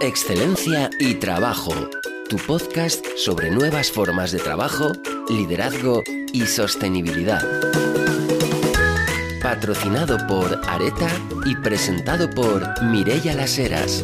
Excelencia 0.00 0.90
y 1.00 1.14
Trabajo, 1.14 1.72
tu 2.28 2.36
podcast 2.36 3.04
sobre 3.16 3.50
nuevas 3.50 3.90
formas 3.90 4.30
de 4.30 4.38
trabajo, 4.38 4.92
liderazgo 5.30 6.02
y 6.32 6.42
sostenibilidad. 6.42 7.42
Patrocinado 9.42 10.18
por 10.26 10.60
Areta 10.68 11.08
y 11.46 11.56
presentado 11.56 12.28
por 12.28 12.82
Mirella 12.82 13.34
Las 13.34 13.58
Heras. 13.58 14.02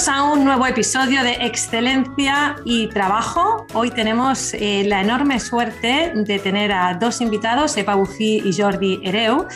Bienvenidos 0.00 0.30
a 0.30 0.32
un 0.32 0.44
nuevo 0.46 0.66
episodio 0.66 1.22
de 1.22 1.32
Excelencia 1.44 2.56
y 2.64 2.86
Trabajo. 2.86 3.66
Hoy 3.74 3.90
tenemos 3.90 4.54
eh, 4.54 4.82
la 4.86 5.02
enorme 5.02 5.38
suerte 5.40 6.12
de 6.14 6.38
tener 6.38 6.72
a 6.72 6.94
dos 6.94 7.20
invitados, 7.20 7.76
Epa 7.76 7.96
Buffy 7.96 8.40
y 8.42 8.58
Jordi 8.58 9.00
Ereu, 9.02 9.46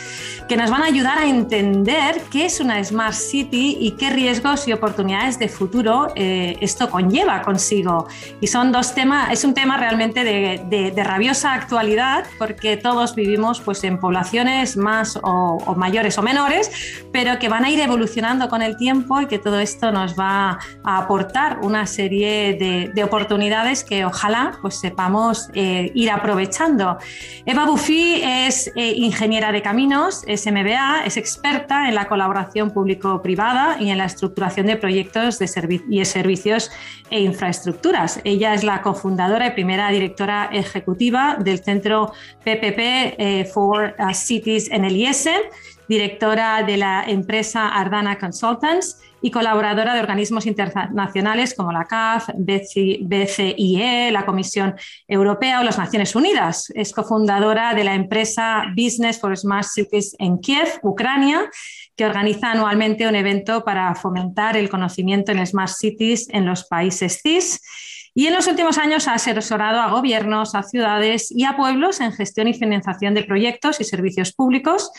que 0.47 0.55
nos 0.55 0.69
van 0.69 0.83
a 0.83 0.85
ayudar 0.85 1.17
a 1.17 1.25
entender 1.25 2.21
qué 2.31 2.45
es 2.45 2.59
una 2.59 2.83
Smart 2.83 3.15
City 3.15 3.77
y 3.79 3.91
qué 3.93 4.11
riesgos 4.11 4.67
y 4.67 4.73
oportunidades 4.73 5.39
de 5.39 5.49
futuro 5.49 6.09
eh, 6.15 6.57
esto 6.61 6.91
conlleva 6.91 7.41
consigo. 7.41 8.07
Y 8.39 8.45
son 8.45 8.71
dos 8.71 8.93
temas, 8.93 9.31
es 9.31 9.43
un 9.45 9.55
tema 9.55 9.77
realmente 9.77 10.23
de, 10.23 11.03
rabiosa 11.03 11.53
actualidad 11.53 12.25
porque 12.37 12.77
todos 12.77 13.15
vivimos 13.15 13.61
pues, 13.61 13.83
en 13.83 13.99
poblaciones 13.99 14.77
más 14.77 15.17
o, 15.17 15.57
o 15.65 15.75
mayores 15.75 16.19
o 16.19 16.21
menores, 16.21 16.69
pero 17.11 17.39
que 17.39 17.49
van 17.49 17.65
a 17.65 17.71
ir 17.71 17.79
evolucionando 17.79 18.47
con 18.47 18.61
el 18.61 18.77
tiempo 18.77 19.21
y 19.21 19.25
que 19.25 19.39
todo 19.39 19.59
esto 19.59 19.91
nos 19.91 20.15
va 20.19 20.34
a 20.35 20.97
aportar 20.97 21.59
una 21.61 21.85
serie 21.85 22.55
de, 22.93 23.03
oportunidades 23.03 23.83
que 23.83 24.03
ojalá 24.03 24.57
pues, 24.61 24.79
sepamos 24.79 25.49
eh, 25.53 25.91
ir 25.93 26.09
aprovechando. 26.09 26.97
Eva 27.45 27.65
Buffy 27.65 28.21
es 28.23 28.71
eh, 28.75 28.93
ingeniera 28.95 29.51
de 29.51 29.61
caminos, 29.61 30.23
es 30.27 30.45
es 31.05 31.17
experta 31.17 31.87
en 31.87 31.95
la 31.95 32.07
colaboración 32.07 32.71
público-privada 32.71 33.77
y 33.79 33.89
en 33.89 33.97
la 33.97 34.05
estructuración 34.05 34.67
de 34.67 34.77
proyectos 34.77 35.39
de 35.39 35.45
y 35.89 36.05
servicios 36.05 36.71
e 37.09 37.19
infraestructuras. 37.21 38.19
Ella 38.23 38.53
es 38.53 38.63
la 38.63 38.81
cofundadora 38.81 39.47
y 39.47 39.51
primera 39.51 39.89
directora 39.89 40.49
ejecutiva 40.51 41.37
del 41.39 41.63
centro 41.63 42.13
PPP 42.43 42.79
eh, 42.79 43.49
for 43.53 43.95
Cities 44.13 44.69
en 44.71 44.85
el 44.85 44.95
IES, 44.95 45.29
directora 45.87 46.63
de 46.63 46.77
la 46.77 47.03
empresa 47.07 47.69
Ardana 47.69 48.17
Consultants 48.17 48.99
y 49.21 49.31
colaboradora 49.31 49.93
de 49.93 49.99
organismos 49.99 50.45
internacionales 50.45 51.53
como 51.55 51.71
la 51.71 51.85
CAF, 51.85 52.29
BCIE, 52.35 54.11
la 54.11 54.25
Comisión 54.25 54.75
Europea 55.07 55.61
o 55.61 55.63
las 55.63 55.77
Naciones 55.77 56.15
Unidas. 56.15 56.71
Es 56.75 56.91
cofundadora 56.91 57.73
de 57.73 57.83
la 57.83 57.95
empresa 57.95 58.65
Business 58.75 59.19
for 59.19 59.35
Smart 59.37 59.67
Cities 59.67 60.15
en 60.19 60.37
Kiev, 60.39 60.67
Ucrania, 60.83 61.49
que 61.95 62.05
organiza 62.05 62.51
anualmente 62.51 63.07
un 63.07 63.15
evento 63.15 63.63
para 63.63 63.95
fomentar 63.95 64.57
el 64.57 64.69
conocimiento 64.69 65.31
en 65.31 65.45
Smart 65.45 65.71
Cities 65.71 66.27
en 66.29 66.45
los 66.45 66.65
países 66.65 67.21
CIS 67.23 67.61
y 68.17 68.27
en 68.27 68.33
los 68.33 68.47
últimos 68.47 68.77
años 68.77 69.09
ha 69.09 69.15
asesorado 69.15 69.81
a 69.81 69.89
gobiernos, 69.89 70.55
a 70.55 70.63
ciudades 70.63 71.29
y 71.31 71.43
a 71.43 71.57
pueblos 71.57 71.99
en 71.99 72.13
gestión 72.13 72.47
y 72.47 72.53
financiación 72.53 73.13
de 73.13 73.25
proyectos 73.25 73.81
y 73.81 73.83
servicios 73.83 74.31
públicos. 74.31 74.89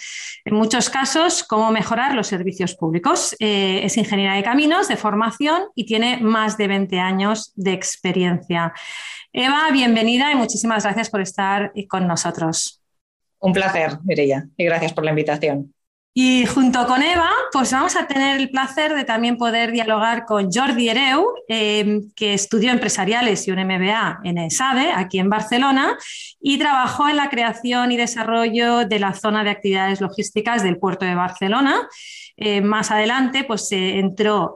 En 0.44 0.54
muchos 0.54 0.90
casos, 0.90 1.42
cómo 1.42 1.70
mejorar 1.70 2.14
los 2.14 2.26
servicios 2.26 2.74
públicos. 2.74 3.34
Eh, 3.40 3.80
es 3.84 3.96
ingeniera 3.96 4.34
de 4.34 4.42
caminos 4.42 4.86
de 4.86 4.98
formación 4.98 5.62
y 5.74 5.86
tiene 5.86 6.18
más 6.18 6.58
de 6.58 6.68
20 6.68 7.00
años 7.00 7.52
de 7.56 7.72
experiencia. 7.72 8.74
Eva, 9.32 9.70
bienvenida 9.72 10.30
y 10.30 10.36
muchísimas 10.36 10.84
gracias 10.84 11.08
por 11.08 11.22
estar 11.22 11.72
con 11.88 12.06
nosotros. 12.06 12.82
Un 13.38 13.54
placer, 13.54 13.98
Mireia, 14.04 14.46
y 14.58 14.64
gracias 14.66 14.92
por 14.92 15.04
la 15.04 15.10
invitación. 15.10 15.72
Y 16.18 16.46
junto 16.46 16.86
con 16.86 17.02
Eva, 17.02 17.28
pues 17.52 17.72
vamos 17.72 17.94
a 17.94 18.06
tener 18.06 18.40
el 18.40 18.48
placer 18.48 18.94
de 18.94 19.04
también 19.04 19.36
poder 19.36 19.70
dialogar 19.70 20.24
con 20.24 20.50
Jordi 20.50 20.88
Ereu, 20.88 21.26
em, 21.46 22.10
que 22.16 22.32
estudió 22.32 22.70
empresariales 22.70 23.46
y 23.46 23.50
un 23.50 23.58
MBA 23.58 24.20
en 24.24 24.38
ESADE, 24.38 24.92
aquí 24.92 25.18
en 25.18 25.28
Barcelona, 25.28 25.98
y 26.40 26.56
trabajó 26.56 27.06
en 27.10 27.16
la 27.16 27.28
creación 27.28 27.92
y 27.92 27.98
desarrollo 27.98 28.86
de 28.86 28.98
la 28.98 29.12
zona 29.12 29.44
de 29.44 29.50
actividades 29.50 30.00
logísticas 30.00 30.62
del 30.62 30.78
puerto 30.78 31.04
de 31.04 31.14
Barcelona. 31.14 31.86
Eh, 32.38 32.60
más 32.60 32.90
adelante 32.90 33.44
pues, 33.44 33.68
se 33.68 33.98
entró 33.98 34.54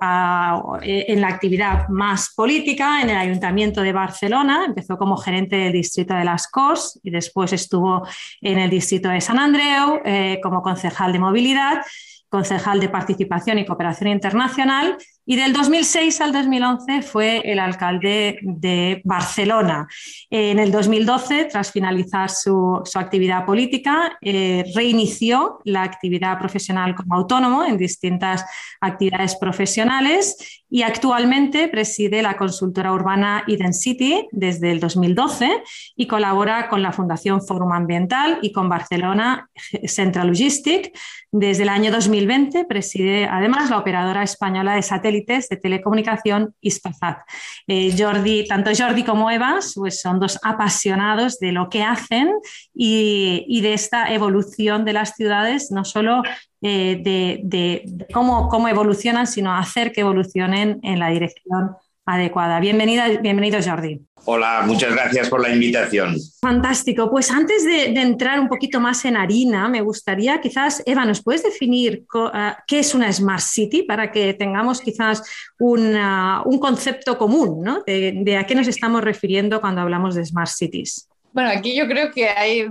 eh, 0.82 1.06
en 1.08 1.20
la 1.22 1.28
actividad 1.28 1.88
más 1.88 2.34
política 2.34 3.00
en 3.00 3.08
el 3.08 3.16
Ayuntamiento 3.16 3.80
de 3.80 3.92
Barcelona, 3.92 4.64
empezó 4.66 4.98
como 4.98 5.16
gerente 5.16 5.56
del 5.56 5.72
distrito 5.72 6.12
de 6.14 6.24
Las 6.24 6.46
Corts 6.46 7.00
y 7.02 7.10
después 7.10 7.54
estuvo 7.54 8.06
en 8.42 8.58
el 8.58 8.68
distrito 8.68 9.08
de 9.08 9.22
San 9.22 9.38
Andreu 9.38 10.00
eh, 10.04 10.40
como 10.42 10.62
concejal 10.62 11.12
de 11.12 11.18
movilidad 11.20 11.82
concejal 12.28 12.78
de 12.78 12.88
Participación 12.88 13.58
y 13.58 13.66
Cooperación 13.66 14.08
Internacional 14.08 14.96
y 15.30 15.36
del 15.36 15.52
2006 15.52 16.20
al 16.22 16.32
2011 16.32 17.02
fue 17.02 17.40
el 17.44 17.60
alcalde 17.60 18.40
de 18.42 19.00
Barcelona. 19.04 19.86
En 20.28 20.58
el 20.58 20.72
2012, 20.72 21.44
tras 21.44 21.70
finalizar 21.70 22.30
su, 22.30 22.82
actividad 22.96 23.46
política, 23.46 24.18
eh, 24.22 24.64
reinició 24.74 25.60
la 25.64 25.84
actividad 25.84 26.36
profesional 26.36 26.96
como 26.96 27.14
autónomo 27.14 27.64
en 27.64 27.78
distintas 27.78 28.44
actividades 28.80 29.36
profesionales 29.36 30.64
y 30.68 30.82
actualmente 30.82 31.68
preside 31.68 32.22
la 32.22 32.36
consultora 32.36 32.92
urbana 32.92 33.44
Identity 33.46 34.26
desde 34.32 34.72
el 34.72 34.80
2012 34.80 35.62
y 35.94 36.06
colabora 36.08 36.68
con 36.68 36.82
la 36.82 36.92
Fundación 36.92 37.40
Forum 37.40 37.72
Ambiental 37.72 38.40
y 38.42 38.50
con 38.50 38.68
Barcelona 38.68 39.48
Central 39.84 40.28
Logistic. 40.28 40.92
Desde 41.32 41.62
el 41.62 41.68
año 41.68 41.92
2020 41.92 42.64
preside 42.64 43.26
además 43.26 43.70
la 43.70 43.78
operadora 43.78 44.24
española 44.24 44.74
de 44.74 44.82
satélites 44.82 45.19
de 45.48 45.56
telecomunicación 45.56 46.54
Ispazat. 46.60 47.18
Eh, 47.66 47.94
Jordi, 47.96 48.46
tanto 48.46 48.70
Jordi 48.76 49.04
como 49.04 49.30
Eva 49.30 49.58
pues 49.74 50.00
son 50.00 50.20
dos 50.20 50.38
apasionados 50.42 51.38
de 51.38 51.52
lo 51.52 51.68
que 51.68 51.82
hacen 51.82 52.32
y, 52.74 53.44
y 53.48 53.60
de 53.60 53.74
esta 53.74 54.12
evolución 54.12 54.84
de 54.84 54.92
las 54.92 55.14
ciudades, 55.16 55.70
no 55.70 55.84
solo 55.84 56.22
eh, 56.62 57.00
de, 57.02 58.06
cómo, 58.12 58.48
cómo, 58.48 58.68
evolucionan, 58.68 59.26
sino 59.26 59.56
hacer 59.56 59.92
que 59.92 60.02
evolucionen 60.02 60.78
en 60.82 60.98
la 60.98 61.08
dirección 61.08 61.76
adecuada. 62.06 62.60
Bienvenida, 62.60 63.08
bienvenido 63.20 63.58
Jordi. 63.62 64.00
Hola, 64.24 64.62
muchas 64.66 64.92
gracias 64.92 65.28
por 65.28 65.40
la 65.40 65.50
invitación. 65.50 66.16
Fantástico. 66.40 67.10
Pues 67.10 67.30
antes 67.30 67.64
de, 67.64 67.86
entrar 67.86 68.38
un 68.38 68.48
poquito 68.48 68.80
más 68.80 69.04
en 69.04 69.16
harina, 69.16 69.68
me 69.68 69.80
gustaría 69.80 70.40
quizás, 70.40 70.82
Eva, 70.86 71.04
¿nos 71.04 71.22
puedes 71.22 71.42
definir 71.42 72.04
ah, 72.14 72.58
qué 72.66 72.80
es 72.80 72.94
una 72.94 73.12
Smart 73.12 73.42
City 73.42 73.82
para 73.82 74.12
que 74.12 74.34
tengamos 74.34 74.80
quizás 74.80 75.22
un 75.58 76.58
concepto 76.60 77.16
común 77.16 77.62
¿no? 77.62 77.82
de 77.86 78.36
a 78.36 78.46
qué 78.46 78.54
nos 78.54 78.68
estamos 78.68 79.02
refiriendo 79.02 79.60
cuando 79.60 79.80
hablamos 79.80 80.14
de 80.14 80.24
Smart 80.24 80.50
Cities? 80.50 81.09
Bueno, 81.32 81.50
aquí 81.50 81.76
yo 81.76 81.86
creo 81.86 82.10
que 82.10 82.28
hay, 82.28 82.66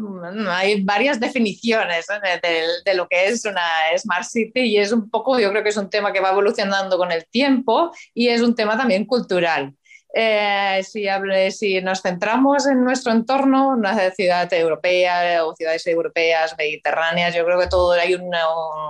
hay 0.49 0.83
varias 0.83 1.19
definiciones 1.19 2.07
de, 2.43 2.93
lo 2.93 3.07
que 3.07 3.27
es 3.27 3.45
una 3.45 3.61
Smart 3.97 4.25
City 4.25 4.61
y 4.61 4.77
es 4.77 4.91
un 4.91 5.09
poco, 5.09 5.39
yo 5.39 5.49
creo 5.51 5.63
que 5.63 5.69
es 5.69 5.77
un 5.77 5.89
tema 5.89 6.11
que 6.11 6.19
va 6.19 6.31
evolucionando 6.31 6.97
con 6.97 7.11
el 7.11 7.25
tiempo 7.27 7.91
y 8.13 8.27
es 8.27 8.41
un 8.41 8.55
tema 8.55 8.77
también 8.77 9.05
cultural. 9.05 9.73
Eh, 10.11 10.83
si, 10.83 11.05
si, 11.51 11.81
nos 11.81 12.01
centramos 12.01 12.65
en 12.65 12.83
nuestro 12.83 13.11
entorno, 13.11 13.69
una 13.69 14.09
ciudad 14.11 14.51
europea 14.53 15.45
o 15.45 15.55
ciudades 15.55 15.85
europeas, 15.85 16.55
mediterráneas, 16.57 17.35
yo 17.35 17.45
creo 17.45 17.59
que 17.59 17.67
todo 17.67 17.91
hay 17.91 18.15
una, 18.15 18.45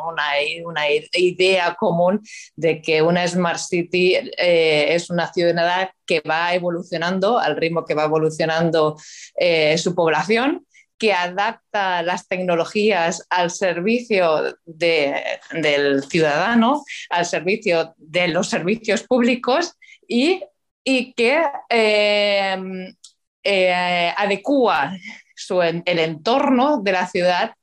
una, 0.07 0.89
idea 1.13 1.75
común 1.75 2.21
de 2.55 2.81
que 2.81 3.01
una 3.01 3.27
Smart 3.27 3.59
City 3.59 4.15
eh, 4.15 4.93
es 4.95 5.09
una 5.09 5.31
ciudad 5.33 5.89
que 6.05 6.21
va 6.21 6.53
evolucionando 6.53 7.37
al 7.37 7.57
ritmo 7.57 7.85
que 7.85 7.95
va 7.95 8.05
evolucionando 8.05 8.95
eh, 9.35 9.77
su 9.77 9.93
población 9.93 10.65
que 10.97 11.13
adapta 11.13 12.03
las 12.03 12.27
tecnologías 12.27 13.25
al 13.29 13.51
servicio 13.51 14.57
del 14.65 16.03
ciudadano, 16.03 16.83
al 17.09 17.25
servicio 17.25 17.93
de 17.97 18.27
los 18.27 18.49
servicios 18.49 19.03
públicos 19.03 19.75
y 20.07 20.43
y 20.83 21.13
que 21.13 21.41
em, 21.69 22.93
eh, 23.43 24.13
adecua 24.15 24.93
el 25.85 25.99
entorno 25.99 26.81
de 26.81 26.91
la 26.91 27.07
ciudad 27.07 27.53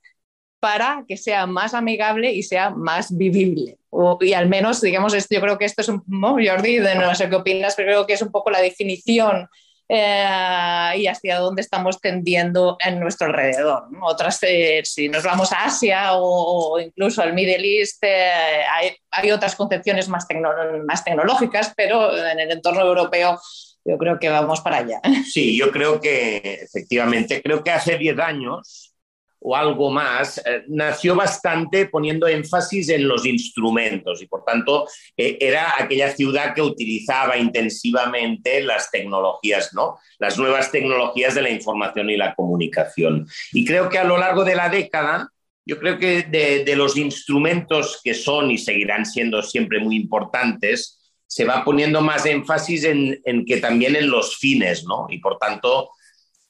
para 0.61 1.05
que 1.07 1.17
sea 1.17 1.47
más 1.47 1.75
amigable 1.75 2.33
y 2.33 2.43
sea 2.43 2.71
más 2.71 3.17
vivible. 3.17 3.79
y 4.21 4.33
al 4.33 4.49
menos, 4.49 4.81
digamos, 4.81 5.13
yo 5.13 5.41
creo 5.41 5.59
que 5.59 5.65
esto 5.65 5.83
es 5.83 5.89
un, 5.89 6.03
Jordi, 6.21 6.79
no 6.79 7.15
sé 7.15 7.29
qué 7.29 7.37
opinas, 7.37 7.75
pero 7.77 7.89
creo 7.89 8.07
que 8.07 8.15
es 8.15 8.23
un 8.23 8.31
poco 8.31 8.51
la 8.51 8.61
definición 8.61 9.49
eh, 9.88 10.93
y 10.97 11.06
hacia 11.06 11.38
dónde 11.38 11.62
estamos 11.62 12.00
tendiendo 12.00 12.77
en 12.85 12.99
nuestro 12.99 13.29
alrededor. 13.29 13.85
Otras, 14.03 14.38
eh, 14.43 14.83
si 14.85 15.09
nos 15.09 15.23
vamos 15.23 15.53
a 15.53 15.65
Asia 15.65 16.15
o, 16.15 16.81
incluso 16.81 17.23
al 17.23 17.35
Middle 17.35 17.79
East, 17.79 18.03
eh, 18.03 18.62
hay, 19.11 19.31
otras 19.31 19.55
concepciones 19.55 20.09
más, 20.09 20.27
tecnológicas, 20.27 21.73
pero 21.77 22.17
en 22.17 22.41
el 22.41 22.50
entorno 22.50 22.81
europeo 22.81 23.41
yo 23.85 23.99
creo 23.99 24.19
que 24.19 24.29
vamos 24.29 24.61
para 24.61 24.79
allá. 24.79 25.00
Sí, 25.25 25.56
yo 25.56 25.71
creo 25.71 26.00
que 26.00 26.61
efectivamente, 26.62 27.41
creo 27.43 27.62
que 27.62 27.71
hace 27.71 27.97
10 27.97 28.19
años 28.19 28.96
o 29.49 29.55
algo 29.55 29.93
más, 29.93 30.39
eh, 30.39 30.65
nació 30.67 31.15
bastante 31.15 31.87
poniendo 31.87 32.27
énfasis 32.27 32.89
en 32.89 33.07
los 33.07 33.25
instrumentos 33.25 34.21
y 34.21 34.27
por 34.27 34.45
tanto 34.45 34.89
eh, 35.17 35.39
era 35.41 35.75
aquella 35.79 36.11
ciudad 36.11 36.53
que 36.53 36.63
utilizaba 36.63 37.37
intensivamente 37.37 38.61
las 38.65 38.91
tecnologías, 38.91 39.73
¿no? 39.73 39.99
Las 40.19 40.37
nuevas 40.37 40.73
tecnologías 40.73 41.37
de 41.37 41.43
la 41.43 41.51
información 41.51 42.11
y 42.11 42.17
la 42.17 42.35
comunicación. 42.35 43.29
Y 43.53 43.65
creo 43.65 43.89
que 43.89 43.99
a 43.99 44.05
lo 44.05 44.19
largo 44.19 44.43
de 44.43 44.57
la 44.57 44.69
década, 44.69 45.31
yo 45.65 45.79
creo 45.79 45.97
que 45.97 46.25
de, 46.25 46.75
los 46.75 46.97
instrumentos 46.97 48.01
que 48.03 48.15
son 48.15 48.51
y 48.51 48.59
seguirán 48.59 49.07
siendo 49.07 49.43
siempre 49.45 49.79
muy 49.79 49.95
importantes, 49.95 50.99
se 51.25 51.45
va 51.45 51.65
poniendo 51.65 52.01
más 52.01 52.27
énfasis 52.27 52.83
en, 52.83 53.21
en 53.25 53.45
que 53.45 53.59
también 53.59 53.95
en 53.95 54.11
los 54.11 54.39
fines, 54.39 54.85
¿no? 54.85 55.07
Y 55.09 55.19
por 55.19 55.39
tanto, 55.39 55.91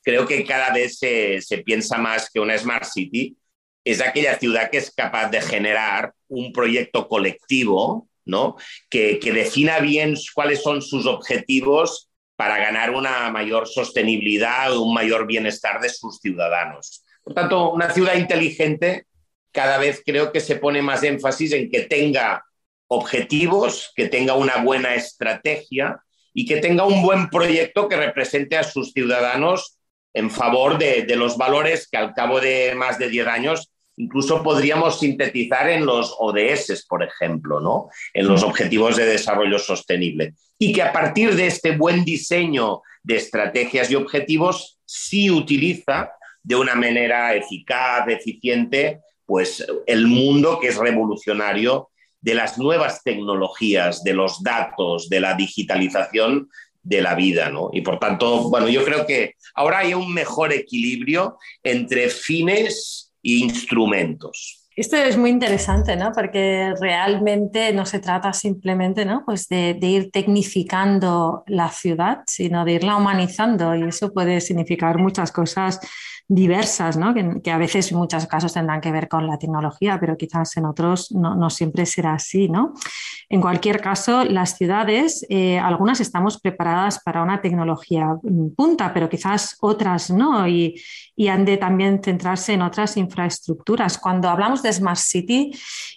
creo 0.06 0.24
que 0.24 0.44
cada 0.44 0.72
vez 0.72 0.98
se, 1.00 1.42
piensa 1.64 1.98
más 1.98 2.30
que 2.30 2.38
una 2.38 2.56
Smart 2.56 2.84
City 2.84 3.36
es 3.84 4.00
aquella 4.00 4.38
ciudad 4.38 4.70
que 4.70 4.78
es 4.78 4.92
capaz 4.94 5.30
de 5.30 5.42
generar 5.42 6.12
un 6.28 6.52
proyecto 6.52 7.08
colectivo, 7.08 8.08
¿no? 8.24 8.56
Que, 8.88 9.18
defina 9.20 9.80
bien 9.80 10.14
cuáles 10.32 10.62
son 10.62 10.80
sus 10.80 11.06
objetivos 11.06 12.08
para 12.36 12.56
ganar 12.56 12.92
una 12.92 13.30
mayor 13.32 13.66
sostenibilidad 13.66 14.76
o 14.76 14.82
un 14.82 14.94
mayor 14.94 15.26
bienestar 15.26 15.80
de 15.80 15.88
sus 15.88 16.20
ciudadanos. 16.20 17.04
Por 17.24 17.34
tanto, 17.34 17.72
una 17.72 17.90
ciudad 17.90 18.14
inteligente 18.14 19.06
cada 19.50 19.76
vez 19.76 20.02
creo 20.06 20.30
que 20.30 20.40
se 20.40 20.54
pone 20.54 20.82
más 20.82 21.02
énfasis 21.02 21.50
en 21.52 21.68
que 21.68 21.80
tenga 21.80 22.44
objetivos, 22.86 23.92
que 23.96 24.08
tenga 24.08 24.34
una 24.34 24.58
buena 24.58 24.94
estrategia 24.94 26.00
y 26.32 26.46
que 26.46 26.58
tenga 26.58 26.84
un 26.84 27.02
buen 27.02 27.28
proyecto 27.28 27.88
que 27.88 27.96
represente 27.96 28.56
a 28.56 28.62
sus 28.62 28.92
ciudadanos 28.92 29.75
en 30.16 30.30
favor 30.30 30.78
de, 30.78 31.04
los 31.14 31.36
valores 31.36 31.88
que 31.88 31.98
al 31.98 32.14
cabo 32.14 32.40
de 32.40 32.74
más 32.74 32.98
de 32.98 33.10
10 33.10 33.26
años 33.26 33.70
incluso 33.98 34.42
podríamos 34.42 34.98
sintetizar 34.98 35.68
en 35.70 35.84
los 35.86 36.14
ODS, 36.18 36.86
por 36.86 37.02
ejemplo, 37.02 37.60
¿no? 37.60 37.88
en 38.12 38.26
los 38.26 38.42
Objetivos 38.42 38.96
de 38.96 39.06
Desarrollo 39.06 39.58
Sostenible. 39.58 40.34
Y 40.58 40.72
que 40.72 40.82
a 40.82 40.92
partir 40.92 41.34
de 41.34 41.46
este 41.46 41.76
buen 41.76 42.04
diseño 42.04 42.82
de 43.02 43.16
estrategias 43.16 43.90
y 43.90 43.94
objetivos 43.94 44.78
sí 44.84 45.30
utiliza 45.30 46.12
de 46.42 46.56
una 46.56 46.74
manera 46.74 47.34
eficaz, 47.34 48.06
eficiente, 48.08 49.00
pues 49.24 49.66
el 49.86 50.06
mundo 50.06 50.58
que 50.60 50.68
es 50.68 50.76
revolucionario 50.76 51.88
de 52.20 52.34
las 52.34 52.58
nuevas 52.58 53.02
tecnologías, 53.02 54.02
de 54.02 54.12
los 54.12 54.42
datos, 54.42 55.08
de 55.08 55.20
la 55.20 55.34
digitalización, 55.34 56.48
de 56.86 57.02
la 57.02 57.14
vida, 57.14 57.50
¿no? 57.50 57.70
Y 57.72 57.80
por 57.80 57.98
tanto, 57.98 58.48
bueno, 58.48 58.68
yo 58.68 58.84
creo 58.84 59.06
que 59.06 59.34
ahora 59.54 59.78
hay 59.78 59.92
un 59.92 60.14
mejor 60.14 60.52
equilibrio 60.52 61.36
entre 61.62 62.08
fines 62.08 63.12
e 63.22 63.32
instrumentos. 63.32 64.62
Esto 64.76 64.96
es 64.96 65.16
muy 65.16 65.30
interesante, 65.30 65.96
¿no? 65.96 66.12
Porque 66.12 66.74
realmente 66.80 67.72
no 67.72 67.86
se 67.86 67.98
trata 67.98 68.32
simplemente, 68.32 69.04
¿no? 69.04 69.24
Pues 69.24 69.48
de, 69.48 69.74
de, 69.74 69.86
ir 69.86 70.10
tecnificando 70.10 71.42
la 71.46 71.70
ciudad, 71.70 72.18
sino 72.26 72.64
de 72.64 72.72
irla 72.72 72.96
humanizando 72.96 73.74
y 73.74 73.84
eso 73.84 74.12
puede 74.12 74.40
significar 74.40 74.98
muchas 74.98 75.32
cosas 75.32 75.80
diversas, 76.28 76.96
¿no? 76.96 77.14
que, 77.14 77.50
a 77.50 77.58
veces 77.58 77.92
en 77.92 77.98
muchos 77.98 78.26
casos 78.26 78.52
tendrán 78.52 78.80
que 78.80 78.90
ver 78.90 79.08
con 79.08 79.26
la 79.26 79.38
tecnología, 79.38 79.98
pero 80.00 80.16
quizás 80.16 80.56
en 80.56 80.64
otros 80.64 81.12
no, 81.12 81.50
siempre 81.50 81.86
será 81.86 82.14
así. 82.14 82.48
¿no? 82.48 82.74
En 83.28 83.40
cualquier 83.40 83.80
caso, 83.80 84.24
las 84.24 84.56
ciudades, 84.56 85.24
eh, 85.28 85.58
algunas 85.58 86.00
estamos 86.00 86.40
preparadas 86.40 87.00
para 87.02 87.22
una 87.22 87.40
tecnología 87.40 88.16
punta, 88.56 88.92
pero 88.92 89.08
quizás 89.08 89.56
otras 89.60 90.10
no, 90.10 90.46
han 91.28 91.44
de 91.44 91.56
también 91.56 92.00
centrarse 92.02 92.52
en 92.52 92.62
otras 92.62 92.96
infraestructuras. 92.96 93.98
Cuando 93.98 94.28
hablamos 94.28 94.62
de 94.62 94.72
Smart 94.72 94.98
City, 94.98 95.50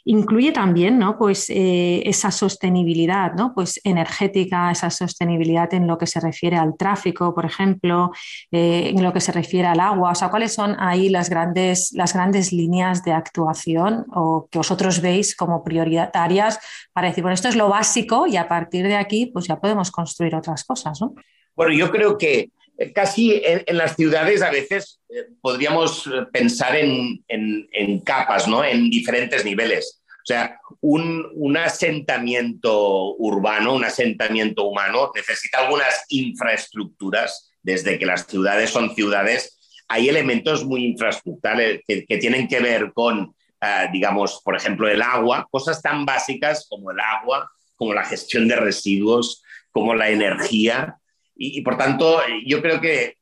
incluye 0.06 0.52
también 0.52 0.98
¿no? 0.98 1.18
pues, 1.18 1.50
eh, 1.50 2.02
esa 2.06 2.32
sostenibilidad 2.32 3.34
¿no? 3.34 3.54
pues 3.54 3.82
energética, 3.84 4.72
esa 4.72 4.90
sostenibilidad 4.90 5.74
en 5.74 5.88
lo 5.88 5.98
que 5.98 6.08
se 6.08 6.20
refiere 6.20 6.56
al 6.56 6.78
tráfico, 6.78 7.36
por 7.36 7.46
ejemplo, 7.46 8.12
eh, 8.52 8.94
en 8.96 9.04
lo 9.04 9.12
que 9.12 9.20
se 9.20 9.32
refiere 9.32 9.68
al 9.68 9.80
agua 9.80 10.14
¿cuáles 10.30 10.54
son 10.54 10.76
ahí 10.80 11.10
las 11.10 11.30
grandes, 11.30 11.92
las 11.94 12.14
grandes 12.14 12.52
líneas 12.52 13.04
de 13.04 13.12
actuación 13.12 14.06
o 14.14 14.48
que 14.52 14.60
vosotros 14.60 15.02
veis 15.02 15.36
como 15.36 15.64
prioritarias 15.64 16.60
para 16.94 17.08
decir, 17.08 17.24
bueno, 17.24 17.34
esto 17.34 17.48
es 17.48 17.56
lo 17.56 17.70
básico 17.70 18.28
y 18.28 18.38
a 18.38 18.48
partir 18.48 18.88
de 18.88 18.96
aquí 18.96 19.28
pues 19.28 19.48
ya 19.48 19.60
podemos 19.60 19.92
construir 19.92 20.36
otras 20.36 20.64
cosas, 20.64 21.00
¿no? 21.02 21.14
Bueno, 21.56 21.74
yo 21.74 21.92
creo 21.92 22.18
que 22.18 22.52
casi 22.94 23.42
en, 23.44 23.78
las 23.78 23.96
ciudades 23.96 24.42
a 24.42 24.52
veces 24.52 25.02
eh, 25.10 25.28
podríamos 25.42 26.08
eh, 26.08 26.26
pensar 26.32 26.76
en, 26.76 27.24
en, 27.28 28.00
capas, 28.02 28.48
¿no? 28.48 28.64
En 28.64 28.90
diferentes 28.90 29.44
niveles. 29.46 30.02
O 30.08 30.26
sea, 30.26 30.60
un, 30.82 31.28
un, 31.34 31.58
asentamiento 31.58 33.16
urbano, 33.16 33.74
un 33.74 33.84
asentamiento 33.84 34.66
humano 34.66 35.12
necesita 35.16 35.60
algunas 35.60 36.06
infraestructuras, 36.10 37.52
desde 37.62 37.98
que 38.00 38.06
las 38.06 38.26
ciudades 38.28 38.70
son 38.70 38.96
ciudades 38.96 39.60
hay 39.90 40.08
elementos 40.08 40.64
muy 40.64 40.86
infraestructurales 40.86 41.82
que, 41.86 42.18
tienen 42.20 42.48
que 42.48 42.60
ver 42.60 42.94
con, 42.94 43.36
eh, 43.60 43.88
digamos, 43.92 44.40
por 44.46 44.56
ejemplo, 44.56 44.88
el 44.88 45.02
agua, 45.02 45.48
cosas 45.50 45.82
tan 45.82 46.06
básicas 46.06 46.68
como 46.70 46.92
el 46.92 47.00
agua, 47.00 47.52
como 47.76 47.94
la 47.94 48.06
gestión 48.06 48.48
de 48.48 48.56
residuos, 48.56 49.44
como 49.72 49.96
la 49.96 50.10
energía. 50.10 50.96
Y 51.42 51.62
por 51.62 51.78
tanto, 51.78 52.22
yo 52.46 52.62
creo 52.62 52.82
que 52.82 53.16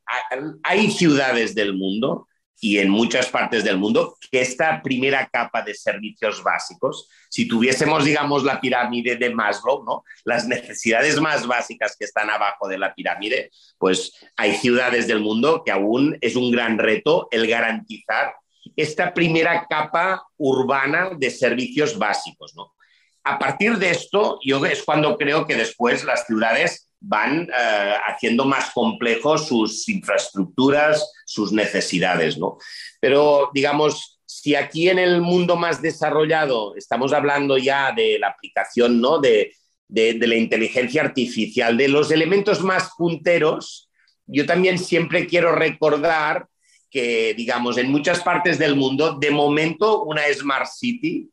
hay 0.64 0.90
ciudades 0.90 1.54
del 1.54 1.74
mundo 1.74 2.26
y 2.60 2.78
en 2.78 2.90
muchas 2.90 3.28
partes 3.28 3.62
del 3.62 3.78
mundo 3.78 4.16
que 4.30 4.40
esta 4.40 4.82
primera 4.82 5.28
capa 5.28 5.62
de 5.62 5.74
servicios 5.74 6.42
básicos, 6.42 7.08
si 7.30 7.46
tuviésemos, 7.46 8.04
digamos, 8.04 8.42
la 8.42 8.60
pirámide 8.60 9.16
de 9.16 9.30
Maslow, 9.30 9.84
¿no? 9.84 10.02
las 10.24 10.46
necesidades 10.48 11.20
más 11.20 11.46
básicas 11.46 11.94
que 11.96 12.04
están 12.04 12.30
abajo 12.30 12.66
de 12.66 12.78
la 12.78 12.94
pirámide, 12.94 13.50
pues 13.78 14.12
hay 14.36 14.56
ciudades 14.56 15.06
del 15.06 15.20
mundo 15.20 15.62
que 15.64 15.70
aún 15.70 16.18
es 16.20 16.34
un 16.34 16.50
gran 16.50 16.78
reto 16.78 17.28
el 17.30 17.46
garantizar 17.46 18.34
esta 18.76 19.14
primera 19.14 19.66
capa 19.68 20.24
urbana 20.36 21.10
de 21.16 21.30
servicios 21.30 21.96
básicos. 21.96 22.54
¿no? 22.56 22.74
A 23.22 23.38
partir 23.38 23.78
de 23.78 23.90
esto, 23.90 24.40
yo 24.44 24.64
es 24.66 24.82
cuando 24.82 25.16
creo 25.16 25.46
que 25.46 25.54
después 25.54 26.02
las 26.04 26.26
ciudades 26.26 26.87
van 27.00 27.42
eh, 27.42 27.94
haciendo 28.06 28.44
más 28.44 28.70
complejos 28.72 29.46
sus 29.46 29.88
infraestructuras, 29.88 31.12
sus 31.24 31.52
necesidades, 31.52 32.38
¿no? 32.38 32.58
Pero, 33.00 33.50
digamos, 33.54 34.20
si 34.26 34.54
aquí 34.54 34.88
en 34.88 34.98
el 34.98 35.20
mundo 35.20 35.56
más 35.56 35.80
desarrollado 35.80 36.74
estamos 36.76 37.12
hablando 37.12 37.56
ya 37.56 37.92
de 37.92 38.18
la 38.18 38.28
aplicación, 38.28 39.00
¿no? 39.00 39.18
De, 39.18 39.54
de 39.88 40.26
la 40.26 40.36
inteligencia 40.36 41.00
artificial, 41.00 41.76
de 41.78 41.88
los 41.88 42.10
elementos 42.10 42.62
más 42.62 42.90
punteros, 42.98 43.88
yo 44.26 44.44
también 44.44 44.78
siempre 44.78 45.26
quiero 45.26 45.52
recordar 45.52 46.46
que, 46.90 47.34
digamos, 47.34 47.78
en 47.78 47.90
muchas 47.90 48.20
partes 48.20 48.58
del 48.58 48.76
mundo, 48.76 49.18
de 49.18 49.30
momento, 49.30 50.02
una 50.02 50.22
Smart 50.32 50.66
City 50.66 51.30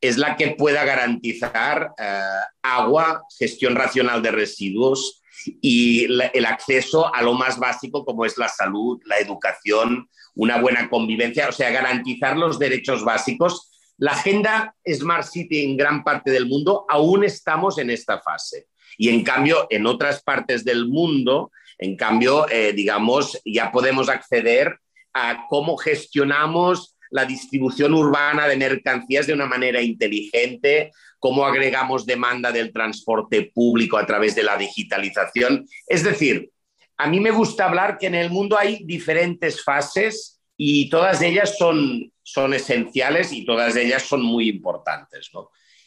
es 0.00 0.18
la 0.18 0.36
que 0.36 0.50
pueda 0.50 0.84
garantizar 0.84 1.92
eh, 1.98 2.20
agua, 2.62 3.24
gestión 3.38 3.74
racional 3.74 4.22
de 4.22 4.30
residuos 4.30 5.22
y 5.60 6.04
el 6.04 6.44
acceso 6.46 7.14
a 7.14 7.22
lo 7.22 7.34
más 7.34 7.58
básico 7.58 8.04
como 8.04 8.24
es 8.24 8.36
la 8.38 8.48
salud, 8.48 9.00
la 9.04 9.18
educación, 9.18 10.08
una 10.34 10.60
buena 10.60 10.88
convivencia, 10.88 11.48
o 11.48 11.52
sea, 11.52 11.70
garantizar 11.70 12.36
los 12.36 12.58
derechos 12.58 13.04
básicos. 13.04 13.70
La 13.98 14.12
agenda 14.12 14.74
Smart 14.86 15.26
City 15.26 15.64
en 15.64 15.76
gran 15.76 16.04
parte 16.04 16.30
del 16.30 16.46
mundo 16.46 16.84
aún 16.88 17.24
estamos 17.24 17.78
en 17.78 17.90
esta 17.90 18.20
fase. 18.20 18.66
Y 18.98 19.08
en 19.08 19.22
cambio, 19.22 19.66
en 19.70 19.86
otras 19.86 20.22
partes 20.22 20.64
del 20.64 20.86
mundo, 20.88 21.50
en 21.78 21.96
cambio, 21.96 22.48
eh, 22.50 22.72
digamos, 22.72 23.40
ya 23.44 23.70
podemos 23.70 24.08
acceder 24.08 24.78
a 25.12 25.46
cómo 25.48 25.76
gestionamos 25.76 26.95
la 27.16 27.24
distribución 27.24 27.94
urbana 27.94 28.46
de 28.46 28.58
mercancías 28.58 29.26
de 29.26 29.32
una 29.32 29.46
manera 29.46 29.80
inteligente, 29.80 30.92
cómo 31.18 31.46
agregamos 31.46 32.04
demanda 32.04 32.52
del 32.52 32.74
transporte 32.74 33.50
público 33.54 33.96
a 33.96 34.04
través 34.04 34.34
de 34.34 34.42
la 34.42 34.58
digitalización. 34.58 35.66
Es 35.86 36.04
decir, 36.04 36.50
a 36.98 37.08
mí 37.08 37.18
me 37.18 37.30
gusta 37.30 37.64
hablar 37.64 37.96
que 37.96 38.08
en 38.08 38.16
el 38.16 38.28
mundo 38.28 38.58
hay 38.58 38.84
diferentes 38.84 39.64
fases 39.64 40.42
y 40.58 40.90
todas 40.90 41.22
ellas 41.22 41.56
son, 41.56 42.12
son 42.22 42.52
esenciales 42.52 43.32
y 43.32 43.46
todas 43.46 43.74
ellas 43.76 44.02
son 44.02 44.22
muy 44.22 44.50
importantes. 44.50 45.30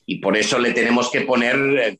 Y 0.08 0.16
por 0.16 0.36
eso 0.36 0.58
le 0.58 0.72
tenemos 0.72 1.12
que 1.12 1.22
poner 1.22 1.98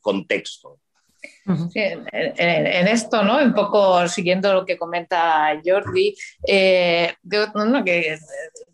eh, 1.74 1.98
en, 2.12 2.88
esto, 2.88 3.22
¿no? 3.22 3.38
Un 3.38 3.54
poco 3.54 4.06
siguiendo 4.08 4.52
lo 4.52 4.64
que 4.64 4.76
comenta 4.76 5.58
Jordi, 5.64 6.14
eh, 6.46 7.14
que 7.84 8.18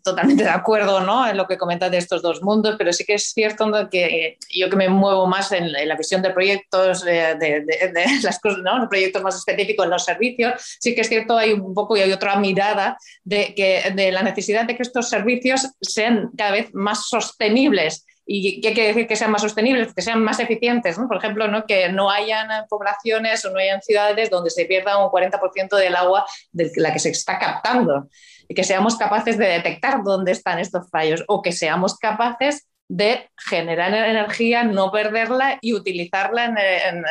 totalmente 0.07 0.43
de 0.43 0.49
acuerdo 0.49 1.01
¿no? 1.01 1.27
en 1.27 1.35
lo 1.35 1.47
que 1.47 1.57
comenta 1.57 1.89
de 1.89 1.97
estos 1.97 2.21
dos 2.21 2.41
mundos, 2.41 2.75
pero 2.77 2.93
sí 2.93 3.03
que 3.03 3.15
es 3.15 3.33
cierto 3.33 3.69
que 3.91 4.37
yo 4.49 4.69
que 4.69 4.75
me 4.77 4.87
muevo 4.87 5.27
más 5.27 5.51
en, 5.51 5.71
la 5.71 5.95
visión 5.95 6.21
de 6.21 6.29
proyectos, 6.29 7.03
de, 7.03 7.65
las 8.23 8.39
cosas, 8.39 8.59
¿no? 8.59 8.87
proyectos 8.89 9.21
más 9.21 9.35
específicos 9.35 9.85
en 9.85 9.91
los 9.91 10.05
servicios, 10.05 10.77
sí 10.79 10.95
que 10.95 11.01
es 11.01 11.09
cierto, 11.09 11.37
hay 11.37 11.51
un 11.51 11.73
poco 11.73 11.97
y 11.97 12.01
hay 12.01 12.11
otra 12.13 12.37
mirada 12.37 12.97
de, 13.23 13.53
que, 13.53 13.91
de 13.93 14.11
la 14.11 14.23
necesidad 14.23 14.65
de 14.65 14.77
que 14.77 14.83
estos 14.83 15.09
servicios 15.09 15.67
sean 15.81 16.31
cada 16.37 16.51
vez 16.51 16.73
más 16.73 17.09
sostenibles 17.09 18.05
¿Y 18.29 18.59
quiere 18.61 18.87
decir 18.87 19.07
que 19.07 19.15
sean 19.15 19.31
más 19.31 19.41
sostenibles? 19.41 19.93
Que 19.93 20.01
sean 20.01 20.21
más 20.21 20.39
eficientes. 20.41 20.97
¿no? 20.99 21.07
Por 21.07 21.17
ejemplo, 21.17 21.47
¿no? 21.47 21.65
que 21.65 21.89
no 21.89 22.11
hayan 22.11 22.67
poblaciones 22.67 23.43
o 23.45 23.51
no 23.51 23.59
hayan 23.59 23.81
ciudades 23.81 24.29
donde 24.29 24.49
se 24.49 24.65
pierda 24.65 25.03
un 25.03 25.09
40% 25.09 25.77
del 25.77 25.95
agua 25.95 26.25
de 26.51 26.69
la 26.75 26.91
que 26.91 26.99
se 26.99 27.09
está 27.09 27.39
captando. 27.39 28.09
Y 28.49 28.53
que 28.53 28.65
seamos 28.65 28.97
capaces 28.97 29.37
de 29.37 29.47
detectar 29.47 30.03
dónde 30.03 30.33
están 30.33 30.59
estos 30.59 30.89
fallos 30.89 31.23
o 31.27 31.41
que 31.41 31.53
seamos 31.53 31.97
capaces 31.97 32.67
de 32.89 33.29
generar 33.37 33.93
energía, 33.93 34.63
no 34.63 34.91
perderla 34.91 35.57
y 35.61 35.73
utilizarla 35.73 36.45
en, 36.45 37.03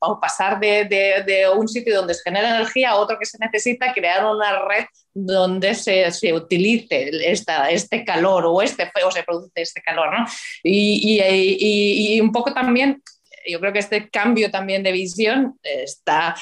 o 0.00 0.20
pasar 0.20 0.60
de, 0.60 1.48
un 1.56 1.68
sitio 1.68 1.96
donde 1.96 2.14
se 2.14 2.22
genera 2.22 2.56
energía 2.56 2.90
a 2.90 2.96
otro 2.96 3.18
que 3.18 3.24
se 3.24 3.38
necesita, 3.38 3.94
crear 3.94 4.26
una 4.26 4.62
red 4.66 4.84
donde 5.14 5.74
se, 5.74 6.10
se 6.10 6.32
utilice 6.34 7.10
esta, 7.30 7.70
este 7.70 8.04
calor 8.04 8.44
o, 8.46 8.60
este, 8.60 8.90
o 9.04 9.10
se 9.10 9.22
produce 9.22 9.62
este 9.62 9.80
calor. 9.80 10.18
¿no? 10.18 10.26
Y, 10.62 11.18
y, 11.18 12.20
un 12.20 12.30
poco 12.30 12.52
también, 12.52 13.02
yo 13.46 13.58
creo 13.58 13.72
que 13.72 13.78
este 13.78 14.10
cambio 14.10 14.50
también 14.50 14.82
de 14.82 14.92
visión 14.92 15.58
está 15.62 16.34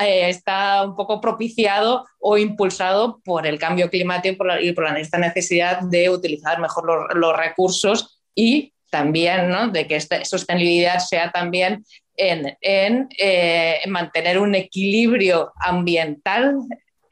eh, 0.00 0.30
está 0.30 0.84
un 0.84 0.94
poco 0.94 1.20
propiciado 1.20 2.06
o 2.20 2.38
impulsado 2.38 3.20
por 3.24 3.46
el 3.46 3.58
cambio 3.58 3.90
climático 3.90 4.44
y 4.60 4.72
por, 4.72 4.86
esta 4.96 5.18
necesidad 5.18 5.80
de 5.82 6.08
utilizar 6.08 6.60
mejor 6.60 7.16
los 7.16 7.36
recursos 7.36 8.19
y 8.34 8.72
también 8.90 9.48
¿no? 9.48 9.68
de 9.68 9.86
que 9.86 9.96
esta 9.96 10.24
sostenibilidad 10.24 10.98
sea 10.98 11.30
también 11.30 11.84
en, 12.16 12.56
en, 12.60 13.08
eh, 13.18 13.80
mantener 13.86 14.38
un 14.38 14.54
equilibrio 14.54 15.52
ambiental 15.56 16.56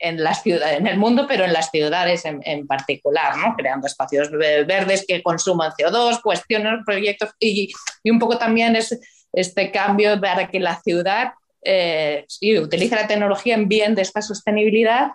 en 0.00 0.22
las 0.22 0.42
ciudades, 0.42 0.78
en 0.78 0.87
el 0.87 0.98
mundo, 0.98 1.26
pero 1.28 1.44
en 1.44 1.52
las 1.52 1.70
ciudades 1.70 2.25
en, 2.25 2.40
en, 2.44 2.66
particular, 2.66 3.37
¿no? 3.37 3.54
creando 3.56 3.87
espacios 3.87 4.30
verdes 4.30 5.04
que 5.06 5.22
consuman 5.22 5.72
CO2, 5.72 6.20
cuestiones, 6.22 6.80
proyectos 6.84 7.30
y, 7.40 7.72
y 8.02 8.10
un 8.10 8.18
poco 8.18 8.38
también 8.38 8.76
es 8.76 8.98
este 9.32 9.70
cambio 9.70 10.20
para 10.20 10.48
que 10.48 10.60
la 10.60 10.80
ciudad 10.80 11.32
eh, 11.62 12.26
utilice 12.60 12.94
la 12.94 13.06
tecnología 13.06 13.54
en 13.54 13.68
bien 13.68 13.94
de 13.94 14.02
esta 14.02 14.22
sostenibilidad 14.22 15.10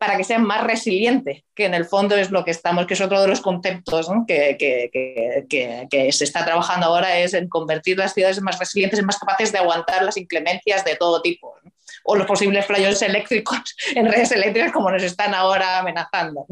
para 0.00 0.16
que 0.16 0.24
sea 0.24 0.38
más 0.38 0.64
resiliente, 0.64 1.44
que 1.54 1.66
en 1.66 1.74
el 1.74 1.84
fondo 1.84 2.16
es 2.16 2.30
lo 2.30 2.42
que 2.42 2.52
estamos, 2.52 2.86
que 2.86 2.94
es 2.94 3.02
otro 3.02 3.20
de 3.20 3.28
los 3.28 3.42
conceptos 3.42 4.10
que, 4.26 4.56
que, 4.58 6.12
se 6.12 6.24
está 6.24 6.42
trabajando 6.42 6.86
ahora, 6.86 7.18
es 7.18 7.34
en 7.34 7.50
convertir 7.50 7.98
las 7.98 8.14
ciudades 8.14 8.38
en 8.38 8.44
más 8.44 8.58
resilientes, 8.58 8.98
en 8.98 9.04
más 9.04 9.18
capaces 9.18 9.52
de 9.52 9.58
aguantar 9.58 10.02
las 10.02 10.16
inclemencias 10.16 10.86
de 10.86 10.96
todo 10.96 11.20
tipo, 11.20 11.54
o 12.04 12.16
los 12.16 12.26
posibles 12.26 12.64
fallos 12.64 13.02
eléctricos 13.02 13.76
en 13.94 14.10
redes 14.10 14.32
eléctricas 14.32 14.72
como 14.72 14.90
nos 14.90 15.02
están 15.02 15.34
ahora 15.34 15.80
amenazando. 15.80 16.46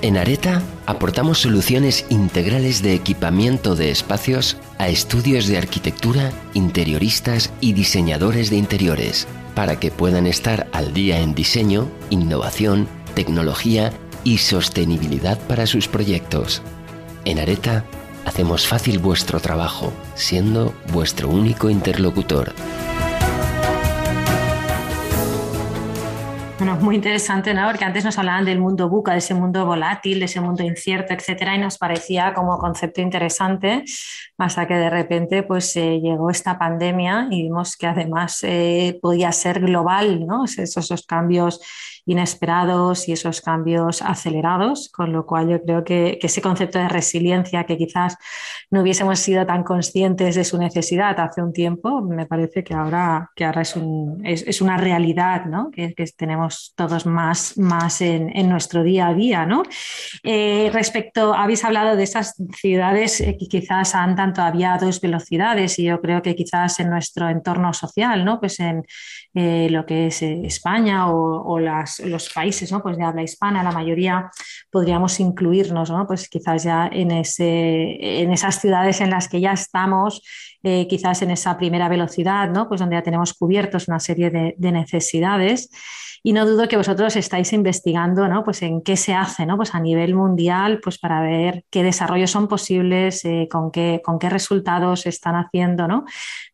En 0.00 0.16
Areta 0.16 0.62
aportamos 0.86 1.40
soluciones 1.40 2.06
integrales 2.08 2.82
de 2.82 2.94
equipamiento 2.94 3.76
de 3.76 3.90
espacios 3.90 4.56
a 4.78 4.88
estudios 4.88 5.46
de 5.46 5.58
arquitectura, 5.58 6.32
interioristas 6.54 7.52
y 7.60 7.74
diseñadores 7.74 8.48
de 8.48 8.56
interiores 8.56 9.28
para 9.60 9.78
que 9.78 9.90
puedan 9.90 10.26
estar 10.26 10.68
al 10.72 10.94
día 10.94 11.20
en 11.20 11.34
diseño, 11.34 11.86
innovación, 12.08 12.88
tecnología 13.14 13.92
y 14.24 14.38
sostenibilidad 14.38 15.38
para 15.38 15.66
sus 15.66 15.86
proyectos. 15.86 16.62
En 17.26 17.38
Areta 17.38 17.84
hacemos 18.24 18.66
fácil 18.66 18.98
vuestro 19.00 19.38
trabajo, 19.38 19.92
siendo 20.14 20.72
vuestro 20.94 21.28
único 21.28 21.68
interlocutor. 21.68 22.54
Muy 26.60 26.96
interesante, 26.96 27.54
¿no? 27.54 27.66
Porque 27.68 27.86
antes 27.86 28.04
nos 28.04 28.18
hablaban 28.18 28.44
del 28.44 28.58
mundo 28.58 28.90
buca, 28.90 29.12
de 29.12 29.18
ese 29.18 29.32
mundo 29.32 29.64
volátil, 29.64 30.18
de 30.18 30.26
ese 30.26 30.42
mundo 30.42 30.62
incierto, 30.62 31.14
etcétera, 31.14 31.56
y 31.56 31.58
nos 31.58 31.78
parecía 31.78 32.34
como 32.34 32.58
concepto 32.58 33.00
interesante, 33.00 33.82
hasta 34.36 34.66
que 34.66 34.74
de 34.74 34.90
repente 34.90 35.42
pues 35.42 35.74
eh, 35.76 36.00
llegó 36.02 36.28
esta 36.28 36.58
pandemia 36.58 37.28
y 37.30 37.44
vimos 37.44 37.78
que 37.78 37.86
además 37.86 38.40
eh, 38.42 38.98
podía 39.00 39.32
ser 39.32 39.60
global, 39.60 40.26
¿no? 40.26 40.44
Esos, 40.44 40.76
esos 40.76 41.06
cambios 41.06 41.62
inesperados 42.10 43.08
y 43.08 43.12
esos 43.12 43.40
cambios 43.40 44.02
acelerados, 44.02 44.88
con 44.88 45.12
lo 45.12 45.26
cual 45.26 45.48
yo 45.48 45.62
creo 45.62 45.84
que, 45.84 46.18
ese 46.20 46.42
concepto 46.42 46.78
de 46.78 46.88
resiliencia 46.88 47.64
que 47.64 47.76
quizás 47.76 48.16
no 48.70 48.82
hubiésemos 48.82 49.20
sido 49.20 49.46
tan 49.46 49.62
conscientes 49.62 50.34
de 50.34 50.44
su 50.44 50.58
necesidad 50.58 51.18
hace 51.20 51.40
un 51.40 51.52
tiempo, 51.52 52.02
me 52.02 52.26
parece 52.26 52.64
que 52.64 52.74
ahora, 52.74 53.30
que 53.34 53.44
ahora 53.44 53.62
es, 53.62 53.76
un, 53.76 54.20
es, 54.24 54.60
una 54.60 54.76
realidad 54.76 55.46
¿no? 55.46 55.70
que, 55.70 55.94
tenemos 56.16 56.72
todos 56.76 57.06
más, 57.06 57.56
más 57.56 58.00
en, 58.00 58.48
nuestro 58.48 58.82
día 58.82 59.08
a 59.08 59.14
día. 59.14 59.46
¿no? 59.46 59.62
Eh, 60.24 60.68
respecto, 60.72 61.34
habéis 61.34 61.64
hablado 61.64 61.94
de 61.94 62.02
esas 62.02 62.34
ciudades 62.56 63.18
que 63.18 63.46
quizás 63.48 63.94
andan 63.94 64.32
todavía 64.32 64.74
a 64.74 64.78
dos 64.78 65.00
velocidades 65.00 65.78
y 65.78 65.84
yo 65.84 66.00
creo 66.00 66.22
que 66.22 66.34
quizás 66.34 66.80
en 66.80 66.90
nuestro 66.90 67.28
entorno 67.28 67.72
social, 67.72 68.24
¿no? 68.24 68.40
pues 68.40 68.58
en 68.58 68.84
eh, 69.32 69.68
lo 69.70 69.86
que 69.86 70.08
es 70.08 70.22
eh, 70.22 70.40
España 70.44 71.08
o, 71.08 71.58
los 71.60 72.30
países 72.34 72.72
¿no? 72.72 72.82
pues 72.82 72.96
de 72.96 73.04
habla 73.04 73.22
hispana, 73.22 73.62
la 73.62 73.70
mayoría 73.70 74.28
podríamos 74.70 75.20
incluirnos, 75.20 75.90
¿no? 75.90 76.06
pues 76.06 76.28
quizás 76.28 76.64
ya 76.64 76.88
en, 76.92 77.12
esas 77.12 78.60
ciudades 78.60 79.00
en 79.00 79.10
las 79.10 79.28
que 79.28 79.40
ya 79.40 79.52
estamos, 79.52 80.22
eh, 80.62 80.88
quizás 80.88 81.22
en 81.22 81.30
esa 81.30 81.56
primera 81.56 81.88
velocidad, 81.88 82.50
¿no? 82.50 82.68
pues 82.68 82.80
donde 82.80 82.96
ya 82.96 83.02
tenemos 83.02 83.32
cubiertos 83.34 83.86
una 83.86 84.00
serie 84.00 84.30
de, 84.30 84.54
de 84.58 84.72
necesidades. 84.72 85.70
Y 86.22 86.34
no 86.34 86.44
dudo 86.44 86.68
que 86.68 86.76
vosotros 86.76 87.16
estáis 87.16 87.52
investigando 87.54 88.28
¿no? 88.28 88.44
pues 88.44 88.60
en 88.60 88.82
qué 88.82 88.96
se 88.96 89.14
hace 89.14 89.46
¿no? 89.46 89.56
pues 89.56 89.74
a 89.74 89.80
nivel 89.80 90.14
mundial 90.14 90.80
pues 90.82 90.98
para 90.98 91.22
ver 91.22 91.64
qué 91.70 91.82
desarrollos 91.82 92.30
son 92.30 92.46
posibles, 92.46 93.22
con, 93.50 93.70
qué, 93.70 94.02
resultados 94.28 95.06
están 95.06 95.36
haciendo. 95.36 95.88
¿no? 95.88 96.04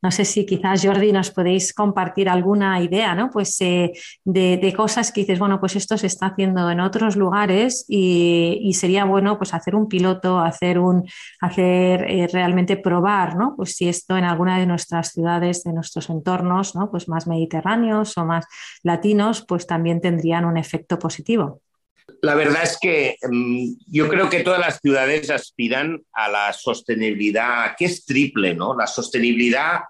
no 0.02 0.10
sé 0.12 0.24
si 0.24 0.46
quizás, 0.46 0.84
Jordi, 0.84 1.10
nos 1.10 1.32
podéis 1.32 1.74
compartir 1.74 2.28
alguna 2.28 2.65
idea 2.80 3.14
¿no? 3.14 3.30
pues, 3.30 3.60
eh, 3.60 3.92
de, 4.24 4.74
cosas 4.76 5.12
que 5.12 5.22
dices, 5.22 5.38
bueno, 5.38 5.60
pues 5.60 5.76
esto 5.76 5.96
se 5.96 6.06
está 6.06 6.26
haciendo 6.26 6.70
en 6.70 6.80
otros 6.80 7.16
lugares 7.16 7.84
y, 7.88 8.72
sería 8.74 9.04
bueno 9.04 9.38
pues, 9.38 9.54
hacer 9.54 9.74
un 9.74 9.88
piloto, 9.88 10.38
hacer, 10.38 10.78
un, 10.78 11.08
hacer 11.40 12.04
eh, 12.08 12.28
realmente 12.30 12.76
probar 12.76 13.36
¿no? 13.36 13.54
pues, 13.56 13.74
si 13.76 13.88
esto 13.88 14.16
en 14.16 14.24
alguna 14.24 14.58
de 14.58 14.66
nuestras 14.66 15.12
ciudades, 15.12 15.64
de 15.64 15.72
nuestros 15.72 16.10
entornos 16.10 16.74
¿no? 16.74 16.90
pues 16.90 17.08
más 17.08 17.26
mediterráneos 17.26 18.16
o 18.18 18.24
más 18.24 18.44
latinos, 18.82 19.44
pues 19.46 19.66
también 19.66 20.00
tendrían 20.00 20.44
un 20.44 20.56
efecto 20.56 20.98
positivo. 20.98 21.60
La 22.22 22.34
verdad 22.34 22.62
es 22.62 22.78
que 22.80 23.16
mm, 23.28 23.74
yo 23.88 24.08
creo 24.08 24.30
que 24.30 24.40
todas 24.40 24.60
las 24.60 24.80
ciudades 24.80 25.30
aspiran 25.30 26.02
a 26.12 26.28
la 26.28 26.52
sostenibilidad, 26.52 27.74
que 27.76 27.86
es 27.86 28.04
triple, 28.04 28.54
¿no? 28.54 28.74
La 28.76 28.86
sostenibilidad, 28.86 29.80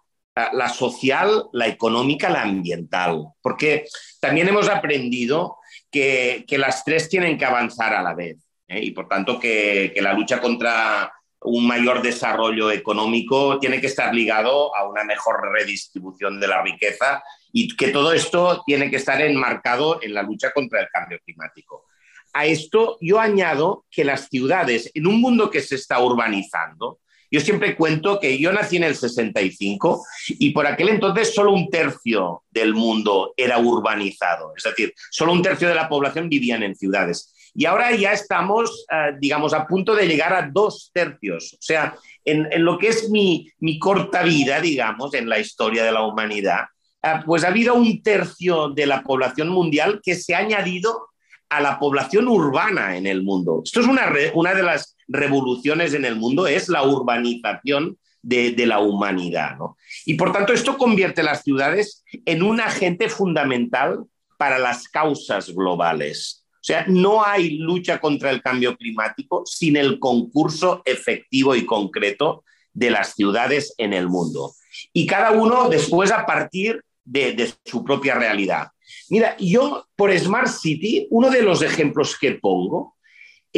la 0.52 0.68
social, 0.68 1.44
la 1.52 1.66
económica, 1.66 2.28
la 2.28 2.42
ambiental. 2.42 3.24
Porque 3.40 3.86
también 4.20 4.48
hemos 4.48 4.68
aprendido 4.68 5.58
que, 5.90 6.44
las 6.50 6.84
tres 6.84 7.08
tienen 7.08 7.38
que 7.38 7.44
avanzar 7.44 7.94
a 7.94 8.02
la 8.02 8.14
vez. 8.14 8.38
¿eh? 8.68 8.80
Y 8.82 8.90
por 8.90 9.08
tanto 9.08 9.40
que, 9.40 9.92
que 9.94 10.02
la 10.02 10.12
lucha 10.12 10.40
contra 10.40 11.12
un 11.42 11.66
mayor 11.66 12.02
desarrollo 12.02 12.70
económico 12.70 13.58
tiene 13.58 13.80
que 13.80 13.86
estar 13.86 14.14
ligado 14.14 14.74
a 14.76 14.88
una 14.88 15.04
mejor 15.04 15.52
redistribución 15.52 16.40
de 16.40 16.48
la 16.48 16.62
riqueza 16.62 17.22
y 17.52 17.74
que 17.76 17.88
todo 17.88 18.12
esto 18.12 18.62
tiene 18.66 18.90
que 18.90 18.96
estar 18.96 19.20
enmarcado 19.20 20.02
en 20.02 20.12
la 20.12 20.22
lucha 20.22 20.50
contra 20.52 20.80
el 20.80 20.88
cambio 20.88 21.18
climático. 21.24 21.84
A 22.32 22.44
esto 22.44 22.98
yo 23.00 23.18
añado 23.18 23.86
que 23.90 24.04
las 24.04 24.28
ciudades, 24.28 24.90
en 24.92 25.06
un 25.06 25.20
mundo 25.20 25.50
que 25.50 25.62
se 25.62 25.76
está 25.76 26.00
urbanizando, 26.00 27.00
yo 27.30 27.40
siempre 27.40 27.76
cuento 27.76 28.18
que 28.20 28.38
yo 28.38 28.52
nací 28.52 28.76
en 28.76 28.84
el 28.84 28.94
65 28.94 30.04
y 30.28 30.50
por 30.50 30.66
aquel 30.66 30.90
entonces 30.90 31.34
solo 31.34 31.52
un 31.52 31.68
tercio 31.70 32.44
del 32.50 32.74
mundo 32.74 33.32
era 33.36 33.58
urbanizado, 33.58 34.52
es 34.56 34.62
decir, 34.62 34.92
solo 35.10 35.32
un 35.32 35.42
tercio 35.42 35.68
de 35.68 35.74
la 35.74 35.88
población 35.88 36.28
vivían 36.28 36.62
en 36.62 36.74
ciudades. 36.74 37.32
Y 37.54 37.64
ahora 37.64 37.94
ya 37.94 38.12
estamos, 38.12 38.84
eh, 38.92 39.12
digamos, 39.18 39.54
a 39.54 39.66
punto 39.66 39.94
de 39.94 40.06
llegar 40.06 40.34
a 40.34 40.50
dos 40.52 40.90
tercios. 40.92 41.54
O 41.54 41.62
sea, 41.62 41.96
en, 42.22 42.48
lo 42.62 42.76
que 42.76 42.88
es 42.88 43.08
mi, 43.08 43.50
mi 43.60 43.78
corta 43.78 44.22
vida, 44.22 44.60
digamos, 44.60 45.14
en 45.14 45.26
la 45.26 45.38
historia 45.38 45.82
de 45.82 45.92
la 45.92 46.02
humanidad, 46.02 46.66
Ah, 47.08 47.22
pues 47.24 47.44
ha 47.44 47.48
habido 47.48 47.74
un 47.74 48.02
tercio 48.02 48.70
de 48.70 48.84
la 48.84 49.02
población 49.04 49.48
mundial 49.48 50.00
que 50.02 50.16
se 50.16 50.34
ha 50.34 50.38
añadido 50.38 51.10
a 51.48 51.60
la 51.60 51.78
población 51.78 52.26
urbana 52.26 52.96
en 52.96 53.06
el 53.06 53.22
mundo. 53.22 53.62
Esto 53.64 53.78
es 53.78 53.86
una, 53.86 54.12
una 54.34 54.54
de 54.54 54.64
las 54.64 54.95
revoluciones 55.08 55.94
en 55.94 56.04
el 56.04 56.16
mundo, 56.16 56.46
es 56.46 56.68
la 56.68 56.82
urbanización 56.82 57.98
de, 58.22 58.66
la 58.66 58.80
humanidad. 58.80 59.56
Y 60.04 60.14
por 60.14 60.32
tanto, 60.32 60.52
esto 60.52 60.76
convierte 60.76 61.22
las 61.22 61.42
ciudades 61.42 62.04
en 62.24 62.42
un 62.42 62.60
agente 62.60 63.08
fundamental 63.08 64.04
para 64.36 64.58
las 64.58 64.88
causas 64.88 65.50
globales. 65.54 66.44
O 66.54 66.66
sea, 66.66 66.84
no 66.88 67.24
hay 67.24 67.58
lucha 67.58 68.00
contra 68.00 68.30
el 68.30 68.42
cambio 68.42 68.76
climático 68.76 69.44
sin 69.46 69.76
el 69.76 70.00
concurso 70.00 70.82
efectivo 70.84 71.54
y 71.54 71.64
concreto 71.64 72.42
de 72.72 72.90
las 72.90 73.14
ciudades 73.14 73.74
en 73.78 73.92
el 73.92 74.08
mundo. 74.08 74.52
Y 74.92 75.06
cada 75.06 75.30
uno 75.30 75.68
después 75.68 76.10
a 76.10 76.26
partir 76.26 76.82
de, 77.04 77.52
su 77.64 77.84
propia 77.84 78.16
realidad. 78.16 78.68
Mira, 79.08 79.36
yo 79.38 79.86
por 79.94 80.16
Smart 80.18 80.48
City, 80.48 81.06
uno 81.10 81.30
de 81.30 81.42
los 81.42 81.62
ejemplos 81.62 82.18
que 82.18 82.32
pongo 82.32 82.95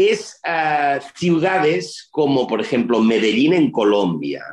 es 0.06 0.38
eh, 0.44 1.00
ciudades 1.16 2.06
como, 2.10 2.46
por 2.46 2.60
ejemplo, 2.60 3.00
Medellín 3.00 3.52
en 3.52 3.72
Colombia, 3.72 4.44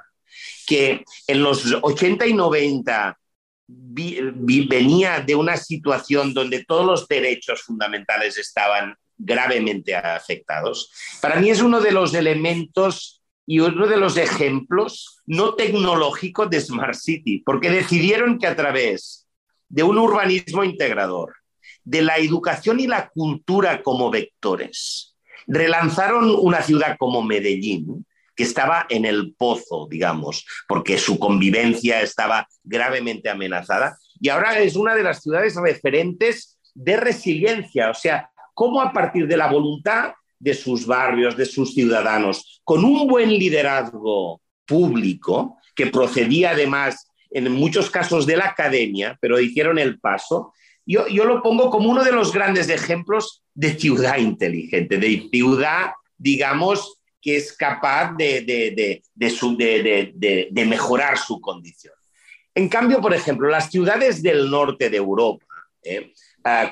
que 0.65 1.03
en 1.27 1.43
los 1.43 1.77
80 1.81 2.25
y 2.25 2.33
90 2.33 3.19
venía 3.67 5.19
de 5.19 5.35
una 5.35 5.57
situación 5.57 6.33
donde 6.33 6.65
todos 6.65 6.85
los 6.85 7.07
derechos 7.07 7.61
fundamentales 7.61 8.37
estaban 8.39 8.95
gravemente 9.17 9.95
afectados. 9.95 10.91
Para 11.21 11.39
mí 11.39 11.51
es 11.51 11.61
uno 11.61 11.79
de 11.79 11.91
los 11.91 12.15
elementos 12.15 13.21
y 13.45 13.59
uno 13.59 13.85
de 13.85 13.97
los 13.97 14.17
ejemplos 14.17 15.21
no 15.27 15.53
tecnológicos 15.53 16.49
de 16.49 16.61
Smart 16.61 16.95
City, 16.95 17.43
porque 17.45 17.69
decidieron 17.69 18.39
que 18.39 18.47
a 18.47 18.55
través 18.55 19.27
de 19.69 19.83
un 19.83 19.99
urbanismo 19.99 20.63
integrador, 20.63 21.35
de 21.83 22.01
la 22.01 22.17
educación 22.17 22.79
y 22.79 22.87
la 22.87 23.09
cultura 23.09 23.83
como 23.83 24.09
vectores, 24.09 25.14
relanzaron 25.47 26.35
una 26.39 26.61
ciudad 26.61 26.97
como 26.97 27.21
Medellín, 27.21 28.05
que 28.35 28.43
estaba 28.43 28.85
en 28.89 29.05
el 29.05 29.33
pozo, 29.37 29.87
digamos, 29.89 30.45
porque 30.67 30.97
su 30.97 31.17
convivencia 31.17 32.01
estaba 32.01 32.47
gravemente 32.63 33.29
amenazada. 33.29 33.97
Y 34.19 34.29
ahora 34.29 34.59
es 34.59 34.75
una 34.75 34.93
de 34.93 35.03
las 35.03 35.21
ciudades 35.21 35.55
referentes 35.55 36.57
de 36.73 36.97
resiliencia, 36.97 37.89
o 37.89 37.93
sea, 37.93 38.29
cómo 38.53 38.81
a 38.81 38.91
partir 38.91 39.27
de 39.27 39.37
la 39.37 39.47
voluntad 39.47 40.13
de 40.37 40.53
sus 40.53 40.85
barrios, 40.85 41.37
de 41.37 41.45
sus 41.45 41.73
ciudadanos, 41.73 42.61
con 42.63 42.83
un 42.83 43.07
buen 43.07 43.29
liderazgo 43.29 44.41
público, 44.65 45.57
que 45.75 45.87
procedía 45.87 46.51
además 46.51 47.07
en 47.31 47.51
muchos 47.51 47.89
casos 47.89 48.25
de 48.25 48.37
la 48.37 48.45
academia, 48.45 49.17
pero 49.21 49.39
hicieron 49.39 49.77
el 49.79 49.99
paso, 49.99 50.53
yo, 50.85 51.07
yo 51.07 51.25
lo 51.25 51.41
pongo 51.41 51.69
como 51.69 51.89
uno 51.89 52.03
de 52.03 52.11
los 52.11 52.31
grandes 52.31 52.69
ejemplos 52.69 53.43
de 53.53 53.77
ciudad 53.77 54.17
inteligente, 54.17 54.97
de 54.97 55.27
ciudad, 55.31 55.91
digamos, 56.17 56.99
que 57.21 57.37
es 57.37 57.53
capaz 57.53 58.13
de, 58.15 58.41
de, 58.41 59.01
de, 59.15 60.47
de, 60.51 60.65
mejorar 60.65 61.17
su 61.17 61.41
condición. 61.41 61.93
En 62.53 62.69
cambio, 62.69 63.01
por 63.01 63.13
ejemplo, 63.13 63.49
las 63.49 63.71
ciudades 63.71 64.21
del 64.21 64.49
norte 64.49 64.89
de 64.89 64.97
Europa, 64.97 65.45
¿eh? 65.81 66.13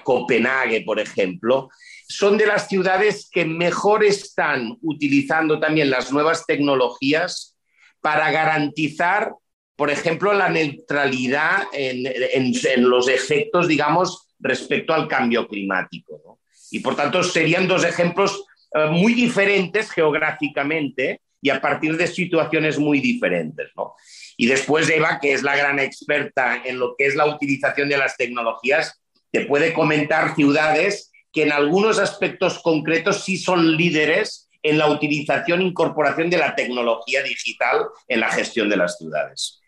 Copenhague, 0.03 0.81
por 0.81 0.99
ejemplo, 0.99 1.69
son 2.07 2.37
de 2.37 2.45
las 2.45 2.67
ciudades 2.67 3.27
que 3.31 3.45
mejor 3.45 4.03
están 4.03 4.77
utilizando 4.83 5.59
también 5.59 5.89
las 5.89 6.11
nuevas 6.11 6.45
tecnologías 6.45 7.57
para 7.99 8.29
garantizar, 8.31 9.33
por 9.75 9.89
ejemplo, 9.89 10.33
la 10.33 10.49
neutralidad 10.49 11.63
en, 11.73 12.05
en, 12.05 12.89
los 12.89 13.07
efectos, 13.07 13.67
digamos, 13.67 14.27
respecto 14.39 14.93
al 14.93 15.07
cambio 15.07 15.47
climático. 15.47 16.39
Y 16.71 16.79
por 16.79 16.95
tanto, 16.95 17.23
serían 17.23 17.67
dos 17.67 17.83
ejemplos 17.83 18.43
eh, 18.73 18.87
muy 18.87 19.13
diferentes 19.13 19.91
geográficamente 19.91 21.21
y 21.41 21.49
a 21.49 21.59
partir 21.59 21.97
de 21.97 22.07
situaciones 22.07 22.79
muy 22.79 22.99
diferentes. 22.99 23.69
¿no? 23.75 23.95
Y 24.37 24.47
después 24.47 24.89
Eva, 24.89 25.19
que 25.21 25.33
es 25.33 25.43
la 25.43 25.55
gran 25.55 25.79
experta 25.79 26.61
en 26.63 26.79
lo 26.79 26.95
que 26.97 27.05
es 27.05 27.15
la 27.15 27.25
utilización 27.25 27.89
de 27.89 27.97
las 27.97 28.15
tecnologías, 28.15 29.01
te 29.31 29.45
puede 29.45 29.73
comentar 29.73 30.35
ciudades 30.35 31.11
que 31.31 31.43
en 31.43 31.51
algunos 31.51 31.99
aspectos 31.99 32.59
concretos 32.59 33.23
sí 33.23 33.37
son 33.37 33.75
líderes 33.75 34.49
en 34.61 34.77
la 34.77 34.87
utilización 34.87 35.61
e 35.61 35.65
incorporación 35.65 36.29
de 36.29 36.37
la 36.37 36.55
tecnología 36.55 37.21
digital 37.23 37.87
en 38.07 38.21
la 38.21 38.29
gestión 38.29 38.69
de 38.69 38.77
las 38.77 38.97
ciudades. 38.97 39.59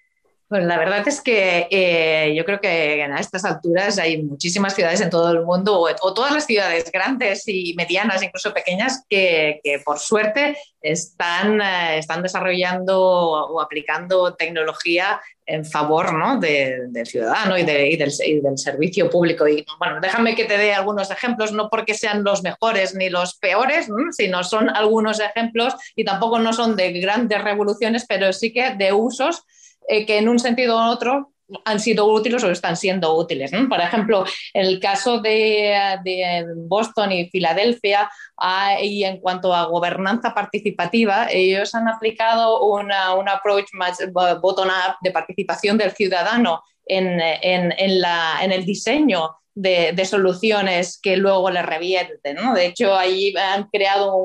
Pues 0.55 0.67
la 0.67 0.77
verdad 0.77 1.05
es 1.05 1.19
que 1.19 1.67
eh, 1.69 2.33
yo 2.33 2.45
creo 2.45 2.61
que 2.61 3.03
a 3.03 3.19
estas 3.19 3.43
alturas 3.43 3.99
hay 3.99 4.23
muchísimas 4.23 4.73
ciudades 4.73 5.01
en 5.01 5.09
todo 5.09 5.29
el 5.29 5.43
mundo, 5.43 5.81
o, 5.81 6.13
todas 6.13 6.31
las 6.31 6.45
ciudades 6.45 6.89
grandes 6.93 7.45
y 7.47 7.73
medianas, 7.75 8.23
incluso 8.23 8.53
pequeñas, 8.53 9.03
que, 9.09 9.59
por 9.83 9.99
suerte 9.99 10.57
están, 10.79 11.59
eh, 11.59 11.97
están 11.97 12.23
desarrollando 12.23 13.01
o 13.01 13.59
aplicando 13.59 14.33
tecnología 14.35 15.19
en 15.45 15.65
favor 15.65 16.13
¿no? 16.13 16.39
del 16.39 17.05
ciudadano 17.05 17.57
y, 17.57 17.63
del, 17.63 17.97
del, 17.97 18.57
servicio 18.57 19.09
público. 19.09 19.45
Y 19.49 19.65
bueno, 19.77 19.99
déjame 20.01 20.35
que 20.35 20.45
te 20.45 20.57
dé 20.57 20.73
algunos 20.73 21.11
ejemplos, 21.11 21.51
no 21.51 21.69
porque 21.69 21.95
sean 21.95 22.23
los 22.23 22.43
mejores 22.43 22.95
ni 22.95 23.09
los 23.09 23.35
peores, 23.35 23.89
sino 24.11 24.41
son 24.45 24.69
algunos 24.69 25.19
ejemplos 25.19 25.75
y 25.97 26.05
tampoco 26.05 26.39
no 26.39 26.53
son 26.53 26.77
de 26.77 26.93
grandes 26.93 27.43
revoluciones, 27.43 28.05
pero 28.07 28.31
sí 28.31 28.53
que 28.53 28.73
de 28.75 28.93
usos 28.93 29.43
eh, 29.87 30.05
que 30.05 30.17
en 30.17 30.29
un 30.29 30.39
sentido 30.39 30.77
u 30.77 30.91
otro 30.91 31.31
han 31.63 31.79
sido 31.79 32.07
útiles 32.07 32.43
o 32.43 32.49
están 32.49 32.75
siendo 32.75 33.15
útiles. 33.15 33.51
Por 33.69 33.79
ejemplo, 33.79 34.25
en 34.53 34.65
el 34.65 34.79
caso 34.79 35.19
de, 35.19 36.45
Boston 36.55 37.11
y 37.11 37.29
Filadelfia, 37.29 38.09
ah, 38.37 38.81
y 38.81 39.03
en 39.03 39.19
cuanto 39.19 39.53
a 39.53 39.65
gobernanza 39.65 40.33
participativa, 40.33 41.27
ellos 41.29 41.75
han 41.75 41.87
aplicado 41.87 42.65
una, 42.65 43.13
un 43.13 43.29
approach 43.29 43.67
más 43.73 43.99
bottom-up 44.11 44.95
de 45.01 45.11
participación 45.11 45.77
del 45.77 45.91
ciudadano 45.91 46.63
en, 46.85 47.19
en, 47.19 47.73
en, 47.77 48.01
la, 48.01 48.39
en 48.41 48.51
el 48.51 48.65
diseño 48.65 49.35
de, 49.55 50.05
soluciones 50.05 50.99
que 51.01 51.17
luego 51.17 51.49
le 51.49 51.61
revierten. 51.61 52.35
¿no? 52.35 52.53
De 52.53 52.67
hecho, 52.67 52.95
ahí 52.95 53.33
han 53.35 53.63
creado, 53.69 54.15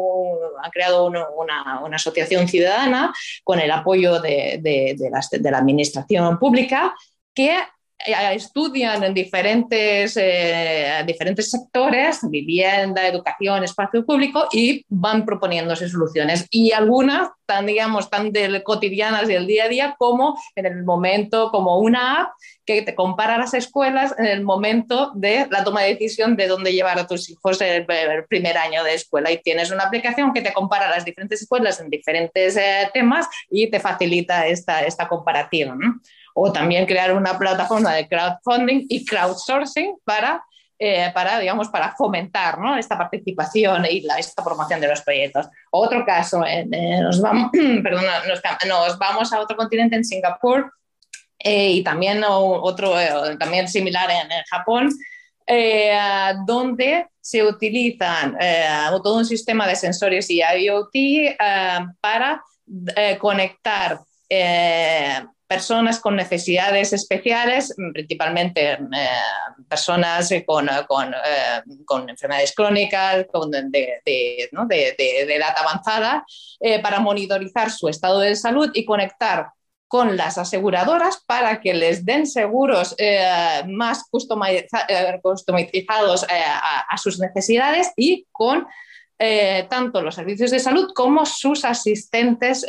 han 0.62 0.70
creado 0.70 1.06
una, 1.06 1.80
asociación 1.94 2.48
ciudadana 2.48 3.12
con 3.44 3.60
el 3.60 3.70
apoyo 3.70 4.20
de, 4.20 4.58
de 4.60 5.50
la 5.50 5.58
Administración 5.58 6.38
Pública 6.38 6.94
que 7.34 7.56
estudian 8.06 9.02
en 9.04 9.14
diferentes, 9.14 10.16
eh, 10.16 11.02
diferentes 11.06 11.50
sectores, 11.50 12.20
vivienda, 12.28 13.06
educación, 13.06 13.64
espacio 13.64 14.04
público, 14.04 14.48
y 14.52 14.84
van 14.88 15.24
proponiéndose 15.24 15.88
soluciones. 15.88 16.46
Y 16.50 16.72
algunas 16.72 17.30
tan, 17.50 17.66
digamos, 17.66 18.08
tan 18.08 18.30
del, 18.30 18.62
cotidianas 18.62 19.26
del 19.26 19.44
día 19.44 19.64
a 19.64 19.68
día 19.68 19.96
como 19.98 20.40
en 20.54 20.66
el 20.66 20.84
momento, 20.84 21.50
como 21.50 21.78
una 21.78 22.20
app 22.20 22.28
que 22.64 22.82
te 22.82 22.94
compara 22.94 23.38
las 23.38 23.54
escuelas 23.54 24.14
en 24.16 24.26
el 24.26 24.44
momento 24.44 25.10
de 25.16 25.48
la 25.50 25.64
toma 25.64 25.82
de 25.82 25.94
decisión 25.94 26.36
de 26.36 26.46
dónde 26.46 26.72
llevar 26.72 27.00
a 27.00 27.08
tus 27.08 27.28
hijos 27.28 27.60
el, 27.60 27.84
el 27.88 28.24
primer 28.28 28.56
año 28.56 28.84
de 28.84 28.94
escuela. 28.94 29.32
Y 29.32 29.38
tienes 29.38 29.72
una 29.72 29.82
aplicación 29.82 30.32
que 30.32 30.42
te 30.42 30.52
compara 30.52 30.88
las 30.88 31.04
diferentes 31.04 31.42
escuelas 31.42 31.80
en 31.80 31.90
diferentes 31.90 32.56
eh, 32.56 32.88
temas 32.94 33.26
y 33.50 33.68
te 33.68 33.80
facilita 33.80 34.46
esta, 34.46 34.82
esta 34.82 35.08
comparativa. 35.08 35.74
¿no? 35.74 36.00
O 36.34 36.52
también 36.52 36.86
crear 36.86 37.12
una 37.14 37.38
plataforma 37.38 37.94
de 37.94 38.08
crowdfunding 38.08 38.86
y 38.88 39.04
crowdsourcing 39.04 39.96
para, 40.04 40.44
eh, 40.78 41.10
para 41.14 41.38
digamos, 41.38 41.68
para 41.68 41.94
fomentar 41.96 42.58
¿no? 42.58 42.76
esta 42.76 42.96
participación 42.96 43.86
y 43.86 44.02
la, 44.02 44.18
esta 44.18 44.44
promoción 44.44 44.80
de 44.80 44.88
los 44.88 45.02
proyectos. 45.02 45.48
Otro 45.70 46.04
caso, 46.04 46.44
eh, 46.46 46.66
nos, 46.66 47.20
vamos, 47.20 47.50
perdona, 47.82 48.22
nos, 48.66 48.98
vamos 48.98 49.32
a 49.32 49.40
otro 49.40 49.56
continente 49.56 49.96
en 49.96 50.04
Singapur 50.04 50.72
eh, 51.38 51.70
y 51.70 51.82
también 51.82 52.22
otro 52.26 52.94
también 53.38 53.66
similar 53.66 54.10
en, 54.10 54.28
Japón, 54.50 54.90
donde 56.46 57.06
se 57.20 57.42
utilizan 57.42 58.36
todo 59.02 59.16
un 59.16 59.24
sistema 59.24 59.66
de 59.66 59.74
sensores 59.74 60.30
y 60.30 60.42
IoT 60.42 61.36
para 62.00 62.42
conectar 63.18 64.00
personas 65.50 65.98
con 65.98 66.14
necesidades 66.14 66.92
especiales, 66.92 67.74
principalmente 67.92 68.74
eh, 68.74 68.78
personas 69.68 70.30
eh, 70.30 70.46
con, 70.46 70.68
enfermedades 72.08 72.54
crónicas, 72.54 73.26
con 73.32 73.50
de, 73.50 74.00
edad 74.06 75.54
avanzada, 75.58 76.24
eh, 76.60 76.80
para 76.80 77.00
monitorizar 77.00 77.72
su 77.72 77.88
estado 77.88 78.20
de 78.20 78.36
salud 78.36 78.70
y 78.74 78.84
conectar 78.84 79.50
con 79.88 80.16
las 80.16 80.38
aseguradoras 80.38 81.20
para 81.26 81.60
que 81.60 81.74
les 81.74 82.06
den 82.06 82.28
seguros 82.28 82.94
más 83.66 84.04
customizados 84.08 86.26
a, 86.28 86.96
sus 86.96 87.18
necesidades 87.18 87.90
y 87.96 88.24
con 88.30 88.68
tanto 89.68 90.00
los 90.00 90.14
servicios 90.14 90.52
de 90.52 90.60
salud 90.60 90.92
como 90.94 91.26
sus 91.26 91.64
asistentes 91.64 92.64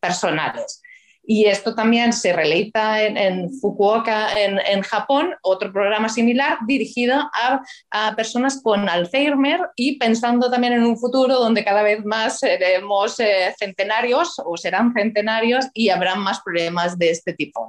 personales. 0.00 0.82
Y 1.26 1.46
esto 1.46 1.74
también 1.74 2.12
se 2.12 2.32
realiza 2.32 3.02
en, 3.02 3.50
Fukuoka, 3.60 4.28
en, 4.38 4.82
Japón, 4.82 5.34
otro 5.42 5.72
programa 5.72 6.08
similar 6.08 6.58
dirigido 6.66 7.30
a, 7.32 8.14
personas 8.14 8.60
con 8.62 8.88
Alzheimer 8.88 9.60
y 9.74 9.98
pensando 9.98 10.50
también 10.50 10.74
en 10.74 10.84
un 10.84 10.98
futuro 10.98 11.38
donde 11.38 11.64
cada 11.64 11.82
vez 11.82 12.04
más 12.04 12.40
seremos 12.40 13.18
eh, 13.20 13.54
centenarios 13.58 14.34
o 14.44 14.56
serán 14.56 14.92
centenarios 14.92 15.66
y 15.72 15.88
habrán 15.88 16.20
más 16.20 16.40
problemas 16.42 16.98
de 16.98 17.10
este 17.10 17.32
tipo. 17.32 17.68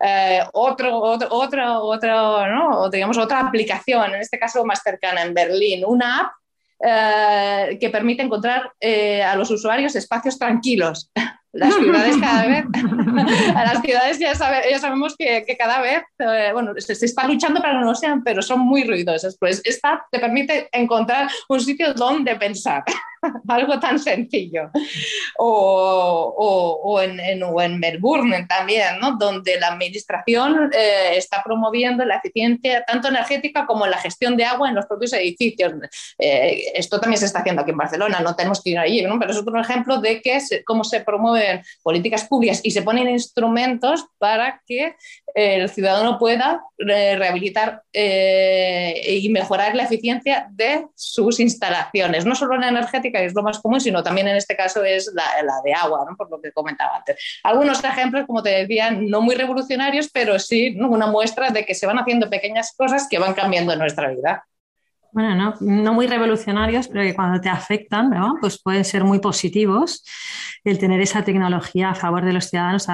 Eh, 0.00 0.42
otro, 0.52 1.00
otro, 1.00 2.46
¿no? 2.46 2.88
digamos, 2.90 3.18
otra 3.18 3.40
aplicación, 3.40 4.14
en 4.14 4.20
este 4.20 4.38
caso 4.38 4.64
más 4.64 4.82
cercana 4.82 5.22
en 5.22 5.34
Berlín, 5.34 5.84
una 5.84 6.20
app 6.20 6.32
eh, 6.80 7.76
que 7.80 7.90
permite 7.90 8.22
encontrar 8.22 8.72
eh, 8.78 9.20
a 9.20 9.34
los 9.34 9.50
usuarios 9.50 9.96
espacios 9.96 10.38
tranquilos. 10.38 11.10
Las 11.52 11.74
ciudades 11.76 12.16
cada 12.18 12.46
vez, 12.46 12.64
a 13.54 13.64
las 13.64 13.80
ciudades 13.80 14.18
ya, 14.18 14.32
ya 14.32 14.78
sabemos 14.78 15.16
que, 15.16 15.44
que, 15.46 15.56
cada 15.56 15.80
vez, 15.80 16.02
bueno, 16.52 16.72
se, 16.76 16.94
se, 16.94 17.06
está 17.06 17.26
luchando 17.26 17.60
para 17.60 17.74
que 17.74 17.80
no 17.80 17.86
lo 17.86 17.94
sean, 17.94 18.22
pero 18.22 18.42
son 18.42 18.60
muy 18.60 18.84
ruidosas. 18.84 19.36
Pues 19.38 19.62
esta 19.64 20.06
te 20.10 20.18
permite 20.18 20.68
encontrar 20.72 21.28
un 21.48 21.60
sitio 21.60 21.94
donde 21.94 22.36
pensar. 22.36 22.84
algo 23.48 23.78
tan 23.78 23.98
sencillo. 23.98 24.70
O, 25.38 26.34
o, 26.82 27.00
en, 27.00 27.20
en, 27.20 27.78
Melbourne 27.78 28.46
también, 28.48 28.98
¿no? 29.00 29.16
donde 29.16 29.58
la 29.58 29.68
administración 29.68 30.70
eh, 30.72 31.16
está 31.16 31.42
promoviendo 31.42 32.04
la 32.04 32.16
eficiencia 32.16 32.84
tanto 32.84 33.08
energética 33.08 33.66
como 33.66 33.86
la 33.86 33.98
gestión 33.98 34.36
de 34.36 34.44
agua 34.44 34.68
en 34.68 34.74
los 34.74 34.86
propios 34.86 35.12
edificios. 35.12 35.72
Eh, 36.18 36.72
esto 36.74 37.00
también 37.00 37.18
se 37.18 37.26
está 37.26 37.40
haciendo 37.40 37.62
aquí 37.62 37.70
en 37.70 37.76
Barcelona, 37.76 38.20
no 38.20 38.34
tenemos 38.34 38.62
que 38.62 38.70
ir 38.70 38.78
allí, 38.78 39.02
¿no? 39.02 39.18
pero 39.18 39.32
es 39.32 39.38
otro 39.38 39.60
ejemplo 39.60 40.00
de 40.00 40.20
que 40.20 40.38
cómo 40.64 40.84
se 40.84 41.00
promueven 41.00 41.62
políticas 41.82 42.24
públicas 42.24 42.60
y 42.62 42.70
se 42.70 42.82
ponen 42.82 43.08
instrumentos 43.08 44.06
para 44.18 44.62
que 44.66 44.94
el 45.34 45.68
ciudadano 45.68 46.18
pueda 46.18 46.62
eh, 46.78 47.16
rehabilitar 47.16 47.82
y 47.92 49.28
mejorar 49.30 49.74
la 49.74 49.84
eficiencia 49.84 50.48
de 50.50 50.86
sus 50.94 51.40
instalaciones, 51.40 52.24
no 52.24 52.34
solo 52.34 52.56
en 52.56 52.64
energética, 52.64 53.18
que 53.18 53.26
es 53.26 53.34
lo 53.34 53.42
más 53.42 53.58
común, 53.58 53.80
sino 53.80 54.02
también 54.02 54.28
en 54.28 54.36
este 54.36 54.56
caso 54.56 54.84
es 54.84 55.10
la, 55.14 55.24
de 55.64 55.74
agua, 55.74 56.06
por 56.16 56.30
lo 56.30 56.40
que 56.40 56.52
comentaba 56.52 56.96
antes. 56.96 57.16
Algunos 57.42 57.82
ejemplos, 57.82 58.26
como 58.26 58.42
te 58.42 58.50
decía, 58.50 58.90
no 58.90 59.20
muy 59.20 59.34
revolucionarios, 59.34 60.08
pero 60.12 60.38
sí 60.38 60.76
una 60.78 61.06
muestra 61.06 61.50
de 61.50 61.64
que 61.64 61.74
se 61.74 61.86
van 61.86 61.98
haciendo 61.98 62.30
pequeñas 62.30 62.74
cosas 62.76 63.06
que 63.08 63.18
van 63.18 63.34
cambiando 63.34 63.74
nuestra 63.76 64.08
vida 64.08 64.44
bueno, 65.18 65.34
no, 65.34 65.54
no, 65.60 65.94
muy 65.94 66.06
revolucionarios, 66.06 66.86
pero 66.86 67.02
que 67.02 67.12
cuando 67.12 67.40
te 67.40 67.48
afectan, 67.48 68.08
¿no? 68.10 68.36
pues 68.40 68.62
pueden 68.62 68.84
ser 68.84 69.02
muy 69.02 69.18
positivos 69.18 70.04
el 70.62 70.78
tener 70.78 71.00
esa 71.00 71.24
tecnología 71.24 71.90
a 71.90 71.94
favor 71.96 72.24
de 72.24 72.32
los 72.32 72.44
ciudadanos. 72.44 72.86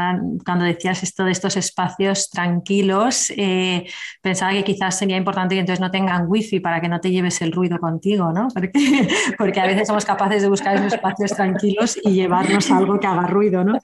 Cuando 0.42 0.64
decías 0.64 1.02
esto 1.02 1.24
de 1.24 1.32
estos 1.32 1.58
espacios 1.58 2.30
tranquilos, 2.30 3.30
eh, 3.36 3.84
pensaba 4.22 4.52
que 4.52 4.64
quizás 4.64 4.98
sería 4.98 5.18
importante 5.18 5.54
que 5.54 5.60
entonces 5.60 5.80
no 5.80 5.90
tengan 5.90 6.24
wifi 6.26 6.60
para 6.60 6.80
que 6.80 6.88
no 6.88 6.98
te 6.98 7.10
lleves 7.10 7.42
el 7.42 7.52
ruido 7.52 7.78
contigo, 7.78 8.32
¿no? 8.32 8.48
Porque, 8.54 9.08
porque 9.36 9.60
a 9.60 9.66
veces 9.66 9.88
somos 9.88 10.06
capaces 10.06 10.40
de 10.42 10.48
buscar 10.48 10.76
esos 10.76 10.94
espacios 10.94 11.32
tranquilos 11.32 11.98
y 12.02 12.12
llevarnos 12.12 12.70
algo 12.70 12.98
que 12.98 13.06
haga 13.06 13.26
ruido, 13.26 13.64
¿no? 13.64 13.78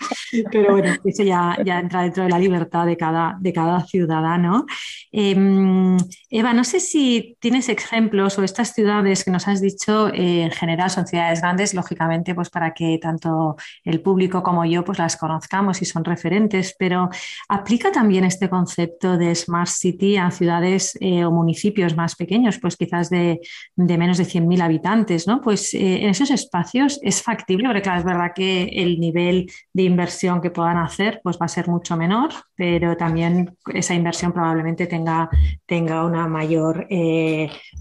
Pero 0.51 0.73
bueno, 0.73 0.95
eso 1.05 1.23
ya, 1.23 1.59
ya 1.65 1.81
entra 1.81 2.03
dentro 2.03 2.23
de 2.23 2.31
la 2.31 2.39
libertad 2.39 2.87
de 2.87 2.97
cada, 2.97 3.37
de 3.39 3.53
cada 3.53 3.85
ciudadano. 3.85 4.65
Em, 5.13 5.99
Eva, 6.31 6.53
no 6.55 6.65
sé 6.65 6.81
si 6.81 7.37
tienes 7.41 7.69
ejemplos 7.69 8.30
o 8.39 8.43
estas 8.43 8.73
ciudades 8.75 9.25
que 9.25 9.31
nos 9.31 9.49
has 9.49 9.61
dicho, 9.61 10.09
eh, 10.09 10.43
en 10.43 10.51
general 10.51 10.91
son 10.91 11.07
ciudades 11.07 11.41
grandes, 11.41 11.75
lógicamente, 11.75 12.35
pues 12.35 12.51
para 12.51 12.73
que 12.73 12.99
tanto 12.99 13.57
el 13.85 14.01
público 14.01 14.43
como 14.43 14.65
yo 14.65 14.85
pues 14.85 14.99
las 14.99 15.17
conozcamos 15.17 15.83
y 15.83 15.85
son 15.85 16.05
referentes, 16.05 16.75
pero 16.79 17.09
aplica 17.49 17.93
también 17.93 18.25
este 18.25 18.49
concepto 18.49 19.17
de 19.17 19.35
Smart 19.35 19.69
City 19.69 20.17
a 20.17 20.31
ciudades 20.31 20.97
eh, 21.01 21.25
o 21.25 21.31
municipios 21.31 21.97
más 21.97 22.17
pequeños, 22.17 22.59
pues 22.59 22.77
quizás 22.77 23.11
de, 23.11 23.41
menos 23.77 24.19
de 24.19 24.25
100.000 24.25 24.63
habitantes, 24.63 25.27
¿no? 25.27 25.41
Pues 25.41 25.75
eh, 25.75 26.03
en 26.03 26.11
esos 26.11 26.31
espacios 26.31 26.99
es 27.03 27.23
factible, 27.23 27.69
porque 27.69 27.83
claro, 27.83 27.99
es 28.01 28.05
verdad 28.05 28.33
que 28.35 28.65
el 28.65 29.01
nivel 29.01 29.51
de 29.73 29.83
inversión 29.83 30.41
que 30.41 30.51
puedan 30.51 30.79
hacer 30.79 31.21
pues 31.23 31.39
va 31.41 31.47
a 31.47 31.49
ser 31.49 31.69
mucho 31.69 31.97
menor, 31.97 32.31
pero 32.55 32.97
también 32.97 33.57
esa 33.73 33.95
inversión 33.95 34.33
probablemente 34.33 34.87
tenga, 34.87 35.29
tenga 35.67 36.05
una 36.05 36.27
mayor, 36.27 36.87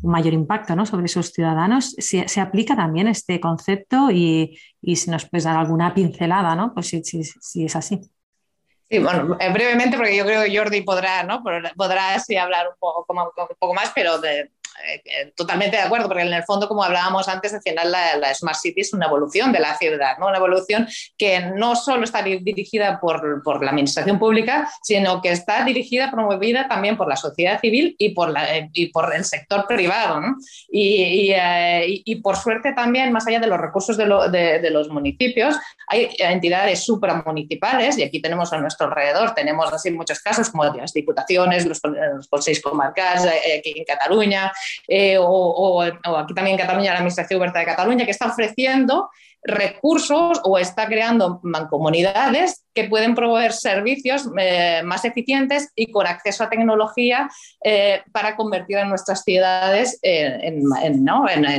un 0.02 0.12
mayor 0.12 0.34
impacto 0.34 0.76
¿no? 0.76 0.86
sobre 0.86 1.06
esos 1.06 1.32
ciudadanos. 1.32 1.96
¿Se, 1.98 2.28
¿Se, 2.28 2.42
aplica 2.42 2.76
también 2.76 3.08
este 3.08 3.40
concepto 3.40 4.10
y, 4.12 4.60
y, 4.82 4.96
si 4.96 5.10
nos 5.10 5.30
puedes 5.30 5.44
dar 5.44 5.58
alguna 5.58 5.94
pincelada, 5.94 6.56
¿no? 6.56 6.74
pues 6.74 6.88
si, 6.88 7.04
si, 7.04 7.24
si 7.24 7.66
es 7.66 7.76
así. 7.76 8.00
Sí, 8.90 9.00
bueno, 9.00 9.38
eh, 9.40 9.54
brevemente, 9.54 9.98
porque 9.98 10.18
yo 10.18 10.26
creo 10.26 10.44
que 10.44 10.58
Jordi 10.58 10.82
podrá, 10.82 11.24
¿no? 11.24 11.44
podrá 11.76 12.18
sí 12.20 12.38
hablar 12.38 12.68
un 12.70 12.74
poco, 12.80 13.06
un 13.08 13.56
poco 13.60 13.74
más, 13.74 13.92
pero 13.94 14.18
de, 14.20 14.50
totalmente 15.36 15.78
de 15.78 15.84
acuerdo, 15.84 16.08
porque 16.08 16.24
en 16.24 16.34
el 16.34 16.44
fondo, 16.44 16.68
como 16.68 16.84
hablábamos 16.84 17.28
antes, 17.28 17.54
al 17.54 17.62
final 17.62 17.92
la, 17.92 18.34
Smart 18.34 18.58
City 18.58 18.82
es 18.82 18.94
una 18.94 19.08
evolución 19.08 19.52
de 19.52 19.60
la 19.60 19.78
ciudad, 19.78 20.18
¿no? 20.18 20.28
una 20.28 20.38
evolución 20.38 20.88
que 21.18 21.40
no 21.56 21.76
solo 21.76 22.04
está 22.04 22.22
dirigida 22.22 23.00
por, 23.00 23.42
por, 23.44 23.64
la 23.64 23.72
administración 23.72 24.20
pública, 24.20 24.70
sino 24.82 25.22
que 25.22 25.32
está 25.32 25.64
dirigida, 25.64 26.12
promovida 26.12 26.68
también 26.68 26.98
por 26.98 27.08
la 27.08 27.16
sociedad 27.16 27.60
civil 27.60 27.96
y 27.98 28.10
por, 28.10 28.30
la, 28.30 28.70
y 28.74 28.88
por 28.88 29.14
el 29.14 29.26
sector 29.26 29.66
privado. 29.68 30.22
eh, 30.72 31.86
y, 31.88 32.04
y, 32.06 32.16
por 32.22 32.36
suerte 32.36 32.74
también, 32.74 33.12
más 33.12 33.28
allá 33.28 33.40
de 33.40 33.48
los 33.48 33.60
recursos 33.60 33.98
de, 33.98 34.06
lo, 34.06 34.30
de, 34.30 34.60
de 34.60 34.70
los 34.70 34.90
municipios, 34.90 35.56
hay 35.88 36.16
entidades 36.20 36.84
supramunicipales, 36.86 37.98
y 37.98 38.04
aquí 38.04 38.22
tenemos 38.22 38.54
a 38.54 38.60
nuestro 38.60 38.88
alrededor, 38.88 39.34
tenemos 39.34 39.72
así 39.74 39.90
muchos 39.92 40.20
casos 40.20 40.50
como 40.50 40.66
las 40.66 40.94
diputaciones, 40.94 41.66
los, 41.66 41.82
los 41.84 42.62
comarcales 42.62 43.26
aquí 43.26 43.74
en 43.76 43.86
Cataluña, 43.86 44.52
eh, 44.88 45.18
o, 45.20 45.82
aquí 45.82 46.34
también 46.34 46.56
en 46.56 46.62
Cataluña, 46.62 46.92
la 46.92 46.98
Administración 46.98 47.40
Oberta 47.40 47.60
de 47.60 47.66
Cataluña, 47.66 48.06
que 48.06 48.12
está 48.12 48.28
ofreciendo 48.28 49.10
recursos 49.42 50.42
o 50.44 50.58
está 50.58 50.88
creando 50.88 51.40
mancomunidades 51.44 52.66
que 52.74 52.90
pueden 52.90 53.16
proveer 53.16 53.54
servicios 53.54 54.30
eh, 54.38 54.82
más 54.84 55.06
eficientes 55.06 55.70
y 55.76 55.92
con 55.92 56.06
acceso 56.08 56.44
a 56.44 56.50
tecnología 56.50 57.30
eh, 57.64 58.02
para 58.12 58.36
convertir 58.36 58.78
a 58.80 58.86
nuestras 58.86 59.24
ciudades 59.24 59.98
en, 60.02 60.62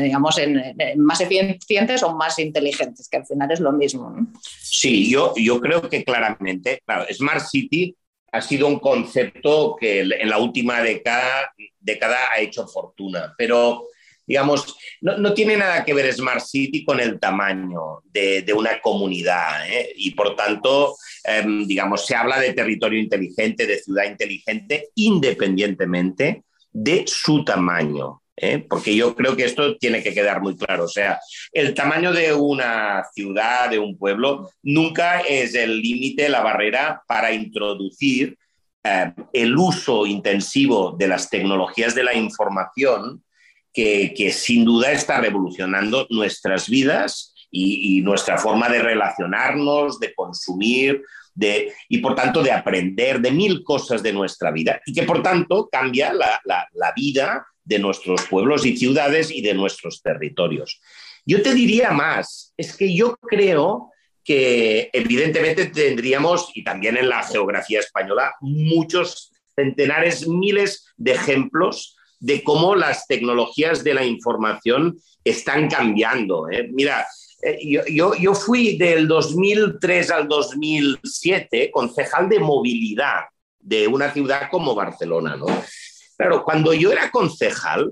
digamos, 0.03 0.37
en, 0.39 0.63
más 0.99 1.23
eficientes 1.23 2.03
o 2.03 2.15
más 2.15 2.39
inteligentes, 2.39 3.09
que 3.09 3.17
al 3.17 3.27
final 3.27 3.51
es 3.51 3.61
lo 3.61 3.73
mismo. 3.73 4.15
Sí, 4.61 5.11
yo, 5.11 5.33
yo 5.37 5.59
creo 5.59 5.89
que 5.89 6.05
claramente, 6.05 6.83
claro, 6.85 7.07
Smart 7.11 7.47
City 7.47 7.97
ha 8.33 8.41
sido 8.41 8.67
un 8.67 8.79
concepto 8.79 9.77
que 9.79 10.01
en 10.01 10.29
la 10.29 10.39
última 10.39 10.81
década, 10.83 11.53
década 11.81 12.17
ha 12.35 12.41
hecho 12.41 12.67
fortuna, 12.67 13.35
pero 13.37 13.89
digamos, 14.27 14.77
no, 15.01 15.35
tiene 15.35 15.57
nada 15.57 15.85
que 15.85 15.93
ver 15.93 16.13
Smart 16.13 16.41
City 16.41 16.85
con 16.85 17.01
el 17.01 17.19
tamaño 17.19 18.01
de, 18.05 18.45
una 18.57 18.81
comunidad 18.81 19.69
¿eh? 19.69 19.93
y 19.97 20.13
por 20.13 20.37
tanto, 20.37 20.95
em, 21.25 21.67
digamos, 21.67 22.07
se 22.07 22.15
habla 22.15 22.39
de 22.39 22.53
territorio 22.53 23.01
inteligente, 23.01 23.67
de 23.67 23.81
ciudad 23.81 24.05
inteligente, 24.05 24.91
independientemente 24.95 26.45
de 26.71 27.05
su 27.09 27.45
tamaño. 27.45 28.21
¿eh? 28.37 28.65
porque 28.69 28.95
yo 28.95 29.15
creo 29.15 29.37
que 29.37 29.45
esto 29.45 29.77
tiene 29.77 30.03
que 30.03 30.15
quedar 30.15 30.41
muy 30.41 30.57
claro. 30.57 30.85
O 30.85 30.89
sea, 30.89 31.21
el 31.53 31.75
tamaño 31.75 32.13
de 32.13 32.33
una 32.33 33.03
ciudad, 33.13 33.69
de 33.69 33.79
un 33.79 33.99
pueblo, 33.99 34.51
nunca 34.63 35.21
es 35.21 35.55
el 35.55 35.81
límite, 35.81 36.29
la 36.29 36.41
barrera 36.41 37.03
para 37.07 37.33
introducir 37.33 38.39
eh, 38.83 39.13
el 39.33 39.57
uso 39.57 40.07
intensivo 40.07 40.95
de 40.99 41.09
las 41.09 41.29
tecnologías 41.29 41.95
de 41.95 42.05
la 42.05 42.15
información 42.15 43.23
que, 43.73 44.33
sin 44.33 44.65
duda 44.65 44.91
está 44.93 45.21
revolucionando 45.21 46.07
nuestras 46.11 46.69
vidas 46.69 47.35
y, 47.51 48.01
nuestra 48.03 48.39
forma 48.39 48.69
de 48.69 48.81
relacionarnos, 48.81 50.01
de 50.01 50.15
consumir, 50.15 51.03
de, 51.35 51.73
y 51.89 51.99
por 51.99 52.15
tanto 52.15 52.43
de 52.43 52.53
aprender 52.53 53.21
de 53.21 53.31
mil 53.31 53.63
cosas 53.63 54.03
de 54.03 54.13
nuestra 54.13 54.51
vida 54.51 54.81
y 54.85 54.93
que 54.93 55.05
por 55.05 55.23
tanto 55.23 55.69
cambia 55.71 56.13
la, 56.13 56.41
la 56.45 56.93
vida 56.97 57.47
de 57.63 57.79
nuestros 57.79 58.23
pueblos 58.27 58.67
y 58.67 58.77
ciudades 58.77 59.31
y 59.31 59.43
de 59.43 59.55
nuestros 59.55 60.03
territorios. 60.03 60.81
Yo 61.25 61.43
te 61.43 61.55
diría 61.55 61.91
más, 61.91 62.53
es 62.57 62.77
que 62.77 62.95
yo 62.95 63.17
creo 63.17 63.91
que 64.31 64.91
evidentemente 64.93 65.67
tendríamos, 65.67 66.53
y 66.55 66.63
también 66.63 66.97
en 66.97 67.09
la 67.09 67.25
geografía 67.25 67.81
española, 67.81 68.33
muchos 68.41 69.33
centenares, 69.57 70.29
miles 70.29 70.87
de 70.97 71.15
ejemplos 71.15 71.97
de 72.21 72.45
cómo 72.45 72.77
las 72.77 73.09
tecnologías 73.09 73.83
de 73.83 73.93
la 73.93 74.05
información 74.05 74.97
están 75.25 75.69
cambiando. 75.69 76.49
¿eh? 76.49 76.69
Mira, 76.73 77.05
eh, 77.43 77.59
yo, 77.93 78.15
yo, 78.15 78.33
fui 78.33 78.79
del 78.79 79.09
2003 79.09 80.13
al 80.13 80.29
2007 80.29 81.73
concejal 81.73 82.29
de 82.29 82.39
movilidad 82.39 83.23
de 83.59 83.89
una 83.89 84.13
ciudad 84.13 84.43
como 84.49 84.77
Barcelona, 84.77 85.35
¿no? 85.35 85.47
Claro, 86.17 86.45
cuando 86.45 86.73
yo 86.73 86.93
era 86.93 87.11
concejal, 87.11 87.91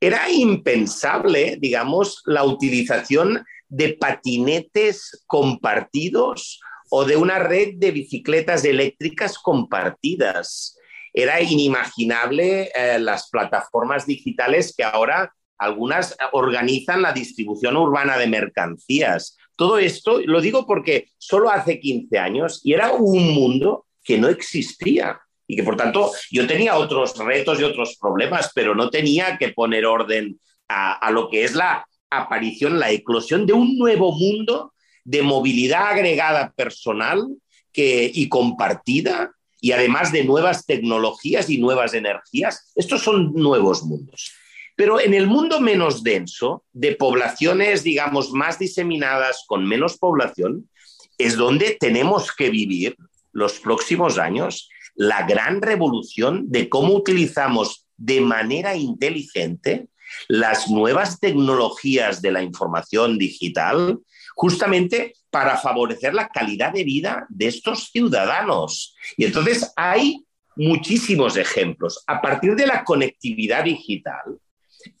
era 0.00 0.28
impensable, 0.28 1.56
digamos, 1.60 2.20
la 2.26 2.42
utilización 2.42 3.44
de 3.68 3.94
patinetes 3.94 5.24
compartidos 5.26 6.60
o 6.90 7.04
de 7.04 7.16
una 7.16 7.38
red 7.38 7.74
de 7.76 7.90
bicicletas 7.90 8.64
eléctricas 8.64 9.38
compartidas. 9.38 10.76
Era 11.12 11.40
inimaginable 11.40 12.70
eh, 12.74 12.98
las 12.98 13.28
plataformas 13.30 14.06
digitales 14.06 14.74
que 14.76 14.84
ahora 14.84 15.32
algunas 15.58 16.16
organizan 16.32 17.02
la 17.02 17.12
distribución 17.12 17.76
urbana 17.76 18.16
de 18.16 18.28
mercancías. 18.28 19.36
Todo 19.56 19.78
esto 19.78 20.20
lo 20.24 20.40
digo 20.40 20.66
porque 20.66 21.08
solo 21.18 21.50
hace 21.50 21.80
15 21.80 22.18
años 22.18 22.60
y 22.64 22.74
era 22.74 22.92
un 22.92 23.34
mundo 23.34 23.86
que 24.04 24.18
no 24.18 24.28
existía 24.28 25.20
y 25.48 25.56
que 25.56 25.62
por 25.64 25.76
tanto 25.76 26.12
yo 26.30 26.46
tenía 26.46 26.76
otros 26.76 27.16
retos 27.18 27.58
y 27.58 27.64
otros 27.64 27.96
problemas, 28.00 28.52
pero 28.54 28.74
no 28.74 28.90
tenía 28.90 29.36
que 29.38 29.48
poner 29.48 29.86
orden 29.86 30.38
a, 30.68 31.10
lo 31.10 31.30
que 31.30 31.44
es 31.44 31.54
la 31.54 31.86
aparición, 32.10 32.78
la 32.78 32.90
eclosión 32.90 33.46
de 33.46 33.52
un 33.52 33.76
nuevo 33.76 34.12
mundo 34.12 34.74
de 35.04 35.22
movilidad 35.22 35.88
agregada 35.88 36.52
personal 36.52 37.26
que, 37.72 38.10
y 38.12 38.28
compartida 38.28 39.32
y 39.60 39.72
además 39.72 40.12
de 40.12 40.24
nuevas 40.24 40.66
tecnologías 40.66 41.50
y 41.50 41.58
nuevas 41.58 41.94
energías. 41.94 42.72
Estos 42.74 43.02
son 43.02 43.32
nuevos 43.34 43.82
mundos. 43.82 44.32
Pero 44.76 45.00
en 45.00 45.12
el 45.14 45.26
mundo 45.26 45.60
menos 45.60 46.04
denso, 46.04 46.64
de 46.72 46.94
poblaciones, 46.94 47.82
digamos, 47.82 48.30
más 48.30 48.58
diseminadas, 48.58 49.44
con 49.48 49.66
menos 49.66 49.98
población, 49.98 50.68
es 51.16 51.36
donde 51.36 51.76
tenemos 51.80 52.30
que 52.32 52.50
vivir 52.50 52.96
los 53.32 53.58
próximos 53.58 54.18
años 54.18 54.68
la 54.94 55.26
gran 55.26 55.62
revolución 55.62 56.50
de 56.50 56.68
cómo 56.68 56.94
utilizamos 56.94 57.86
de 57.96 58.20
manera 58.20 58.76
inteligente 58.76 59.88
las 60.28 60.68
nuevas 60.68 61.20
tecnologías 61.20 62.22
de 62.22 62.32
la 62.32 62.42
información 62.42 63.18
digital 63.18 63.98
justamente 64.34 65.14
para 65.30 65.56
favorecer 65.56 66.14
la 66.14 66.28
calidad 66.28 66.72
de 66.72 66.84
vida 66.84 67.26
de 67.28 67.48
estos 67.48 67.90
ciudadanos. 67.90 68.94
Y 69.16 69.24
entonces 69.24 69.72
hay 69.76 70.24
muchísimos 70.56 71.36
ejemplos. 71.36 72.02
A 72.06 72.20
partir 72.20 72.54
de 72.54 72.66
la 72.66 72.84
conectividad 72.84 73.64
digital, 73.64 74.38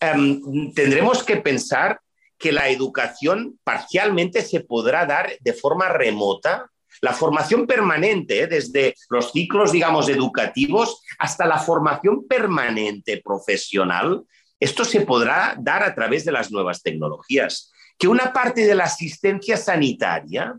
Em, 0.00 0.72
tendremos 0.72 1.22
que 1.22 1.36
pensar 1.36 2.00
que 2.38 2.52
la 2.52 2.68
educación 2.68 3.58
parcialmente 3.64 4.42
se 4.42 4.60
podrá 4.60 5.06
dar 5.06 5.30
de 5.40 5.52
forma 5.52 5.88
remota. 5.88 6.70
La 7.00 7.12
formación 7.12 7.66
permanente, 7.66 8.42
¿eh? 8.42 8.46
desde 8.46 8.94
los 9.08 9.32
ciclos, 9.32 9.72
digamos, 9.72 10.08
educativos 10.08 11.02
hasta 11.18 11.46
la 11.46 11.58
formación 11.58 12.26
permanente 12.26 13.20
profesional, 13.22 14.24
esto 14.60 14.84
se 14.84 15.02
podrá 15.02 15.56
dar 15.58 15.82
a 15.82 15.94
través 15.94 16.24
de 16.24 16.32
las 16.32 16.50
nuevas 16.50 16.82
tecnologías. 16.82 17.72
Que 17.98 18.08
una 18.08 18.32
parte 18.32 18.66
de 18.66 18.74
la 18.74 18.84
asistencia 18.84 19.56
sanitaria, 19.56 20.58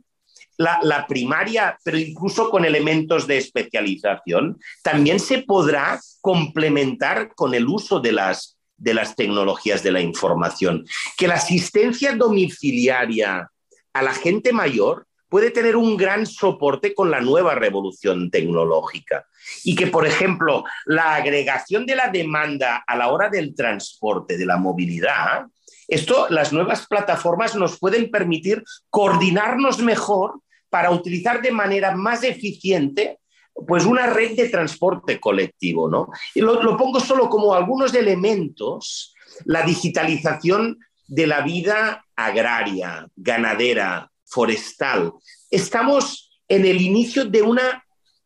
la, 0.57 1.05
primaria, 1.07 1.77
pero 1.83 1.97
incluso 1.97 2.49
con 2.49 2.65
elementos 2.65 3.27
de 3.27 3.37
especialización, 3.37 4.59
también 4.83 5.19
se 5.19 5.43
podrá 5.43 5.99
complementar 6.19 7.33
con 7.33 7.53
el 7.53 7.67
uso 7.67 7.99
de 7.99 8.11
las 8.11 8.55
de 8.79 8.93
las 8.93 9.17
tecnologías 9.17 9.83
de 9.83 9.91
la 9.91 9.99
información, 9.99 10.85
que 11.17 11.27
la 11.27 11.35
asistencia 11.35 12.15
domiciliaria 12.15 13.51
a 13.91 14.01
la 14.01 14.13
gente 14.13 14.53
mayor 14.53 15.05
puede 15.29 15.51
tener 15.51 15.75
un 15.75 15.95
gran 15.95 16.25
soporte 16.25 16.93
con 16.93 17.11
la 17.11 17.21
nueva 17.21 17.55
revolución 17.55 18.29
tecnológica 18.31 19.25
y 19.63 19.75
que, 19.75 19.87
por 19.87 20.05
ejemplo, 20.05 20.63
la 20.85 21.15
agregación 21.15 21.85
de 21.85 21.95
la 21.95 22.09
demanda 22.09 22.83
a 22.85 22.97
la 22.97 23.07
hora 23.09 23.29
del 23.29 23.55
transporte, 23.55 24.37
de 24.37 24.45
la 24.45 24.57
movilidad, 24.57 25.45
esto, 25.87 26.27
las 26.29 26.53
nuevas 26.53 26.85
plataformas 26.87 27.55
nos 27.55 27.79
pueden 27.79 28.11
permitir 28.11 28.63
coordinarnos 28.89 29.79
mejor 29.79 30.41
para 30.69 30.91
utilizar 30.91 31.41
de 31.41 31.51
manera 31.51 31.95
más 31.95 32.23
eficiente 32.23 33.19
pues 33.67 33.85
una 33.85 34.07
red 34.07 34.35
de 34.35 34.49
transporte 34.49 35.19
colectivo, 35.19 35.89
¿no? 35.89 36.09
Y 36.33 36.41
lo, 36.41 36.77
pongo 36.77 36.99
solo 36.99 37.29
como 37.29 37.53
algunos 37.53 37.93
elementos, 37.93 39.13
la 39.45 39.63
digitalización 39.63 40.79
de 41.07 41.27
la 41.27 41.41
vida 41.41 42.05
agraria, 42.15 43.07
ganadera, 43.15 44.11
forestal. 44.29 45.13
Estamos 45.49 46.31
en 46.47 46.65
el 46.65 46.81
inicio 46.81 47.25
de 47.25 47.41
una 47.41 47.83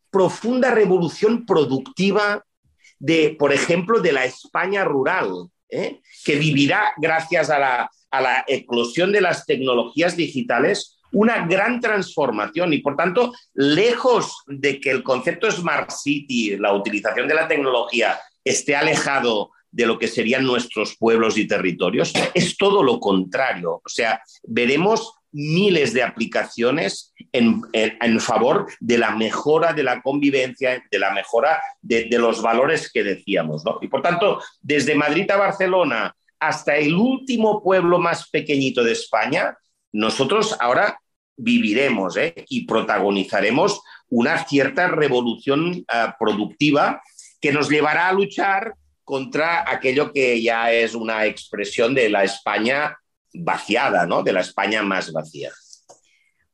profunda 0.10 0.72
revolución 0.72 1.46
productiva 1.46 2.46
de, 3.00 3.36
por 3.38 3.52
ejemplo, 3.52 4.00
de 4.00 4.12
la 4.12 4.26
España 4.26 4.84
rural, 4.84 5.50
¿eh? 5.70 6.02
que 6.24 6.36
vivirá 6.36 6.94
gracias 6.98 7.50
a 7.50 7.60
la, 7.60 7.92
a 8.12 8.22
la 8.22 8.46
eclosión 8.48 9.12
de 9.12 9.22
las 9.22 9.46
tecnologías 9.46 10.16
digitales 10.16 11.00
una 11.14 11.46
gran 11.46 11.80
transformación 11.80 12.74
y 12.74 12.80
por 12.80 12.96
tanto, 12.96 13.34
lejos 13.54 14.44
de 14.48 14.82
que 14.82 14.90
el 14.90 15.04
concepto 15.04 15.50
Smart 15.50 15.92
City, 15.92 16.58
la 16.58 16.74
utilización 16.74 17.28
de 17.28 17.36
la 17.36 17.48
tecnología, 17.48 18.20
esté 18.44 18.76
alejado 18.76 19.52
de 19.72 19.86
lo 19.86 19.98
que 19.98 20.08
serían 20.08 20.44
nuestros 20.44 20.98
pueblos 20.98 21.38
y 21.38 21.48
territorios, 21.48 22.14
es 22.34 22.58
todo 22.58 22.84
lo 22.84 23.00
contrario. 23.00 23.82
O 23.84 23.90
sea, 23.90 24.22
veremos 24.44 25.14
miles 25.34 25.94
de 25.94 26.04
aplicaciones 26.04 27.14
en, 27.32 28.20
favor 28.20 28.68
de 28.80 28.98
la 28.98 29.12
mejora 29.16 29.74
de 29.74 29.84
la 29.84 30.02
convivencia, 30.02 30.84
de 30.90 31.00
la 31.00 31.12
mejora 31.12 31.62
de, 31.82 32.08
los 32.12 32.42
valores 32.42 32.92
que 32.92 33.04
decíamos. 33.04 33.64
Y 33.82 33.88
por 33.88 34.02
tanto, 34.02 34.42
desde 34.62 34.96
Madrid 34.96 35.30
a 35.32 35.38
Barcelona 35.38 36.16
hasta 36.40 36.78
el 36.78 36.94
último 36.94 37.64
pueblo 37.64 38.00
más 38.00 38.30
pequeñito 38.30 38.84
de 38.84 38.92
España, 38.92 39.58
nosotros 39.92 40.56
ahora 40.60 41.00
viviremos 41.36 42.16
¿eh? 42.18 42.46
y 42.50 42.66
protagonizaremos 42.66 43.82
una 44.10 44.46
cierta 44.46 44.88
revolución 44.88 45.74
eh, 45.74 46.08
productiva 46.20 47.02
que 47.42 47.52
nos 47.52 47.70
llevará 47.70 48.10
a 48.10 48.14
luchar 48.14 48.76
contra 49.04 49.70
aquello 49.70 50.14
que 50.14 50.42
ya 50.42 50.72
es 50.72 50.96
una 50.96 51.26
expresión 51.26 51.94
de 51.94 52.10
la 52.10 52.24
España 52.24 52.98
vaciada, 53.34 54.06
¿no? 54.06 54.24
de 54.24 54.34
la 54.34 54.42
España 54.42 54.84
más 54.84 55.12
vacía. 55.12 55.52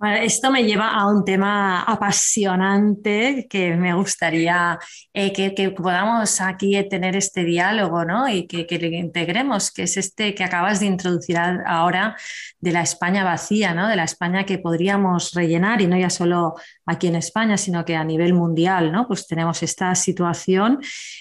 Esto 0.01 0.49
me 0.49 0.63
lleva 0.63 0.91
a 0.91 1.07
un 1.07 1.25
tema 1.25 1.83
apasionante 1.83 3.47
que 3.49 3.75
me 3.75 3.93
gustaría 3.93 4.79
eh, 5.13 5.33
que, 5.33 5.71
podamos 5.71 6.39
aquí 6.39 6.81
tener 6.87 7.17
este 7.17 7.43
diálogo 7.43 8.05
¿no? 8.05 8.29
y 8.29 8.47
que, 8.47 8.65
que, 8.65 8.77
integremos, 8.77 9.73
que 9.73 9.83
es 9.83 9.97
este 9.97 10.33
que 10.33 10.45
acabas 10.45 10.79
de 10.79 10.85
introducir 10.85 11.37
ahora 11.37 12.15
de 12.61 12.71
la 12.71 12.81
España 12.81 13.25
vacía, 13.25 13.73
¿no? 13.73 13.89
de 13.89 13.97
la 13.97 14.05
España 14.05 14.45
que 14.45 14.57
podríamos 14.57 15.33
rellenar 15.33 15.81
y 15.81 15.87
no 15.87 15.97
ya 15.97 16.09
solo 16.09 16.55
aquí 16.89 17.07
en 17.07 17.15
España, 17.15 17.55
sino 17.55 17.85
que 17.85 17.95
a 17.95 18.03
nivel 18.03 18.33
mundial, 18.33 18.91
¿no? 18.91 19.07
Pues 19.07 19.27
tenemos 19.27 19.61
esta 19.61 19.93
situación 19.93 20.79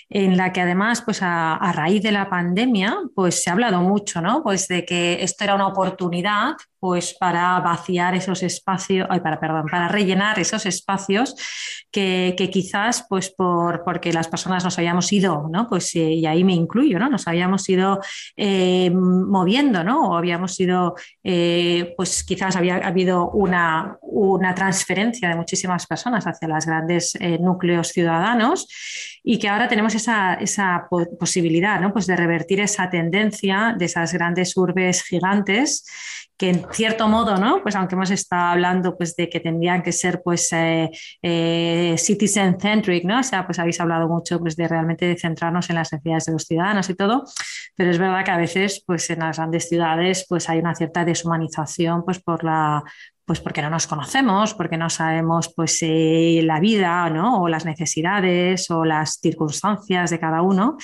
en 0.08 0.36
la 0.38 0.52
que 0.52 0.62
además, 0.62 1.02
pues 1.02 1.20
a, 1.22 1.58
raíz 1.74 2.02
de 2.02 2.12
la 2.12 2.30
pandemia, 2.30 2.96
pues 3.14 3.42
se 3.42 3.50
ha 3.50 3.52
hablado 3.52 3.82
mucho, 3.82 4.22
¿no? 4.22 4.42
Pues 4.42 4.66
de 4.68 4.84
que 4.86 5.22
esto 5.22 5.44
era 5.44 5.54
una 5.54 5.66
oportunidad 5.66 6.54
pues 6.80 7.12
para 7.18 7.58
vaciar 7.58 8.14
esos 8.14 8.42
espacios, 8.44 9.06
para, 9.08 9.40
perdón, 9.40 9.66
para 9.68 9.88
rellenar 9.88 10.38
esos 10.38 10.64
espacios 10.64 11.34
que, 11.90 12.36
quizás 12.52 13.04
pues 13.08 13.30
por, 13.30 13.82
porque 13.84 14.12
las 14.12 14.28
personas 14.28 14.62
nos 14.64 14.78
habíamos 14.78 15.12
ido, 15.12 15.48
¿no? 15.50 15.66
Pues 15.68 15.94
eh, 15.96 16.12
y 16.12 16.24
ahí 16.24 16.44
me 16.44 16.54
incluyo, 16.54 16.98
¿no? 17.00 17.08
Nos 17.08 17.26
habíamos 17.26 17.68
ido 17.68 18.00
eh, 18.36 18.90
moviendo, 18.90 19.82
¿no? 19.82 20.10
O 20.10 20.16
habíamos 20.16 20.58
ido, 20.60 20.94
eh, 21.24 21.94
pues 21.96 22.22
quizás 22.22 22.54
había 22.54 22.76
habido 22.76 23.28
una, 23.30 23.98
una 24.02 24.54
transferencia 24.54 25.28
de 25.28 25.34
muchísimas 25.34 25.57
personas 25.86 26.26
hacia 26.26 26.48
los 26.48 26.66
grandes 26.66 27.14
eh, 27.20 27.38
núcleos 27.38 27.88
ciudadanos 27.88 28.68
y 29.22 29.38
que 29.38 29.48
ahora 29.48 29.68
tenemos 29.68 29.94
esa, 29.94 30.34
esa 30.34 30.88
posibilidad 31.18 31.80
¿no? 31.80 31.92
pues 31.92 32.06
de 32.06 32.16
revertir 32.16 32.60
esa 32.60 32.88
tendencia 32.90 33.74
de 33.76 33.84
esas 33.84 34.12
grandes 34.12 34.56
urbes 34.56 35.02
gigantes 35.02 35.84
que 36.38 36.50
en 36.50 36.66
cierto 36.70 37.08
modo, 37.08 37.36
¿no? 37.36 37.60
Pues 37.62 37.74
aunque 37.74 37.96
hemos 37.96 38.12
estado 38.12 38.52
hablando 38.52 38.96
pues, 38.96 39.16
de 39.16 39.28
que 39.28 39.40
tendrían 39.40 39.82
que 39.82 39.90
ser 39.90 40.22
pues 40.22 40.48
eh, 40.52 40.88
eh, 41.20 41.96
citizen 41.98 42.60
centric, 42.60 43.04
¿no? 43.04 43.18
O 43.18 43.22
sea, 43.24 43.44
pues 43.44 43.58
habéis 43.58 43.80
hablado 43.80 44.08
mucho 44.08 44.38
pues, 44.38 44.54
de 44.54 44.68
realmente 44.68 45.16
centrarnos 45.18 45.68
en 45.68 45.76
las 45.76 45.92
necesidades 45.92 46.26
de 46.26 46.32
los 46.32 46.44
ciudadanos 46.44 46.88
y 46.88 46.94
todo, 46.94 47.24
pero 47.74 47.90
es 47.90 47.98
verdad 47.98 48.24
que 48.24 48.30
a 48.30 48.36
veces 48.36 48.82
pues 48.86 49.10
en 49.10 49.18
las 49.18 49.36
grandes 49.36 49.68
ciudades 49.68 50.26
pues 50.28 50.48
hay 50.48 50.60
una 50.60 50.76
cierta 50.76 51.04
deshumanización 51.04 52.04
pues 52.04 52.20
por 52.20 52.44
la 52.44 52.84
pues 53.28 53.40
porque 53.40 53.60
no 53.60 53.68
nos 53.68 53.86
conocemos, 53.86 54.54
porque 54.54 54.78
no 54.78 54.88
sabemos 54.88 55.52
pues 55.54 55.78
eh, 55.82 56.40
la 56.44 56.60
vida, 56.60 57.10
¿no? 57.10 57.42
O 57.42 57.48
las 57.48 57.66
necesidades 57.66 58.70
o 58.70 58.86
circunstancias 59.16 60.10
de 60.10 60.18
cada 60.18 60.42
uno. 60.42 60.76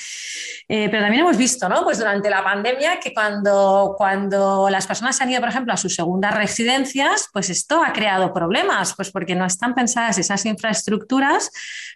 Eh, 0.69 0.89
pero 0.91 1.03
también 1.03 1.23
hemos 1.23 1.37
visto, 1.37 1.69
¿no? 1.69 1.85
Pues 1.85 1.99
durante 1.99 2.31
la 2.31 2.43
pandemia 2.43 2.99
que 2.99 3.13
cuando, 3.13 3.95
cuando 3.97 4.69
las 4.71 4.87
personas 4.87 5.17
se 5.17 5.25
han 5.25 5.31
ido, 5.31 5.41
por 5.41 5.51
ejemplo, 5.51 5.73
a 5.73 5.77
sus 5.77 5.95
segundas 5.95 6.35
residencias, 6.35 7.29
pues 7.33 7.51
esto 7.51 7.83
ha 7.83 7.93
creado 7.93 8.33
problemas, 8.33 8.95
pues 8.95 9.11
porque 9.11 9.35
no 9.35 9.45
están 9.45 9.75
pensadas 9.75 10.19
esas 10.19 10.47
infraestructuras, 10.47 11.51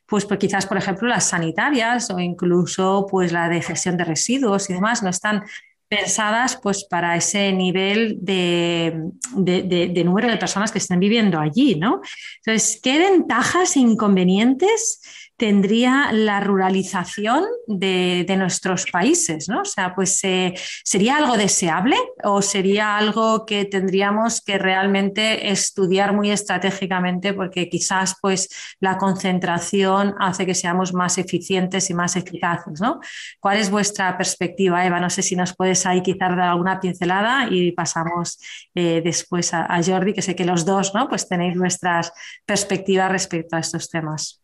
pues, 0.07 0.25
pues 0.25 0.38
quizás, 0.38 0.67
por 0.67 0.77
ejemplo, 0.77 1.09
las 1.09 1.25
sanitarias 1.25 2.11
o 2.11 2.19
incluso 2.19 3.07
pues 3.11 3.33
la 3.33 3.49
de 3.49 3.62
gestión 3.62 3.97
de 3.97 4.05
residuos 4.05 4.69
y 4.71 4.75
demás 4.75 5.03
no 5.03 5.11
están 5.11 5.45
pensadas 5.88 6.59
pues 6.62 6.85
para 6.85 7.17
ese 7.17 7.53
nivel 7.53 8.19
de, 8.21 9.11
de, 9.35 10.05
número 10.05 10.29
de 10.29 10.37
personas 10.37 10.71
que 10.71 10.79
estén 10.79 11.01
viviendo 11.01 11.41
allí, 11.41 11.77
¿no? 11.77 12.03
Entonces, 12.45 12.79
¿qué 12.83 12.99
ventajas 12.99 13.77
e 13.77 13.81
inconvenientes 13.81 15.01
tendría 15.38 16.11
la 16.11 16.40
ruralización 16.40 17.44
de, 17.68 18.27
nuestros 18.37 18.87
países, 18.90 19.48
¿no? 19.48 19.62
O 19.62 19.64
sea, 19.64 19.94
pues 19.94 20.22
eh, 20.24 20.55
¿sería 20.85 21.16
algo 21.16 21.37
deseable 21.37 21.96
o 22.24 22.42
sería 22.42 22.96
algo 22.96 23.46
que 23.46 23.64
tendríamos 23.64 24.40
que 24.40 24.59
realmente 24.59 25.51
estudiar 25.51 26.12
muy 26.12 26.31
estratégicamente 26.31 27.35
porque 27.35 27.68
quizás 27.68 28.16
pues 28.20 28.48
la 28.81 28.98
concentración 28.98 30.16
hace 30.18 30.44
que 30.44 30.55
seamos 30.55 30.92
más 30.92 31.18
eficientes 31.18 31.88
y 31.88 31.94
más 31.94 32.16
eficaces, 32.16 32.81
¿no? 32.81 33.01
¿Cuál 33.38 33.59
es 33.59 33.70
vuestra 33.70 34.16
perspectiva, 34.16 34.85
Eva? 34.85 34.98
No 34.98 35.09
sé 35.09 35.22
si 35.22 35.37
nos 35.37 35.55
puedes 35.55 35.87
ahí 35.87 36.03
quizás 36.03 36.37
dar 36.37 36.40
alguna 36.40 36.81
pincelada 36.81 37.46
y 37.48 37.70
pasamos 37.72 38.40
eh, 38.74 39.03
después 39.05 39.55
a, 39.55 39.72
a, 39.72 39.83
Jordi, 39.83 40.14
que 40.14 40.22
sé 40.22 40.35
que 40.35 40.44
los 40.44 40.64
dos, 40.64 40.94
¿no? 40.94 41.09
Pues 41.09 41.29
tenéis 41.29 41.55
nuestras 41.55 42.12
perspectivas 42.44 43.11
respecto 43.12 43.55
a 43.55 43.61
estos 43.61 43.88
temas. 43.88 44.42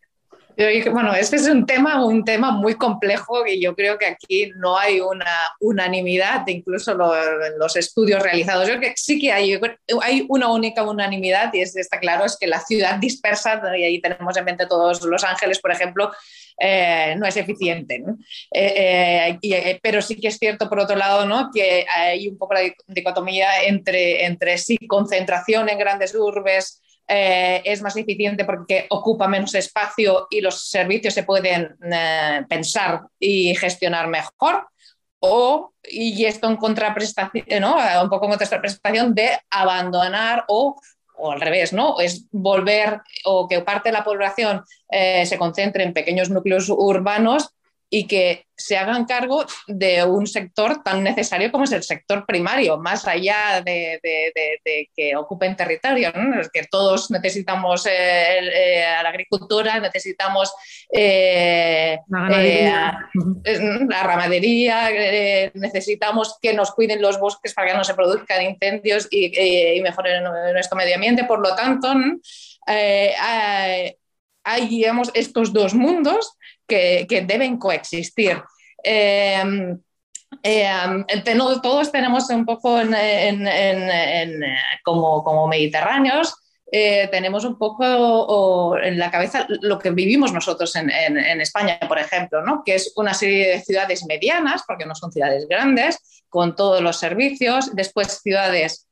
Bueno, 0.56 1.12
este 1.14 1.36
es 1.36 1.48
un 1.48 1.66
tema, 1.66 2.04
un 2.04 2.24
tema 2.24 2.52
muy 2.52 2.74
complejo 2.76 3.44
y 3.44 3.60
yo 3.60 3.74
creo 3.74 3.98
que 3.98 4.06
aquí 4.06 4.52
no 4.56 4.78
hay 4.78 5.00
una 5.00 5.26
unanimidad, 5.58 6.46
incluso 6.46 6.92
en 6.92 7.58
los 7.58 7.74
estudios 7.74 8.22
realizados. 8.22 8.68
Yo 8.68 8.76
creo 8.76 8.92
que 8.92 8.96
sí 8.96 9.20
que 9.20 9.32
hay, 9.32 9.58
hay 10.00 10.24
una 10.28 10.48
única 10.48 10.84
unanimidad 10.84 11.52
y 11.52 11.60
es, 11.60 11.74
está 11.76 11.98
claro, 11.98 12.24
es 12.24 12.36
que 12.38 12.46
la 12.46 12.60
ciudad 12.60 12.98
dispersa, 12.98 13.60
y 13.76 13.82
ahí 13.82 14.00
tenemos 14.00 14.36
en 14.36 14.44
mente 14.44 14.66
todos 14.66 15.02
Los 15.02 15.24
Ángeles, 15.24 15.58
por 15.58 15.72
ejemplo, 15.72 16.12
eh, 16.58 17.16
no 17.18 17.26
es 17.26 17.36
eficiente. 17.36 18.04
Eh, 18.52 19.38
eh, 19.42 19.80
pero 19.82 20.00
sí 20.00 20.16
que 20.16 20.28
es 20.28 20.38
cierto, 20.38 20.68
por 20.68 20.78
otro 20.78 20.94
lado, 20.94 21.26
¿no? 21.26 21.50
que 21.52 21.84
hay 21.92 22.28
un 22.28 22.38
poco 22.38 22.54
la 22.54 22.60
dicotomía 22.86 23.64
entre, 23.64 24.24
entre 24.24 24.56
sí 24.58 24.78
concentración 24.86 25.68
en 25.68 25.78
grandes 25.78 26.14
urbes, 26.14 26.80
eh, 27.06 27.62
es 27.64 27.82
más 27.82 27.96
eficiente 27.96 28.44
porque 28.44 28.86
ocupa 28.90 29.28
menos 29.28 29.54
espacio 29.54 30.26
y 30.30 30.40
los 30.40 30.68
servicios 30.68 31.14
se 31.14 31.24
pueden 31.24 31.76
eh, 31.92 32.44
pensar 32.48 33.02
y 33.18 33.54
gestionar 33.54 34.08
mejor. 34.08 34.66
O, 35.20 35.72
y 35.82 36.26
esto 36.26 36.50
en 36.50 36.56
contraprestación, 36.56 37.46
¿no? 37.60 37.76
un 38.02 38.10
poco 38.10 38.26
en 38.26 38.36
contraprestación 38.36 39.14
de 39.14 39.30
abandonar 39.50 40.44
o, 40.48 40.78
o 41.16 41.32
al 41.32 41.40
revés, 41.40 41.72
¿no? 41.72 41.98
Es 41.98 42.26
volver 42.30 43.00
o 43.24 43.48
que 43.48 43.62
parte 43.62 43.88
de 43.88 43.94
la 43.94 44.04
población 44.04 44.62
eh, 44.90 45.24
se 45.24 45.38
concentre 45.38 45.82
en 45.82 45.94
pequeños 45.94 46.28
núcleos 46.28 46.68
urbanos 46.68 47.53
y 47.94 48.08
que 48.08 48.46
se 48.56 48.76
hagan 48.76 49.04
cargo 49.04 49.46
de 49.68 50.02
un 50.02 50.26
sector 50.26 50.82
tan 50.82 51.04
necesario 51.04 51.52
como 51.52 51.62
es 51.62 51.70
el 51.70 51.84
sector 51.84 52.26
primario, 52.26 52.76
más 52.76 53.06
allá 53.06 53.62
de, 53.64 54.00
que 54.96 55.14
ocupen 55.14 55.54
territorio, 55.54 56.12
que 56.52 56.64
todos 56.68 57.12
necesitamos 57.12 57.86
eh, 57.86 58.40
eh, 58.52 58.84
a 58.84 59.00
la 59.04 59.10
agricultura, 59.10 59.78
necesitamos 59.78 60.52
eh, 60.92 62.00
la 62.08 64.02
ramadería, 64.02 64.90
necesitamos 65.54 66.36
que 66.42 66.52
nos 66.52 66.72
cuiden 66.72 67.00
los 67.00 67.20
bosques 67.20 67.54
para 67.54 67.68
que 67.68 67.76
no 67.76 67.84
se 67.84 67.94
produzcan 67.94 68.42
incendios 68.42 69.06
y, 69.08 69.76
y 69.76 69.80
mejoren 69.82 70.24
nuestro 70.52 70.76
medio 70.76 70.96
ambiente. 70.96 71.22
Por 71.22 71.40
lo 71.40 71.54
tanto, 71.54 71.94
hay 74.44 74.84
estos 75.14 75.52
dos 75.52 75.74
mundos 75.74 76.36
que, 76.66 77.24
deben 77.26 77.58
coexistir. 77.58 78.42
Em, 78.82 79.78
todos 81.62 81.92
tenemos 81.92 82.28
un 82.30 82.44
poco 82.44 82.78
como, 84.84 85.48
mediterráneos, 85.48 86.34
eh, 86.70 87.08
tenemos 87.10 87.44
un 87.44 87.56
poco 87.56 88.76
en 88.78 88.98
la 88.98 89.10
cabeza 89.10 89.46
lo 89.48 89.78
que 89.78 89.90
vivimos 89.90 90.32
nosotros 90.32 90.74
en, 90.76 90.90
España, 91.40 91.78
por 91.86 91.98
ejemplo, 91.98 92.42
¿no? 92.42 92.62
que 92.64 92.74
es 92.74 92.92
una 92.96 93.14
serie 93.14 93.48
de 93.48 93.60
ciudades 93.60 94.04
medianas, 94.06 94.62
porque 94.66 94.86
no 94.86 94.94
son 94.94 95.12
ciudades 95.12 95.46
grandes, 95.48 96.24
con 96.28 96.56
todos 96.56 96.80
los 96.80 96.98
servicios, 96.98 97.74
después 97.76 98.20
ciudades 98.20 98.83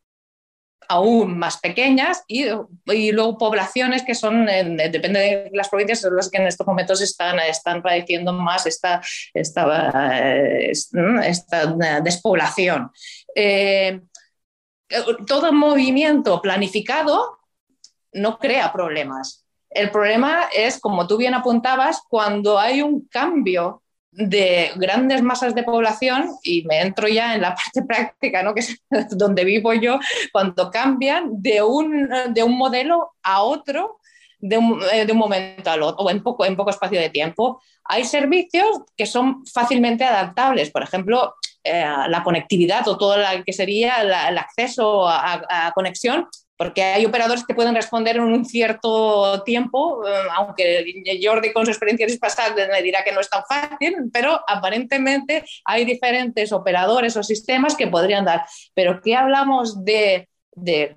aún 0.88 1.38
más 1.38 1.58
pequeñas 1.58 2.22
y, 2.26 2.46
y, 2.86 3.12
luego 3.12 3.38
poblaciones 3.38 4.02
que 4.04 4.14
son, 4.14 4.46
depende 4.46 5.20
de 5.20 5.50
las 5.52 5.68
provincias, 5.68 6.00
son 6.00 6.16
las 6.16 6.30
que 6.30 6.38
en 6.38 6.46
estos 6.46 6.66
momentos 6.66 7.00
están, 7.00 7.38
están 7.40 7.82
padeciendo 7.82 8.32
más 8.32 8.66
esta, 8.66 9.00
esta, 9.34 10.72
esta 11.24 11.66
despoblación. 12.02 12.90
Eh, 13.34 14.00
todo 15.26 15.52
movimiento 15.52 16.40
planificado 16.42 17.38
no 18.12 18.38
crea 18.38 18.72
problemas. 18.72 19.46
El 19.70 19.90
problema 19.90 20.48
es, 20.54 20.78
como 20.78 21.06
tú 21.06 21.16
bien 21.16 21.34
apuntabas, 21.34 22.02
cuando 22.08 22.58
hay 22.58 22.82
un 22.82 23.08
cambio 23.08 23.81
de 24.12 24.70
grandes 24.76 25.22
masas 25.22 25.54
de 25.54 25.62
población, 25.62 26.30
y 26.42 26.64
me 26.64 26.80
entro 26.80 27.08
ya 27.08 27.34
en 27.34 27.42
la 27.42 27.54
parte 27.56 27.82
práctica, 27.82 28.42
¿no? 28.42 28.54
que 28.54 28.60
es 28.60 28.78
donde 29.16 29.44
vivo 29.44 29.72
yo, 29.72 29.98
cuando 30.32 30.70
cambian 30.70 31.42
de 31.42 31.62
un, 31.62 32.08
de 32.30 32.42
un 32.42 32.56
modelo 32.56 33.12
a 33.22 33.42
otro 33.42 33.98
de 34.38 34.58
un, 34.58 34.82
eh, 34.92 35.06
de 35.06 35.12
un, 35.12 35.18
momento 35.18 35.70
al 35.70 35.82
otro, 35.82 36.04
o 36.04 36.10
en 36.10 36.22
poco, 36.22 36.44
en 36.44 36.56
poco 36.56 36.70
espacio 36.70 37.00
de 37.00 37.10
tiempo. 37.10 37.62
Hay 37.84 38.04
servicios 38.04 38.66
que 38.96 39.06
son 39.06 39.46
fácilmente 39.46 40.04
adaptables, 40.04 40.70
por 40.70 40.82
ejemplo, 40.82 41.36
eh, 41.62 41.86
la 42.08 42.24
conectividad 42.24 42.86
o 42.88 42.98
todo 42.98 43.16
lo 43.16 43.44
que 43.46 43.52
sería 43.52 44.02
el 44.02 44.36
acceso 44.36 45.08
a, 45.08 45.42
a 45.48 45.72
conexión 45.72 46.26
porque 46.62 46.84
hay 46.84 47.04
operadores 47.04 47.44
que 47.44 47.56
pueden 47.56 47.74
responder 47.74 48.14
en 48.14 48.22
un 48.22 48.44
cierto 48.44 49.42
tiempo, 49.42 50.06
eh, 50.06 50.12
aunque 50.36 50.84
Jordi 51.20 51.52
con 51.52 51.64
su 51.64 51.72
experiencia 51.72 52.06
pasada 52.20 52.54
me 52.70 52.82
dirá 52.82 53.02
que 53.02 53.10
no 53.10 53.18
es 53.18 53.28
tan 53.28 53.42
fácil, 53.48 53.96
pero 54.12 54.40
aparentemente 54.46 55.44
hay 55.64 55.84
diferentes 55.84 56.52
operadores 56.52 57.16
o 57.16 57.24
sistemas 57.24 57.74
que 57.74 57.88
podrían 57.88 58.24
dar. 58.24 58.44
Pero 58.74 59.00
¿qué 59.02 59.16
hablamos 59.16 59.84
de, 59.84 60.28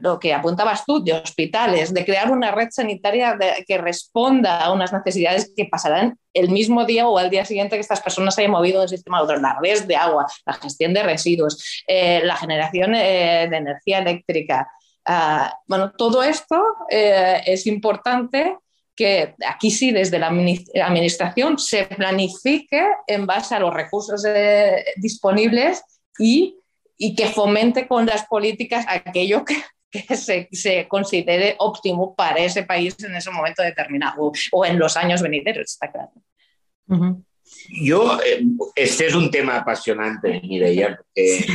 lo 0.02 0.20
que 0.20 0.36
apuntabas 0.36 0.86
tú, 0.86 1.04
de 1.04 1.14
hospitales, 1.14 1.92
de 1.92 2.06
crear 2.06 2.30
una 2.30 2.52
red 2.52 2.68
sanitaria 2.70 3.36
que 3.66 3.80
responda 3.80 4.60
a 4.60 4.72
unas 4.72 4.94
necesidades 4.94 5.52
que 5.58 5.66
pasarán 5.66 6.20
el 6.32 6.50
mismo 6.50 6.86
día 6.86 7.08
o 7.08 7.18
al 7.18 7.32
día 7.32 7.44
siguiente 7.44 7.76
que 7.76 7.82
estas 7.82 8.02
personas 8.02 8.38
hayan 8.38 8.52
movido 8.52 8.78
de 8.78 8.84
un 8.84 8.90
sistema 8.90 9.18
a 9.18 9.24
otro, 9.24 9.38
la 9.38 9.58
red 9.60 9.86
de 9.86 9.96
agua, 9.96 10.28
la 10.46 10.54
gestión 10.54 10.94
de 10.94 11.02
residuos, 11.02 11.84
eh, 11.88 12.22
la 12.24 12.36
generación 12.36 12.94
eh, 12.94 13.48
de 13.50 13.58
energía 13.58 13.98
eléctrica, 13.98 14.68
Ah, 15.06 15.60
bueno, 15.68 15.92
todo 15.92 16.24
esto 16.24 16.64
eh, 16.90 17.42
es 17.46 17.68
importante 17.68 18.58
que 18.96 19.36
aquí 19.46 19.70
sí, 19.72 19.92
desde 19.92 20.20
la 20.20 20.28
administración, 20.28 21.60
se 21.60 21.86
planifique 21.86 22.88
en 23.08 23.26
base 23.26 23.54
a 23.54 23.60
los 23.60 23.74
recursos 23.74 24.24
eh, 24.26 24.86
disponibles 24.96 25.84
y, 26.18 26.58
y, 26.98 27.14
que 27.14 27.28
fomente 27.28 27.88
con 27.88 28.06
las 28.06 28.26
políticas 28.26 28.86
aquello 28.88 29.44
que, 29.44 29.62
que 29.92 30.16
se, 30.16 30.48
se, 30.52 30.88
considere 30.88 31.56
óptimo 31.60 32.16
para 32.16 32.40
ese 32.40 32.64
país 32.64 32.96
en 33.04 33.16
ese 33.16 33.32
momento 33.32 33.62
determinado 33.62 34.32
o, 34.52 34.66
en 34.66 34.80
los 34.80 34.96
años 34.96 35.22
venideros, 35.22 35.74
está 35.74 35.92
claro. 35.92 36.12
Yo, 37.70 38.20
eh, 38.24 38.44
este 38.76 39.08
es 39.08 39.16
un 39.16 39.32
tema 39.32 39.58
apasionante, 39.58 40.42
Mireia, 40.42 40.98
porque, 40.98 41.46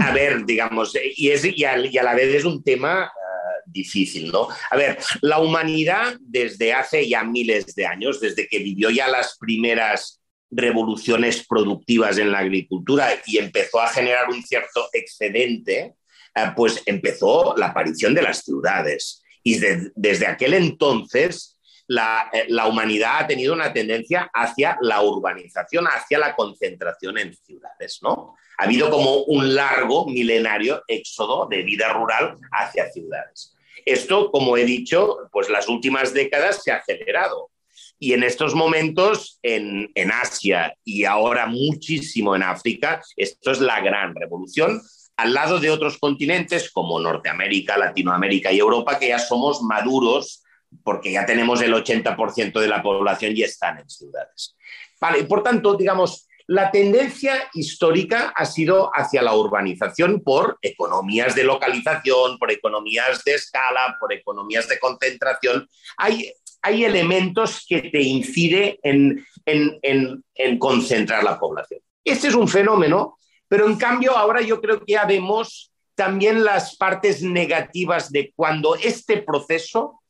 a 0.00 0.12
ver, 0.12 0.44
digamos, 0.44 0.96
y, 1.16 1.30
es, 1.30 1.44
y, 1.44 1.64
a, 1.64 1.76
la 1.76 2.14
vez 2.14 2.34
es 2.34 2.44
un 2.44 2.62
tema 2.62 3.04
uh, 3.04 3.70
difícil, 3.70 4.30
¿no? 4.30 4.48
A 4.70 4.76
ver, 4.76 4.98
la 5.20 5.40
humanidad 5.40 6.16
desde 6.20 6.72
hace 6.72 7.08
ya 7.08 7.24
miles 7.24 7.74
de 7.74 7.86
años, 7.86 8.20
desde 8.20 8.48
que 8.48 8.58
vivió 8.58 8.90
ya 8.90 9.08
las 9.08 9.36
primeras 9.38 10.20
revoluciones 10.50 11.46
productivas 11.46 12.18
en 12.18 12.30
la 12.30 12.40
agricultura 12.40 13.08
y 13.26 13.38
empezó 13.38 13.80
a 13.80 13.88
generar 13.88 14.28
un 14.28 14.42
cierto 14.42 14.88
excedente, 14.92 15.94
uh, 16.36 16.54
pues 16.54 16.82
empezó 16.86 17.54
la 17.56 17.68
aparición 17.68 18.14
de 18.14 18.22
las 18.22 18.42
ciudades. 18.42 19.22
Y 19.44 19.58
de, 19.58 19.90
desde 19.96 20.26
aquel 20.26 20.54
entonces 20.54 21.51
eh, 21.88 22.44
la, 22.48 22.66
humanidad 22.66 23.18
ha 23.20 23.26
tenido 23.26 23.52
una 23.52 23.72
tendencia 23.72 24.30
hacia 24.32 24.78
la 24.80 25.02
urbanización, 25.02 25.86
hacia 25.86 26.18
la 26.18 26.34
concentración 26.34 27.18
en 27.18 27.34
ciudades, 27.34 27.98
¿no? 28.02 28.36
Ha 28.58 28.64
habido 28.64 28.88
como 28.90 29.24
un 29.24 29.54
largo 29.54 30.06
milenario 30.06 30.82
éxodo 30.86 31.46
de 31.46 31.62
vida 31.62 31.92
rural 31.92 32.38
hacia 32.52 32.90
ciudades. 32.90 33.54
Esto, 33.84 34.30
como 34.30 34.56
he 34.56 34.64
dicho, 34.64 35.28
pues 35.32 35.48
las 35.48 35.68
últimas 35.68 36.14
décadas 36.14 36.62
se 36.62 36.70
ha 36.70 36.76
acelerado. 36.76 37.50
Y 37.98 38.12
en 38.12 38.22
estos 38.22 38.54
momentos, 38.54 39.38
en, 39.42 39.90
en 39.94 40.12
Asia 40.12 40.74
y 40.84 41.04
ahora 41.04 41.46
muchísimo 41.46 42.36
en 42.36 42.42
África, 42.42 43.02
esto 43.16 43.50
es 43.50 43.60
la 43.60 43.80
gran 43.80 44.14
revolución, 44.14 44.80
al 45.16 45.34
lado 45.34 45.60
de 45.60 45.70
otros 45.70 45.98
continentes 45.98 46.70
como 46.70 47.00
Norteamérica, 47.00 47.76
Latinoamérica 47.76 48.52
y 48.52 48.58
Europa, 48.58 48.98
que 48.98 49.08
ya 49.08 49.18
somos 49.18 49.62
maduros 49.62 50.41
porque 50.84 51.12
ya 51.12 51.26
tenemos 51.26 51.60
el 51.62 51.72
80% 51.74 52.60
de 52.60 52.68
la 52.68 52.82
población 52.82 53.32
y 53.36 53.42
están 53.42 53.78
en 53.78 53.88
ciudades. 53.88 54.56
Vale, 55.00 55.24
por 55.24 55.42
tanto, 55.42 55.74
digamos, 55.74 56.28
la 56.46 56.70
tendencia 56.70 57.48
histórica 57.54 58.32
ha 58.36 58.44
sido 58.44 58.90
hacia 58.94 59.22
la 59.22 59.34
urbanización 59.34 60.22
por 60.22 60.58
economías 60.60 61.34
de 61.34 61.44
localización, 61.44 62.38
por 62.38 62.50
economías 62.50 63.24
de 63.24 63.34
escala, 63.34 63.96
por 64.00 64.12
economías 64.12 64.68
de 64.68 64.78
concentración. 64.78 65.68
Hay, 65.96 66.32
hay 66.60 66.84
elementos 66.84 67.64
que 67.68 67.82
te 67.82 68.02
inciden 68.02 68.76
en, 68.82 69.24
en, 69.46 70.58
concentrar 70.58 71.22
la 71.24 71.38
población. 71.38 71.80
Este 72.04 72.28
es 72.28 72.34
un 72.34 72.48
fenómeno, 72.48 73.18
pero 73.48 73.66
en 73.66 73.76
cambio 73.76 74.16
ahora 74.16 74.40
yo 74.40 74.60
creo 74.60 74.80
que 74.80 74.92
ya 74.92 75.04
vemos 75.04 75.72
también 75.94 76.42
las 76.42 76.76
partes 76.76 77.22
negativas 77.22 78.10
de 78.10 78.32
cuando 78.34 78.74
este 78.76 79.22
proceso 79.22 80.01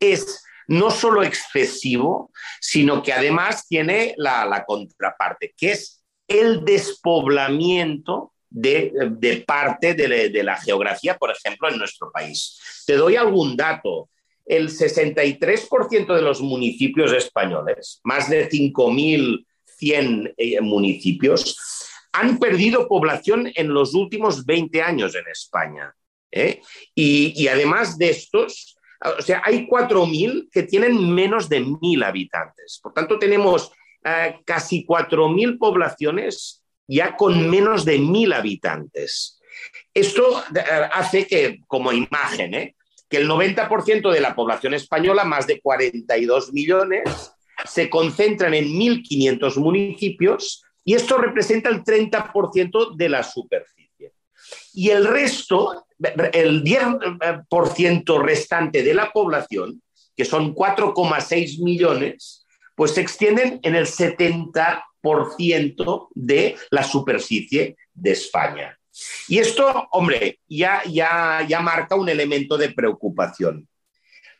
es 0.00 0.42
no 0.68 0.90
solo 0.90 1.22
excesivo, 1.22 2.32
sino 2.60 3.02
que 3.02 3.12
además 3.12 3.66
tiene 3.68 4.14
la, 4.16 4.64
contraparte, 4.66 5.54
que 5.56 5.72
es 5.72 6.04
el 6.26 6.64
despoblamiento 6.64 8.32
de, 8.50 9.44
parte 9.46 9.94
de, 9.94 10.28
de, 10.28 10.42
la 10.42 10.56
geografía, 10.56 11.16
por 11.16 11.30
ejemplo, 11.30 11.68
en 11.68 11.78
nuestro 11.78 12.10
país. 12.10 12.84
Te 12.86 12.94
doy 12.94 13.16
algún 13.16 13.56
dato. 13.56 14.08
El 14.44 14.68
63% 14.68 16.14
de 16.14 16.22
los 16.22 16.40
municipios 16.40 17.12
españoles, 17.12 18.00
más 18.04 18.30
de 18.30 18.48
5.100 18.48 20.34
eh, 20.36 20.60
municipios, 20.60 21.58
han 22.12 22.38
perdido 22.38 22.86
población 22.86 23.50
en 23.56 23.74
los 23.74 23.92
últimos 23.94 24.46
20 24.46 24.82
años 24.82 25.16
en 25.16 25.24
España. 25.28 25.92
¿eh? 26.30 26.60
y, 26.94 27.48
además 27.48 27.98
de 27.98 28.10
estos, 28.10 28.76
o 29.18 29.22
sea, 29.22 29.42
hay 29.44 29.66
4.000 29.66 30.48
que 30.50 30.64
tienen 30.64 31.12
menos 31.14 31.48
de 31.48 31.62
1.000 31.64 32.04
habitantes. 32.04 32.80
Por 32.82 32.92
tanto, 32.92 33.18
tenemos 33.18 33.70
eh, 34.04 34.36
casi 34.44 34.84
4.000 34.86 35.58
poblaciones 35.58 36.62
ya 36.88 37.16
con 37.16 37.50
menos 37.50 37.84
de 37.84 37.98
1.000 37.98 38.34
habitantes. 38.34 39.40
Esto 39.92 40.42
eh, 40.54 40.62
hace 40.92 41.26
que, 41.26 41.60
como 41.66 41.92
imagen, 41.92 42.54
¿eh? 42.54 42.76
que 43.08 43.18
el 43.18 43.28
90% 43.28 44.10
de 44.12 44.20
la 44.20 44.34
población 44.34 44.74
española, 44.74 45.24
más 45.24 45.46
de 45.46 45.60
42 45.60 46.52
millones, 46.52 47.32
se 47.64 47.88
concentran 47.88 48.54
en 48.54 48.66
1.500 48.66 49.56
municipios 49.56 50.62
y 50.84 50.94
esto 50.94 51.18
representa 51.18 51.68
el 51.68 51.82
30% 51.82 52.96
de 52.96 53.08
la 53.08 53.22
superficie. 53.22 53.85
Y 54.76 54.90
el 54.90 55.06
resto 55.06 55.86
el 56.32 56.62
10% 56.62 58.22
restante 58.22 58.82
de 58.82 58.92
la 58.92 59.10
población, 59.10 59.80
que 60.14 60.26
son 60.26 60.54
4,6 60.54 61.62
millones, 61.62 62.46
pues 62.74 62.90
se 62.92 63.00
extienden 63.00 63.58
en 63.62 63.74
el 63.74 63.86
70% 63.86 66.08
de 66.14 66.56
la 66.70 66.84
superficie 66.84 67.78
de 67.94 68.10
España. 68.10 68.78
Y 69.28 69.38
esto, 69.38 69.88
hombre, 69.92 70.40
ya, 70.46 70.82
ya, 70.84 71.46
ya 71.48 71.60
marca 71.60 71.96
un 71.96 72.10
elemento 72.10 72.58
de 72.58 72.68
preocupación. 72.70 73.66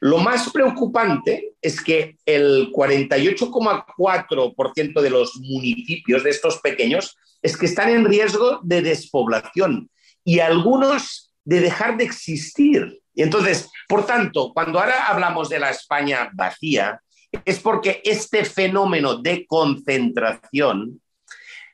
Lo 0.00 0.18
más 0.18 0.50
preocupante 0.50 1.54
es 1.62 1.82
que 1.82 2.18
el 2.26 2.70
48,4% 2.72 5.00
de 5.00 5.08
los 5.08 5.36
municipios 5.36 6.22
de 6.22 6.28
estos 6.28 6.58
pequeños 6.58 7.16
es 7.40 7.56
que 7.56 7.64
están 7.64 7.88
en 7.88 8.04
riesgo 8.04 8.60
de 8.62 8.82
despoblación 8.82 9.88
y 10.26 10.40
algunos 10.40 11.32
de 11.44 11.60
dejar 11.60 11.96
de 11.96 12.04
existir. 12.04 13.00
Y 13.14 13.22
entonces, 13.22 13.70
por 13.88 14.04
tanto, 14.04 14.52
cuando 14.52 14.80
ahora 14.80 15.06
hablamos 15.06 15.48
de 15.48 15.60
la 15.60 15.70
España 15.70 16.28
vacía, 16.34 17.00
es 17.44 17.60
porque 17.60 18.02
este 18.04 18.44
fenómeno 18.44 19.16
de 19.16 19.46
concentración 19.46 21.00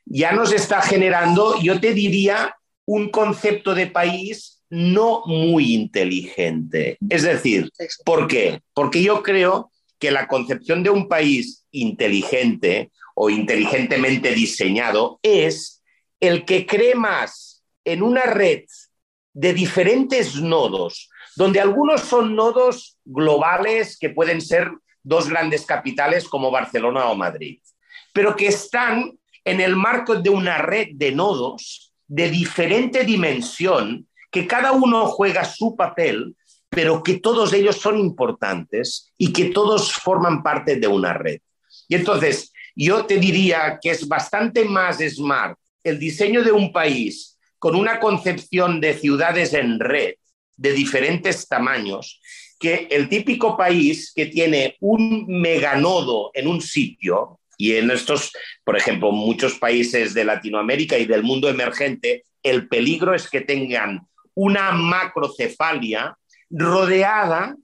ya 0.04 0.32
nos 0.32 0.52
está 0.52 0.82
generando, 0.82 1.58
yo 1.62 1.80
te 1.80 1.94
diría, 1.94 2.54
un 2.84 3.08
concepto 3.08 3.74
de 3.74 3.86
país 3.86 4.62
no 4.68 5.22
muy 5.26 5.72
inteligente. 5.72 6.98
Es 7.08 7.22
decir, 7.22 7.70
¿por 8.04 8.26
qué? 8.26 8.60
Porque 8.74 9.02
yo 9.02 9.22
creo 9.22 9.70
que 9.98 10.10
la 10.10 10.28
concepción 10.28 10.82
de 10.82 10.90
un 10.90 11.08
país 11.08 11.64
inteligente 11.70 12.90
o 13.14 13.30
inteligentemente 13.30 14.34
diseñado 14.34 15.18
es 15.22 15.82
el 16.20 16.44
que 16.44 16.66
cree 16.66 16.94
más 16.94 17.51
en 17.84 18.02
una 18.02 18.22
red 18.22 18.64
de 19.32 19.54
diferentes 19.54 20.36
nodos, 20.36 21.08
donde 21.36 21.60
algunos 21.60 22.02
son 22.02 22.36
nodos 22.36 22.98
globales 23.04 23.98
que 23.98 24.10
pueden 24.10 24.40
ser 24.40 24.70
dos 25.02 25.28
grandes 25.28 25.64
capitales 25.64 26.28
como 26.28 26.50
Barcelona 26.50 27.06
o 27.06 27.14
Madrid, 27.14 27.60
pero 28.12 28.36
que 28.36 28.48
están 28.48 29.18
en 29.44 29.60
el 29.60 29.74
marco 29.74 30.16
de 30.16 30.30
una 30.30 30.58
red 30.58 30.88
de 30.94 31.12
nodos 31.12 31.92
de 32.06 32.30
diferente 32.30 33.04
dimensión, 33.04 34.06
que 34.30 34.46
cada 34.46 34.72
uno 34.72 35.06
juega 35.06 35.44
su 35.44 35.74
papel, 35.74 36.36
pero 36.68 37.02
que 37.02 37.18
todos 37.18 37.52
ellos 37.52 37.76
son 37.76 37.98
importantes 37.98 39.12
y 39.18 39.32
que 39.32 39.46
todos 39.46 39.92
forman 39.92 40.42
parte 40.42 40.76
de 40.76 40.86
una 40.86 41.12
red. 41.14 41.40
Y 41.88 41.96
entonces, 41.96 42.52
yo 42.74 43.04
te 43.04 43.18
diría 43.18 43.78
que 43.80 43.90
es 43.90 44.06
bastante 44.06 44.64
más 44.64 44.98
smart 44.98 45.58
el 45.84 45.98
diseño 45.98 46.42
de 46.42 46.52
un 46.52 46.72
país 46.72 47.31
con 47.62 47.76
una 47.76 48.00
concepción 48.00 48.80
de 48.80 48.92
ciudades 48.92 49.54
en 49.54 49.78
red 49.78 50.14
de 50.56 50.72
diferentes 50.72 51.46
tamaños, 51.46 52.20
que 52.58 52.88
el 52.90 53.08
típico 53.08 53.56
país 53.56 54.12
que 54.12 54.26
tiene 54.26 54.76
un 54.80 55.26
meganodo 55.28 56.32
en 56.34 56.48
un 56.48 56.60
sitio, 56.60 57.38
y 57.56 57.76
en 57.76 57.92
estos, 57.92 58.32
por 58.64 58.76
ejemplo, 58.76 59.12
muchos 59.12 59.60
países 59.60 60.12
de 60.12 60.24
Latinoamérica 60.24 60.98
y 60.98 61.04
del 61.04 61.22
mundo 61.22 61.48
emergente, 61.48 62.24
el 62.42 62.66
peligro 62.66 63.14
es 63.14 63.30
que 63.30 63.42
tengan 63.42 64.08
una 64.34 64.72
macrocefalia 64.72 66.18
rodeada 66.50 67.54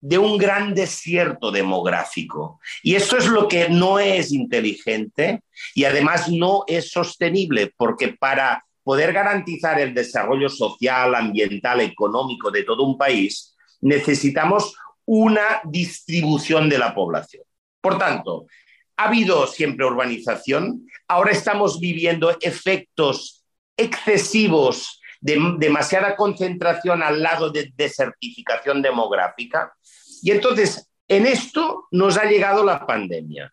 de 0.00 0.16
un 0.16 0.38
gran 0.38 0.74
desierto 0.76 1.50
demográfico. 1.50 2.60
Y 2.84 2.94
esto 2.94 3.16
es 3.18 3.26
lo 3.26 3.48
que 3.48 3.68
no 3.68 3.98
es 3.98 4.30
inteligente 4.30 5.42
y 5.74 5.86
además 5.86 6.28
no 6.28 6.62
es 6.68 6.92
sostenible, 6.92 7.74
porque 7.76 8.10
para 8.12 8.64
poder 8.82 9.12
garantizar 9.12 9.80
el 9.80 9.94
desarrollo 9.94 10.48
social, 10.48 11.14
ambiental, 11.14 11.80
económico 11.80 12.50
de 12.50 12.64
todo 12.64 12.84
un 12.84 12.96
país, 12.96 13.56
necesitamos 13.80 14.74
una 15.04 15.60
distribución 15.64 16.68
de 16.68 16.78
la 16.78 16.94
población. 16.94 17.44
Por 17.80 17.98
tanto, 17.98 18.46
ha 18.96 19.04
habido 19.04 19.46
siempre 19.46 19.86
urbanización, 19.86 20.86
ahora 21.08 21.32
estamos 21.32 21.80
viviendo 21.80 22.36
efectos 22.40 23.44
excesivos 23.76 25.00
de 25.20 25.38
demasiada 25.58 26.16
concentración 26.16 27.02
al 27.02 27.22
lado 27.22 27.50
de 27.50 27.72
desertificación 27.76 28.82
demográfica. 28.82 29.72
Y 30.22 30.30
entonces, 30.30 30.90
en 31.08 31.26
esto 31.26 31.88
nos 31.90 32.16
ha 32.16 32.24
llegado 32.24 32.64
la 32.64 32.86
pandemia, 32.86 33.52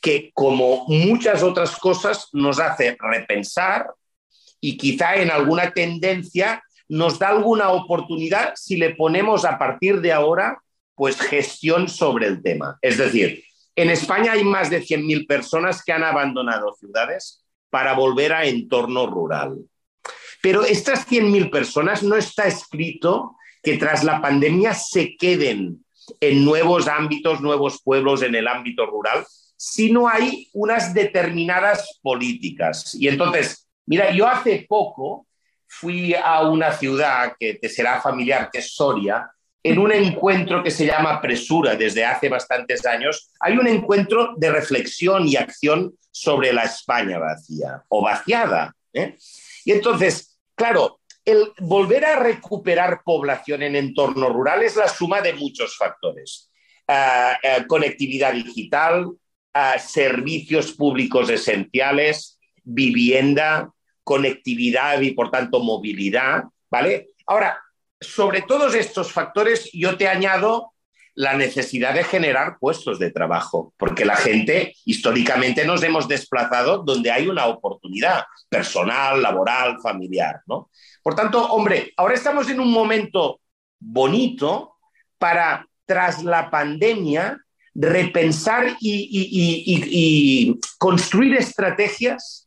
que 0.00 0.30
como 0.32 0.86
muchas 0.86 1.42
otras 1.42 1.76
cosas 1.76 2.28
nos 2.32 2.60
hace 2.60 2.96
repensar 3.00 3.86
y 4.64 4.78
quizá 4.78 5.16
en 5.16 5.30
alguna 5.30 5.72
tendencia 5.72 6.62
nos 6.88 7.18
da 7.18 7.28
alguna 7.28 7.68
oportunidad 7.68 8.54
si 8.56 8.76
le 8.76 8.94
ponemos 8.94 9.44
a 9.44 9.58
partir 9.58 10.00
de 10.00 10.10
ahora 10.10 10.58
pues 10.94 11.20
gestión 11.20 11.86
sobre 11.86 12.28
el 12.28 12.42
tema. 12.42 12.78
Es 12.80 12.96
decir, 12.96 13.44
en 13.76 13.90
España 13.90 14.32
hay 14.32 14.42
más 14.42 14.70
de 14.70 14.80
100.000 14.80 15.26
personas 15.26 15.84
que 15.84 15.92
han 15.92 16.02
abandonado 16.02 16.72
ciudades 16.80 17.44
para 17.68 17.92
volver 17.92 18.32
a 18.32 18.46
entorno 18.46 19.06
rural. 19.06 19.58
Pero 20.40 20.64
estas 20.64 21.06
100.000 21.10 21.50
personas 21.50 22.02
no 22.02 22.16
está 22.16 22.46
escrito 22.46 23.36
que 23.62 23.76
tras 23.76 24.02
la 24.02 24.22
pandemia 24.22 24.72
se 24.72 25.14
queden 25.18 25.84
en 26.20 26.42
nuevos 26.42 26.88
ámbitos, 26.88 27.42
nuevos 27.42 27.82
pueblos 27.82 28.22
en 28.22 28.34
el 28.34 28.48
ámbito 28.48 28.86
rural, 28.86 29.26
sino 29.58 30.08
hay 30.08 30.48
unas 30.54 30.94
determinadas 30.94 31.98
políticas. 32.02 32.94
Y 32.94 33.08
entonces, 33.08 33.64
Mira, 33.86 34.10
yo 34.10 34.26
hace 34.26 34.66
poco 34.68 35.26
fui 35.66 36.14
a 36.14 36.42
una 36.42 36.72
ciudad 36.72 37.34
que 37.38 37.54
te 37.54 37.68
será 37.68 38.00
familiar, 38.00 38.50
que 38.50 38.58
es 38.58 38.74
Soria, 38.74 39.30
en 39.62 39.78
un 39.78 39.92
encuentro 39.92 40.62
que 40.62 40.70
se 40.70 40.86
llama 40.86 41.20
Presura 41.20 41.74
desde 41.74 42.04
hace 42.04 42.28
bastantes 42.28 42.84
años. 42.84 43.30
Hay 43.40 43.56
un 43.56 43.66
encuentro 43.66 44.34
de 44.36 44.50
reflexión 44.50 45.26
y 45.26 45.36
acción 45.36 45.94
sobre 46.10 46.52
la 46.52 46.64
España 46.64 47.18
vacía 47.18 47.82
o 47.88 48.02
vaciada. 48.02 48.74
¿eh? 48.92 49.16
Y 49.64 49.72
entonces, 49.72 50.38
claro, 50.54 51.00
el 51.24 51.52
volver 51.60 52.04
a 52.04 52.16
recuperar 52.16 53.02
población 53.02 53.62
en 53.62 53.76
entorno 53.76 54.28
rural 54.28 54.62
es 54.62 54.76
la 54.76 54.88
suma 54.88 55.22
de 55.22 55.32
muchos 55.32 55.76
factores. 55.76 56.50
Ah, 56.86 57.38
ah, 57.42 57.64
conectividad 57.66 58.34
digital, 58.34 59.10
ah, 59.54 59.78
servicios 59.78 60.72
públicos 60.72 61.30
esenciales, 61.30 62.33
vivienda, 62.64 63.70
conectividad 64.02 65.00
y 65.00 65.12
por 65.12 65.30
tanto 65.30 65.60
movilidad, 65.60 66.44
¿vale? 66.70 67.10
Ahora, 67.26 67.58
sobre 68.00 68.42
todos 68.42 68.74
estos 68.74 69.12
factores 69.12 69.70
yo 69.72 69.96
te 69.96 70.08
añado 70.08 70.72
la 71.14 71.34
necesidad 71.34 71.94
de 71.94 72.04
generar 72.04 72.58
puestos 72.58 72.98
de 72.98 73.10
trabajo, 73.10 73.72
porque 73.76 74.04
la 74.04 74.16
gente 74.16 74.74
históricamente 74.84 75.64
nos 75.64 75.82
hemos 75.82 76.08
desplazado 76.08 76.78
donde 76.78 77.10
hay 77.10 77.28
una 77.28 77.46
oportunidad 77.46 78.24
personal, 78.48 79.22
laboral, 79.22 79.78
familiar, 79.80 80.40
¿no? 80.46 80.70
Por 81.02 81.14
tanto, 81.14 81.52
hombre, 81.52 81.92
ahora 81.96 82.14
estamos 82.14 82.50
en 82.50 82.58
un 82.58 82.72
momento 82.72 83.40
bonito 83.78 84.76
para, 85.18 85.68
tras 85.86 86.24
la 86.24 86.50
pandemia, 86.50 87.38
repensar 87.74 88.76
y, 88.80 90.58
construir 90.78 91.34
estrategias 91.36 92.43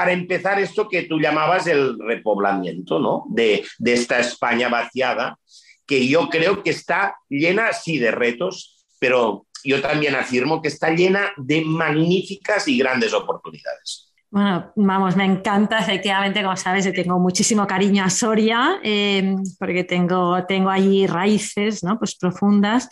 para 0.00 0.12
empezar 0.12 0.58
esto 0.58 0.88
que 0.88 1.02
tú 1.02 1.20
llamabas 1.20 1.66
el 1.66 1.98
repoblamiento, 1.98 2.98
¿no? 2.98 3.26
De, 3.28 3.62
de 3.78 3.92
esta 3.92 4.18
España 4.18 4.70
vaciada 4.70 5.38
que 5.86 6.08
yo 6.08 6.30
creo 6.30 6.62
que 6.62 6.70
está 6.70 7.18
llena, 7.28 7.74
sí, 7.74 7.98
de 7.98 8.10
retos, 8.10 8.86
pero 8.98 9.44
yo 9.62 9.82
también 9.82 10.14
afirmo 10.14 10.62
que 10.62 10.68
está 10.68 10.88
llena 10.88 11.32
de 11.36 11.60
magníficas 11.66 12.66
y 12.66 12.78
grandes 12.78 13.12
oportunidades. 13.12 14.09
Bueno, 14.32 14.70
vamos, 14.76 15.16
me 15.16 15.24
encanta, 15.24 15.80
efectivamente, 15.80 16.40
como 16.40 16.54
sabes, 16.56 16.84
yo 16.84 16.92
tengo 16.92 17.18
muchísimo 17.18 17.66
cariño 17.66 18.04
a 18.04 18.10
Soria, 18.10 18.78
eh, 18.80 19.34
porque 19.58 19.82
tengo, 19.82 20.44
tengo 20.46 20.70
allí 20.70 21.08
raíces 21.08 21.82
¿no? 21.82 21.98
pues 21.98 22.14
profundas. 22.14 22.88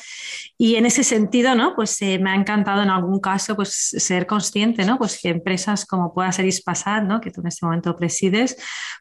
Y 0.58 0.74
en 0.74 0.84
ese 0.84 1.04
sentido, 1.04 1.54
¿no? 1.54 1.76
pues 1.76 2.02
eh, 2.02 2.18
me 2.18 2.30
ha 2.30 2.34
encantado 2.34 2.82
en 2.82 2.90
algún 2.90 3.20
caso 3.20 3.54
pues, 3.54 3.70
ser 3.70 4.26
consciente 4.26 4.84
¿no? 4.84 4.98
pues 4.98 5.20
que 5.22 5.28
empresas 5.28 5.86
como 5.86 6.12
pueda 6.12 6.32
ser 6.32 6.44
Ispasat, 6.44 7.04
¿no? 7.04 7.20
que 7.20 7.30
tú 7.30 7.40
en 7.40 7.46
este 7.46 7.64
momento 7.64 7.94
presides, 7.94 8.56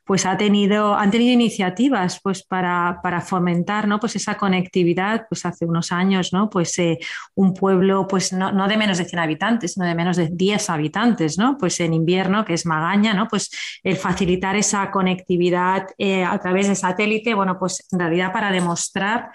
pues 0.05 0.27
ha 0.27 0.37
tenido, 0.37 0.93
han 0.93 1.09
tenido 1.09 1.33
iniciativas 1.33 2.19
pues, 2.21 2.43
para, 2.43 2.99
para 3.01 3.19
fomentar 3.19 3.87
¿no? 3.87 3.99
pues 3.99 4.15
esa 4.15 4.37
conectividad. 4.37 5.25
Pues 5.27 5.43
hace 5.43 5.65
unos 5.65 5.91
años, 5.91 6.33
¿no? 6.33 6.51
pues 6.51 6.77
eh, 6.77 6.99
un 7.33 7.55
pueblo 7.55 8.07
pues, 8.07 8.31
no, 8.31 8.51
no, 8.51 8.67
de 8.67 8.77
menos 8.77 8.99
de 8.99 9.05
100 9.05 9.19
habitantes, 9.19 9.73
sino 9.73 9.87
de 9.87 9.95
menos 9.95 10.17
de 10.17 10.29
10 10.31 10.69
habitantes, 10.69 11.39
¿no? 11.39 11.57
pues 11.57 11.79
en 11.79 11.95
invierno 11.95 12.26
que 12.45 12.53
es 12.53 12.65
Magaña, 12.65 13.13
¿no? 13.13 13.27
Pues 13.27 13.49
el 13.83 13.95
facilitar 13.95 14.55
esa 14.55 14.89
conectividad 14.91 15.87
eh, 15.97 16.23
a 16.23 16.37
través 16.39 16.67
de 16.67 16.75
satélite, 16.75 17.33
bueno, 17.33 17.57
pues 17.59 17.85
en 17.91 17.99
realidad 17.99 18.31
para 18.31 18.51
demostrar 18.51 19.31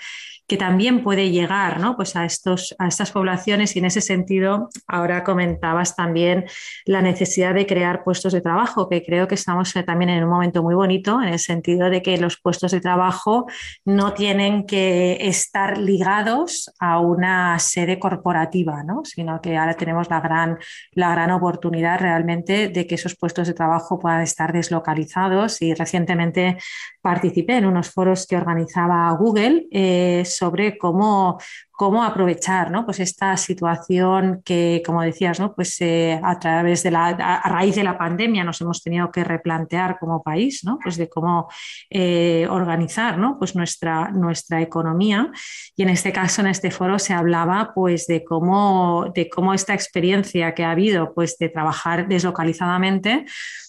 que 0.53 0.59
también 0.59 1.03
puede 1.03 1.31
llegar 1.31 1.81
¿no? 1.81 1.97
pues 1.97 2.15
a, 2.15 2.27
estos, 2.27 2.75
a 2.79 2.87
estas 2.87 3.11
poblaciones 3.11 3.75
y 3.75 3.79
en 3.79 3.87
ese 3.87 4.03
sentido 4.03 4.69
ahora 4.87 5.25
comentabas 5.25 5.97
también 5.97 6.45
la 6.85 7.01
necesidad 7.01 7.55
de 7.55 7.67
crear 7.67 8.05
puestos 8.05 8.35
de 8.35 8.43
trabajo, 8.43 8.87
que 8.91 9.03
creo 9.03 9.27
que 9.27 9.37
estamos 9.37 9.75
eh, 9.77 9.83
también 9.83 10.11
en 10.11 10.25
un 10.25 10.29
momento 10.29 10.63
muy 10.63 10.75
bonito 10.75 11.23
en 11.23 11.29
el 11.29 11.39
sentido 11.39 11.89
de 11.89 12.03
que 12.03 12.19
los 12.19 12.39
puestos 12.39 12.73
de 12.73 12.83
trabajo 12.83 13.47
no 13.87 14.13
tienen 14.13 14.67
que 14.67 15.17
estar 15.23 15.79
ligados 15.79 16.71
a 16.79 16.99
una 16.99 17.59
sede 17.59 17.99
corporativa, 17.99 18.83
¿no? 18.83 19.07
sino 19.07 19.41
que 19.41 19.57
ahora 19.57 19.73
tenemos 19.73 20.11
la 20.11 20.21
gran, 20.21 20.59
la 20.91 21.13
gran 21.13 21.31
oportunidad 21.31 21.99
realmente 21.99 22.69
de 22.69 22.87
que 22.87 22.97
esos 22.97 23.17
puestos 23.17 23.49
de 23.49 23.55
trabajo 23.55 23.99
puedan 23.99 24.21
estar 24.21 24.53
deslocalizados 24.53 25.63
y 25.63 25.73
recientemente 25.73 26.59
participé 27.01 27.57
en 27.57 27.65
unos 27.65 27.91
foros 27.91 28.27
que 28.27 28.37
organizaba 28.37 29.11
Google 29.13 29.67
eh, 29.71 30.25
sobre 30.43 30.77
cómo, 30.77 31.39
cómo 31.83 32.05
aprovechar 32.05 32.71
¿no? 32.71 32.85
pues 32.85 33.01
esta 33.01 33.37
situación 33.37 34.41
que, 34.45 34.85
como 34.87 35.03
decías, 35.03 35.41
¿no? 35.41 35.53
pues, 35.53 35.81
eh, 35.81 36.21
a 36.23 36.39
través 36.39 36.85
de 36.85 36.93
la, 36.93 37.09
a 37.09 37.49
raíz 37.49 37.75
de 37.75 37.83
la 37.83 37.99
pandemia 37.99 38.45
nos 38.45 38.61
hemos 38.61 38.85
tenido 38.85 39.11
que 39.11 39.25
replantear 39.25 39.99
como 39.99 40.23
país, 40.23 40.63
¿no? 40.63 40.79
pues 40.81 40.97
de 40.97 41.09
cómo 41.09 41.49
eh, 41.91 42.47
organizar 42.49 43.19
¿no? 43.19 43.37
pues 43.37 43.57
nuestra, 43.57 44.13
nuestra 44.13 44.63
economía. 44.63 45.33
Y 45.75 45.83
en 45.83 45.89
este 45.89 46.13
caso, 46.13 46.43
en 46.43 46.47
este 46.47 46.71
foro, 46.71 47.01
se 47.01 47.15
hablaba 47.15 47.73
pues, 47.75 48.07
de, 48.07 48.23
cómo, 48.23 49.11
de 49.13 49.29
cómo 49.29 49.53
esta 49.53 49.75
experiencia 49.75 50.55
que 50.55 50.63
ha 50.63 50.71
habido 50.71 51.13
pues, 51.13 51.37
de 51.37 51.49
trabajar 51.49 52.07
deslocalizadamente 52.07 53.25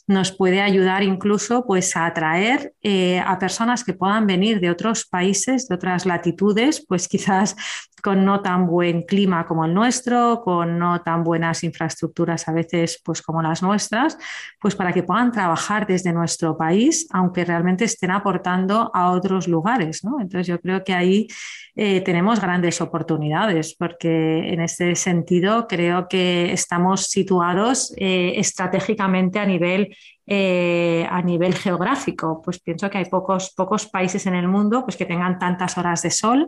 nos 0.08 0.32
puede 0.32 0.62
ayudar 0.62 1.04
incluso 1.04 1.66
pues, 1.66 1.96
a 1.96 2.06
atraer 2.06 2.74
eh, 2.82 3.20
a 3.20 3.40
personas 3.40 3.84
que 3.84 3.94
puedan 3.94 4.28
venir 4.28 4.60
de 4.60 4.70
otros 4.70 5.06
países, 5.06 5.68
de 5.68 5.76
otras 5.76 6.06
latitudes, 6.06 6.86
pues 6.86 7.08
quizás 7.08 7.56
con 8.04 8.26
no 8.26 8.42
tan 8.42 8.68
buen 8.68 9.04
clima 9.04 9.46
como 9.48 9.64
el 9.64 9.74
nuestro, 9.74 10.42
con 10.44 10.78
no 10.78 11.02
tan 11.02 11.24
buenas 11.24 11.64
infraestructuras 11.64 12.50
a 12.50 12.52
veces 12.52 13.02
pues 13.04 13.22
como 13.22 13.42
las 13.42 13.64
nuestras, 13.64 14.18
pues 14.60 14.76
para 14.76 14.92
que 14.92 15.04
puedan 15.04 15.32
trabajar 15.32 15.88
desde 15.88 16.12
nuestro 16.12 16.58
país, 16.58 17.08
aunque 17.12 17.46
realmente 17.46 17.86
estén 17.86 18.12
aportando 18.12 18.92
a 18.94 19.12
otros 19.12 19.48
lugares. 19.48 20.02
Entonces 20.04 20.48
yo 20.48 20.60
creo 20.60 20.84
que 20.84 20.94
ahí 20.94 21.28
eh, 21.76 22.02
tenemos 22.02 22.42
grandes 22.42 22.82
oportunidades, 22.82 23.74
porque 23.74 24.52
en 24.52 24.60
ese 24.60 24.96
sentido 24.96 25.66
creo 25.68 26.08
que 26.10 26.52
estamos 26.52 27.08
situados 27.08 27.94
eh, 27.96 28.34
estratégicamente 28.36 29.40
a 29.40 29.46
nivel 29.46 29.96
eh, 30.26 31.06
a 31.10 31.22
nivel 31.22 31.54
geográfico, 31.54 32.42
pues 32.42 32.60
pienso 32.60 32.90
que 32.90 32.98
hay 32.98 33.06
pocos, 33.06 33.54
pocos 33.56 33.88
países 33.88 34.26
en 34.26 34.36
el 34.36 34.48
mundo 34.48 34.84
pues, 34.86 34.96
que 34.96 35.06
tengan 35.06 35.38
tantas 35.38 35.78
horas 35.78 36.02
de 36.02 36.12
sol, 36.12 36.48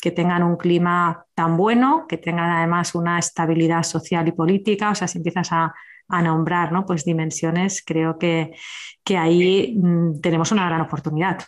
que 0.00 0.12
tengan 0.12 0.44
un 0.44 0.56
clima 0.56 1.24
tan 1.34 1.56
bueno, 1.56 2.06
que 2.08 2.18
tengan 2.18 2.50
además 2.50 2.94
una 2.94 3.18
estabilidad 3.18 3.82
social 3.82 4.28
y 4.28 4.32
política. 4.32 4.90
O 4.90 4.94
sea, 4.94 5.08
si 5.08 5.18
empiezas 5.18 5.48
a, 5.50 5.74
nombrar 6.08 6.70
¿no? 6.70 6.86
pues 6.86 7.04
dimensiones, 7.04 7.82
creo 7.84 8.16
que, 8.16 8.52
que 9.02 9.16
ahí 9.16 9.76
mm, 9.76 10.20
tenemos 10.20 10.52
una 10.52 10.66
gran 10.66 10.82
oportunidad. 10.82 11.38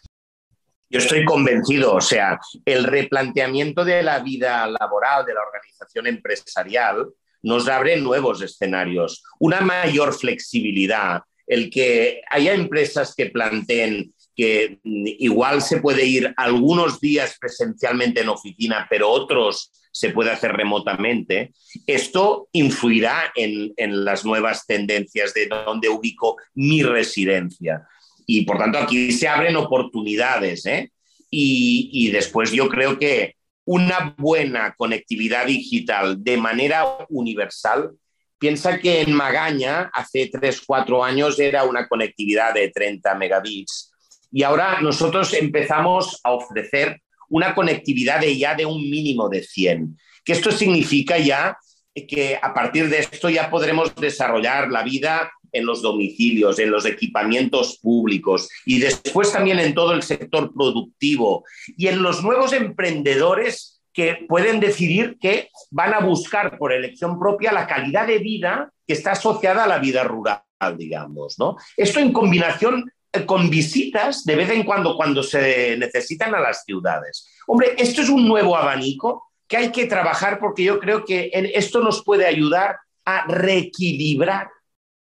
Yo 0.90 0.98
estoy 0.98 1.24
convencido, 1.24 1.94
o 1.94 2.00
sea, 2.00 2.40
el 2.64 2.82
replanteamiento 2.82 3.84
de 3.84 4.02
la 4.02 4.18
vida 4.18 4.66
laboral, 4.66 5.24
de 5.24 5.34
la 5.34 5.42
organización 5.42 6.08
empresarial, 6.08 7.06
nos 7.42 7.68
abre 7.68 8.00
nuevos 8.00 8.42
escenarios, 8.42 9.22
una 9.38 9.60
mayor 9.60 10.12
flexibilidad, 10.12 11.22
el 11.48 11.70
que 11.70 12.20
haya 12.30 12.54
empresas 12.54 13.14
que 13.14 13.26
planteen 13.26 14.12
que 14.36 14.78
igual 14.84 15.62
se 15.62 15.80
puede 15.80 16.04
ir 16.04 16.32
algunos 16.36 17.00
días 17.00 17.36
presencialmente 17.40 18.20
en 18.20 18.28
oficina, 18.28 18.86
pero 18.88 19.10
otros 19.10 19.72
se 19.90 20.10
puede 20.10 20.30
hacer 20.30 20.52
remotamente, 20.52 21.52
esto 21.88 22.48
influirá 22.52 23.32
en, 23.34 23.74
las 24.04 24.24
nuevas 24.24 24.64
tendencias 24.64 25.34
de 25.34 25.48
dónde 25.48 25.88
ubico 25.88 26.36
mi 26.54 26.84
residencia. 26.84 27.88
Y 28.26 28.44
por 28.44 28.58
tanto 28.58 28.78
aquí 28.78 29.10
se 29.10 29.26
abren 29.26 29.56
oportunidades. 29.56 30.64
¿eh? 30.66 30.92
Y, 31.30 31.90
y 31.92 32.12
después 32.12 32.52
yo 32.52 32.68
creo 32.68 32.96
que 32.96 33.34
una 33.64 34.14
buena 34.16 34.74
conectividad 34.76 35.46
digital 35.46 36.22
de 36.22 36.36
manera 36.36 36.84
universal 37.08 37.90
Piensa 38.38 38.78
que 38.78 39.00
en 39.00 39.12
Magaña 39.12 39.90
hace 39.92 40.30
3, 40.32 40.62
4 40.66 41.04
años 41.04 41.38
era 41.40 41.64
una 41.64 41.88
conectividad 41.88 42.54
de 42.54 42.70
30 42.70 43.14
megabits. 43.16 43.92
Y 44.30 44.42
ahora 44.42 44.80
nosotros 44.80 45.34
empezamos 45.34 46.20
a 46.22 46.32
ofrecer 46.32 47.00
una 47.30 47.54
conectividad 47.54 48.20
de 48.20 48.36
ya 48.36 48.54
de 48.54 48.64
un 48.66 48.88
mínimo 48.88 49.28
de 49.28 49.42
100, 49.42 49.98
que 50.24 50.32
esto 50.32 50.52
significa 50.52 51.18
ya 51.18 51.58
que 52.06 52.38
a 52.40 52.54
partir 52.54 52.88
de 52.88 53.00
esto 53.00 53.28
ya 53.28 53.50
podremos 53.50 53.94
desarrollar 53.96 54.70
la 54.70 54.84
vida 54.84 55.32
en 55.50 55.66
los 55.66 55.82
domicilios, 55.82 56.58
en 56.58 56.70
los 56.70 56.84
equipamientos 56.86 57.78
públicos 57.78 58.48
y 58.64 58.78
después 58.78 59.32
también 59.32 59.58
en 59.58 59.74
todo 59.74 59.92
el 59.92 60.02
sector 60.02 60.52
productivo. 60.54 61.44
Y 61.76 61.88
en 61.88 62.02
los 62.02 62.22
nuevos 62.22 62.52
emprendedores 62.52 63.77
que 63.98 64.26
pueden 64.28 64.60
decidir 64.60 65.18
que 65.20 65.50
van 65.72 65.92
a 65.92 65.98
buscar 65.98 66.56
por 66.56 66.72
elección 66.72 67.18
propia 67.18 67.50
la 67.50 67.66
calidad 67.66 68.06
de 68.06 68.18
vida 68.18 68.72
que 68.86 68.92
está 68.92 69.10
asociada 69.10 69.64
a 69.64 69.66
la 69.66 69.80
vida 69.80 70.04
rural, 70.04 70.40
digamos. 70.76 71.36
¿no? 71.36 71.56
Esto 71.76 71.98
en 71.98 72.12
combinación 72.12 72.92
eh, 73.12 73.26
con 73.26 73.50
visitas 73.50 74.24
de 74.24 74.36
vez 74.36 74.50
en 74.50 74.62
cuando 74.62 74.96
cuando 74.96 75.24
se 75.24 75.76
necesitan 75.76 76.32
a 76.32 76.38
las 76.38 76.62
ciudades. 76.62 77.28
Hombre, 77.48 77.74
esto 77.76 78.02
es 78.02 78.08
un 78.08 78.28
nuevo 78.28 78.56
abanico 78.56 79.32
que 79.48 79.56
hay 79.56 79.72
que 79.72 79.86
trabajar 79.86 80.38
porque 80.38 80.62
yo 80.62 80.78
creo 80.78 81.04
que 81.04 81.32
esto 81.32 81.80
nos 81.80 82.04
puede 82.04 82.24
ayudar 82.24 82.76
a 83.04 83.26
reequilibrar 83.26 84.48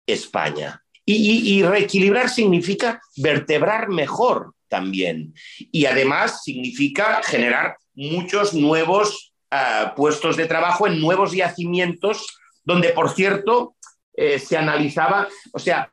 España. 0.06 0.82
Y, 1.04 1.58
y, 1.58 1.62
reequilibrar 1.62 2.30
significa 2.30 3.02
vertebrar 3.16 3.90
mejor 3.90 4.54
también. 4.66 5.34
Y 5.58 5.84
además 5.84 6.42
significa 6.42 7.20
generar 7.22 7.76
muchos 7.98 8.54
nuevos 8.54 9.32
ah, 9.50 9.92
puestos 9.96 10.36
de 10.36 10.46
trabajo 10.46 10.86
en 10.86 11.00
nuevos 11.00 11.32
yacimientos, 11.32 12.38
donde, 12.64 12.90
por 12.90 13.10
cierto, 13.10 13.74
eh, 14.20 14.38
se 14.38 14.56
analizaba, 14.56 15.28
o 15.52 15.58
sea, 15.60 15.92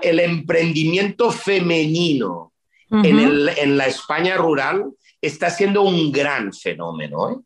el 0.00 0.20
emprendimiento 0.20 1.32
femenino 1.32 2.52
en, 2.88 3.76
la 3.76 3.86
España 3.86 4.36
rural 4.36 4.92
está 5.20 5.50
siendo 5.50 5.82
un 5.82 6.12
gran 6.12 6.52
fenómeno 6.52 7.30
¿eh? 7.30 7.36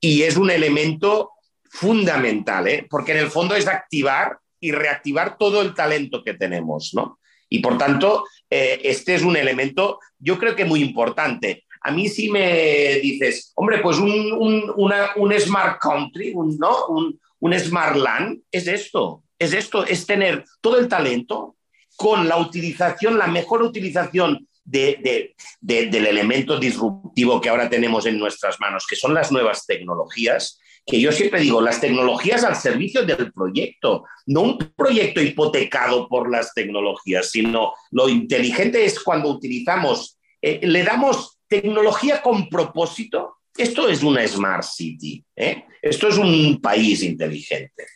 y 0.00 0.22
es 0.22 0.38
un 0.38 0.50
elemento 0.50 1.32
fundamental, 1.70 2.66
¿eh? 2.66 2.86
porque 2.88 3.12
en 3.12 3.18
el 3.18 3.30
fondo 3.30 3.54
es 3.54 3.66
activar 3.66 4.38
y 4.58 4.72
reactivar 4.72 5.36
todo 5.36 5.60
el 5.60 5.74
talento 5.74 6.24
que 6.24 6.32
tenemos, 6.32 6.92
¿no? 6.94 7.18
Y 7.50 7.58
por 7.58 7.76
tanto, 7.76 8.24
este 8.48 9.14
es 9.14 9.22
un 9.22 9.36
elemento, 9.36 10.00
yo 10.18 10.38
creo 10.38 10.56
que 10.56 10.64
muy 10.64 10.82
importante. 10.82 11.66
A 11.80 11.90
mí 11.90 12.08
sí 12.08 12.30
me 12.30 12.96
dices, 13.00 13.52
hombre, 13.54 13.78
pues 13.78 13.98
un, 13.98 14.72
un 14.76 15.40
smart 15.40 15.80
country, 15.80 16.32
un, 16.34 16.56
¿no? 16.58 16.86
un, 16.88 17.18
un 17.40 17.58
smart 17.58 17.96
land, 17.96 18.40
es 18.50 18.66
esto, 18.66 19.22
es 19.38 19.52
esto, 19.52 19.84
es 19.84 20.06
tener 20.06 20.44
todo 20.60 20.78
el 20.78 20.88
talento 20.88 21.56
con 21.96 22.28
la 22.28 22.36
utilización, 22.36 23.18
la 23.18 23.26
mejor 23.26 23.62
utilización 23.62 24.48
de, 24.64 25.34
del 25.60 26.06
elemento 26.06 26.58
disruptivo 26.58 27.40
que 27.40 27.48
ahora 27.48 27.70
tenemos 27.70 28.06
en 28.06 28.18
nuestras 28.18 28.60
manos, 28.60 28.86
que 28.88 28.96
son 28.96 29.14
las 29.14 29.32
nuevas 29.32 29.66
tecnologías, 29.66 30.60
que 30.86 31.00
yo 31.00 31.12
siempre 31.12 31.40
digo, 31.40 31.60
las 31.60 31.80
tecnologías 31.80 32.44
al 32.44 32.56
servicio 32.56 33.04
del 33.04 33.32
proyecto, 33.32 34.04
no 34.26 34.42
un 34.42 34.58
proyecto 34.76 35.20
hipotecado 35.20 36.08
por 36.08 36.30
las 36.30 36.54
tecnologías, 36.54 37.30
sino 37.30 37.72
lo 37.90 38.08
inteligente 38.08 38.84
es 38.84 39.00
cuando 39.00 39.28
utilizamos, 39.30 40.18
eh, 40.40 40.60
le 40.62 40.82
damos 40.82 41.37
tecnología 41.48 42.22
con 42.22 42.48
propósito. 42.48 43.38
Esto 43.56 43.88
es 43.88 44.02
una 44.02 44.26
Smart 44.26 44.62
City, 44.62 45.24
¿eh? 45.34 45.64
esto 45.82 46.08
es 46.08 46.18
un 46.18 46.60
país 46.60 47.02
inteligente. 47.02 47.86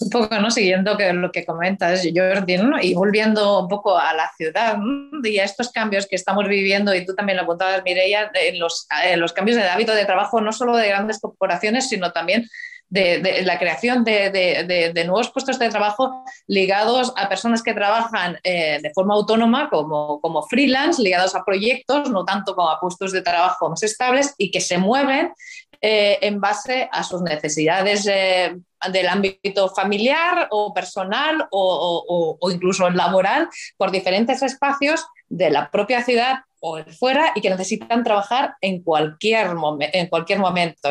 Un 0.00 0.10
poco, 0.10 0.40
¿no? 0.40 0.50
Siguiendo 0.50 0.96
lo 1.14 1.30
que 1.30 1.44
comentas, 1.44 2.02
Jordi, 2.14 2.56
y 2.82 2.94
volviendo 2.94 3.60
un 3.60 3.68
poco 3.68 3.96
a 3.96 4.12
la 4.12 4.30
ciudad 4.36 4.76
y 5.22 5.38
a 5.38 5.44
estos 5.44 5.70
cambios 5.70 6.06
que 6.06 6.16
estamos 6.16 6.48
viviendo, 6.48 6.94
y 6.94 7.06
tú 7.06 7.14
también 7.14 7.36
lo 7.36 7.44
apuntabas, 7.44 7.82
Mireia, 7.84 8.30
en 8.34 8.58
los, 8.58 8.86
los 9.16 9.32
cambios 9.32 9.56
de 9.56 9.64
hábito 9.64 9.94
de 9.94 10.04
trabajo, 10.04 10.40
no 10.40 10.52
solo 10.52 10.76
de 10.76 10.88
grandes 10.88 11.20
corporaciones, 11.20 11.88
sino 11.88 12.12
también 12.12 12.48
de, 12.94 13.42
la 13.44 13.58
creación 13.58 14.04
de, 14.04 15.02
nuevos 15.04 15.30
puestos 15.30 15.58
de 15.58 15.68
trabajo 15.68 16.24
ligados 16.46 17.12
a 17.16 17.28
personas 17.28 17.62
que 17.62 17.74
trabajan 17.74 18.38
eh, 18.44 18.78
de 18.80 18.92
forma 18.94 19.14
autónoma 19.14 19.68
como, 19.68 20.20
como 20.20 20.42
freelance, 20.42 21.02
ligados 21.02 21.34
a 21.34 21.44
proyectos, 21.44 22.10
no 22.10 22.24
tanto 22.24 22.54
como 22.54 22.70
a 22.70 22.80
puestos 22.80 23.12
de 23.12 23.22
trabajo 23.22 23.68
más 23.68 23.82
estables 23.82 24.34
y 24.38 24.50
que 24.50 24.60
se 24.60 24.78
mueven 24.78 25.32
eh, 25.80 26.18
en 26.22 26.40
base 26.40 26.88
a 26.92 27.02
sus 27.02 27.20
necesidades 27.20 28.06
eh, 28.06 28.56
del 28.92 29.08
ámbito 29.08 29.68
familiar 29.70 30.48
o 30.50 30.72
personal 30.72 31.48
o, 31.50 32.38
incluso 32.52 32.88
laboral 32.90 33.48
por 33.76 33.90
diferentes 33.90 34.42
espacios 34.42 35.04
de 35.28 35.50
la 35.50 35.70
propia 35.70 36.04
ciudad 36.04 36.40
o 36.66 36.82
fuera 36.84 37.32
y 37.34 37.42
que 37.42 37.50
necesitan 37.50 38.02
trabajar 38.02 38.54
en 38.62 38.82
cualquier, 38.82 39.48
en 39.92 40.06
cualquier 40.06 40.38
momento. 40.38 40.90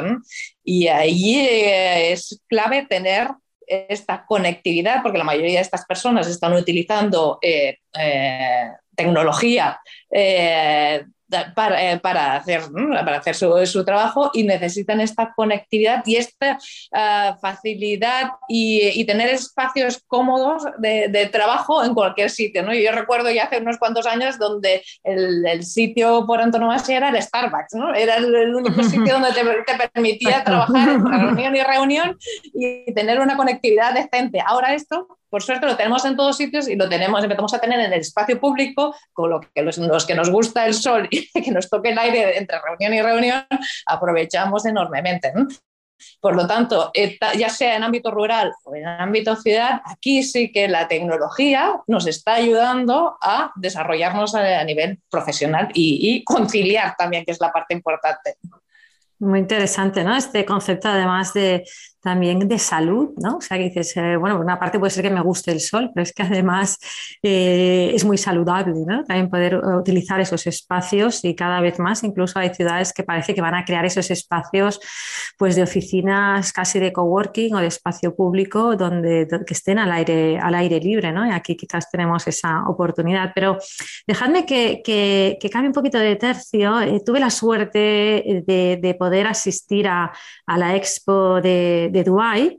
Y 0.63 0.87
ahí 0.87 1.35
eh, 1.35 2.11
es 2.11 2.39
clave 2.47 2.85
tener 2.85 3.29
esta 3.65 4.23
conectividad, 4.27 5.01
porque 5.01 5.17
la 5.17 5.23
mayoría 5.23 5.55
de 5.55 5.61
estas 5.61 5.83
personas 5.85 6.27
están 6.27 6.53
utilizando 6.53 7.39
tecnología 8.95 9.79
para, 11.55 11.91
eh, 11.91 11.99
para, 11.99 12.35
hacer, 12.35 12.61
para 12.71 13.17
hacer 13.17 13.35
su, 13.35 13.65
su, 13.65 13.83
trabajo 13.83 14.31
y 14.33 14.43
necesitan 14.43 15.01
esta 15.01 15.33
conectividad 15.35 16.03
y 16.05 16.15
esta 16.15 16.57
uh, 16.91 17.39
facilidad 17.39 18.31
y, 18.47 18.99
y, 18.99 19.05
tener 19.05 19.29
espacios 19.29 20.01
cómodos 20.07 20.63
de, 20.77 21.07
de, 21.09 21.25
trabajo 21.27 21.83
en 21.83 21.93
cualquier 21.93 22.29
sitio. 22.29 22.63
¿no? 22.63 22.73
Yo 22.73 22.91
recuerdo 22.91 23.31
ya 23.31 23.45
hace 23.45 23.59
unos 23.59 23.77
cuantos 23.77 24.05
años 24.05 24.37
donde 24.37 24.83
el, 25.03 25.45
el 25.45 25.63
sitio 25.63 26.25
por 26.25 26.41
antonomasia 26.41 26.97
era 26.97 27.09
el 27.09 27.21
Starbucks, 27.21 27.73
¿no? 27.75 27.93
era 27.93 28.17
el, 28.17 28.33
el 28.33 28.55
único 28.55 28.83
sitio 28.83 29.19
donde 29.19 29.31
te, 29.31 29.43
te 29.43 29.89
permitía 29.89 30.43
trabajar 30.43 30.89
en 30.89 31.05
reunión 31.11 31.55
y 31.55 31.63
reunión 31.63 32.17
y 32.53 32.93
tener 32.93 33.19
una 33.19 33.37
conectividad 33.37 33.93
decente. 33.93 34.39
Ahora 34.45 34.73
esto 34.73 35.07
por 35.33 35.41
suerte 35.41 35.65
lo 35.65 35.75
tenemos 35.75 36.05
en 36.05 36.15
todos 36.15 36.37
sitios 36.37 36.67
y 36.67 36.75
lo 36.75 36.87
tenemos, 36.87 37.23
empezamos 37.23 37.51
a 37.55 37.59
tener 37.59 37.79
en 37.79 37.91
el 37.91 38.01
espacio 38.01 38.39
público, 38.39 38.95
con 39.13 39.31
lo 39.31 39.41
que 39.41 39.63
los, 39.63 40.05
que 40.05 40.13
nos 40.13 40.29
gusta 40.29 40.67
el 40.67 40.75
sol 40.75 41.07
y 41.09 41.27
que 41.43 41.49
nos 41.49 41.71
toque 41.71 41.89
el 41.89 41.97
aire 41.97 42.37
entre 42.37 42.59
reunión 42.61 42.93
y 42.93 43.01
reunión, 43.01 43.43
aprovechamos 43.87 44.63
enormemente. 44.67 45.33
Por 46.21 46.35
lo 46.35 46.45
tanto, 46.45 46.91
eh, 46.93 47.17
ya 47.35 47.49
sea 47.49 47.75
en 47.77 47.83
ámbito 47.83 48.11
rural 48.11 48.53
o 48.63 48.75
en 48.75 48.85
ámbito 48.85 49.35
ciudad, 49.35 49.81
aquí 49.85 50.21
sí 50.21 50.51
que 50.51 50.67
la 50.67 50.87
tecnología 50.87 51.81
nos 51.87 52.05
está 52.05 52.35
ayudando 52.35 53.17
a 53.19 53.53
desarrollarnos 53.55 54.35
a, 54.35 54.63
nivel 54.65 54.99
profesional 55.09 55.69
y, 55.73 56.11
y 56.11 56.23
conciliar 56.23 56.93
también, 56.95 57.25
que 57.25 57.31
es 57.31 57.41
la 57.41 57.51
parte 57.51 57.73
importante. 57.73 58.35
Muy 59.17 59.39
interesante, 59.39 60.03
¿no? 60.03 60.15
Este 60.15 60.45
concepto 60.45 60.89
además 60.89 61.33
de 61.33 61.63
también 62.03 62.47
de 62.47 62.59
salud, 62.59 63.11
¿no? 63.17 63.37
O 63.37 63.41
sea, 63.41 63.57
que 63.57 63.63
dices, 63.63 63.95
eh, 63.95 64.17
bueno, 64.17 64.35
por 64.35 64.45
una 64.45 64.59
parte 64.59 64.77
puede 64.77 64.91
ser 64.91 65.03
que 65.03 65.09
me 65.09 65.21
guste 65.21 65.51
el 65.51 65.61
sol, 65.61 65.89
pero 65.93 66.03
es 66.03 66.11
que 66.11 66.23
además 66.23 66.77
eh, 67.23 67.91
es 67.95 68.03
muy 68.03 68.17
saludable, 68.17 68.73
¿no? 68.85 69.05
También 69.05 69.29
poder 69.29 69.53
eh, 69.53 69.77
utilizar 69.77 70.19
esos 70.19 70.45
espacios 70.45 71.23
y 71.23 71.33
cada 71.33 71.61
vez 71.61 71.79
más, 71.79 72.03
incluso 72.03 72.39
hay 72.39 72.53
ciudades 72.53 72.91
que 72.91 73.03
parece 73.03 73.33
que 73.33 73.39
van 73.39 73.55
a 73.55 73.63
crear 73.63 73.85
esos 73.85 74.11
espacios, 74.11 74.81
pues 75.37 75.55
de 75.55 75.63
oficinas 75.63 76.51
casi 76.51 76.77
de 76.77 76.91
coworking 76.91 77.55
o 77.55 77.59
de 77.59 77.67
espacio 77.67 78.13
público 78.13 78.75
donde, 78.75 79.25
que 79.47 79.53
estén 79.53 79.79
al 79.79 79.91
aire, 79.93 80.37
al 80.39 80.55
aire 80.55 80.81
libre, 80.81 81.13
¿no? 81.13 81.25
Y 81.25 81.31
aquí 81.31 81.55
quizás 81.55 81.89
tenemos 81.89 82.27
esa 82.27 82.67
oportunidad, 82.67 83.31
pero 83.33 83.57
dejadme 84.05 84.45
que, 84.45 84.81
que, 84.83 85.49
cambie 85.49 85.69
un 85.69 85.73
poquito 85.73 85.99
de 85.99 86.15
tercio. 86.15 86.73
tuve 87.05 87.19
la 87.19 87.29
suerte 87.29 88.43
de, 88.45 88.79
de 88.81 88.93
poder 88.95 89.27
asistir 89.27 89.87
a, 89.87 90.11
a 90.47 90.57
la 90.57 90.75
expo 90.75 91.39
de 91.41 91.92
de 91.93 92.03
Dubái. 92.03 92.57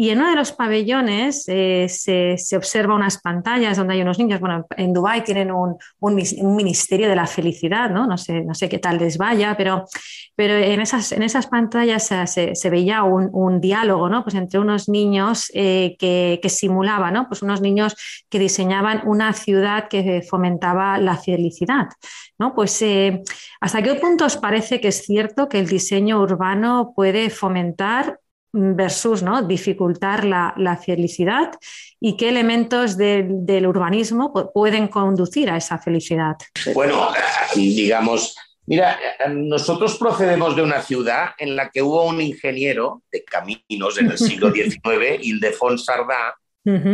Y 0.00 0.10
en 0.10 0.20
uno 0.20 0.30
de 0.30 0.36
los 0.36 0.52
pabellones 0.52 1.44
eh, 1.48 1.86
se, 1.88 2.38
se, 2.38 2.56
observa 2.56 2.94
unas 2.94 3.20
pantallas 3.20 3.76
donde 3.76 3.94
hay 3.94 4.02
unos 4.02 4.16
niños. 4.16 4.38
Bueno, 4.38 4.64
en 4.76 4.92
Dubái 4.92 5.24
tienen 5.24 5.50
un, 5.50 5.76
un, 5.98 6.14
ministerio 6.54 7.08
de 7.08 7.16
la 7.16 7.26
felicidad, 7.26 7.90
¿no? 7.90 8.06
No 8.06 8.16
sé, 8.16 8.42
no 8.42 8.54
sé 8.54 8.68
qué 8.68 8.78
tal 8.78 8.98
les 8.98 9.18
vaya, 9.18 9.56
pero, 9.56 9.86
pero 10.36 10.54
en, 10.54 10.80
esas, 10.80 11.10
en 11.10 11.24
esas 11.24 11.48
pantallas 11.48 12.06
se, 12.06 12.54
se 12.54 12.70
veía 12.70 13.02
un, 13.02 13.28
un, 13.32 13.60
diálogo, 13.60 14.08
¿no? 14.08 14.22
Pues 14.22 14.36
entre 14.36 14.60
unos 14.60 14.88
niños 14.88 15.50
eh, 15.52 15.96
que, 15.98 16.38
que 16.40 16.48
simulaban, 16.48 17.14
¿no? 17.14 17.26
Pues 17.26 17.42
unos 17.42 17.60
niños 17.60 17.96
que 18.28 18.38
diseñaban 18.38 19.02
una 19.04 19.32
ciudad 19.32 19.88
que 19.88 20.22
fomentaba 20.22 20.98
la 20.98 21.16
felicidad, 21.16 21.88
¿no? 22.38 22.54
Pues 22.54 22.80
eh, 22.82 23.22
hasta 23.60 23.82
qué 23.82 23.96
punto 23.96 24.26
os 24.26 24.36
parece 24.36 24.80
que 24.80 24.88
es 24.88 25.02
cierto 25.02 25.48
que 25.48 25.58
el 25.58 25.66
diseño 25.66 26.20
urbano 26.20 26.92
puede 26.94 27.30
fomentar 27.30 28.20
versus 28.52 29.22
¿no? 29.22 29.42
dificultar 29.42 30.24
la, 30.24 30.54
la, 30.56 30.76
felicidad 30.76 31.50
y 32.00 32.16
qué 32.16 32.28
elementos 32.28 32.96
de, 32.96 33.26
del 33.28 33.66
urbanismo 33.66 34.32
pueden 34.52 34.88
conducir 34.88 35.50
a 35.50 35.56
esa 35.56 35.78
felicidad. 35.78 36.36
Bueno, 36.74 37.08
digamos, 37.54 38.36
mira, 38.66 38.98
nosotros 39.30 39.98
procedemos 39.98 40.56
de 40.56 40.62
una 40.62 40.80
ciudad 40.82 41.30
en 41.38 41.56
la 41.56 41.70
que 41.70 41.82
hubo 41.82 42.04
un 42.06 42.20
ingeniero 42.20 43.02
de 43.12 43.24
caminos 43.24 43.98
en 43.98 44.10
el 44.10 44.18
siglo 44.18 44.50
XIX, 44.54 45.20
Ildefons 45.20 45.84
Sardá, 45.84 46.36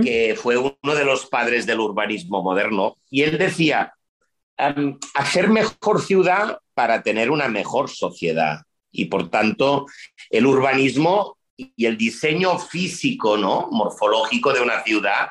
que 0.03 0.39
fue 0.41 0.57
uno 0.57 0.95
de 0.95 1.05
los 1.05 1.27
padres 1.27 1.67
del 1.67 1.81
urbanismo 1.81 2.43
moderno, 2.43 2.97
y 3.11 3.23
él 3.23 3.39
decía, 3.39 3.93
um, 4.57 4.99
hacer 5.15 5.49
mejor 5.49 6.01
ciudad 6.01 6.59
para 6.75 7.03
tener 7.03 7.31
una 7.31 7.49
mejor 7.49 7.91
sociedad. 7.91 8.61
Y 8.93 9.07
por 9.07 9.31
tanto, 9.31 9.87
el 10.31 10.47
urbanismo 10.47 11.37
y 11.57 11.87
el 11.87 11.97
diseño 11.97 12.59
físico, 12.59 13.37
¿no? 13.37 13.69
morfológico 13.71 14.53
de 14.53 14.61
una 14.61 14.83
ciudad 14.83 15.29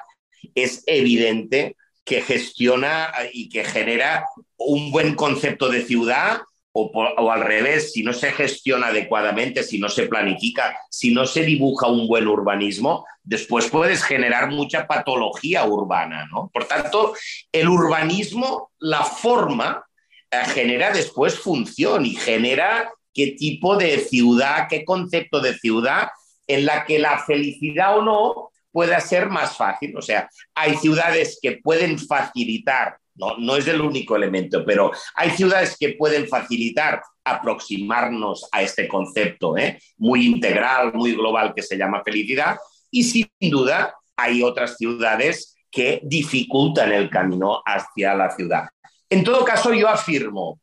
es 0.55 0.83
evidente 0.87 1.75
que 2.05 2.21
gestiona 2.21 3.11
y 3.31 3.49
que 3.49 3.63
genera 3.63 4.25
un 4.57 4.91
buen 4.91 5.15
concepto 5.15 5.69
de 5.69 5.83
ciudad 5.83 6.41
o, 6.75 7.31
al 7.31 7.41
revés, 7.41 7.93
si 7.93 8.01
no 8.01 8.13
se 8.13 8.31
gestiona 8.31 8.87
adecuadamente, 8.87 9.61
si 9.61 9.77
no 9.77 9.89
se 9.89 10.07
planifica, 10.07 10.75
si 10.89 11.13
no 11.13 11.27
se 11.27 11.43
dibuja 11.43 11.87
un 11.87 12.07
buen 12.07 12.27
urbanismo, 12.27 13.05
después 13.23 13.69
puedes 13.69 14.03
generar 14.03 14.49
mucha 14.49 14.87
patología 14.87 15.65
urbana. 15.65 16.27
¿no? 16.31 16.49
Por 16.51 16.65
tanto, 16.65 17.13
el 17.51 17.69
urbanismo, 17.69 18.71
la 18.79 19.03
forma, 19.03 19.85
eh, 20.31 20.37
genera 20.47 20.91
después 20.91 21.35
función 21.37 22.07
y 22.07 22.15
genera 22.15 22.91
qué 23.13 23.35
tipo 23.37 23.75
de 23.77 23.99
ciudad, 23.99 24.67
qué 24.69 24.83
concepto 24.83 25.39
de 25.39 25.53
ciudad 25.53 26.09
en 26.47 26.65
la 26.65 26.85
que 26.85 26.99
la 26.99 27.19
felicidad 27.19 27.97
o 27.97 28.01
no 28.01 28.49
pueda 28.71 28.99
ser 28.99 29.29
más 29.29 29.55
fácil. 29.55 29.95
O 29.95 30.01
sea, 30.01 30.29
hay 30.55 30.75
ciudades 30.75 31.39
que 31.41 31.59
pueden 31.63 31.99
facilitar, 31.99 32.97
no, 33.15 33.37
no 33.37 33.55
es 33.55 33.67
el 33.67 33.81
único 33.81 34.15
elemento, 34.15 34.65
pero 34.65 34.91
hay 35.15 35.29
ciudades 35.31 35.77
que 35.79 35.89
pueden 35.89 36.27
facilitar 36.27 37.01
aproximarnos 37.23 38.47
a 38.51 38.61
este 38.61 38.87
concepto 38.87 39.57
¿eh? 39.57 39.79
muy 39.97 40.25
integral, 40.25 40.93
muy 40.93 41.13
global 41.13 41.53
que 41.55 41.61
se 41.61 41.77
llama 41.77 42.03
felicidad. 42.03 42.57
Y 42.91 43.03
sin 43.03 43.29
duda 43.39 43.95
hay 44.17 44.43
otras 44.43 44.77
ciudades 44.77 45.55
que 45.71 46.01
dificultan 46.03 46.91
el 46.91 47.09
camino 47.09 47.61
hacia 47.65 48.13
la 48.13 48.29
ciudad. 48.31 48.65
En 49.09 49.23
todo 49.23 49.43
caso, 49.45 49.73
yo 49.73 49.87
afirmo 49.89 50.59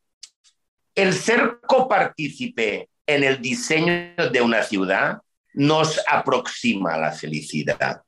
el 0.95 1.13
ser 1.13 1.59
copartícipe 1.67 2.89
en 3.07 3.25
el 3.25 3.41
diseño 3.41 4.15
de 4.33 4.41
una 4.41 4.63
ciudad 4.63 5.19
nos 5.53 6.01
aproxima 6.09 6.95
a 6.95 6.99
la 6.99 7.13
felicidad. 7.13 8.03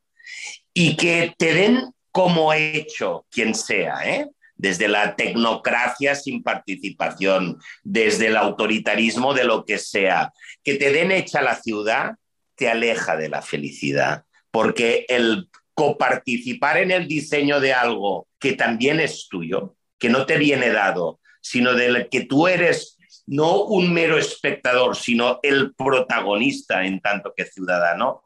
Y 0.74 0.96
que 0.96 1.34
te 1.36 1.54
den 1.54 1.92
como 2.10 2.52
hecho 2.52 3.26
quien 3.30 3.54
sea, 3.54 4.00
¿eh? 4.04 4.28
desde 4.54 4.86
la 4.86 5.16
tecnocracia 5.16 6.14
sin 6.14 6.42
participación, 6.42 7.58
desde 7.82 8.28
el 8.28 8.36
autoritarismo 8.36 9.34
de 9.34 9.44
lo 9.44 9.64
que 9.64 9.78
sea. 9.78 10.32
Que 10.62 10.74
te 10.74 10.92
den 10.92 11.10
hecha 11.10 11.42
la 11.42 11.60
ciudad 11.60 12.12
te 12.54 12.68
aleja 12.68 13.16
de 13.16 13.28
la 13.28 13.42
felicidad, 13.42 14.24
porque 14.50 15.04
el 15.08 15.48
coparticipar 15.74 16.76
en 16.76 16.92
el 16.92 17.08
diseño 17.08 17.58
de 17.58 17.72
algo 17.72 18.28
que 18.38 18.52
también 18.52 19.00
es 19.00 19.26
tuyo, 19.28 19.74
que 19.98 20.08
no 20.08 20.26
te 20.26 20.38
viene 20.38 20.70
dado, 20.70 21.18
sino 21.42 21.74
del 21.74 22.08
que 22.08 22.24
tú 22.24 22.46
eres 22.46 22.96
no 23.26 23.64
un 23.64 23.92
mero 23.92 24.16
espectador, 24.16 24.96
sino 24.96 25.40
el 25.42 25.74
protagonista 25.74 26.84
en 26.84 27.00
tanto 27.00 27.34
que 27.36 27.44
ciudadano, 27.44 28.24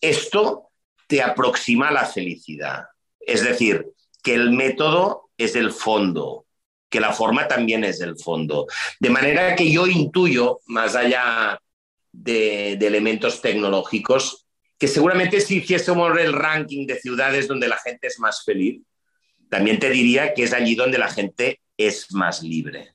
esto 0.00 0.70
te 1.06 1.22
aproxima 1.22 1.88
a 1.88 1.92
la 1.92 2.06
felicidad. 2.06 2.84
Es 3.20 3.44
decir, 3.44 3.86
que 4.22 4.34
el 4.34 4.50
método 4.52 5.30
es 5.36 5.54
el 5.54 5.72
fondo, 5.72 6.46
que 6.88 7.00
la 7.00 7.12
forma 7.12 7.48
también 7.48 7.84
es 7.84 8.00
el 8.00 8.18
fondo. 8.18 8.66
De 9.00 9.10
manera 9.10 9.54
que 9.54 9.70
yo 9.70 9.86
intuyo, 9.86 10.60
más 10.66 10.96
allá 10.96 11.58
de, 12.12 12.76
de 12.78 12.86
elementos 12.86 13.40
tecnológicos, 13.40 14.46
que 14.78 14.88
seguramente 14.88 15.40
si 15.40 15.58
hiciésemos 15.58 16.18
el 16.18 16.32
ranking 16.32 16.86
de 16.86 16.98
ciudades 16.98 17.48
donde 17.48 17.68
la 17.68 17.78
gente 17.78 18.06
es 18.06 18.18
más 18.18 18.44
feliz, 18.44 18.82
también 19.48 19.78
te 19.78 19.90
diría 19.90 20.34
que 20.34 20.44
es 20.44 20.52
allí 20.52 20.74
donde 20.74 20.98
la 20.98 21.10
gente 21.10 21.60
es 21.76 22.12
más 22.12 22.42
libre, 22.42 22.94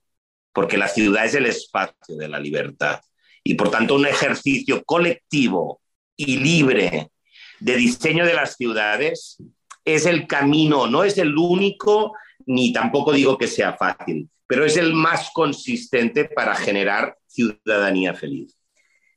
porque 0.54 0.78
la 0.78 0.88
ciudad 0.88 1.26
es 1.26 1.36
el 1.36 1.46
espacio 1.46 2.16
de 2.18 2.28
la 2.28 2.40
libertad. 2.40 3.02
Y 3.44 3.56
por 3.56 3.72
tanto 3.72 3.96
un 3.96 4.06
ejercicio 4.06 4.84
colectivo 4.84 5.82
y 6.16 6.38
libre 6.38 7.12
de 7.60 7.76
diseño 7.76 8.26
de 8.26 8.34
las 8.34 8.56
ciudades 8.56 9.38
es 9.86 10.06
el 10.06 10.28
camino, 10.28 10.88
no 10.88 11.04
es 11.04 11.18
el 11.18 11.38
único, 11.38 12.14
ni 12.46 12.74
tampoco 12.74 13.14
digo 13.14 13.38
que 13.38 13.48
sea 13.48 13.74
fácil, 13.74 14.30
pero 14.48 14.66
es 14.66 14.78
el 14.78 14.94
más 14.94 15.30
consistente 15.34 16.26
para 16.26 16.56
generar 16.56 17.18
ciudadanía 17.28 18.14
feliz. 18.14 18.59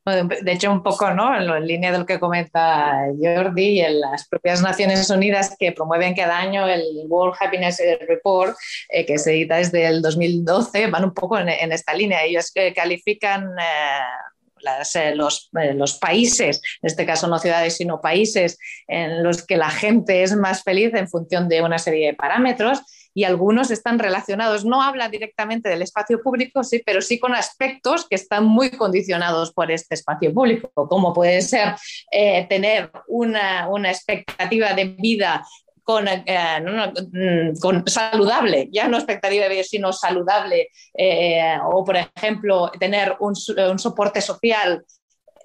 De 0.05 0.53
hecho, 0.53 0.73
un 0.73 0.83
poco 0.83 1.13
¿no? 1.13 1.37
en 1.37 1.67
línea 1.67 1.93
de 1.93 1.99
lo 1.99 2.07
que 2.07 2.19
comenta 2.19 3.07
Jordi 3.21 3.81
en 3.81 4.01
las 4.01 4.27
propias 4.27 4.61
Naciones 4.61 5.09
Unidas 5.11 5.55
que 5.57 5.71
promueven 5.71 6.15
cada 6.15 6.39
año 6.39 6.67
el 6.67 6.83
World 7.07 7.37
Happiness 7.39 7.81
Report, 8.09 8.57
eh, 8.89 9.07
que 9.07 9.19
se 9.19 9.31
edita 9.33 9.57
desde 9.57 9.87
el 9.87 10.03
2012, 10.03 10.89
van 10.89 11.05
un 11.05 11.15
poco 11.15 11.39
en, 11.39 11.49
esta 11.71 11.95
línea. 11.95 12.25
Ellos 12.25 12.51
eh, 12.57 12.75
califican 12.75 13.51
eh, 13.61 15.15
los, 15.15 15.51
los, 15.53 15.99
países, 15.99 16.61
en 16.83 16.87
este 16.89 17.07
caso 17.07 17.29
no 17.29 17.39
ciudades, 17.39 17.77
sino 17.77 18.01
países 18.01 18.59
en 18.89 19.23
los 19.23 19.47
que 19.47 19.57
la 19.57 19.71
gente 19.71 20.25
es 20.25 20.35
más 20.35 20.65
feliz 20.65 20.93
en 20.95 21.09
función 21.09 21.49
de 21.49 21.63
una 21.63 21.79
serie 21.79 22.09
de 22.09 22.15
parámetros 22.15 22.81
y 23.15 23.25
algunos 23.25 23.71
están 23.71 23.99
relacionados, 23.99 24.65
no 24.65 24.83
habla 24.83 25.09
directamente 25.09 25.69
del 25.69 25.83
espacio 25.83 26.23
público, 26.23 26.65
sí, 26.65 26.83
pero 26.85 27.01
sí 27.01 27.19
con 27.19 27.35
aspectos 27.35 28.07
que 28.09 28.17
están 28.17 28.45
muy 28.45 28.71
condicionados 28.71 29.53
por 29.53 29.71
este 29.71 29.95
espacio 29.95 30.33
público, 30.33 30.71
como 30.75 31.13
puede 31.13 31.43
ser 31.43 31.75
eh, 32.11 32.47
tener 32.49 32.91
una, 33.09 33.69
una 33.69 33.91
expectativa 33.91 34.73
de 34.75 34.85
vida 34.99 35.45
con, 35.83 36.07
eh, 36.09 36.25
mm, 36.61 37.59
con, 37.61 37.87
saludable, 37.89 38.69
ya 38.71 38.89
no 38.89 38.97
expectativa 38.97 39.45
de 39.45 39.51
vida, 39.51 39.65
sino 39.65 39.93
saludable, 39.93 40.69
eh, 40.97 41.59
o 41.73 41.85
por 41.85 41.97
ejemplo, 41.97 42.71
tener 42.79 43.17
un, 43.21 43.35
un, 43.71 43.79
soporte 43.79 44.21
social 44.21 44.85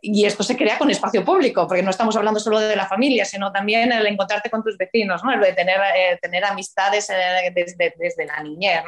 y 0.10 0.26
esto 0.26 0.44
se 0.44 0.56
crea 0.56 0.78
con 0.78 0.90
espacio 0.90 1.24
público, 1.26 1.68
porque 1.68 1.84
no 1.84 1.90
estamos 1.90 2.16
hablando 2.16 2.40
solo 2.40 2.60
de 2.60 2.76
la 2.76 2.88
familia, 2.88 3.26
sino 3.26 3.52
también 3.52 3.92
el 3.92 4.06
encontrarte 4.08 4.50
con 4.50 4.64
tus 4.64 4.78
vecinos, 4.78 5.22
¿no? 5.24 5.34
el 5.34 5.42
de 5.42 5.54
tener, 5.54 5.80
eh, 5.96 6.18
tener 6.22 6.46
amistades 6.46 7.10
eh, 7.10 7.52
desde, 7.54 7.94
desde, 7.98 8.26
la 8.26 8.42
niñez, 8.42 8.84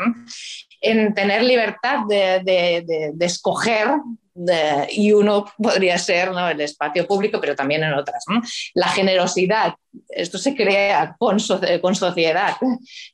en 0.79 1.13
tener 1.13 1.43
libertad 1.43 2.05
de, 2.07 2.41
de, 2.43 3.11
de 3.13 3.25
escoger 3.25 3.89
y 4.91 5.11
uno 5.11 5.45
podría 5.57 5.97
ser 5.97 6.31
¿no? 6.31 6.47
el 6.47 6.61
espacio 6.61 7.05
público, 7.07 7.39
pero 7.41 7.55
también 7.55 7.83
en 7.83 7.93
otras. 7.93 8.23
La 8.73 8.87
generosidad, 8.87 9.73
esto 10.09 10.37
se 10.37 10.55
crea 10.55 11.15
con, 11.17 11.37
con 11.81 11.95
sociedad. 11.95 12.55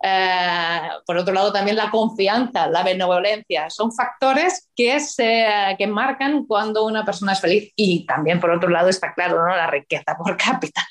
Eh, 0.03 0.79
por 1.05 1.17
otro 1.17 1.33
lado, 1.33 1.51
también 1.51 1.77
la 1.77 1.89
confianza, 1.89 2.67
la 2.67 2.83
benevolencia, 2.83 3.69
son 3.69 3.91
factores 3.93 4.69
que, 4.75 4.99
se, 4.99 5.45
que 5.77 5.87
marcan 5.87 6.45
cuando 6.45 6.85
una 6.85 7.05
persona 7.05 7.33
es 7.33 7.41
feliz. 7.41 7.71
Y 7.75 8.05
también, 8.05 8.39
por 8.39 8.51
otro 8.51 8.69
lado, 8.69 8.89
está 8.89 9.13
claro, 9.13 9.45
¿no? 9.45 9.55
la 9.55 9.67
riqueza 9.67 10.15
por 10.17 10.37
cápita, 10.37 10.85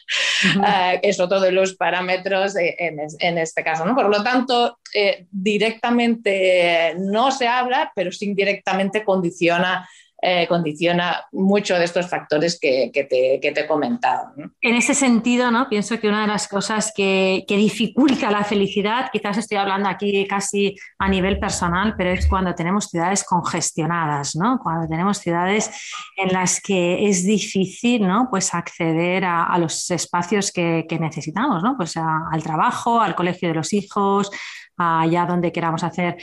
eh, 0.44 1.00
es 1.02 1.20
otro 1.20 1.40
de 1.40 1.52
los 1.52 1.74
parámetros 1.74 2.56
en, 2.56 2.98
en 3.18 3.38
este 3.38 3.62
caso. 3.62 3.84
¿no? 3.84 3.94
Por 3.94 4.08
lo 4.08 4.22
tanto, 4.22 4.78
eh, 4.92 5.26
directamente 5.30 6.94
no 6.98 7.30
se 7.30 7.48
habla, 7.48 7.92
pero 7.94 8.12
sí 8.12 8.26
indirectamente 8.26 9.04
condiciona 9.04 9.88
eh, 10.26 10.46
condiciona 10.48 11.22
mucho 11.32 11.74
de 11.74 11.84
estos 11.84 12.08
factores 12.08 12.58
que, 12.58 12.90
te, 12.94 13.46
he 13.46 13.66
comentado. 13.66 14.32
En 14.62 14.74
ese 14.74 14.94
sentido, 14.94 15.50
¿no? 15.50 15.68
pienso 15.68 16.00
que 16.00 16.08
una 16.08 16.22
de 16.22 16.28
las 16.28 16.48
cosas 16.48 16.94
que, 16.96 17.44
dificulta 17.46 18.30
la 18.30 18.42
felicidad, 18.42 19.10
quizás 19.12 19.36
estoy 19.36 19.58
hablando 19.58 19.86
aquí 19.86 20.26
casi 20.26 20.76
a 20.98 21.10
nivel 21.10 21.38
personal, 21.38 21.94
pero 21.98 22.08
es 22.08 22.26
cuando 22.26 22.54
tenemos 22.54 22.86
ciudades 22.86 23.22
congestionadas, 23.22 24.34
¿no? 24.34 24.60
cuando 24.62 24.88
tenemos 24.88 25.18
ciudades 25.18 25.70
en 26.16 26.32
las 26.32 26.58
que 26.58 27.06
es 27.06 27.26
difícil 27.26 28.08
¿no? 28.08 28.28
pues 28.30 28.54
acceder 28.54 29.26
a, 29.26 29.58
los 29.58 29.90
espacios 29.90 30.50
que, 30.52 30.86
necesitamos, 30.98 31.62
¿no? 31.62 31.76
pues 31.76 31.98
al 31.98 32.42
trabajo, 32.42 32.98
al 32.98 33.14
colegio 33.14 33.48
de 33.48 33.56
los 33.56 33.74
hijos, 33.74 34.30
allá 34.76 35.26
donde 35.26 35.52
queramos 35.52 35.82
hacer. 35.84 36.16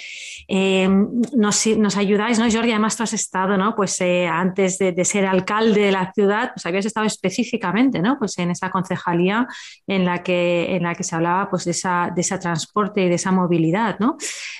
Eh, 0.47 0.87
nos, 1.33 1.97
ayudáis, 1.97 2.39
¿no, 2.39 2.51
Jordi? 2.51 2.71
Además, 2.71 2.97
tú 2.97 3.03
has 3.03 3.13
estado, 3.13 3.57
¿no? 3.57 3.75
Pues 3.75 3.99
eh, 4.01 4.27
antes 4.27 4.77
de, 4.77 5.05
ser 5.05 5.25
alcalde 5.25 5.81
de 5.81 5.91
la 5.91 6.11
ciudad, 6.13 6.51
pues 6.53 6.65
habías 6.65 6.85
estado 6.85 7.05
específicamente, 7.05 7.99
¿no? 7.99 8.17
Pues 8.19 8.37
en 8.39 8.51
esa 8.51 8.69
concejalía 8.69 9.47
en 9.87 10.05
la 10.05 10.23
que, 10.23 10.75
en 10.75 10.83
la 10.83 10.95
que 10.95 11.03
se 11.03 11.15
hablaba 11.15 11.49
pues 11.49 11.65
de, 11.65 11.71
esa, 11.71 12.11
de 12.13 12.21
ese 12.21 12.37
transporte 12.37 13.01
y 13.01 13.09
de 13.09 13.15
esa 13.15 13.31
movilidad, 13.31 13.97
¿no? 13.99 14.17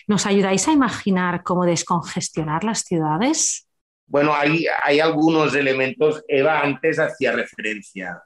¿Nos 0.07 0.25
ayudáis 0.25 0.67
a 0.67 0.71
imaginar 0.71 1.43
cómo 1.43 1.65
descongestionar 1.65 2.63
las 2.63 2.79
ciudades? 2.79 3.67
Bueno, 4.07 4.33
hay, 4.33 4.65
hay 4.83 4.99
algunos 4.99 5.55
elementos, 5.55 6.21
Eva 6.27 6.59
antes 6.59 6.99
hacía 6.99 7.31
referencia, 7.31 8.21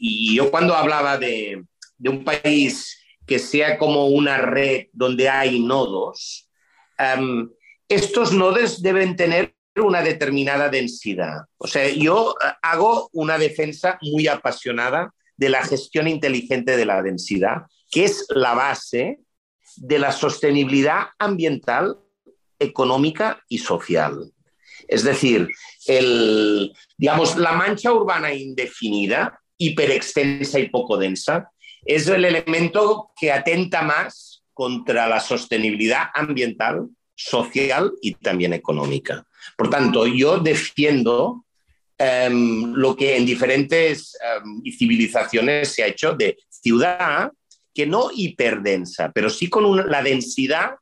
y 0.00 0.34
yo 0.34 0.50
cuando 0.50 0.74
hablaba 0.74 1.18
de, 1.18 1.62
de 1.98 2.10
un 2.10 2.24
país 2.24 2.99
que 3.30 3.38
sea 3.38 3.78
como 3.78 4.08
una 4.08 4.38
red 4.38 4.88
donde 4.92 5.28
hay 5.28 5.60
nodos, 5.60 6.50
em, 6.98 7.48
estos 7.88 8.32
nodos 8.32 8.82
deben 8.82 9.14
tener 9.14 9.54
una 9.76 10.02
determinada 10.02 10.68
densidad. 10.68 11.44
O 11.56 11.68
sea, 11.68 11.88
yo 11.90 12.34
eh, 12.44 12.48
hago 12.60 13.08
una 13.12 13.38
defensa 13.38 14.00
muy 14.02 14.26
apasionada 14.26 15.14
de 15.36 15.48
la 15.48 15.62
gestión 15.62 16.08
inteligente 16.08 16.76
de 16.76 16.84
la 16.84 17.04
densidad, 17.04 17.66
que 17.88 18.02
es 18.02 18.26
la 18.30 18.54
base 18.54 19.20
de 19.76 20.00
la 20.00 20.10
sostenibilidad 20.10 21.10
ambiental, 21.16 21.98
económica 22.58 23.44
y 23.48 23.58
social. 23.58 24.32
Es 24.88 25.04
decir, 25.04 25.46
el, 25.86 26.72
digamos, 26.98 27.36
la 27.36 27.52
mancha 27.52 27.92
urbana 27.92 28.34
indefinida, 28.34 29.40
hiperextensa 29.56 30.58
y 30.58 30.68
poco 30.68 30.96
densa, 30.96 31.48
es 31.84 32.08
el 32.08 32.24
elemento 32.24 33.10
que 33.18 33.32
atenta 33.32 33.82
más 33.82 34.42
contra 34.52 35.08
la 35.08 35.20
sostenibilidad 35.20 36.04
ambiental, 36.14 36.88
social 37.14 37.92
y 38.00 38.14
también 38.14 38.52
económica. 38.52 39.26
Por 39.56 39.68
tanto, 39.68 40.06
yo 40.06 40.38
defiendo 40.38 41.44
em, 41.98 42.72
lo 42.74 42.96
que 42.96 43.16
en 43.16 43.26
diferentes 43.26 44.16
em, 44.22 44.62
civilizaciones 44.72 45.72
se 45.72 45.82
ha 45.82 45.86
hecho 45.86 46.14
de 46.14 46.38
ciudad 46.48 47.30
que 47.74 47.86
no 47.86 48.10
hiperdensa, 48.14 49.12
pero 49.12 49.28
sí 49.30 49.48
con 49.48 49.90
la 49.90 50.02
densidad 50.02 50.76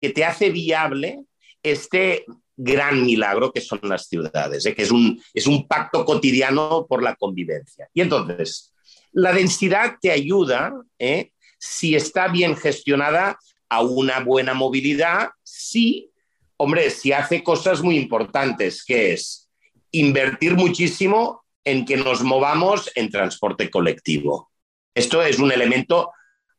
que 0.00 0.10
te 0.10 0.24
hace 0.24 0.50
viable 0.50 1.20
este 1.62 2.24
gran 2.56 3.04
milagro 3.04 3.52
que 3.52 3.60
son 3.60 3.80
las 3.82 4.06
ciudades, 4.06 4.66
¿eh? 4.66 4.74
que 4.74 4.82
es 4.82 4.90
un, 4.90 5.20
es 5.32 5.46
un 5.46 5.66
pacto 5.66 6.04
cotidiano 6.04 6.86
por 6.88 7.02
la 7.02 7.16
convivencia. 7.16 7.88
Y 7.94 8.02
entonces, 8.02 8.74
la 9.12 9.32
densidad 9.32 9.96
te 10.00 10.10
ayuda, 10.10 10.72
¿eh? 10.98 11.32
si 11.58 11.94
está 11.94 12.28
bien 12.28 12.56
gestionada, 12.56 13.38
a 13.68 13.82
una 13.82 14.20
buena 14.20 14.52
movilidad, 14.52 15.30
sí, 15.44 16.10
hombre, 16.56 16.90
si 16.90 17.12
hace 17.12 17.42
cosas 17.42 17.82
muy 17.82 17.96
importantes, 17.96 18.84
que 18.84 19.12
es 19.12 19.48
invertir 19.92 20.54
muchísimo 20.54 21.44
en 21.64 21.84
que 21.84 21.96
nos 21.96 22.22
movamos 22.22 22.90
en 22.94 23.10
transporte 23.10 23.70
colectivo. 23.70 24.50
Esto 24.94 25.22
es 25.22 25.38
un 25.38 25.52
elemento 25.52 26.10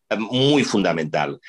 eh, 0.10 0.16
muy 0.18 0.64
fundamental. 0.64 1.40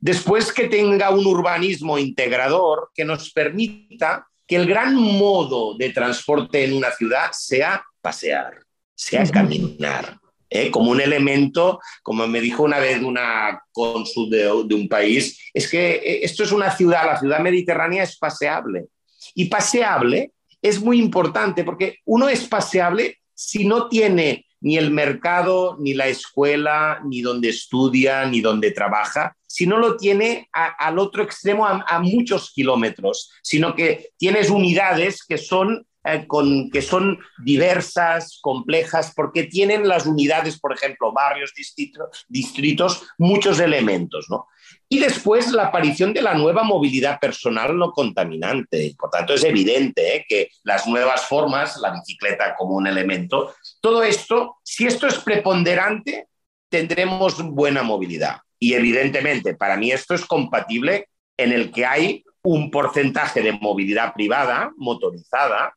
Después 0.00 0.52
que 0.52 0.68
tenga 0.68 1.10
un 1.10 1.26
urbanismo 1.26 1.98
integrador 1.98 2.90
que 2.94 3.04
nos 3.04 3.30
permita 3.30 4.26
que 4.46 4.56
el 4.56 4.66
gran 4.66 4.96
modo 4.96 5.76
de 5.76 5.90
transporte 5.90 6.64
en 6.64 6.74
una 6.74 6.90
ciudad 6.90 7.30
sea 7.32 7.84
pasear, 8.00 8.60
sea 8.94 9.24
caminar. 9.30 10.18
¿Eh? 10.52 10.70
como 10.70 10.90
un 10.90 11.00
elemento, 11.00 11.80
como 12.02 12.26
me 12.26 12.40
dijo 12.40 12.62
una 12.62 12.78
vez 12.78 13.02
una 13.02 13.62
cónsul 13.72 14.30
de, 14.30 14.50
un 14.50 14.88
país, 14.88 15.50
es 15.52 15.68
que 15.68 15.94
eh, 15.94 16.20
esto 16.22 16.44
es 16.44 16.52
una 16.52 16.70
ciudad, 16.76 17.06
la 17.06 17.18
ciudad 17.18 17.40
mediterránea 17.40 18.02
es 18.02 18.16
paseable. 18.18 18.86
Y 19.34 19.46
paseable 19.46 20.32
es 20.60 20.80
muy 20.80 20.98
importante 20.98 21.64
porque 21.64 21.98
uno 22.04 22.28
es 22.28 22.46
paseable 22.46 23.18
si 23.34 23.64
no 23.64 23.88
tiene 23.88 24.46
ni 24.60 24.76
el 24.76 24.90
mercado, 24.92 25.76
ni 25.80 25.92
la 25.92 26.06
escuela, 26.06 27.00
ni 27.04 27.20
donde 27.20 27.48
estudia, 27.48 28.24
ni 28.26 28.40
donde 28.40 28.70
trabaja, 28.70 29.36
si 29.52 29.66
no 29.66 29.76
lo 29.76 29.96
tiene 29.96 30.48
al 30.52 30.98
otro 30.98 31.22
extremo 31.22 31.66
a, 31.66 31.98
muchos 32.00 32.52
kilómetros, 32.54 33.30
sino 33.42 33.74
que 33.74 34.12
tienes 34.16 34.48
unidades 34.48 35.22
que 35.24 35.36
son 35.36 35.86
eh, 36.04 36.26
con, 36.26 36.70
que 36.70 36.82
son 36.82 37.18
diversas, 37.44 38.38
complejas, 38.40 39.12
porque 39.14 39.44
tienen 39.44 39.86
las 39.86 40.06
unidades, 40.06 40.58
por 40.58 40.72
ejemplo, 40.72 41.12
barrios, 41.12 41.52
distritos, 41.56 42.26
distritos 42.28 43.04
muchos 43.18 43.60
elementos. 43.60 44.26
¿no? 44.28 44.48
Y 44.88 44.98
después 44.98 45.52
la 45.52 45.66
aparición 45.66 46.12
de 46.12 46.22
la 46.22 46.34
nueva 46.34 46.64
movilidad 46.64 47.20
personal 47.20 47.76
no 47.76 47.92
contaminante. 47.92 48.94
Por 48.98 49.10
tanto, 49.10 49.34
es 49.34 49.44
evidente 49.44 50.16
¿eh? 50.16 50.26
que 50.28 50.48
las 50.64 50.86
nuevas 50.86 51.26
formas, 51.26 51.76
la 51.78 51.92
bicicleta 51.92 52.54
como 52.56 52.74
un 52.74 52.86
elemento, 52.86 53.54
todo 53.80 54.02
esto, 54.02 54.56
si 54.62 54.86
esto 54.86 55.06
es 55.06 55.18
preponderante, 55.18 56.26
tendremos 56.68 57.42
buena 57.42 57.82
movilidad. 57.82 58.38
Y 58.58 58.74
evidentemente, 58.74 59.54
para 59.54 59.76
mí 59.76 59.92
esto 59.92 60.14
es 60.14 60.24
compatible 60.24 61.08
en 61.36 61.52
el 61.52 61.70
que 61.70 61.86
hay 61.86 62.24
un 62.42 62.70
porcentaje 62.70 63.40
de 63.40 63.52
movilidad 63.52 64.14
privada, 64.14 64.72
motorizada, 64.76 65.74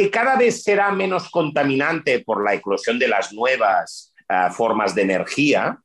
que 0.00 0.10
cada 0.10 0.34
vez 0.36 0.62
será 0.62 0.90
menos 0.92 1.28
contaminante 1.28 2.20
por 2.20 2.42
la 2.42 2.54
eclosión 2.54 2.98
de 2.98 3.06
las 3.06 3.34
nuevas 3.34 4.14
uh, 4.30 4.50
formas 4.50 4.94
de 4.94 5.02
energía, 5.02 5.78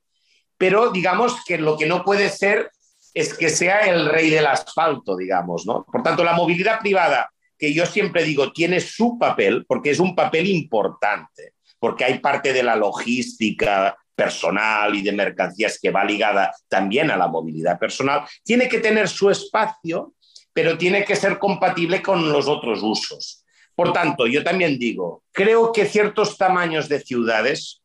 pero 0.58 0.90
digamos 0.90 1.44
que 1.46 1.58
lo 1.58 1.78
que 1.78 1.86
no 1.86 2.02
puede 2.06 2.30
ser 2.30 2.72
es 3.14 3.38
que 3.38 3.50
sea 3.50 3.82
el 3.82 4.08
rey 4.08 4.30
del 4.30 4.48
asfalto, 4.48 5.18
digamos, 5.18 5.66
¿no? 5.66 5.84
Por 5.84 6.02
tanto, 6.02 6.24
la 6.24 6.32
movilidad 6.32 6.80
privada, 6.80 7.30
que 7.60 7.74
yo 7.74 7.86
siempre 7.86 8.24
digo, 8.24 8.54
tiene 8.54 8.80
su 8.80 9.20
papel, 9.20 9.66
porque 9.68 9.90
es 9.90 10.00
un 10.00 10.16
papel 10.16 10.48
importante, 10.48 11.56
porque 11.78 12.06
hay 12.06 12.20
parte 12.20 12.54
de 12.54 12.64
la 12.64 12.78
logística 12.78 13.98
personal 14.16 14.96
y 14.96 15.02
de 15.02 15.12
mercancías 15.12 15.78
que 15.78 15.92
va 15.92 16.06
ligada 16.06 16.56
también 16.70 17.12
a 17.12 17.18
la 17.18 17.28
movilidad 17.28 17.78
personal, 17.78 18.22
tiene 18.46 18.70
que 18.70 18.80
tener 18.80 19.10
su 19.10 19.30
espacio, 19.30 20.14
pero 20.54 20.78
tiene 20.78 21.04
que 21.04 21.18
ser 21.18 21.38
compatible 21.38 22.02
con 22.02 22.32
los 22.32 22.48
otros 22.48 22.80
usos. 22.82 23.42
Por 23.76 23.92
tanto, 23.92 24.26
yo 24.26 24.44
también 24.44 24.80
digo, 24.80 25.24
creo 25.32 25.72
que 25.72 25.86
ciertos 25.86 26.38
tamaños 26.38 26.88
de 26.88 27.02
ciudades, 27.02 27.82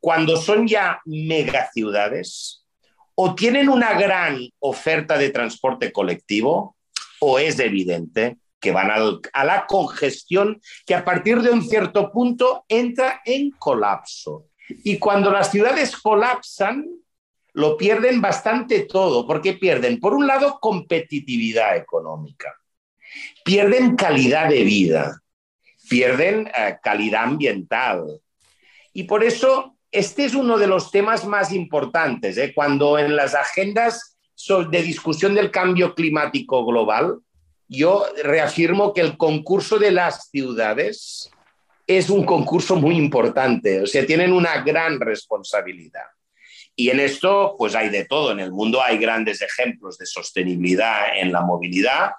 cuando 0.00 0.36
son 0.36 0.66
ya 0.66 1.00
megaciudades, 1.04 2.64
o 3.14 3.34
tienen 3.34 3.68
una 3.68 3.94
gran 3.94 4.40
oferta 4.58 5.18
de 5.18 5.30
transporte 5.30 5.92
colectivo, 5.92 6.76
o 7.20 7.38
es 7.38 7.58
evidente 7.58 8.38
que 8.60 8.72
van 8.72 8.90
a, 8.90 9.44
la 9.44 9.66
congestión 9.66 10.60
que 10.86 10.94
a 10.94 11.04
partir 11.04 11.42
de 11.42 11.50
un 11.50 11.62
cierto 11.62 12.10
punto 12.10 12.64
entra 12.66 13.20
en 13.26 13.50
colapso. 13.50 14.46
Y 14.82 14.98
cuando 14.98 15.30
las 15.30 15.50
ciudades 15.50 15.94
colapsan, 15.98 16.86
lo 17.52 17.76
pierden 17.76 18.22
bastante 18.22 18.80
todo, 18.80 19.26
porque 19.26 19.52
pierden, 19.52 20.00
por 20.00 20.14
un 20.14 20.26
lado, 20.26 20.58
competitividad 20.60 21.76
económica, 21.76 22.54
pierden 23.44 23.96
calidad 23.96 24.48
de 24.48 24.64
vida, 24.64 25.20
pierden 25.88 26.48
eh, 26.48 26.76
calidad 26.82 27.24
ambiental. 27.24 28.04
Y 28.92 29.04
por 29.04 29.24
eso 29.24 29.76
este 29.90 30.24
es 30.24 30.34
uno 30.34 30.58
de 30.58 30.66
los 30.66 30.90
temas 30.90 31.24
más 31.24 31.52
importantes. 31.52 32.36
¿eh? 32.36 32.52
Cuando 32.52 32.98
en 32.98 33.14
las 33.14 33.34
agendas 33.34 34.16
de 34.70 34.82
discusión 34.82 35.34
del 35.34 35.50
cambio 35.50 35.94
climático 35.94 36.66
global, 36.66 37.18
yo 37.68 38.04
reafirmo 38.22 38.92
que 38.92 39.00
el 39.00 39.16
concurso 39.16 39.78
de 39.78 39.92
las 39.92 40.30
ciudades 40.30 41.30
es 41.86 42.10
un 42.10 42.24
concurso 42.24 42.76
muy 42.76 42.96
importante, 42.96 43.82
o 43.82 43.86
sea, 43.86 44.04
tienen 44.06 44.32
una 44.32 44.62
gran 44.62 44.98
responsabilidad. 45.00 46.06
Y 46.74 46.90
en 46.90 46.98
esto, 46.98 47.54
pues 47.56 47.74
hay 47.74 47.88
de 47.88 48.04
todo. 48.04 48.32
En 48.32 48.40
el 48.40 48.50
mundo 48.50 48.82
hay 48.82 48.98
grandes 48.98 49.42
ejemplos 49.42 49.96
de 49.96 50.06
sostenibilidad 50.06 51.16
en 51.16 51.30
la 51.30 51.42
movilidad 51.42 52.10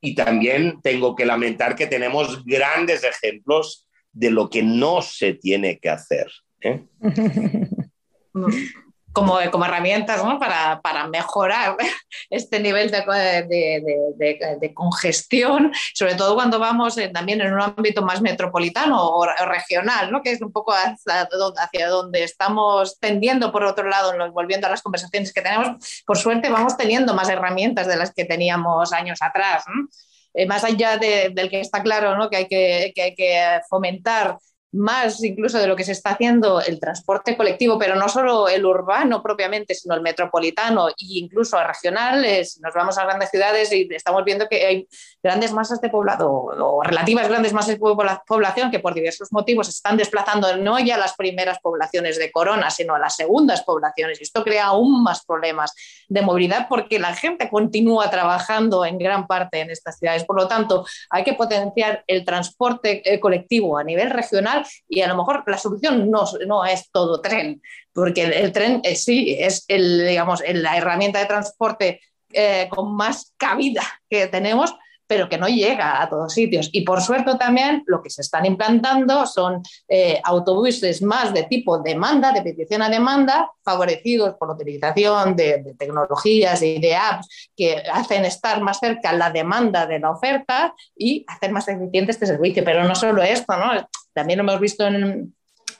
y 0.00 0.14
también 0.14 0.80
tengo 0.82 1.16
que 1.16 1.26
lamentar 1.26 1.74
que 1.74 1.86
tenemos 1.86 2.44
grandes 2.44 3.04
ejemplos 3.04 3.88
de 4.12 4.30
lo 4.30 4.48
que 4.48 4.62
no 4.62 5.02
se 5.02 5.34
tiene 5.34 5.78
que 5.78 5.90
hacer. 5.90 6.30
¿eh? 6.60 6.84
como, 9.18 9.38
como 9.50 9.64
herramientas 9.64 10.24
¿no? 10.24 10.38
para, 10.38 10.80
para, 10.80 11.08
mejorar 11.08 11.76
este 12.30 12.60
nivel 12.60 12.90
de, 12.90 13.00
de, 13.48 14.56
de, 14.60 14.74
congestión, 14.74 15.72
sobre 15.94 16.14
todo 16.14 16.34
cuando 16.34 16.58
vamos 16.58 16.96
eh, 16.98 17.08
también 17.08 17.40
en 17.40 17.52
un 17.52 17.60
ámbito 17.60 18.02
más 18.02 18.20
metropolitano 18.20 19.08
o, 19.08 19.26
regional, 19.46 20.12
¿no? 20.12 20.22
que 20.22 20.32
es 20.32 20.40
un 20.40 20.52
poco 20.52 20.72
hacia, 20.72 21.28
hacia, 21.58 21.88
donde 21.88 22.22
estamos 22.22 22.98
tendiendo, 23.00 23.50
por 23.50 23.64
otro 23.64 23.88
lado, 23.88 24.12
volviendo 24.32 24.66
a 24.66 24.70
las 24.70 24.82
conversaciones 24.82 25.32
que 25.32 25.42
tenemos, 25.42 26.02
por 26.06 26.16
suerte 26.16 26.48
vamos 26.48 26.76
teniendo 26.76 27.14
más 27.14 27.28
herramientas 27.28 27.86
de 27.86 27.96
las 27.96 28.12
que 28.12 28.24
teníamos 28.24 28.92
años 28.92 29.18
atrás. 29.20 29.64
¿no? 29.66 29.88
Eh, 30.34 30.46
más 30.46 30.62
allá 30.62 30.98
del 30.98 31.50
que 31.50 31.60
está 31.60 31.82
claro 31.82 32.16
¿no? 32.16 32.30
que, 32.30 32.36
hay 32.36 32.46
que, 32.46 32.92
que 32.94 33.02
hay 33.02 33.14
que 33.14 33.60
fomentar 33.68 34.38
más 34.72 35.22
incluso 35.24 35.58
de 35.58 35.66
lo 35.66 35.76
que 35.76 35.84
se 35.84 35.92
está 35.92 36.10
haciendo 36.10 36.60
el 36.60 36.78
transporte 36.78 37.36
colectivo, 37.36 37.78
pero 37.78 37.96
no 37.96 38.08
solo 38.08 38.48
el 38.48 38.66
urbano 38.66 39.22
propiamente, 39.22 39.74
sino 39.74 39.94
el 39.94 40.02
metropolitano 40.02 40.88
e 40.88 40.94
incluso 40.98 41.62
regionales. 41.62 42.60
Nos 42.62 42.74
vamos 42.74 42.98
a 42.98 43.04
grandes 43.04 43.30
ciudades 43.30 43.72
y 43.72 43.88
estamos 43.90 44.24
viendo 44.24 44.48
que 44.48 44.66
hay 44.66 44.88
grandes 45.22 45.52
masas 45.52 45.80
de 45.80 45.88
población 45.88 46.28
o 46.28 46.82
relativas 46.82 47.28
grandes 47.28 47.52
masas 47.52 47.78
de 47.78 47.80
población 48.26 48.70
que 48.70 48.80
por 48.80 48.94
diversos 48.94 49.32
motivos 49.32 49.66
se 49.66 49.72
están 49.72 49.96
desplazando 49.96 50.56
no 50.56 50.78
ya 50.78 50.96
a 50.96 50.98
las 50.98 51.14
primeras 51.14 51.58
poblaciones 51.60 52.18
de 52.18 52.30
Corona, 52.30 52.70
sino 52.70 52.94
a 52.94 52.98
las 52.98 53.16
segundas 53.16 53.62
poblaciones. 53.62 54.20
Esto 54.20 54.44
crea 54.44 54.66
aún 54.66 55.02
más 55.02 55.24
problemas 55.24 55.74
de 56.08 56.22
movilidad 56.22 56.66
porque 56.68 56.98
la 56.98 57.14
gente 57.14 57.48
continúa 57.48 58.10
trabajando 58.10 58.84
en 58.84 58.98
gran 58.98 59.26
parte 59.26 59.60
en 59.60 59.70
estas 59.70 59.98
ciudades. 59.98 60.24
Por 60.24 60.36
lo 60.36 60.46
tanto, 60.46 60.84
hay 61.10 61.24
que 61.24 61.34
potenciar 61.34 62.04
el 62.06 62.24
transporte 62.24 63.02
eh, 63.04 63.20
colectivo 63.20 63.78
a 63.78 63.84
nivel 63.84 64.10
regional 64.10 64.58
y 64.88 65.00
a 65.00 65.08
lo 65.08 65.16
mejor 65.16 65.44
la 65.46 65.58
solución 65.58 66.10
no, 66.10 66.24
no 66.46 66.64
es 66.64 66.90
todo 66.90 67.20
tren, 67.20 67.62
porque 67.92 68.24
el, 68.24 68.52
tren 68.52 68.80
eh, 68.84 68.96
sí 68.96 69.36
es 69.38 69.64
el, 69.68 70.06
digamos, 70.06 70.42
la 70.46 70.76
herramienta 70.76 71.18
de 71.18 71.26
transporte 71.26 72.00
eh, 72.32 72.68
con 72.70 72.94
más 72.94 73.32
cabida 73.38 73.82
que 74.08 74.26
tenemos, 74.26 74.74
pero 75.08 75.28
que 75.28 75.38
no 75.38 75.48
llega 75.48 76.00
a 76.02 76.08
todos 76.08 76.34
sitios. 76.34 76.68
Y 76.70 76.82
por 76.82 77.00
suerte 77.00 77.34
también 77.36 77.82
lo 77.86 78.02
que 78.02 78.10
se 78.10 78.20
están 78.20 78.44
implantando 78.44 79.26
son 79.26 79.62
eh, 79.88 80.20
autobuses 80.22 81.02
más 81.02 81.32
de 81.32 81.44
tipo 81.44 81.78
demanda, 81.78 82.30
de 82.30 82.42
petición 82.42 82.82
a 82.82 82.90
demanda, 82.90 83.50
favorecidos 83.64 84.34
por 84.38 84.48
la 84.48 84.54
utilización 84.54 85.34
de, 85.34 85.74
tecnologías 85.78 86.62
y 86.62 86.78
de 86.78 86.94
apps 86.94 87.50
que 87.56 87.82
hacen 87.90 88.26
estar 88.26 88.60
más 88.60 88.78
cerca 88.78 89.12
la 89.12 89.30
demanda 89.30 89.86
de 89.86 89.98
la 89.98 90.10
oferta 90.10 90.74
y 90.94 91.24
hacer 91.26 91.50
más 91.52 91.66
eficiente 91.68 92.12
este 92.12 92.26
servicio. 92.26 92.62
Pero 92.62 92.84
no 92.84 92.94
solo 92.94 93.22
esto, 93.22 93.56
¿no? 93.56 93.88
También 94.18 94.40
hemos 94.40 94.60
visto 94.60 94.86
en, 94.86 95.34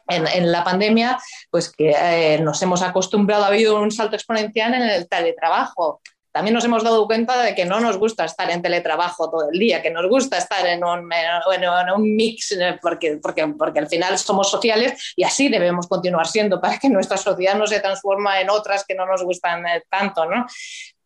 la 0.08 0.64
pandemia, 0.64 1.18
pues 1.50 1.70
que 1.70 1.90
eh, 1.90 2.40
nos 2.40 2.62
hemos 2.62 2.80
acostumbrado, 2.80 3.44
ha 3.44 3.48
habido 3.48 3.78
un 3.78 3.90
salto 3.90 4.16
exponencial 4.16 4.72
en 4.72 4.82
el 4.82 5.06
teletrabajo 5.06 6.00
también 6.38 6.54
nos 6.54 6.64
hemos 6.64 6.84
dado 6.84 7.06
cuenta 7.06 7.42
de 7.42 7.52
que 7.54 7.64
no 7.64 7.80
nos 7.80 7.96
gusta 7.96 8.24
estar 8.24 8.48
en 8.50 8.62
teletrabajo 8.62 9.28
todo 9.28 9.50
el 9.50 9.58
día, 9.58 9.82
que 9.82 9.90
nos 9.90 10.06
gusta 10.08 10.38
estar 10.38 10.64
en 10.68 10.84
un, 10.84 11.10
en 11.12 11.90
un 11.90 12.16
mix, 12.16 12.56
porque, 12.80 13.18
porque, 13.20 13.48
porque 13.58 13.80
al 13.80 13.88
final 13.88 14.16
somos 14.18 14.48
sociales 14.48 15.14
y 15.16 15.24
así 15.24 15.48
debemos 15.48 15.88
continuar 15.88 16.28
siendo 16.28 16.60
para 16.60 16.78
que 16.78 16.90
nuestra 16.90 17.16
sociedad 17.16 17.56
no 17.56 17.66
se 17.66 17.80
transforma 17.80 18.40
en 18.40 18.50
otras 18.50 18.84
que 18.86 18.94
no 18.94 19.04
nos 19.04 19.24
gustan 19.24 19.66
eh, 19.66 19.82
tanto, 19.90 20.26
¿no? 20.26 20.46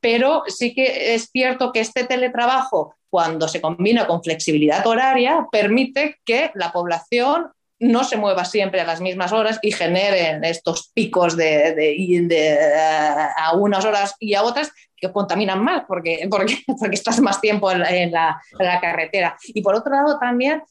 Pero 0.01 0.43
sí 0.49 0.75
que 0.75 1.15
es 1.15 1.31
cierto 1.33 1.73
que 1.73 1.81
este 1.81 2.05
teletrabajo, 2.05 2.97
cuando 3.13 3.47
se 3.47 3.61
combina 3.61 4.07
con 4.07 4.23
flexibilidad 4.23 4.87
horaria, 4.87 5.47
permite 5.53 6.17
que 6.25 6.51
la 6.55 6.73
población 6.73 7.53
no 7.79 8.05
se 8.05 8.17
mueva 8.17 8.47
siempre 8.47 8.81
a 8.81 8.87
las 8.87 9.03
mismas 9.03 9.33
horas 9.33 9.59
y 9.61 9.71
generen 9.71 10.43
estos 10.45 10.91
picos 10.95 11.37
de, 11.37 11.75
eh, 11.79 12.59
a 13.37 13.55
unas 13.55 13.85
horas 13.85 14.15
y 14.19 14.33
a 14.33 14.43
otras 14.43 14.73
que 14.97 15.13
contaminan 15.13 15.63
más 15.63 15.85
porque, 15.87 16.27
porque 16.31 16.57
estás 16.93 17.21
más 17.21 17.39
tiempo 17.39 17.71
en 17.71 18.13
la, 18.13 18.41
carretera. 18.81 19.37
Y 19.49 19.61
por 19.61 19.75
otro 19.75 19.93
lado 19.93 20.19
también... 20.19 20.63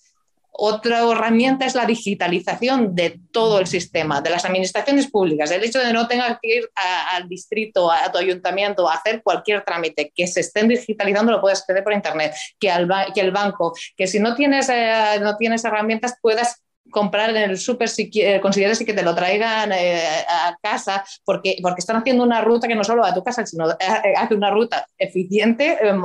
Otra 0.53 1.09
herramienta 1.09 1.65
es 1.65 1.75
la 1.75 1.85
digitalización 1.85 2.93
de 2.93 3.19
todo 3.31 3.59
el 3.59 3.67
sistema, 3.67 4.21
de 4.21 4.29
las 4.29 4.43
administraciones 4.43 5.09
públicas. 5.09 5.49
El 5.49 5.63
hecho 5.63 5.79
de 5.79 5.93
no 5.93 6.07
tener 6.07 6.37
que 6.41 6.57
ir 6.57 6.69
al 6.75 7.27
distrito, 7.29 7.89
a 7.89 8.11
tu 8.11 8.17
ayuntamiento, 8.17 8.87
a 8.87 8.95
hacer 8.95 9.23
cualquier 9.23 9.63
trámite, 9.63 10.11
que 10.13 10.27
se 10.27 10.41
estén 10.41 10.67
digitalizando 10.67 11.31
lo 11.31 11.41
puedes 11.41 11.61
hacer 11.61 11.83
por 11.83 11.93
internet, 11.93 12.35
que, 12.59 12.69
al, 12.69 12.89
que 13.13 13.21
el 13.21 13.31
banco, 13.31 13.73
que 13.95 14.07
si 14.07 14.19
no 14.19 14.35
tienes, 14.35 14.67
eh, 14.69 15.19
no 15.21 15.37
tienes 15.37 15.63
herramientas 15.63 16.15
puedas 16.21 16.61
comprar 16.89 17.29
en 17.29 17.37
el 17.37 17.57
súper 17.57 17.89
si 17.89 18.11
consideres 18.41 18.79
que 18.79 18.93
te 18.93 19.03
lo 19.03 19.15
traigan 19.15 19.71
eh, 19.71 20.01
a 20.27 20.57
casa, 20.61 21.03
porque, 21.23 21.57
porque 21.61 21.79
están 21.79 21.97
haciendo 21.97 22.23
una 22.23 22.41
ruta 22.41 22.67
que 22.67 22.75
no 22.75 22.83
solo 22.83 23.03
va 23.03 23.09
a 23.09 23.13
tu 23.13 23.23
casa, 23.23 23.45
sino 23.45 23.65
hace 23.69 24.35
una 24.35 24.51
ruta 24.51 24.85
eficiente, 24.97 25.77
em, 25.81 26.03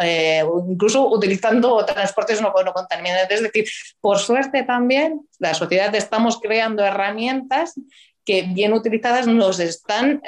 em, 0.00 0.46
incluso 0.68 1.08
utilizando 1.08 1.84
transportes 1.84 2.40
no, 2.40 2.52
no 2.64 2.72
contaminantes. 2.72 3.38
Es 3.38 3.42
decir, 3.42 3.66
por 4.00 4.18
suerte 4.18 4.62
también 4.64 5.20
la 5.38 5.54
sociedad 5.54 5.94
estamos 5.94 6.40
creando 6.40 6.84
herramientas 6.84 7.74
que 8.24 8.42
bien 8.42 8.72
utilizadas 8.72 9.28
nos 9.28 9.60
están 9.60 10.20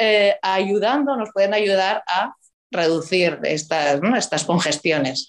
ayudando, 0.42 1.16
nos 1.16 1.30
pueden 1.32 1.52
ayudar 1.52 2.04
a 2.06 2.34
reducir 2.70 3.38
estas, 3.42 4.00
estas 4.16 4.44
congestiones. 4.44 5.28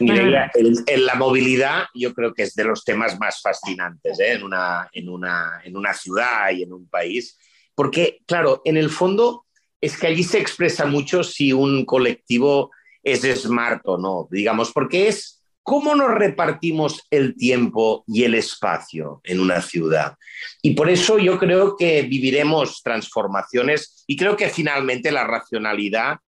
Mira, 0.00 0.50
en 0.54 1.06
la 1.06 1.14
movilidad 1.14 1.84
yo 1.94 2.12
creo 2.12 2.34
que 2.34 2.42
es 2.42 2.54
de 2.54 2.64
los 2.64 2.84
temas 2.84 3.18
más 3.18 3.40
fascinantes 3.40 4.20
¿eh? 4.20 4.32
en, 4.32 4.42
una, 4.42 4.88
en, 4.92 5.08
una, 5.08 5.60
en 5.64 5.76
una 5.76 5.94
ciudad 5.94 6.50
y 6.50 6.62
en 6.62 6.72
un 6.72 6.88
país, 6.88 7.38
porque 7.74 8.20
claro, 8.26 8.62
en 8.64 8.76
el 8.76 8.90
fondo 8.90 9.46
es 9.80 9.96
que 9.96 10.06
allí 10.06 10.22
se 10.22 10.38
expresa 10.38 10.86
mucho 10.86 11.22
si 11.22 11.52
un 11.52 11.84
colectivo 11.84 12.70
es 13.02 13.22
smart 13.40 13.82
o 13.84 13.98
no, 13.98 14.28
digamos, 14.30 14.72
porque 14.72 15.08
es 15.08 15.36
cómo 15.62 15.94
nos 15.96 16.14
repartimos 16.14 17.06
el 17.10 17.36
tiempo 17.36 18.04
y 18.06 18.24
el 18.24 18.34
espacio 18.34 19.20
en 19.24 19.40
una 19.40 19.60
ciudad. 19.60 20.14
Y 20.62 20.74
por 20.74 20.88
eso 20.88 21.18
yo 21.18 21.38
creo 21.38 21.76
que 21.76 22.02
viviremos 22.02 22.82
transformaciones 22.82 24.04
y 24.06 24.16
creo 24.16 24.36
que 24.36 24.48
finalmente 24.48 25.10
la 25.10 25.26
racionalidad 25.26 26.18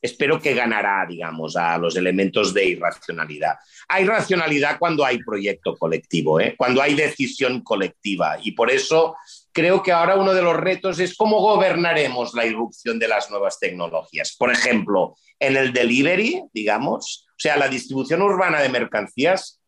espero 0.00 0.40
que 0.40 0.54
ganará, 0.54 1.04
digamos, 1.06 1.56
a 1.56 1.78
los 1.78 1.96
elementos 1.96 2.54
de 2.54 2.66
irracionalidad. 2.66 3.56
Hay 3.88 4.04
racionalidad 4.04 4.78
cuando 4.78 5.04
hay 5.04 5.18
proyecto 5.18 5.76
colectivo, 5.76 6.40
¿eh? 6.40 6.54
cuando 6.56 6.82
hay 6.82 6.94
decisión 6.94 7.62
colectiva. 7.62 8.38
Y 8.42 8.52
por 8.52 8.70
eso 8.70 9.16
creo 9.52 9.82
que 9.82 9.92
ahora 9.92 10.16
uno 10.16 10.34
de 10.34 10.42
los 10.42 10.56
retos 10.56 10.98
es 11.00 11.16
cómo 11.16 11.40
gobernaremos 11.40 12.34
la 12.34 12.46
irrupción 12.46 12.98
de 12.98 13.08
las 13.08 13.30
nuevas 13.30 13.58
tecnologías. 13.58 14.36
Por 14.36 14.52
ejemplo, 14.52 15.16
en 15.38 15.56
el 15.56 15.72
delivery, 15.72 16.42
digamos, 16.52 17.26
o 17.30 17.40
sea, 17.40 17.56
la 17.56 17.68
distribución 17.68 18.22
urbana 18.22 18.60
de 18.60 18.68
mercancías, 18.68 19.60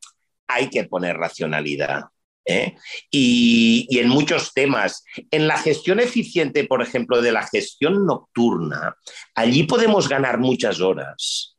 hay 0.49 0.69
que 0.69 0.85
poner 0.85 1.17
racionalidad. 1.17 2.05
¿Eh? 2.51 2.77
Y, 3.11 3.87
en 3.99 4.09
muchos 4.09 4.53
temas. 4.53 5.05
En 5.31 5.47
la 5.47 5.59
gestión 5.59 6.01
eficiente, 6.01 6.65
por 6.65 6.83
ejemplo, 6.83 7.23
de 7.23 7.33
la 7.33 7.47
gestión 7.47 8.07
nocturna, 8.07 8.97
allí 9.35 9.65
podemos 9.65 10.09
ganar 10.09 10.39
muchas 10.39 10.81
horas, 10.81 11.57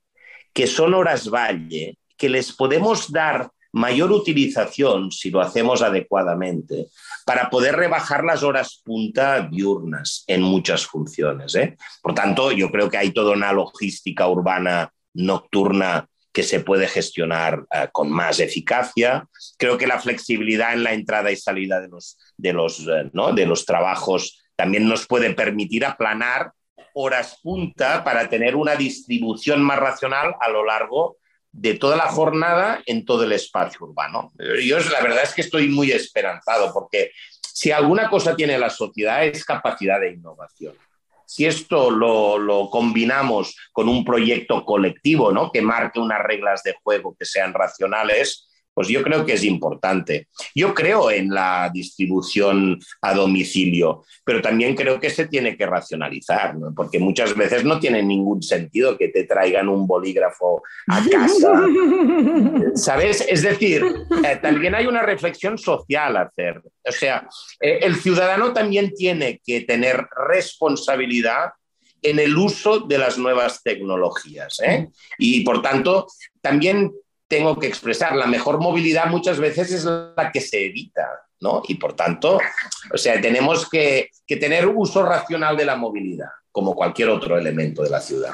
que 0.53 0.67
son 0.67 0.93
horas 0.93 1.29
valle, 1.29 1.97
que 2.17 2.29
les 2.29 2.51
podemos 2.53 3.11
dar 3.11 3.49
mayor 3.73 4.11
utilización 4.11 5.11
si 5.11 5.29
lo 5.29 5.39
hacemos 5.39 5.81
adecuadamente 5.81 6.87
para 7.25 7.49
poder 7.49 7.75
rebajar 7.75 8.23
las 8.23 8.43
horas 8.43 8.81
punta 8.83 9.47
diurnas 9.47 10.23
en 10.27 10.41
muchas 10.41 10.85
funciones. 10.85 11.55
¿eh? 11.55 11.77
Por 12.01 12.13
tanto, 12.13 12.51
yo 12.51 12.69
creo 12.69 12.89
que 12.89 12.97
hay 12.97 13.11
toda 13.11 13.31
una 13.31 13.53
logística 13.53 14.27
urbana 14.27 14.91
nocturna 15.13 16.07
que 16.31 16.43
se 16.43 16.59
puede 16.59 16.87
gestionar 16.87 17.59
uh, 17.59 17.91
con 17.91 18.09
más 18.09 18.39
eficacia. 18.39 19.27
Creo 19.57 19.77
que 19.77 19.87
la 19.87 19.99
flexibilidad 19.99 20.73
en 20.73 20.83
la 20.83 20.93
entrada 20.93 21.31
y 21.31 21.35
salida 21.35 21.81
de 21.81 21.87
los, 21.87 22.17
de 22.37 22.53
los, 22.53 22.79
uh, 22.87 23.09
¿no? 23.13 23.33
de 23.33 23.45
los 23.45 23.65
trabajos 23.65 24.41
también 24.55 24.87
nos 24.87 25.07
puede 25.07 25.33
permitir 25.33 25.85
aplanar 25.85 26.51
horas 26.93 27.39
punta 27.41 28.03
para 28.03 28.29
tener 28.29 28.55
una 28.55 28.75
distribución 28.75 29.61
más 29.61 29.79
racional 29.79 30.35
a 30.39 30.49
lo 30.49 30.65
largo 30.65 31.17
de 31.51 31.73
toda 31.73 31.97
la 31.97 32.07
jornada 32.07 32.81
en 32.85 33.05
todo 33.05 33.23
el 33.23 33.33
espacio 33.33 33.85
urbano. 33.85 34.31
Yo 34.63 34.79
la 34.79 35.01
verdad 35.01 35.23
es 35.23 35.33
que 35.33 35.41
estoy 35.41 35.67
muy 35.67 35.91
esperanzado 35.91 36.71
porque 36.73 37.11
si 37.41 37.71
alguna 37.71 38.09
cosa 38.09 38.35
tiene 38.35 38.57
la 38.57 38.69
sociedad 38.69 39.25
es 39.25 39.43
capacidad 39.43 39.99
de 39.99 40.13
innovación. 40.13 40.75
Si 41.31 41.45
esto 41.45 41.89
lo, 41.89 42.69
combinamos 42.69 43.55
con 43.71 43.87
un 43.87 44.03
proyecto 44.03 44.65
colectivo, 44.65 45.31
¿no? 45.31 45.49
Que 45.49 45.61
marque 45.61 45.97
unas 45.97 46.21
reglas 46.21 46.61
de 46.61 46.75
juego 46.83 47.15
que 47.17 47.23
sean 47.23 47.53
racionales, 47.53 48.49
pues 48.73 48.87
yo 48.87 49.03
creo 49.03 49.25
que 49.25 49.33
es 49.33 49.43
importante. 49.43 50.27
Yo 50.55 50.73
creo 50.73 51.11
en 51.11 51.29
la 51.29 51.69
distribución 51.73 52.79
a 53.01 53.13
domicilio, 53.13 54.03
pero 54.23 54.41
también 54.41 54.75
creo 54.75 54.99
que 54.99 55.09
se 55.09 55.27
tiene 55.27 55.57
que 55.57 55.65
racionalizar, 55.65 56.55
porque 56.75 56.99
muchas 56.99 57.35
veces 57.35 57.63
no 57.63 57.79
tiene 57.79 58.01
ningún 58.01 58.41
sentido 58.41 58.97
que 58.97 59.09
te 59.09 59.25
traigan 59.25 59.69
un 59.69 59.85
bolígrafo 59.85 60.61
a 60.87 61.03
casa. 61.09 61.67
¿Sabes? 62.75 63.25
Es 63.27 63.41
decir, 63.41 63.83
eh, 64.25 64.39
también 64.41 64.75
hay 64.75 64.87
una 64.87 65.01
reflexión 65.01 65.57
social 65.57 66.17
a 66.17 66.21
hacer. 66.21 66.61
O 66.87 66.91
sea, 66.91 67.27
eh, 67.59 67.79
el 67.81 67.95
ciudadano 67.95 68.53
también 68.53 68.93
tiene 68.93 69.41
que 69.43 69.61
tener 69.61 70.07
responsabilidad 70.27 71.51
en 72.01 72.19
el 72.19 72.35
uso 72.35 72.79
de 72.79 72.97
las 72.97 73.17
nuevas 73.17 73.61
tecnologías. 73.63 74.59
¿eh? 74.61 74.87
Y 75.17 75.41
por 75.41 75.61
tanto, 75.61 76.07
también 76.41 76.91
tengo 77.31 77.57
que 77.57 77.67
expresar. 77.67 78.13
La 78.17 78.27
mejor 78.27 78.59
movilidad 78.59 79.05
muchas 79.05 79.39
veces 79.39 79.71
es 79.71 79.85
la 79.85 80.29
que 80.33 80.41
se 80.41 80.65
evita, 80.65 81.07
¿no? 81.39 81.63
Y 81.65 81.75
por 81.75 81.93
tanto, 81.93 82.37
o 82.93 82.97
sea, 82.97 83.21
tenemos 83.21 83.69
que, 83.69 84.09
tener 84.27 84.67
uso 84.67 85.01
racional 85.03 85.55
de 85.55 85.63
la 85.63 85.77
movilidad, 85.77 86.29
como 86.51 86.75
cualquier 86.75 87.09
otro 87.09 87.37
elemento 87.37 87.83
de 87.83 87.89
la 87.89 88.01
ciudad. 88.01 88.31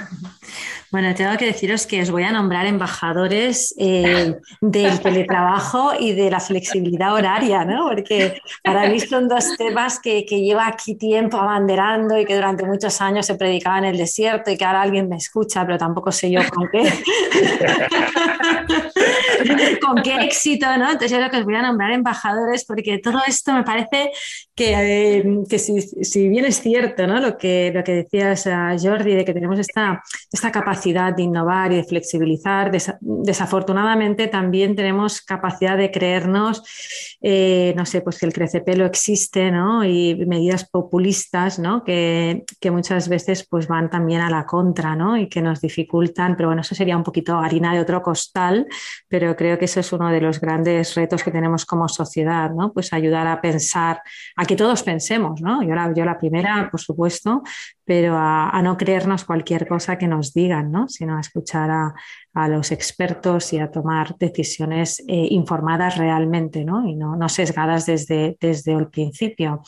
Bueno, 0.90 1.14
tengo 1.14 1.36
que 1.38 1.46
deciros 1.46 1.86
que 1.86 2.02
os 2.02 2.10
voy 2.10 2.24
a 2.24 2.32
nombrar 2.32 2.66
embajadores 2.66 3.76
eh, 3.78 4.36
del 4.62 5.00
teletrabajo 5.02 5.92
y 6.00 6.14
de 6.14 6.32
la 6.32 6.40
flexibilidad 6.40 7.14
horaria, 7.14 7.66
¿no? 7.66 7.90
Porque 7.90 8.42
para 8.64 8.90
mí 8.90 9.00
son 9.02 9.28
dos 9.28 9.58
temas 9.58 10.00
que, 10.00 10.26
que 10.26 10.42
lleva 10.42 10.66
aquí 10.66 10.96
tiempo 10.96 11.38
abanderando 11.38 12.18
y 12.18 12.24
que 12.24 12.36
durante 12.36 12.66
muchos 12.66 13.02
años 13.02 13.26
se 13.26 13.36
predicaba 13.36 13.80
en 13.80 13.86
el 13.86 13.98
desierto 13.98 14.50
y 14.50 14.58
que 14.58 14.64
ahora 14.64 14.82
alguien 14.82 15.10
me 15.10 15.18
escucha, 15.18 15.66
pero 15.66 15.78
tampoco 15.78 16.12
sé 16.12 16.32
yo 16.32 16.40
con 16.50 16.70
qué. 16.70 16.84
con 19.86 20.02
qué 20.02 20.16
éxito, 20.24 20.66
¿no? 20.78 20.86
Entonces 20.86 21.12
yo 21.12 21.18
creo 21.18 21.30
que 21.30 21.38
os 21.38 21.46
voy 21.46 21.56
a 21.56 21.64
nombrar 21.64 21.92
embajadores 21.92 22.64
porque 22.64 23.00
todo 23.00 23.20
esto 23.28 23.52
me 23.52 23.64
parece 23.64 24.12
que, 24.58 25.20
eh, 25.20 25.58
si, 25.58 25.82
si, 25.82 26.28
bien 26.28 26.46
es 26.46 26.62
cierto, 26.62 27.08
¿no? 27.08 27.20
Lo 27.20 27.38
que, 27.38 27.72
lo 27.74 27.84
que 27.84 27.94
decías, 27.94 28.50
Jordi, 28.82 29.16
de 29.16 29.24
que 29.24 29.34
tenemos 29.34 29.60
esta, 29.60 30.04
esta 30.32 30.52
capacidad 30.52 30.68
capacidad 30.68 31.16
de 31.16 31.24
innovar 31.24 31.72
y 31.72 31.78
de 31.78 31.84
flexibilizar. 31.84 32.72
desafortunadamente 33.00 34.28
también 34.28 34.76
tenemos 34.76 35.22
capacidad 35.22 35.78
de 35.78 35.92
creernos, 35.92 36.62
eh, 37.22 37.74
no 37.78 37.86
sé, 37.86 38.02
pues 38.02 38.20
que 38.20 38.26
el 38.26 38.34
crecepelo 38.34 38.86
existe, 38.86 39.50
¿no? 39.50 39.86
Y 39.86 40.26
medidas 40.28 40.70
populistas, 40.70 41.58
¿no? 41.58 41.84
Que, 41.86 42.44
que, 42.60 42.70
muchas 42.70 43.08
veces 43.08 43.48
pues 43.50 43.68
van 43.68 43.90
también 43.90 44.22
a 44.22 44.30
la 44.30 44.46
contra, 44.46 44.96
¿no? 44.96 45.18
Y 45.18 45.30
que 45.30 45.42
nos 45.42 45.62
dificultan, 45.62 46.36
pero 46.36 46.50
bueno, 46.50 46.62
eso 46.62 46.76
sería 46.76 46.98
un 46.98 47.04
poquito 47.04 47.38
harina 47.38 47.74
de 47.74 47.80
otro 47.80 48.02
costal, 48.02 48.68
pero 49.08 49.36
creo 49.36 49.58
que 49.58 49.66
eso 49.66 49.80
es 49.80 49.92
uno 49.94 50.10
de 50.10 50.20
los 50.20 50.40
grandes 50.42 50.96
retos 50.96 51.24
que 51.24 51.32
tenemos 51.32 51.66
como 51.66 51.88
sociedad, 51.88 52.52
¿no? 52.52 52.74
Pues 52.74 52.92
ayudar 52.92 53.26
a 53.28 53.40
pensar, 53.40 54.02
a 54.36 54.46
que 54.48 54.56
todos 54.56 54.82
pensemos, 54.84 55.42
¿no? 55.42 55.62
Yo 55.62 55.76
la, 55.76 56.18
primera, 56.18 56.70
por 56.72 56.80
supuesto, 56.80 57.44
pero 57.86 58.16
a, 58.18 58.50
a 58.50 58.62
no 58.62 58.78
creernos 58.78 59.26
cualquier 59.26 59.68
cosa 59.68 59.98
que 59.98 60.08
nos 60.08 60.34
digan, 60.34 60.72
sino 60.88 61.18
a 61.18 61.22
escuchar 61.22 61.70
a, 61.70 61.94
los 62.48 62.72
expertos 62.72 63.54
y 63.54 63.60
a 63.60 63.72
tomar 63.72 64.18
decisiones 64.18 65.00
eh, 65.08 65.28
informadas 65.32 65.98
realmente 65.98 66.64
¿no? 66.66 66.86
y 66.88 66.96
no, 66.96 67.30
sesgadas 67.30 67.86
desde, 67.86 68.38
desde 68.40 68.74
el 68.74 68.90
principio. 68.90 69.64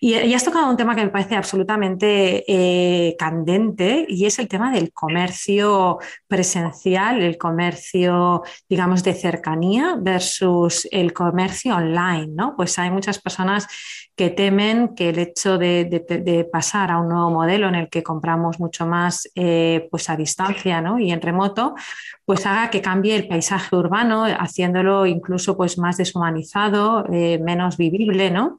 Y, 0.00 0.14
has 0.14 0.44
tocado 0.44 0.70
un 0.70 0.76
tema 0.76 0.96
que 0.96 1.04
me 1.04 1.10
parece 1.10 1.36
absolutamente 1.36 2.44
eh, 2.48 3.14
candente 3.18 4.06
y 4.08 4.24
es 4.24 4.38
el 4.38 4.48
tema 4.48 4.72
del 4.72 4.92
comercio 4.92 5.98
presencial, 6.26 7.22
el 7.22 7.36
comercio, 7.36 8.42
digamos, 8.68 9.04
de 9.04 9.14
cercanía 9.14 9.96
versus 10.00 10.88
el 10.90 11.12
comercio 11.12 11.76
online. 11.76 12.28
¿no? 12.28 12.54
Pues 12.56 12.78
hay 12.78 12.90
muchas 12.90 13.20
personas 13.20 13.66
que 14.16 14.30
temen 14.30 14.96
que 14.96 15.10
el 15.10 15.18
hecho 15.20 15.58
de, 15.58 16.48
pasar 16.50 16.90
a 16.90 16.98
un 16.98 17.08
nuevo 17.08 17.30
modelo 17.30 17.68
en 17.68 17.76
el 17.76 17.88
que 17.88 18.02
compramos 18.02 18.58
mucho 18.58 18.86
más 18.86 19.30
eh, 19.36 19.86
pues 19.90 20.10
a 20.10 20.16
distancia 20.16 20.82
y 20.98 21.12
en 21.12 21.20
remoto, 21.20 21.74
pues 22.24 22.46
haga 22.46 22.70
que 22.70 22.82
cambie 22.82 23.16
el 23.16 23.28
paisaje 23.28 23.74
urbano, 23.76 24.24
haciéndolo 24.24 25.06
incluso 25.06 25.56
pues 25.56 25.78
más 25.78 25.96
deshumanizado, 25.96 27.04
eh, 27.12 27.38
menos 27.42 27.76
vivible, 27.76 28.30
¿no? 28.30 28.58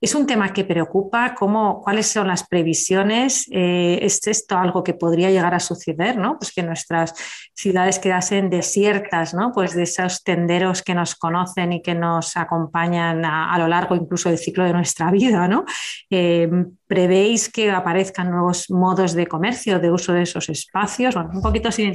Es 0.00 0.14
un 0.14 0.26
tema 0.26 0.52
que 0.52 0.64
preocupa, 0.64 1.34
cómo, 1.34 1.80
cuáles 1.82 2.06
son 2.06 2.28
las 2.28 2.46
previsiones, 2.46 3.48
eh, 3.50 3.98
es 4.00 4.24
esto 4.28 4.56
algo 4.56 4.84
que 4.84 4.94
podría 4.94 5.30
llegar 5.30 5.54
a 5.54 5.60
suceder, 5.60 6.16
¿no? 6.16 6.38
Pues 6.38 6.52
que 6.52 6.62
nuestras 6.62 7.14
ciudades 7.52 7.98
quedasen 7.98 8.48
desiertas, 8.48 9.34
¿no? 9.34 9.50
Pues 9.52 9.74
de 9.74 9.82
esos 9.82 10.22
tenderos 10.22 10.82
que 10.82 10.94
nos 10.94 11.16
conocen 11.16 11.72
y 11.72 11.82
que 11.82 11.96
nos 11.96 12.36
acompañan 12.36 13.24
a, 13.24 13.58
lo 13.58 13.66
largo 13.66 13.96
incluso 13.96 14.28
del 14.28 14.38
ciclo 14.38 14.64
de 14.64 14.72
nuestra 14.72 15.10
vida, 15.10 15.48
¿no? 15.48 15.64
Eh, 16.10 16.48
¿Prevéis 16.86 17.50
que 17.50 17.70
aparezcan 17.70 18.30
nuevos 18.30 18.70
modos 18.70 19.14
de 19.14 19.26
comercio, 19.26 19.80
de 19.80 19.90
uso 19.90 20.12
de 20.12 20.22
esos 20.22 20.48
espacios? 20.48 21.16
Bueno, 21.16 21.30
un 21.34 21.42
poquito 21.42 21.72
si, 21.72 21.92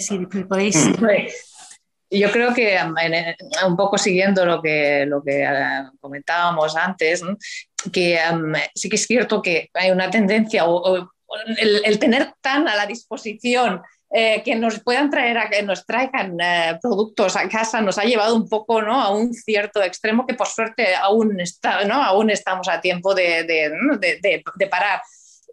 podéis 0.50 0.90
Yo 2.14 2.32
creo 2.32 2.54
que 2.54 2.78
un 3.68 3.76
poco 3.76 3.98
siguiendo 3.98 4.46
lo 4.46 4.62
que, 4.62 5.04
lo 5.08 5.24
que 5.24 5.42
eh, 5.42 5.84
comentábamos 6.00 6.76
antes, 6.78 7.24
que 7.92 8.20
sí 8.76 8.90
que 8.90 8.96
es 8.96 9.06
cierto 9.06 9.42
que 9.42 9.70
hay 9.74 9.92
una 9.92 10.10
tendencia, 10.10 10.66
o, 10.66 11.10
el, 11.58 12.00
tener 12.00 12.34
tan 12.42 12.68
a 12.68 12.76
la 12.76 12.86
disposición 12.86 13.82
eh, 14.12 14.44
que 14.44 14.56
nos 14.56 14.80
puedan 14.82 15.10
traer, 15.10 15.38
a, 15.40 15.50
que 15.50 15.64
nos 15.64 15.86
traigan 15.86 16.38
eh, 16.40 16.78
productos 16.82 17.36
a 17.36 17.50
casa, 17.50 17.82
nos 17.82 17.98
ha 17.98 18.04
llevado 18.04 18.36
un 18.36 18.48
poco 18.48 18.82
¿no? 18.82 19.02
a 19.02 19.10
un 19.10 19.34
cierto 19.34 19.82
extremo 19.82 20.28
que 20.28 20.36
por 20.36 20.48
suerte 20.48 20.96
aún, 20.96 21.40
está, 21.40 21.84
¿no? 21.86 21.96
aún 21.96 22.30
estamos 22.30 22.68
a 22.70 22.80
tiempo 22.80 23.16
de, 23.16 23.44
de, 23.44 24.44
de 24.56 24.68
parar. 24.68 25.02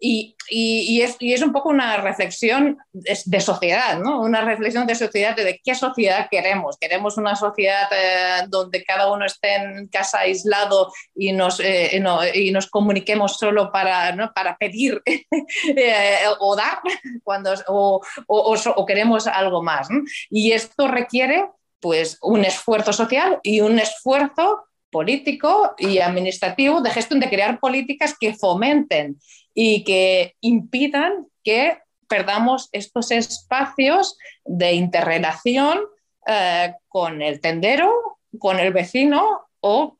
Y, 0.02 0.34
y, 0.48 1.02
es, 1.02 1.16
y, 1.20 1.34
es, 1.34 1.42
un 1.42 1.52
poco 1.52 1.68
una 1.68 1.98
reflexión 1.98 2.78
de, 2.92 3.40
sociedad, 3.40 3.98
¿no? 3.98 4.22
Una 4.22 4.40
reflexión 4.40 4.86
de 4.86 4.94
sociedad 4.94 5.36
de, 5.36 5.60
qué 5.62 5.74
sociedad 5.74 6.28
queremos. 6.30 6.78
¿Queremos 6.80 7.18
una 7.18 7.36
sociedad 7.36 7.86
eh, 7.92 8.46
donde 8.48 8.82
cada 8.82 9.12
uno 9.12 9.26
esté 9.26 9.56
en 9.56 9.88
casa 9.88 10.20
aislado 10.20 10.90
y 11.14 11.32
nos, 11.32 11.60
eh, 11.60 12.02
y 12.34 12.50
nos 12.50 12.70
comuniquemos 12.70 13.36
solo 13.36 13.70
para, 13.70 14.12
¿no? 14.12 14.32
para 14.32 14.56
pedir 14.56 15.02
eh, 15.76 16.16
o 16.38 16.56
dar 16.56 16.80
cuando, 17.22 17.52
o, 17.68 18.00
o, 18.26 18.54
o, 18.54 18.86
queremos 18.86 19.26
algo 19.26 19.62
más? 19.62 19.88
Y 20.30 20.52
esto 20.52 20.88
requiere 20.88 21.44
pues 21.78 22.16
un 22.22 22.46
esfuerzo 22.46 22.94
social 22.94 23.38
y 23.42 23.60
un 23.60 23.78
esfuerzo 23.78 24.64
político 24.90 25.74
y 25.78 25.98
administrativo 25.98 26.80
de 26.80 26.90
gestión 26.90 27.20
de 27.20 27.28
crear 27.28 27.60
políticas 27.60 28.16
que 28.18 28.34
fomenten 28.34 29.18
y 29.54 29.84
que 29.84 30.36
impidan 30.40 31.26
que 31.42 31.78
perdamos 32.08 32.68
estos 32.72 33.10
espacios 33.10 34.18
de 34.44 34.72
interrelación 34.72 35.80
eh, 36.26 36.74
con 36.88 37.22
el 37.22 37.40
tendero, 37.40 37.92
con 38.38 38.58
el 38.58 38.72
vecino 38.72 39.42
o, 39.60 39.96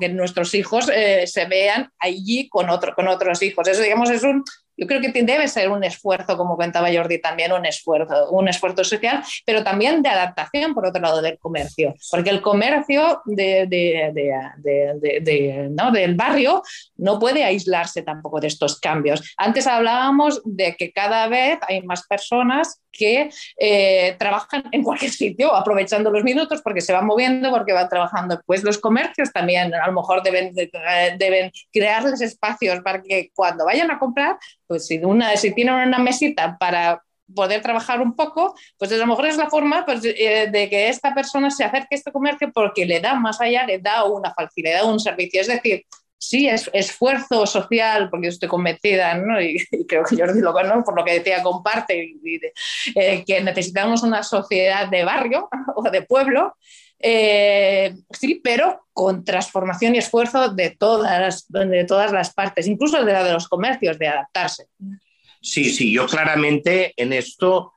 que 0.00 0.08
nuestros 0.08 0.54
hijos 0.54 0.90
eh, 0.92 1.26
se 1.26 1.44
vean 1.46 1.92
allí 1.98 2.48
con, 2.48 2.66
con 2.96 3.08
otros 3.08 3.42
hijos. 3.42 3.68
Eso, 3.68 3.82
digamos, 3.82 4.10
es 4.10 4.22
un, 4.22 4.44
yo 4.78 4.86
creo 4.86 5.00
que 5.00 5.22
debe 5.24 5.48
ser 5.48 5.70
un 5.70 5.82
esfuerzo, 5.82 6.36
como 6.36 6.54
comentaba 6.54 6.92
Jordi, 6.92 7.20
también 7.20 7.52
un 7.52 7.66
esfuerzo, 7.66 8.30
un 8.30 8.48
esfuerzo 8.48 8.84
social, 8.84 9.24
pero 9.44 9.64
también 9.64 10.02
de 10.02 10.08
adaptación, 10.08 10.72
por 10.72 10.86
otro 10.86 11.02
lado, 11.02 11.20
del 11.20 11.38
comercio, 11.38 11.94
porque 12.10 12.30
el 12.30 12.40
comercio 12.40 13.20
de, 13.26 13.66
de, 13.66 15.68
¿no? 15.70 15.90
del 15.90 16.14
barrio 16.14 16.62
no 16.96 17.18
puede 17.18 17.42
aislarse 17.42 18.02
tampoco 18.02 18.40
de 18.40 18.46
estos 18.46 18.78
cambios. 18.78 19.34
Antes 19.36 19.66
hablábamos 19.66 20.40
de 20.44 20.76
que 20.76 20.92
cada 20.92 21.26
vez 21.26 21.58
hay 21.66 21.82
más 21.82 22.06
personas 22.06 22.80
que 22.92 23.30
eh, 23.58 24.16
trabajan 24.18 24.64
en 24.72 24.82
cualquier 24.82 25.10
sitio, 25.10 25.54
aprovechando 25.54 26.10
los 26.10 26.24
minutos 26.24 26.62
porque 26.62 26.80
se 26.80 26.92
van 26.92 27.06
moviendo, 27.06 27.50
porque 27.50 27.72
van 27.72 27.88
trabajando. 27.88 28.40
Pues 28.44 28.64
los 28.64 28.78
comercios 28.78 29.32
también 29.32 29.74
a 29.74 29.86
lo 29.86 29.92
mejor 29.92 30.22
deben, 30.22 30.52
eh, 30.56 31.16
deben 31.18 31.50
crearles 31.72 32.20
espacios 32.20 32.80
para 32.80 33.02
que 33.02 33.30
cuando 33.34 33.64
vayan 33.64 33.90
a 33.90 33.98
comprar 33.98 34.38
pues 34.68 34.86
si, 34.86 34.98
una, 34.98 35.36
si 35.36 35.52
tienen 35.52 35.74
una 35.74 35.98
mesita 35.98 36.56
para 36.58 37.02
poder 37.34 37.60
trabajar 37.60 38.00
un 38.00 38.14
poco, 38.14 38.54
pues 38.78 38.92
a 38.92 38.96
lo 38.96 39.06
mejor 39.06 39.26
es 39.26 39.36
la 39.36 39.50
forma 39.50 39.84
pues, 39.84 40.04
eh, 40.04 40.48
de 40.50 40.70
que 40.70 40.88
esta 40.88 41.14
persona 41.14 41.50
se 41.50 41.64
acerque 41.64 41.94
a 41.94 41.96
este 41.96 42.12
comercio 42.12 42.50
porque 42.52 42.86
le 42.86 43.00
da 43.00 43.14
más 43.14 43.40
allá, 43.40 43.66
le 43.66 43.78
da 43.78 44.04
una 44.04 44.32
facilidad, 44.32 44.84
un 44.84 45.00
servicio. 45.00 45.40
Es 45.40 45.48
decir, 45.48 45.84
sí, 46.18 46.48
es 46.48 46.68
esfuerzo 46.72 47.46
social, 47.46 48.10
porque 48.10 48.28
estoy 48.28 48.48
convencida, 48.48 49.14
¿no? 49.14 49.40
y, 49.40 49.58
creo 49.86 50.04
que 50.04 50.16
Jordi 50.16 50.40
lo 50.40 50.52
conoce, 50.52 50.82
por 50.82 50.96
lo 50.96 51.04
que 51.04 51.14
decía, 51.14 51.42
comparte, 51.42 52.14
eh, 52.94 53.24
que 53.26 53.40
necesitamos 53.40 54.02
una 54.02 54.22
sociedad 54.22 54.88
de 54.88 55.04
barrio 55.04 55.48
o 55.76 55.82
de 55.90 56.02
pueblo, 56.02 56.56
eh, 56.98 57.94
sí, 58.10 58.40
pero 58.42 58.86
con 58.92 59.24
transformación 59.24 59.94
y 59.94 59.98
esfuerzo 59.98 60.48
de 60.48 60.70
todas, 60.70 61.46
de 61.48 61.84
todas 61.84 62.12
las 62.12 62.32
partes, 62.34 62.66
incluso 62.66 63.04
de 63.04 63.12
la 63.12 63.24
de 63.24 63.32
los 63.32 63.48
comercios, 63.48 63.98
de 63.98 64.08
adaptarse. 64.08 64.66
Sí, 65.40 65.70
sí, 65.70 65.92
yo 65.92 66.06
claramente 66.06 66.94
en 66.96 67.12
esto 67.12 67.74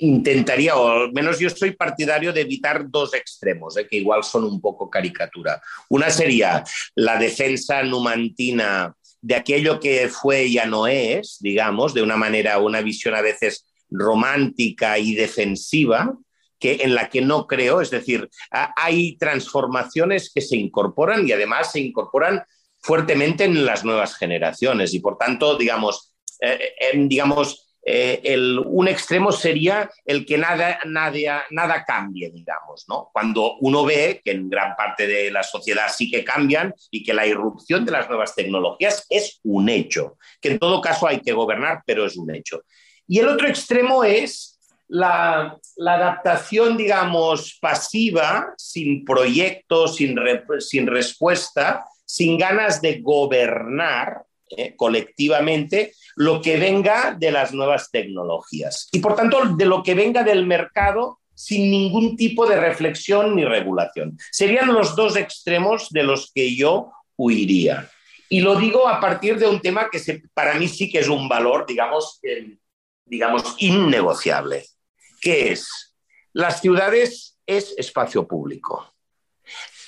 intentaría, 0.00 0.76
o 0.76 1.04
al 1.04 1.12
menos 1.12 1.38
yo 1.38 1.48
soy 1.48 1.72
partidario 1.72 2.32
de 2.32 2.42
evitar 2.42 2.88
dos 2.88 3.14
extremos, 3.14 3.76
eh, 3.76 3.86
que 3.88 3.96
igual 3.96 4.22
son 4.22 4.44
un 4.44 4.60
poco 4.60 4.90
caricatura. 4.90 5.60
Una 5.88 6.10
sería 6.10 6.62
la 6.94 7.16
defensa 7.16 7.82
numantina 7.82 8.94
de 9.22 9.34
aquello 9.34 9.80
que 9.80 10.08
fue 10.08 10.44
y 10.44 10.54
ya 10.54 10.66
no 10.66 10.86
es, 10.86 11.38
digamos, 11.40 11.94
de 11.94 12.02
una 12.02 12.16
manera, 12.16 12.58
una 12.58 12.82
visión 12.82 13.14
a 13.14 13.22
veces 13.22 13.64
romántica 13.90 14.98
y 14.98 15.14
defensiva, 15.14 16.14
que, 16.62 16.78
en 16.80 16.94
la 16.94 17.10
que 17.10 17.20
no 17.20 17.48
creo, 17.48 17.80
es 17.80 17.90
decir, 17.90 18.30
hay 18.50 19.16
transformaciones 19.16 20.30
que 20.32 20.40
se 20.40 20.56
incorporan 20.56 21.26
y 21.26 21.32
además 21.32 21.72
se 21.72 21.80
incorporan 21.80 22.44
fuertemente 22.78 23.42
en 23.44 23.66
las 23.66 23.84
nuevas 23.84 24.16
generaciones 24.16 24.94
y 24.94 25.00
por 25.00 25.18
tanto, 25.18 25.56
digamos, 25.56 26.14
eh, 26.40 26.74
eh, 26.80 26.92
digamos 26.94 27.68
eh, 27.84 28.20
el, 28.22 28.60
un 28.60 28.86
extremo 28.86 29.32
sería 29.32 29.90
el 30.04 30.24
que 30.24 30.38
nada, 30.38 30.78
nada, 30.86 31.42
nada 31.50 31.84
cambie, 31.84 32.30
digamos, 32.30 32.84
¿no? 32.88 33.10
Cuando 33.12 33.56
uno 33.58 33.84
ve 33.84 34.22
que 34.24 34.30
en 34.30 34.48
gran 34.48 34.76
parte 34.76 35.08
de 35.08 35.32
la 35.32 35.42
sociedad 35.42 35.88
sí 35.92 36.08
que 36.08 36.22
cambian 36.22 36.72
y 36.92 37.02
que 37.02 37.12
la 37.12 37.26
irrupción 37.26 37.84
de 37.84 37.90
las 37.90 38.08
nuevas 38.08 38.36
tecnologías 38.36 39.04
es 39.10 39.40
un 39.42 39.68
hecho, 39.68 40.16
que 40.40 40.50
en 40.50 40.60
todo 40.60 40.80
caso 40.80 41.08
hay 41.08 41.20
que 41.20 41.32
gobernar, 41.32 41.82
pero 41.84 42.06
es 42.06 42.16
un 42.16 42.32
hecho. 42.32 42.62
Y 43.08 43.18
el 43.18 43.26
otro 43.26 43.48
extremo 43.48 44.04
es 44.04 44.60
la, 44.92 45.58
adaptación, 45.78 46.76
digamos, 46.76 47.58
pasiva, 47.60 48.52
sin 48.58 49.04
proyecto, 49.04 49.88
sin, 49.88 50.14
sin 50.60 50.86
respuesta, 50.86 51.84
sin 52.04 52.36
ganas 52.36 52.82
de 52.82 53.00
gobernar 53.00 54.24
eh, 54.50 54.76
colectivamente 54.76 55.94
lo 56.16 56.42
que 56.42 56.58
venga 56.58 57.16
de 57.18 57.30
las 57.30 57.54
nuevas 57.54 57.90
tecnologías. 57.90 58.88
Y 58.92 58.98
por 58.98 59.16
tanto, 59.16 59.46
de 59.56 59.64
lo 59.64 59.82
que 59.82 59.94
venga 59.94 60.22
del 60.22 60.46
mercado 60.46 61.20
sin 61.34 61.70
ningún 61.70 62.14
tipo 62.16 62.46
de 62.46 62.60
reflexión 62.60 63.34
ni 63.34 63.46
regulación. 63.46 64.18
Serían 64.30 64.74
los 64.74 64.94
dos 64.94 65.16
extremos 65.16 65.88
de 65.88 66.02
los 66.02 66.30
que 66.34 66.54
yo 66.54 66.92
huiría. 67.16 67.90
Y 68.28 68.40
lo 68.40 68.56
digo 68.56 68.86
a 68.86 69.00
partir 69.00 69.38
de 69.38 69.48
un 69.48 69.60
tema 69.60 69.88
que 69.90 70.22
para 70.34 70.54
mí 70.54 70.68
sí 70.68 70.90
que 70.90 70.98
es 70.98 71.08
un 71.08 71.28
valor, 71.30 71.64
digamos, 71.66 72.20
digamos, 73.06 73.56
innegociable. 73.58 74.66
¿Qué 75.22 75.52
es? 75.52 75.94
Las 76.32 76.60
ciudades 76.60 77.38
es 77.46 77.74
espacio 77.78 78.26
público. 78.26 78.92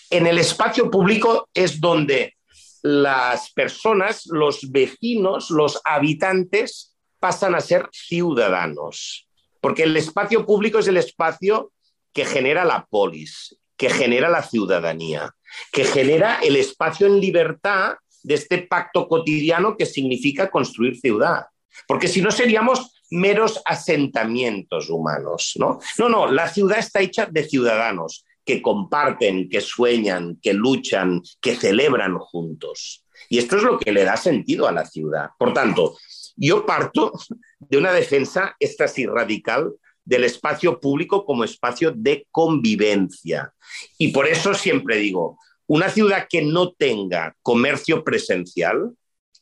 En 0.09 0.29
el 0.29 0.39
espacio 0.39 0.89
público 0.89 1.49
es 1.53 1.81
donde 1.81 2.37
las 2.83 3.51
personas, 3.53 4.27
los 4.27 4.71
vecinos, 4.71 5.51
los 5.51 5.81
habitantes 5.85 6.97
pasan 7.19 7.57
a 7.57 7.61
ser 7.61 7.89
ciudadanos. 7.91 9.27
Porque 9.61 9.83
el 9.83 9.97
espacio 9.97 10.47
público 10.47 10.79
es 10.79 10.87
el 10.87 10.99
espacio 10.99 11.73
que 12.13 12.25
genera 12.25 12.65
la 12.65 12.87
polis, 12.89 13.59
que 13.77 13.91
genera 13.91 14.29
la 14.29 14.45
ciudadanía, 14.45 15.35
que 15.73 15.83
genera 15.83 16.39
el 16.45 16.55
espacio 16.55 17.09
en 17.09 17.21
libertad 17.21 17.95
de 18.23 18.35
este 18.35 18.59
pacto 18.59 19.09
cotidiano 19.09 19.77
que 19.77 19.87
significa 19.87 20.49
construir 20.49 21.01
ciudad. 21.01 21.47
Porque 21.89 22.07
si 22.07 22.23
no 22.23 22.31
seríamos 22.31 23.03
meros 23.15 23.63
asentamientos 23.65 24.91
humanos, 24.91 25.55
¿no? 25.59 25.79
No, 25.99 26.09
no, 26.09 26.31
la 26.31 26.49
ciudad 26.49 26.79
está 26.79 27.01
hecha 27.01 27.27
de 27.27 27.45
ciudadanos 27.45 28.25
que 28.45 28.61
comparten, 28.61 29.49
que 29.49 29.61
sueñan, 29.61 30.39
que 30.43 30.53
luchan, 30.53 31.23
que 31.41 31.57
celebran 31.57 32.19
juntos. 32.19 33.05
Y 33.29 33.39
esto 33.39 33.57
es 33.57 33.63
lo 33.63 33.79
que 33.79 33.93
le 33.93 34.05
da 34.05 34.17
sentido 34.17 34.69
a 34.69 34.73
la 34.73 34.85
ciudad. 34.85 35.31
Por 35.39 35.55
tanto, 35.55 35.97
yo 36.37 36.67
parto 36.67 37.13
de 37.59 37.79
una 37.79 37.93
defensa, 37.93 38.55
esta 38.59 38.89
sí 38.89 39.07
radical, 39.07 39.73
del 40.05 40.25
espacio 40.25 40.79
público 40.81 41.25
como 41.25 41.45
espacio 41.45 41.93
de 41.97 42.27
convivencia. 42.31 43.55
Y 43.97 44.09
por 44.09 44.27
eso 44.27 44.53
siempre 44.53 44.97
digo, 44.97 45.39
una 45.67 45.89
ciudad 45.89 46.27
que 46.29 46.43
no 46.43 46.73
tenga 46.73 47.35
comercio 47.41 48.05
presencial, 48.05 48.91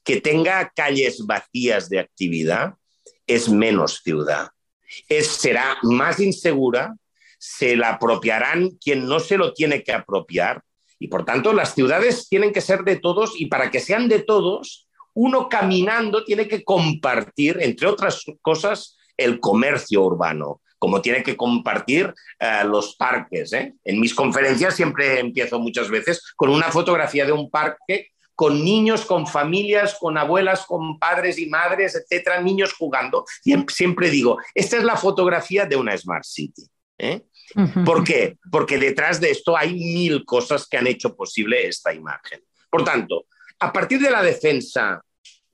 que 0.04 0.20
tenga 0.20 0.70
calles 0.74 1.26
vacías 1.26 1.88
de 1.88 1.98
actividad, 1.98 2.74
es 3.34 3.48
menos 3.48 4.00
ciudad. 4.02 4.50
Será 5.08 5.78
más 5.82 6.20
insegura, 6.20 6.94
se 7.38 7.76
la 7.76 7.90
apropiarán 7.90 8.70
quien 8.70 9.06
no 9.06 9.20
se 9.20 9.36
lo 9.36 9.52
tiene 9.52 9.82
que 9.82 9.92
apropiar 9.92 10.62
y 11.02 11.08
por 11.08 11.24
tanto 11.24 11.52
las 11.52 11.74
ciudades 11.74 12.28
tienen 12.28 12.52
que 12.52 12.60
ser 12.60 12.84
de 12.84 12.96
todos 12.96 13.32
y 13.36 13.46
para 13.46 13.72
que 13.72 13.80
sean 13.80 14.08
de 14.08 14.20
todos, 14.20 14.86
uno 15.14 15.48
caminando 15.48 16.24
tiene 16.24 16.46
que 16.46 16.62
compartir, 16.62 17.58
entre 17.60 17.88
otras 17.88 18.24
cosas, 18.40 18.96
el 19.16 19.40
comercio 19.40 20.02
urbano, 20.02 20.60
como 20.78 21.02
tiene 21.02 21.24
que 21.24 21.36
compartir 21.36 22.14
eh, 22.38 22.62
los 22.64 22.94
parques. 22.94 23.52
¿eh? 23.52 23.74
En 23.84 23.98
mis 23.98 24.14
conferencias 24.14 24.76
siempre 24.76 25.18
empiezo 25.18 25.58
muchas 25.58 25.90
veces 25.90 26.22
con 26.36 26.50
una 26.50 26.70
fotografía 26.70 27.26
de 27.26 27.32
un 27.32 27.50
parque 27.50 28.12
con 28.34 28.64
niños, 28.64 29.04
con 29.04 29.26
familias, 29.26 29.96
con 29.98 30.18
abuelas, 30.18 30.64
con 30.66 30.98
padres 30.98 31.38
y 31.38 31.46
madres, 31.46 31.94
etcétera, 31.94 32.40
niños 32.40 32.72
jugando. 32.74 33.24
Y 33.44 33.54
siempre 33.68 34.10
digo, 34.10 34.38
esta 34.54 34.76
es 34.76 34.84
la 34.84 34.96
fotografía 34.96 35.66
de 35.66 35.76
una 35.76 35.96
Smart 35.96 36.24
City. 36.24 36.62
¿eh? 36.98 37.22
¿Por 37.84 38.04
qué? 38.04 38.38
Porque 38.50 38.78
detrás 38.78 39.20
de 39.20 39.30
esto 39.30 39.56
hay 39.56 39.74
mil 39.74 40.24
cosas 40.24 40.66
que 40.66 40.78
han 40.78 40.86
hecho 40.86 41.14
posible 41.14 41.66
esta 41.66 41.92
imagen. 41.92 42.42
Por 42.70 42.84
tanto, 42.84 43.26
a 43.58 43.72
partir 43.72 44.00
de 44.00 44.10
la 44.10 44.22
defensa 44.22 45.02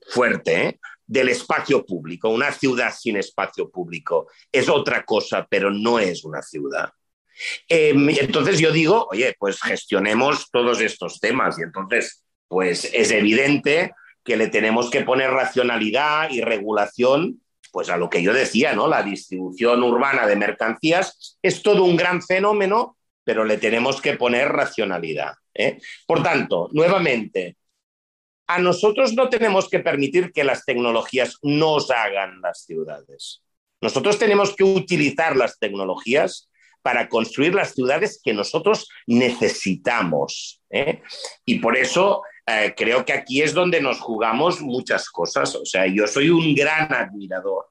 fuerte 0.09 0.67
¿eh? 0.67 0.79
del 1.05 1.29
espacio 1.29 1.85
público, 1.85 2.29
una 2.29 2.51
ciudad 2.51 2.93
sin 2.97 3.17
espacio 3.17 3.69
público 3.69 4.27
es 4.51 4.69
otra 4.69 5.03
cosa, 5.03 5.45
pero 5.49 5.69
no 5.71 5.99
es 5.99 6.23
una 6.23 6.41
ciudad. 6.41 6.89
Em, 7.67 8.09
entonces 8.09 8.59
yo 8.59 8.71
digo, 8.71 9.07
oye, 9.11 9.35
pues 9.39 9.61
gestionemos 9.61 10.49
todos 10.51 10.81
estos 10.81 11.19
temas 11.19 11.57
y 11.59 11.63
entonces, 11.63 12.23
pues 12.49 12.89
es 12.93 13.11
evidente 13.11 13.93
que 14.25 14.35
le 14.35 14.47
tenemos 14.47 14.89
que 14.89 15.03
poner 15.03 15.31
racionalidad 15.31 16.29
y 16.31 16.41
regulación 16.41 17.41
pues 17.71 17.89
a 17.89 17.97
lo 17.97 18.09
que 18.09 18.21
yo 18.21 18.33
decía, 18.33 18.73
¿no? 18.73 18.87
La 18.87 19.03
distribución 19.03 19.83
urbana 19.83 20.27
de 20.27 20.35
mercancías 20.35 21.37
es 21.41 21.61
todo 21.61 21.83
un 21.83 21.95
gran 21.95 22.21
fenómeno, 22.21 22.97
pero 23.23 23.45
le 23.45 23.57
tenemos 23.57 24.01
que 24.01 24.15
poner 24.17 24.49
racionalidad. 24.49 25.33
¿eh? 25.53 25.79
Por 26.07 26.23
tanto, 26.23 26.69
nuevamente, 26.73 27.57
a 28.47 28.57
nosotros 28.57 29.13
no 29.13 29.29
tenemos 29.29 29.69
que 29.69 29.79
permitir 29.79 30.31
que 30.31 30.43
las 30.43 30.65
tecnologías 30.65 31.37
nos 31.43 31.91
hagan 31.91 32.41
las 32.41 32.65
ciudades. 32.65 33.43
Nosotros 33.81 34.17
tenemos 34.17 34.55
que 34.55 34.63
utilizar 34.63 35.35
las 35.35 35.59
tecnologías 35.59 36.49
para 36.81 37.07
construir 37.07 37.53
las 37.53 37.75
ciudades 37.75 38.19
que 38.23 38.33
nosotros 38.33 38.89
necesitamos. 39.05 40.61
¿eh? 40.69 41.01
Y 41.45 41.59
por 41.59 41.77
eso 41.77 42.23
eh, 42.49 42.73
creo 42.75 43.05
que 43.05 43.13
aquí 43.13 43.41
es 43.41 43.53
donde 43.53 43.81
nos 43.81 43.99
jugamos 43.99 44.61
muchas 44.61 45.09
cosas. 45.09 45.55
O 45.55 45.65
sea, 45.65 45.85
yo 45.87 46.07
soy 46.07 46.29
un 46.29 46.55
gran 46.55 46.91
admirador. 46.93 47.67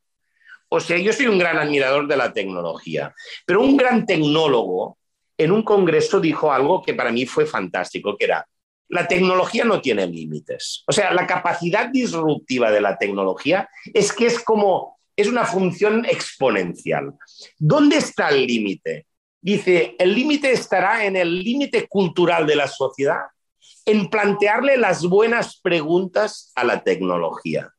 O 0.69 0.81
sea, 0.81 0.99
yo 0.99 1.13
soy 1.13 1.27
un 1.27 1.39
gran 1.39 1.59
admirador 1.59 2.07
de 2.07 2.17
la 2.17 2.33
tecnología. 2.33 3.15
Pero 3.45 3.63
un 3.63 3.77
gran 3.77 4.07
tecnólogo 4.07 4.99
en 5.37 5.53
un 5.53 5.63
congreso 5.63 6.21
dijo 6.21 6.53
algo 6.53 6.83
que 6.83 6.95
para 6.95 7.13
mí 7.13 7.25
fue 7.27 7.47
fantástico, 7.47 8.17
que 8.17 8.27
era, 8.27 8.47
la 8.89 9.07
tecnología 9.07 9.65
no 9.65 9.81
tiene 9.81 10.07
límites. 10.07 10.85
O 10.87 10.93
sea, 10.93 11.13
la 11.13 11.27
capacidad 11.27 11.89
disruptiva 11.89 12.71
de 12.71 12.81
la 12.81 12.99
tecnología 12.99 13.69
es 13.93 14.13
que 14.13 14.27
es 14.27 14.41
como, 14.41 14.99
es 15.17 15.29
una 15.29 15.45
función 15.45 16.05
exponencial. 16.05 17.15
¿Dónde 17.59 17.97
está 17.97 18.29
el 18.29 18.47
límite? 18.47 19.07
Dice, 19.41 19.95
el 19.99 20.15
límite 20.15 20.53
estará 20.53 21.05
en 21.05 21.17
el 21.17 21.43
límite 21.43 21.87
cultural 21.87 22.47
de 22.47 22.57
la 22.57 22.67
sociedad 22.67 23.23
en 23.89 24.11
plantearle 24.11 24.77
las 24.77 25.03
buenas 25.03 25.61
preguntas 25.63 26.53
a 26.55 26.63
la 26.63 26.85
tecnología. 26.85 27.73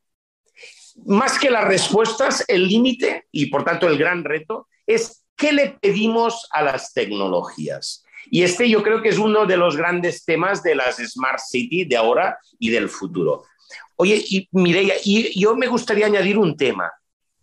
Más 1.06 1.38
que 1.38 1.52
las 1.52 1.64
respuestas, 1.64 2.44
el 2.48 2.66
límite 2.66 3.26
y 3.30 3.46
por 3.46 3.62
tanto 3.62 3.86
el 3.86 3.96
gran 3.96 4.24
reto 4.24 4.66
es 4.88 5.24
qué 5.36 5.52
le 5.52 5.78
pedimos 5.80 6.48
a 6.50 6.62
las 6.62 6.92
tecnologías. 6.92 8.04
Y 8.28 8.42
este 8.42 8.68
yo 8.68 8.82
creo 8.82 9.02
que 9.02 9.10
es 9.10 9.18
uno 9.18 9.46
de 9.46 9.56
los 9.56 9.76
grandes 9.76 10.24
temas 10.24 10.64
de 10.64 10.74
las 10.74 10.96
Smart 10.96 11.38
City 11.38 11.84
de 11.84 11.96
ahora 11.96 12.36
y 12.58 12.70
del 12.70 12.88
futuro. 12.88 13.44
Oye, 13.94 14.20
y 14.28 14.48
Mireia, 14.50 14.94
y 15.04 15.40
yo 15.40 15.54
me 15.54 15.68
gustaría 15.68 16.06
añadir 16.06 16.38
un 16.38 16.56
tema. 16.56 16.90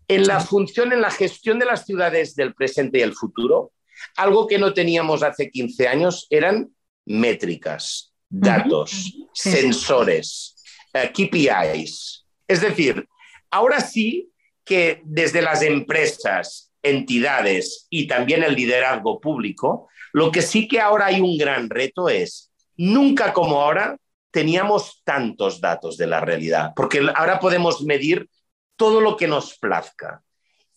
En 0.09 0.27
la 0.27 0.41
función, 0.41 0.91
en 0.91 0.99
la 0.99 1.11
gestión 1.11 1.57
de 1.57 1.65
las 1.65 1.85
ciudades 1.85 2.35
del 2.35 2.53
presente 2.53 2.99
y 2.99 3.01
el 3.01 3.13
futuro, 3.13 3.71
algo 4.17 4.45
que 4.45 4.57
no 4.57 4.73
teníamos 4.73 5.23
hace 5.23 5.49
15 5.49 5.87
años 5.87 6.27
eran 6.29 6.69
métricas, 7.05 8.13
datos, 8.29 9.13
sensores, 9.33 10.55
eh, 10.93 11.11
KPIs. 11.11 12.25
Es 12.47 12.61
decir, 12.61 13.07
ahora 13.51 13.81
sí 13.81 14.29
que 14.63 15.01
desde 15.05 15.41
las 15.41 15.61
empresas, 15.61 16.71
entidades 16.83 17.87
y 17.89 18.07
también 18.07 18.43
el 18.43 18.55
liderazgo 18.55 19.19
público, 19.19 19.89
lo 20.13 20.31
que 20.31 20.41
sí 20.41 20.67
que 20.67 20.79
ahora 20.79 21.07
hay 21.07 21.21
un 21.21 21.37
gran 21.37 21.69
reto 21.69 22.09
es, 22.09 22.51
nunca 22.75 23.33
como 23.33 23.61
ahora 23.61 23.97
teníamos 24.31 25.01
tantos 25.03 25.59
datos 25.61 25.97
de 25.97 26.07
la 26.07 26.19
realidad, 26.19 26.73
porque 26.75 27.01
ahora 27.15 27.39
podemos 27.39 27.81
medir 27.81 28.29
todo 28.75 29.01
lo 29.01 29.17
que 29.17 29.27
nos 29.27 29.57
plazca. 29.57 30.21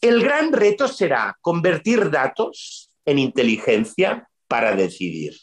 El 0.00 0.22
gran 0.22 0.52
reto 0.52 0.88
será 0.88 1.36
convertir 1.40 2.10
datos 2.10 2.90
en 3.04 3.18
inteligencia 3.18 4.28
para 4.48 4.74
decidir. 4.74 5.34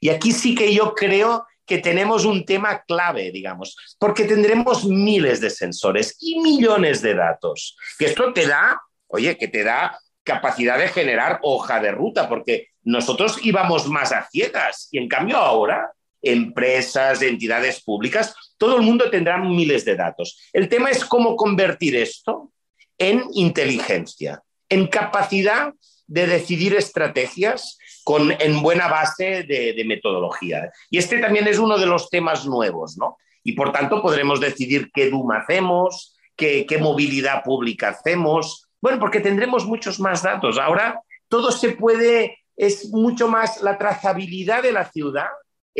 Y 0.00 0.08
aquí 0.08 0.32
sí 0.32 0.54
que 0.54 0.74
yo 0.74 0.94
creo 0.94 1.46
que 1.66 1.78
tenemos 1.78 2.24
un 2.24 2.44
tema 2.44 2.82
clave, 2.82 3.30
digamos, 3.30 3.76
porque 3.98 4.24
tendremos 4.24 4.84
miles 4.84 5.40
de 5.40 5.50
sensores 5.50 6.16
y 6.18 6.40
millones 6.40 7.00
de 7.00 7.14
datos. 7.14 7.76
Que 7.98 8.06
esto 8.06 8.32
te 8.32 8.46
da, 8.46 8.80
oye, 9.06 9.38
que 9.38 9.46
te 9.46 9.62
da 9.62 9.96
capacidad 10.24 10.78
de 10.78 10.88
generar 10.88 11.38
hoja 11.42 11.80
de 11.80 11.92
ruta, 11.92 12.28
porque 12.28 12.68
nosotros 12.82 13.38
íbamos 13.42 13.86
más 13.86 14.10
a 14.10 14.26
ciegas 14.28 14.88
y 14.90 14.98
en 14.98 15.08
cambio 15.08 15.36
ahora 15.36 15.92
empresas, 16.22 17.22
entidades 17.22 17.82
públicas, 17.82 18.34
todo 18.58 18.76
el 18.76 18.82
mundo 18.82 19.08
tendrá 19.10 19.38
miles 19.38 19.84
de 19.84 19.96
datos. 19.96 20.38
El 20.52 20.68
tema 20.68 20.90
es 20.90 21.04
cómo 21.04 21.36
convertir 21.36 21.96
esto 21.96 22.52
en 22.98 23.24
inteligencia, 23.32 24.42
en 24.68 24.86
capacidad 24.86 25.72
de 26.06 26.26
decidir 26.26 26.74
estrategias 26.74 27.78
en 28.18 28.62
buena 28.62 28.88
base 28.88 29.44
de, 29.44 29.84
metodología. 29.86 30.70
Y 30.90 30.98
este 30.98 31.18
también 31.18 31.46
es 31.46 31.58
uno 31.58 31.78
de 31.78 31.86
los 31.86 32.10
temas 32.10 32.46
nuevos, 32.46 32.96
¿no? 32.96 33.16
Y 33.42 33.52
por 33.52 33.72
tanto 33.72 34.02
podremos 34.02 34.40
decidir 34.40 34.90
qué 34.92 35.10
DUM 35.10 35.32
hacemos, 35.32 36.16
qué 36.36 36.78
movilidad 36.80 37.42
pública 37.42 37.88
hacemos. 37.88 38.68
Bueno, 38.80 38.98
porque 38.98 39.20
tendremos 39.20 39.66
muchos 39.66 40.00
más 40.00 40.22
datos. 40.22 40.58
Ahora 40.58 41.00
todo 41.28 41.50
se 41.52 41.70
puede, 41.70 42.38
es 42.56 42.90
mucho 42.90 43.28
más 43.28 43.62
la 43.62 43.78
trazabilidad 43.78 44.62
de 44.62 44.72
la 44.72 44.90
ciudad 44.90 45.28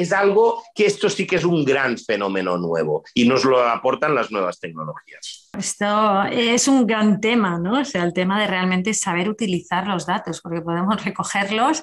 es 0.01 0.12
algo 0.12 0.62
que 0.74 0.86
esto 0.86 1.10
sí 1.10 1.27
que 1.27 1.36
es 1.36 1.44
un 1.44 1.64
gran 1.64 1.98
fenómeno 1.98 2.56
nuevo 2.56 3.05
y 3.14 3.28
nos 3.28 3.44
lo 3.44 3.62
aportan 3.62 4.14
las 4.14 4.31
nuevas 4.32 4.59
tecnologías. 4.59 5.51
Esto 5.59 6.22
es 6.24 6.68
un 6.68 6.86
gran 6.86 7.20
tema, 7.20 7.59
¿no? 7.59 7.81
O 7.81 7.85
sea, 7.85 8.05
el 8.05 8.14
tema 8.14 8.40
de 8.40 8.47
realmente 8.47 8.94
saber 8.94 9.28
utilizar 9.28 9.86
los 9.86 10.06
datos, 10.06 10.40
porque 10.40 10.62
podemos 10.62 11.05
recogerlos. 11.05 11.82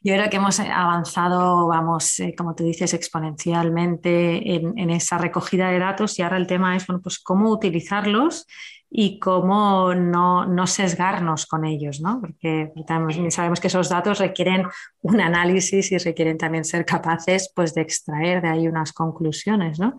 Yo 0.00 0.14
creo 0.14 0.30
que 0.30 0.36
hemos 0.36 0.60
avanzado, 0.60 1.66
vamos, 1.66 2.20
eh, 2.20 2.34
como 2.36 2.54
tú 2.54 2.62
dices, 2.62 2.94
exponencialmente 2.94 4.54
en, 4.54 4.78
en, 4.78 4.90
esa 4.90 5.18
recogida 5.18 5.70
de 5.70 5.80
datos 5.80 6.18
y 6.18 6.22
ahora 6.22 6.36
el 6.36 6.46
tema 6.46 6.76
es, 6.76 6.86
bueno, 6.86 7.02
pues 7.02 7.18
cómo 7.18 7.50
utilizarlos 7.50 8.46
y 8.88 9.18
cómo 9.18 9.94
no, 9.94 10.46
no, 10.46 10.66
sesgarnos 10.66 11.46
con 11.46 11.64
ellos, 11.64 12.00
¿no? 12.00 12.20
Porque 12.20 12.72
sabemos 13.30 13.60
que 13.60 13.66
esos 13.66 13.88
datos 13.88 14.20
requieren 14.20 14.64
un 15.02 15.20
análisis 15.20 15.90
y 15.90 15.98
requieren 15.98 16.38
también 16.38 16.64
ser 16.64 16.84
capaces 16.84 17.50
pues, 17.54 17.74
de 17.74 17.82
extraer 17.82 18.42
de 18.42 18.48
ahí 18.48 18.68
unas 18.68 18.92
conclusiones, 18.92 19.80
¿no? 19.80 19.96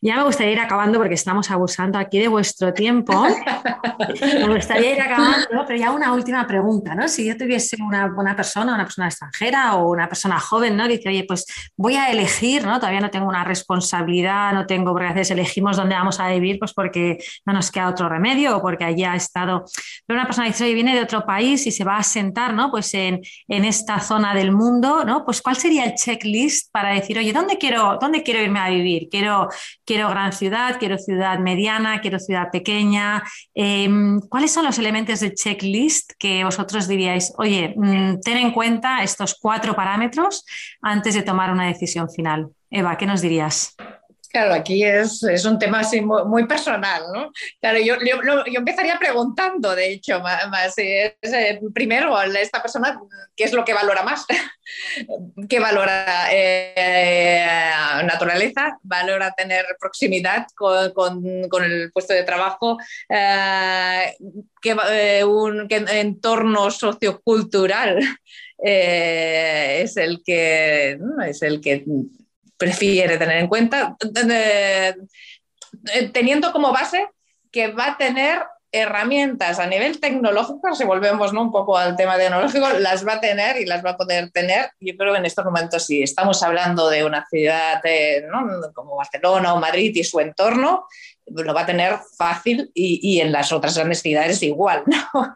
Ya 0.00 0.16
me 0.16 0.22
gustaría 0.22 0.52
ir 0.52 0.60
acabando 0.60 0.98
porque 0.98 1.14
estamos 1.14 1.50
abusando 1.50 1.98
aquí 1.98 2.18
de 2.18 2.28
vuestro 2.28 2.72
tiempo. 2.72 3.12
me 4.22 4.54
gustaría 4.54 4.94
ir 4.94 5.02
acabando, 5.02 5.64
pero 5.66 5.78
ya 5.78 5.90
una 5.90 6.12
última 6.12 6.46
pregunta, 6.46 6.94
¿no? 6.94 7.08
Si 7.08 7.26
yo 7.26 7.36
tuviese 7.36 7.76
una, 7.82 8.06
una 8.16 8.36
persona, 8.36 8.74
una 8.74 8.84
persona 8.84 9.08
extranjera 9.08 9.74
o 9.74 9.90
una 9.90 10.08
persona 10.08 10.38
joven, 10.38 10.76
¿no? 10.76 10.86
Dice, 10.86 11.08
oye, 11.08 11.24
pues 11.26 11.46
voy 11.76 11.96
a 11.96 12.10
elegir, 12.10 12.64
¿no? 12.64 12.78
Todavía 12.78 13.00
no 13.00 13.10
tengo 13.10 13.26
una 13.26 13.44
responsabilidad, 13.44 14.52
no 14.52 14.66
tengo, 14.66 14.92
porque 14.92 15.08
a 15.08 15.12
veces 15.12 15.32
elegimos 15.32 15.76
dónde 15.76 15.96
vamos 15.96 16.20
a 16.20 16.28
vivir, 16.28 16.58
pues 16.60 16.72
porque 16.72 17.18
no 17.44 17.52
nos 17.52 17.70
queda 17.72 17.88
otro 17.88 18.08
remedio 18.08 18.19
medio 18.20 18.56
o 18.56 18.62
porque 18.62 18.84
allí 18.84 19.04
ha 19.04 19.16
estado. 19.16 19.64
Pero 20.06 20.18
una 20.18 20.26
persona 20.26 20.46
dice, 20.46 20.64
oye, 20.64 20.74
viene 20.74 20.94
de 20.94 21.02
otro 21.02 21.24
país 21.24 21.66
y 21.66 21.70
se 21.70 21.84
va 21.84 21.96
a 21.96 22.02
sentar 22.02 22.54
¿no? 22.54 22.70
pues 22.70 22.92
en, 22.94 23.20
en, 23.48 23.64
esta 23.64 24.00
zona 24.00 24.34
del 24.34 24.52
mundo, 24.52 25.04
¿no? 25.04 25.24
Pues 25.24 25.42
¿cuál 25.42 25.56
sería 25.56 25.84
el 25.84 25.94
checklist 25.94 26.70
para 26.72 26.92
decir, 26.92 27.18
oye, 27.18 27.32
¿dónde 27.32 27.58
quiero, 27.58 27.98
dónde 28.00 28.22
quiero 28.22 28.42
irme 28.42 28.60
a 28.60 28.68
vivir? 28.68 29.08
Quiero, 29.10 29.48
quiero 29.84 30.08
gran 30.08 30.32
ciudad, 30.32 30.76
quiero 30.78 30.98
ciudad 30.98 31.38
mediana, 31.38 32.00
quiero 32.00 32.18
ciudad 32.18 32.50
pequeña. 32.52 33.22
Em, 33.54 34.20
¿Cuáles 34.20 34.52
son 34.52 34.64
los 34.64 34.78
elementos 34.78 35.20
del 35.20 35.34
checklist 35.34 36.12
que 36.18 36.44
vosotros 36.44 36.88
diríais, 36.88 37.32
oye, 37.38 37.74
mm, 37.76 38.20
ten 38.20 38.36
en 38.36 38.52
cuenta 38.52 39.02
estos 39.02 39.36
cuatro 39.40 39.74
parámetros 39.74 40.44
antes 40.82 41.14
de 41.14 41.22
tomar 41.22 41.50
una 41.50 41.66
decisión 41.66 42.08
final? 42.10 42.48
Eva, 42.70 42.96
¿qué 42.96 43.06
nos 43.06 43.20
dirías? 43.20 43.76
Claro, 44.32 44.54
aquí 44.54 44.84
es, 44.84 45.24
es, 45.24 45.44
un 45.44 45.58
tema 45.58 45.80
así 45.80 46.00
muy, 46.00 46.46
personal, 46.46 47.02
¿no? 47.12 47.32
Claro, 47.60 47.80
yo, 47.80 47.96
yo, 48.00 48.44
empezaría 48.58 48.96
preguntando, 48.96 49.74
de 49.74 49.90
hecho, 49.90 50.20
más, 50.20 50.78
eh, 50.78 51.16
primero 51.74 52.16
a 52.16 52.26
esta 52.26 52.62
persona, 52.62 53.00
¿qué 53.34 53.42
es 53.42 53.52
lo 53.52 53.64
que 53.64 53.74
valora 53.74 54.04
más? 54.04 54.26
¿Qué 55.48 55.58
valora 55.58 56.28
eh, 56.30 57.72
naturaleza? 58.04 58.78
¿Valora 58.84 59.32
tener 59.32 59.66
proximidad 59.80 60.46
con, 60.54 60.92
con, 61.48 61.64
el 61.64 61.90
puesto 61.90 62.14
de 62.14 62.22
trabajo? 62.22 62.78
Eh, 63.08 64.14
¿qué, 64.62 65.24
un, 65.24 65.66
¿Qué 65.66 65.84
entorno 65.88 66.70
sociocultural 66.70 67.98
es 68.62 69.96
el 69.96 70.22
que 70.24 70.98
es 71.26 71.42
el 71.42 71.60
que 71.60 71.84
prefiere 72.60 73.16
tener 73.16 73.38
en 73.38 73.48
cuenta, 73.48 73.96
eh, 74.30 74.94
teniendo 76.12 76.52
como 76.52 76.72
base 76.72 77.08
que 77.50 77.68
va 77.68 77.86
a 77.86 77.96
tener 77.96 78.42
herramientas 78.70 79.58
a 79.58 79.66
nivel 79.66 79.98
tecnológico, 79.98 80.74
si 80.74 80.84
volvemos 80.84 81.32
¿no? 81.32 81.40
un 81.42 81.50
poco 81.50 81.78
al 81.78 81.96
tema 81.96 82.18
tecnológico, 82.18 82.68
las 82.78 83.04
va 83.04 83.14
a 83.14 83.20
tener 83.20 83.56
y 83.56 83.64
las 83.64 83.84
va 83.84 83.90
a 83.90 83.96
poder 83.96 84.30
tener. 84.30 84.70
Yo 84.78 84.94
creo 84.96 85.14
que 85.14 85.18
en 85.18 85.24
estos 85.26 85.44
momentos, 85.44 85.86
si 85.86 86.02
estamos 86.02 86.42
hablando 86.42 86.90
de 86.90 87.02
una 87.02 87.26
ciudad 87.28 87.80
como 88.74 88.96
Barcelona 88.96 89.54
o 89.54 89.58
Madrid 89.58 89.92
y 89.94 90.04
su 90.04 90.20
entorno, 90.20 90.86
lo 91.34 91.54
va 91.54 91.62
a 91.62 91.66
tener 91.66 91.98
fácil 92.16 92.70
y, 92.74 93.20
en 93.20 93.32
las 93.32 93.52
otras 93.52 93.76
grandes 93.76 94.00
ciudades 94.00 94.42
igual, 94.42 94.82
¿no? 94.86 95.34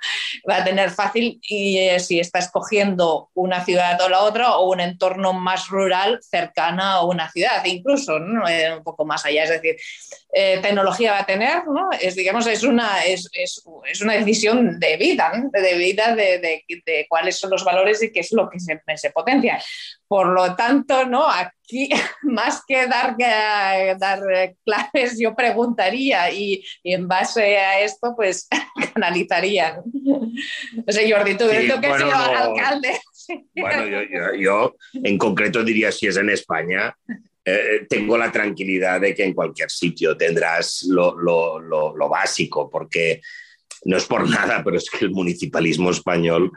Va 0.48 0.56
a 0.56 0.64
tener 0.64 0.90
fácil 0.90 1.40
y 1.42 1.78
eh, 1.78 2.00
si 2.00 2.20
está 2.20 2.38
escogiendo 2.38 3.30
una 3.34 3.64
ciudad 3.64 4.00
o 4.00 4.08
la 4.08 4.20
otra 4.20 4.56
o 4.56 4.70
un 4.70 4.80
entorno 4.80 5.32
más 5.32 5.68
rural 5.68 6.20
cercana 6.22 6.92
a 6.94 7.04
una 7.04 7.30
ciudad, 7.30 7.64
incluso 7.64 8.18
¿no? 8.18 8.48
Eh, 8.48 8.76
un 8.76 8.82
poco 8.82 9.04
más 9.04 9.24
allá. 9.24 9.44
Es 9.44 9.50
decir, 9.50 9.76
eh, 10.36 10.58
tecnología 10.60 11.12
va 11.12 11.20
a 11.20 11.26
tener, 11.26 11.66
¿no? 11.66 11.90
Es, 12.00 12.16
digamos, 12.16 12.46
es 12.48 12.64
una, 12.64 13.04
es, 13.04 13.28
es, 13.32 13.62
es 13.86 14.00
una 14.00 14.14
decisión 14.14 14.80
de 14.80 14.96
vida, 14.96 15.32
de 15.52 15.76
vida 15.76 16.14
de, 16.16 16.40
de, 16.40 16.64
de, 16.84 17.06
cuáles 17.08 17.38
son 17.38 17.50
los 17.50 17.64
valores 17.64 18.02
y 18.02 18.10
qué 18.10 18.20
es 18.20 18.32
lo 18.32 18.50
que 18.50 18.58
se, 18.58 18.82
se 18.96 19.10
potencia. 19.10 19.62
Por 20.08 20.28
lo 20.28 20.56
tanto, 20.56 21.04
¿no? 21.06 21.24
aquí 21.28 21.88
más 22.22 22.62
que 22.66 22.86
dar, 22.86 23.16
dar 23.98 24.20
claves, 24.64 25.18
yo 25.18 25.34
preguntaría 25.34 26.30
y, 26.30 26.64
y 26.82 26.94
en 26.94 27.06
base 27.06 27.56
a 27.56 27.80
esto, 27.80 28.14
pues 28.16 28.48
canalizaría. 28.94 29.82
No 29.84 30.32
sé, 30.88 31.10
Jordi, 31.10 31.36
tú 31.36 31.48
sí, 31.48 31.68
que 31.80 31.88
bueno, 31.88 32.06
no. 32.06 32.16
alcalde. 32.16 33.00
Bueno, 33.54 33.86
yo, 33.86 34.02
yo, 34.02 34.34
yo, 34.34 34.76
en 34.94 35.16
concreto 35.16 35.62
diría 35.62 35.90
si 35.92 36.06
es 36.06 36.16
en 36.16 36.30
España. 36.30 36.94
Eh, 37.44 37.86
tengo 37.88 38.16
la 38.16 38.32
tranquilidad 38.32 39.00
de 39.00 39.14
que 39.14 39.24
en 39.24 39.34
cualquier 39.34 39.70
sitio 39.70 40.16
tendrás 40.16 40.86
lo, 40.88 41.18
lo, 41.18 41.58
lo, 41.58 41.96
lo 41.96 42.08
básico, 42.08 42.70
porque 42.70 43.20
no 43.84 43.96
es 43.96 44.04
por 44.06 44.28
nada, 44.30 44.62
pero 44.64 44.76
es 44.76 44.88
que 44.88 45.04
el 45.04 45.10
municipalismo 45.10 45.90
español 45.90 46.50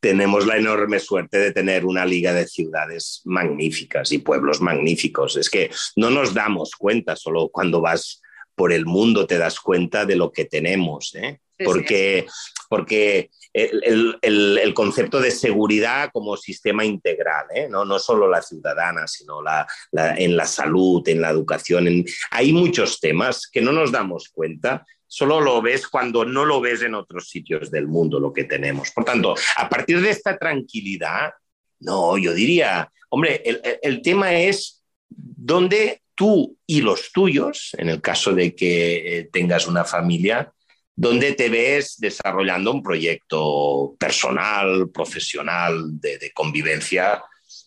tenemos 0.00 0.46
la 0.46 0.56
enorme 0.56 0.98
suerte 0.98 1.38
de 1.38 1.52
tener 1.52 1.86
una 1.86 2.04
liga 2.04 2.32
de 2.32 2.48
ciudades 2.48 3.20
magníficas 3.24 4.10
y 4.10 4.18
pueblos 4.18 4.60
magníficos. 4.60 5.36
Es 5.36 5.48
que 5.48 5.70
no 5.94 6.10
nos 6.10 6.34
damos 6.34 6.72
cuenta, 6.72 7.14
solo 7.14 7.48
cuando 7.50 7.80
vas 7.80 8.20
por 8.56 8.72
el 8.72 8.84
mundo 8.84 9.28
te 9.28 9.38
das 9.38 9.60
cuenta 9.60 10.04
de 10.04 10.16
lo 10.16 10.32
que 10.32 10.44
tenemos, 10.44 11.14
¿eh? 11.14 11.40
porque, 11.64 12.26
porque 12.68 13.30
el, 13.52 14.16
el, 14.22 14.58
el, 14.58 14.74
concepto 14.74 15.20
de 15.20 15.30
seguridad 15.30 16.10
como 16.12 16.36
sistema 16.36 16.84
integral, 16.84 17.46
¿eh? 17.54 17.68
no, 17.68 17.84
no 17.84 17.98
solo 17.98 18.28
la 18.28 18.40
ciudadana, 18.40 19.06
sino 19.06 19.42
la, 19.42 19.66
la, 19.90 20.16
en 20.16 20.36
la 20.36 20.46
salud, 20.46 21.06
en 21.08 21.20
la 21.20 21.30
educación, 21.30 21.86
en, 21.86 22.04
hay 22.30 22.52
muchos 22.52 23.00
temas 23.00 23.48
que 23.50 23.60
no 23.60 23.72
nos 23.72 23.92
damos 23.92 24.28
cuenta 24.30 24.84
solo 25.06 25.42
lo 25.42 25.60
ves 25.60 25.88
cuando 25.88 26.24
no 26.24 26.46
lo 26.46 26.58
ves 26.62 26.80
en 26.80 26.94
otros 26.94 27.28
sitios 27.28 27.70
del 27.70 27.86
mundo, 27.86 28.18
lo 28.18 28.32
que 28.32 28.44
tenemos. 28.44 28.92
Por 28.92 29.04
tanto, 29.04 29.34
a 29.58 29.68
partir 29.68 30.00
de 30.00 30.08
esta 30.08 30.38
tranquilidad, 30.38 31.32
no, 31.80 32.16
yo 32.16 32.32
diría, 32.32 32.90
hombre, 33.10 33.42
el, 33.44 33.60
el 33.82 34.00
tema 34.00 34.32
es 34.32 34.82
dónde 35.10 36.00
tú 36.14 36.56
y 36.66 36.80
los 36.80 37.12
tuyos, 37.12 37.72
en 37.76 37.88
el 37.88 38.00
caso 38.00 38.32
de 38.32 38.54
que 38.54 39.18
eh, 39.18 39.28
tengas 39.30 39.66
una 39.66 39.84
familia, 39.84 40.52
dónde 40.94 41.32
te 41.32 41.48
ves 41.48 41.98
desarrollando 41.98 42.72
un 42.72 42.82
proyecto 42.82 43.96
personal, 43.98 44.90
profesional, 44.90 46.00
de, 46.00 46.30
convivencia, 46.34 47.22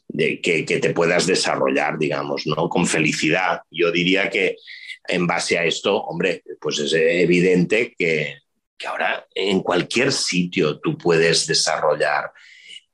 de 0.08 0.42
que, 0.42 0.64
te 0.64 0.90
puedas 0.92 1.26
desarrollar, 1.28 1.98
digamos, 1.98 2.46
¿no? 2.48 2.70
Con 2.70 2.88
felicidad. 2.88 3.62
Yo 3.72 3.92
diría 3.92 4.30
que 4.30 4.58
en 5.08 5.28
base 5.28 5.58
a 5.58 5.66
esto, 5.66 6.02
hombre, 6.04 6.44
pues 6.60 6.80
es 6.80 6.94
evidente 6.94 7.94
que 7.98 8.40
ahora 8.86 9.26
en 9.34 9.62
cualquier 9.62 10.12
sitio 10.12 10.80
tú 10.80 10.98
puedes 10.98 11.48
desarrollar 11.48 12.32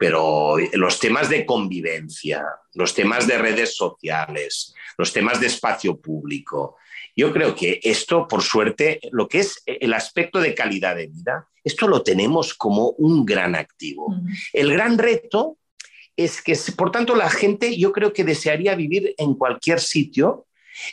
pero 0.01 0.55
los 0.73 0.99
temas 0.99 1.29
de 1.29 1.45
convivencia, 1.45 2.43
los 2.73 2.95
temas 2.95 3.27
de 3.27 3.37
redes 3.37 3.75
sociales, 3.75 4.73
los 4.97 5.13
temas 5.13 5.39
de 5.39 5.45
espacio 5.45 6.01
público, 6.01 6.77
yo 7.22 7.31
creo 7.31 7.56
que 7.56 7.80
esto, 7.84 8.27
por 8.27 8.41
suerte, 8.41 8.99
lo 9.11 9.27
que 9.27 9.39
es 9.39 9.61
el 9.65 9.93
aspecto 9.93 10.39
de 10.39 10.53
calidad 10.53 10.95
de 10.95 11.07
vida, 11.07 11.48
esto 11.64 11.88
lo 11.88 12.02
tenemos 12.02 12.53
como 12.53 12.89
un 12.98 13.26
gran 13.26 13.56
activo. 13.56 14.07
Uh 14.07 14.15
-huh. 14.15 14.49
El 14.53 14.73
gran 14.73 14.98
reto 14.98 15.57
es 16.18 16.41
que, 16.41 16.56
por 16.76 16.91
tanto, 16.91 17.15
la 17.15 17.30
gente 17.30 17.77
yo 17.77 17.91
creo 17.91 18.11
que 18.11 18.23
desearía 18.23 18.76
vivir 18.76 19.14
en 19.18 19.35
cualquier 19.35 19.80
sitio 19.80 20.48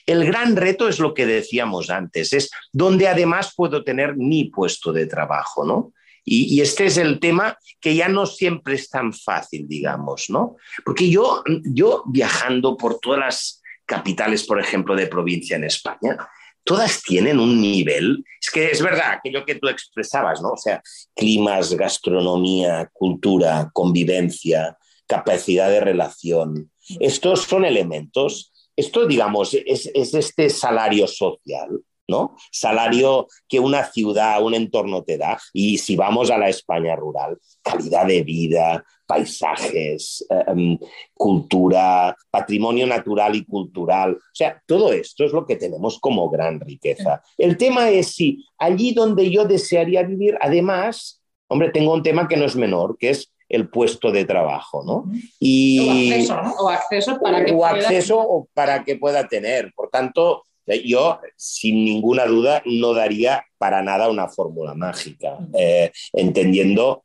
el 0.07 0.25
gran 0.25 0.57
reto 0.57 0.89
es 0.89 0.99
lo 0.99 1.15
que 1.15 1.27
decíamos 1.27 1.91
antes, 1.91 2.33
es 2.33 2.51
donde 2.73 3.09
además 3.09 3.53
puedo 3.57 3.85
tener 3.85 4.17
mi 4.17 4.45
puesto 4.45 4.93
de 4.93 5.07
trabajo, 5.07 5.65
¿no? 5.65 5.93
Y, 6.25 6.57
y, 6.57 6.61
este 6.61 6.85
es 6.85 6.99
el 6.99 7.21
tema 7.21 7.57
que 7.81 7.95
ya 7.95 8.09
no 8.09 8.27
siempre 8.27 8.75
es 8.75 8.91
tan 8.91 9.15
fácil, 9.15 9.67
digamos, 9.67 10.29
¿no? 10.29 10.57
Porque 10.85 11.09
yo, 11.09 11.43
yo 11.65 12.03
viajando 12.07 12.77
por 12.77 13.01
todas 13.01 13.21
las 13.21 13.58
capitales, 13.89 14.47
por 14.47 14.61
ejemplo, 14.61 14.95
de 14.95 15.09
provincia 15.09 15.57
en 15.57 15.65
España, 15.65 16.17
todas 16.63 17.03
tienen 17.03 17.41
un 17.41 17.61
nivel, 17.61 18.23
es 18.41 18.51
que 18.51 18.71
es 18.71 18.83
verdad, 18.83 19.13
aquello 19.13 19.45
que 19.45 19.55
tú 19.57 19.69
expresabas, 19.69 20.43
¿no? 20.43 20.51
O 20.51 20.57
sea, 20.57 20.83
climas, 21.17 21.75
gastronomía, 21.75 22.91
cultura, 22.93 23.71
convivencia, 23.73 24.77
capacidad 25.07 25.71
de 25.71 25.81
relación. 25.81 26.71
Estos 27.01 27.43
son 27.43 27.65
elementos 27.65 28.53
esto, 28.79 29.07
digamos, 29.07 29.55
es, 29.55 29.91
es, 29.93 30.15
este 30.15 30.49
salario 30.49 31.09
social, 31.09 31.81
¿no? 32.09 32.37
Salario 32.51 33.29
que 33.47 33.61
una 33.61 33.85
ciudad, 33.85 34.43
un 34.43 34.55
entorno 34.55 35.03
te 35.03 35.19
da. 35.19 35.39
Y 35.53 35.79
si 35.79 35.95
vamos 35.95 36.31
a 36.31 36.39
la 36.39 36.49
España 36.49 36.97
rural, 36.97 37.39
calidad 37.63 38.07
de 38.07 38.23
vida, 38.23 38.85
paisajes, 39.07 40.27
um, 40.49 40.79
cultura, 41.15 42.17
patrimonio 42.31 42.87
natural 42.87 43.37
y 43.37 43.45
cultural. 43.45 44.13
O 44.15 44.35
sea, 44.35 44.61
todo 44.67 44.93
esto 44.93 45.25
es 45.25 45.33
lo 45.33 45.47
que 45.47 45.57
tenemos 45.57 45.99
como 45.99 46.29
gran 46.29 46.61
riqueza. 46.61 47.23
El 47.37 47.57
tema 47.57 47.91
es 47.91 48.15
si 48.15 48.45
allí 48.59 48.93
donde 48.93 49.31
yo 49.31 49.45
desearía 49.45 50.03
vivir, 50.03 50.37
además, 50.41 51.23
hombre, 51.49 51.71
tengo 51.71 51.93
un 51.93 52.03
tema 52.03 52.27
que 52.27 52.37
no 52.37 52.45
es 52.45 52.57
menor, 52.57 52.97
que 52.99 53.11
es 53.11 53.33
el 53.49 53.71
puesto 53.71 54.13
de 54.13 54.27
trabajo, 54.27 54.85
¿no? 54.85 55.05
Y, 55.41 55.81
o 55.81 55.91
acceso, 55.91 56.43
¿no? 56.43 56.53
O 56.53 56.69
acceso 56.69 57.19
para 57.21 57.45
que 57.45 57.53
o 57.53 57.57
pueda... 57.57 57.71
acceso 57.73 58.19
o 58.19 58.49
para 58.53 58.85
que 58.85 58.97
pueda 58.97 59.27
tener. 59.27 59.73
Por 59.75 59.89
tanto, 59.89 60.45
yo, 60.85 61.21
sin 61.37 61.85
ninguna 61.85 62.27
duda, 62.27 62.63
no 62.65 62.95
daría 62.95 63.45
para 63.59 63.83
nada 63.83 64.09
una 64.09 64.29
fórmula 64.29 64.75
mágica, 64.75 65.39
eh, 65.55 65.91
entendiendo 66.13 67.05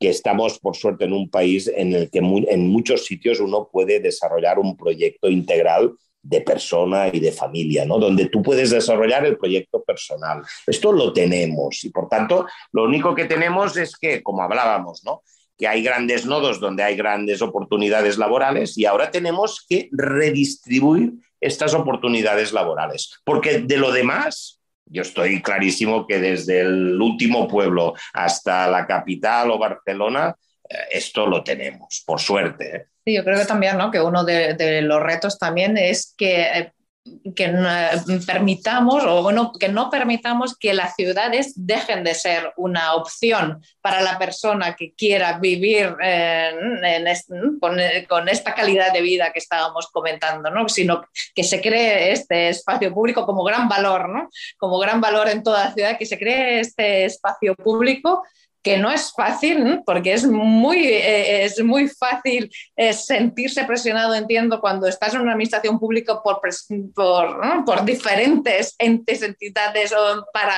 que 0.00 0.08
estamos, 0.08 0.58
por 0.58 0.76
suerte, 0.76 1.04
en 1.04 1.12
un 1.12 1.30
país 1.30 1.70
en 1.74 1.92
el 1.94 2.10
que 2.10 2.20
muy, 2.20 2.46
en 2.48 2.68
muchos 2.68 3.06
sitios 3.06 3.38
uno 3.38 3.68
puede 3.70 4.00
desarrollar 4.00 4.58
un 4.58 4.76
proyecto 4.76 5.28
integral 5.28 5.92
de 6.22 6.40
persona 6.40 7.08
y 7.12 7.20
de 7.20 7.32
familia, 7.32 7.84
¿no? 7.84 7.98
Donde 7.98 8.26
tú 8.26 8.42
puedes 8.42 8.70
desarrollar 8.70 9.26
el 9.26 9.36
proyecto 9.36 9.82
personal. 9.82 10.42
Esto 10.66 10.92
lo 10.92 11.12
tenemos 11.12 11.84
y, 11.84 11.90
por 11.90 12.08
tanto, 12.08 12.46
lo 12.72 12.84
único 12.84 13.14
que 13.14 13.26
tenemos 13.26 13.76
es 13.76 13.96
que, 13.96 14.22
como 14.22 14.42
hablábamos, 14.42 15.02
¿no? 15.04 15.22
que 15.58 15.68
hay 15.68 15.82
grandes 15.82 16.26
nodos 16.26 16.58
donde 16.58 16.82
hay 16.82 16.96
grandes 16.96 17.40
oportunidades 17.40 18.18
laborales 18.18 18.76
y 18.76 18.84
ahora 18.84 19.12
tenemos 19.12 19.64
que 19.68 19.88
redistribuir 19.92 21.12
estas 21.42 21.74
oportunidades 21.74 22.52
laborales. 22.52 23.20
Porque 23.24 23.58
de 23.58 23.76
lo 23.76 23.92
demás, 23.92 24.60
yo 24.86 25.02
estoy 25.02 25.42
clarísimo 25.42 26.06
que 26.06 26.18
desde 26.18 26.60
el 26.60 27.00
último 27.00 27.48
pueblo 27.48 27.94
hasta 28.14 28.68
la 28.68 28.86
capital 28.86 29.50
o 29.50 29.58
Barcelona, 29.58 30.34
eh, 30.68 30.76
esto 30.92 31.26
lo 31.26 31.42
tenemos, 31.42 32.02
por 32.06 32.20
suerte. 32.20 32.76
¿eh? 32.76 32.86
Sí, 33.04 33.14
yo 33.14 33.24
creo 33.24 33.38
que 33.38 33.46
también, 33.46 33.76
¿no? 33.76 33.90
Que 33.90 34.00
uno 34.00 34.24
de, 34.24 34.54
de 34.54 34.80
los 34.82 35.02
retos 35.02 35.38
también 35.38 35.76
es 35.76 36.14
que 36.16 36.42
eh, 36.42 36.72
que 37.34 37.48
no, 37.48 37.68
permitamos 38.26 39.02
o 39.04 39.52
que 39.58 39.68
no 39.68 39.90
permitamos 39.90 40.56
que 40.56 40.72
las 40.72 40.94
ciudades 40.94 41.52
dejen 41.56 42.04
de 42.04 42.14
ser 42.14 42.52
una 42.56 42.94
opción 42.94 43.60
para 43.80 44.00
la 44.00 44.18
persona 44.18 44.76
que 44.76 44.94
quiera 44.94 45.38
vivir 45.38 45.96
este, 46.00 47.34
con, 47.60 47.76
con, 48.08 48.28
esta 48.28 48.54
calidad 48.54 48.92
de 48.92 49.00
vida 49.00 49.32
que 49.32 49.40
estábamos 49.40 49.88
comentando, 49.90 50.50
¿no? 50.50 50.68
sino 50.68 51.04
que 51.34 51.42
se 51.42 51.60
cree 51.60 52.12
este 52.12 52.48
espacio 52.50 52.94
público 52.94 53.26
como 53.26 53.42
gran 53.42 53.68
valor, 53.68 54.08
¿no? 54.08 54.28
como 54.56 54.78
gran 54.78 55.00
valor 55.00 55.28
en 55.28 55.42
toda 55.42 55.64
la 55.64 55.74
ciudad, 55.74 55.98
que 55.98 56.06
se 56.06 56.18
cree 56.18 56.60
este 56.60 57.06
espacio 57.06 57.56
público 57.56 58.22
que 58.62 58.78
no 58.78 58.90
es 58.90 59.12
fácil, 59.12 59.82
porque 59.84 60.12
es 60.12 60.26
muy, 60.26 60.78
eh, 60.86 61.44
es 61.44 61.62
muy 61.62 61.88
fácil 61.88 62.50
eh, 62.76 62.92
sentirse 62.92 63.64
presionado, 63.64 64.14
entiendo, 64.14 64.60
cuando 64.60 64.86
estás 64.86 65.14
en 65.14 65.22
una 65.22 65.32
administración 65.32 65.78
pública 65.78 66.22
por, 66.22 66.40
por, 66.94 67.44
¿no? 67.46 67.64
por 67.64 67.84
diferentes 67.84 68.74
entes, 68.78 69.22
entidades 69.22 69.92
o 69.92 70.24
para 70.32 70.54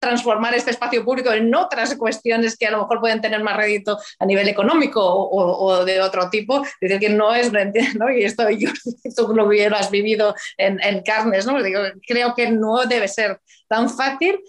transformar 0.00 0.54
este 0.54 0.70
espacio 0.70 1.04
público 1.04 1.30
en 1.30 1.54
otras 1.54 1.94
cuestiones 1.94 2.56
que 2.56 2.66
a 2.66 2.70
lo 2.70 2.78
mejor 2.78 3.00
pueden 3.00 3.20
tener 3.20 3.42
más 3.42 3.56
rédito 3.56 3.98
a 4.18 4.24
nivel 4.24 4.48
económico 4.48 5.04
o, 5.04 5.66
o 5.66 5.84
de 5.84 6.00
otro 6.00 6.30
tipo. 6.30 6.64
Es 6.64 6.72
decir, 6.80 6.98
que 6.98 7.10
no 7.10 7.34
es, 7.34 7.52
¿no? 7.52 8.10
y 8.10 8.24
esto 8.24 8.48
yo, 8.58 8.70
tú 9.14 9.34
lo 9.34 9.46
hubieras 9.46 9.90
vivido 9.90 10.34
en, 10.56 10.82
en 10.82 11.02
carnes, 11.02 11.46
¿no? 11.46 11.62
Digo, 11.62 11.80
creo 12.06 12.34
que 12.34 12.50
no 12.50 12.86
debe 12.86 13.08
ser 13.08 13.40
tan 13.68 13.90
fácil 13.90 14.40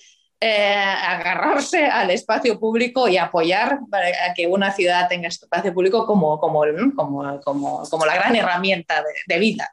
eh, 0.44 0.74
agarrarse 0.74 1.86
al 1.86 2.10
espacio 2.10 2.60
público 2.60 3.08
y 3.08 3.16
apoyar 3.16 3.78
para 3.92 4.08
que 4.36 4.48
una 4.48 4.72
ciudad 4.72 5.08
tenga 5.08 5.28
espacio 5.28 5.72
público 5.72 6.08
como, 6.08 6.40
como, 6.40 6.64
como, 6.96 7.84
como, 7.88 8.06
la 8.08 8.16
gran 8.16 8.36
herramienta 8.36 9.04
de, 9.28 9.38
vida. 9.38 9.70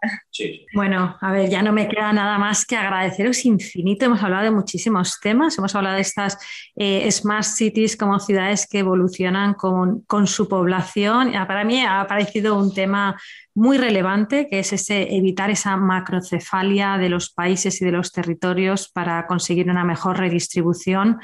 Bueno, 0.74 1.16
a 1.22 1.32
ver, 1.32 1.48
ya 1.48 1.62
no 1.62 1.72
me 1.72 1.88
queda 1.88 2.12
nada 2.12 2.36
más 2.36 2.66
que 2.66 2.76
agradeceros 2.76 3.46
infinito. 3.46 4.04
Hemos 4.04 4.22
hablado 4.22 4.44
de 4.44 4.50
muchísimos 4.50 5.18
temas, 5.22 5.56
hemos 5.56 5.74
hablado 5.74 5.96
de 5.96 6.02
estas 6.02 6.36
eh, 6.76 7.10
smart 7.10 7.44
cities 7.44 7.96
como 7.96 8.20
ciudades 8.20 8.66
que 8.66 8.80
evolucionan 8.80 9.54
con, 9.54 10.02
con 10.02 10.26
su 10.26 10.48
población. 10.50 11.32
Para 11.32 11.64
mí 11.64 11.82
ha 11.82 12.06
parecido 12.06 12.58
un 12.58 12.74
tema 12.74 13.16
muy 13.58 13.76
relevante, 13.76 14.46
que 14.48 14.60
es 14.60 14.72
ese 14.72 15.16
evitar 15.16 15.50
esa 15.50 15.76
macrocefalia 15.76 16.96
de 16.96 17.08
los 17.08 17.30
países 17.30 17.82
y 17.82 17.84
de 17.84 17.90
los 17.90 18.12
territorios 18.12 18.88
para 18.88 19.26
conseguir 19.26 19.68
una 19.68 19.82
mejor 19.82 20.16
redistribución 20.16 21.18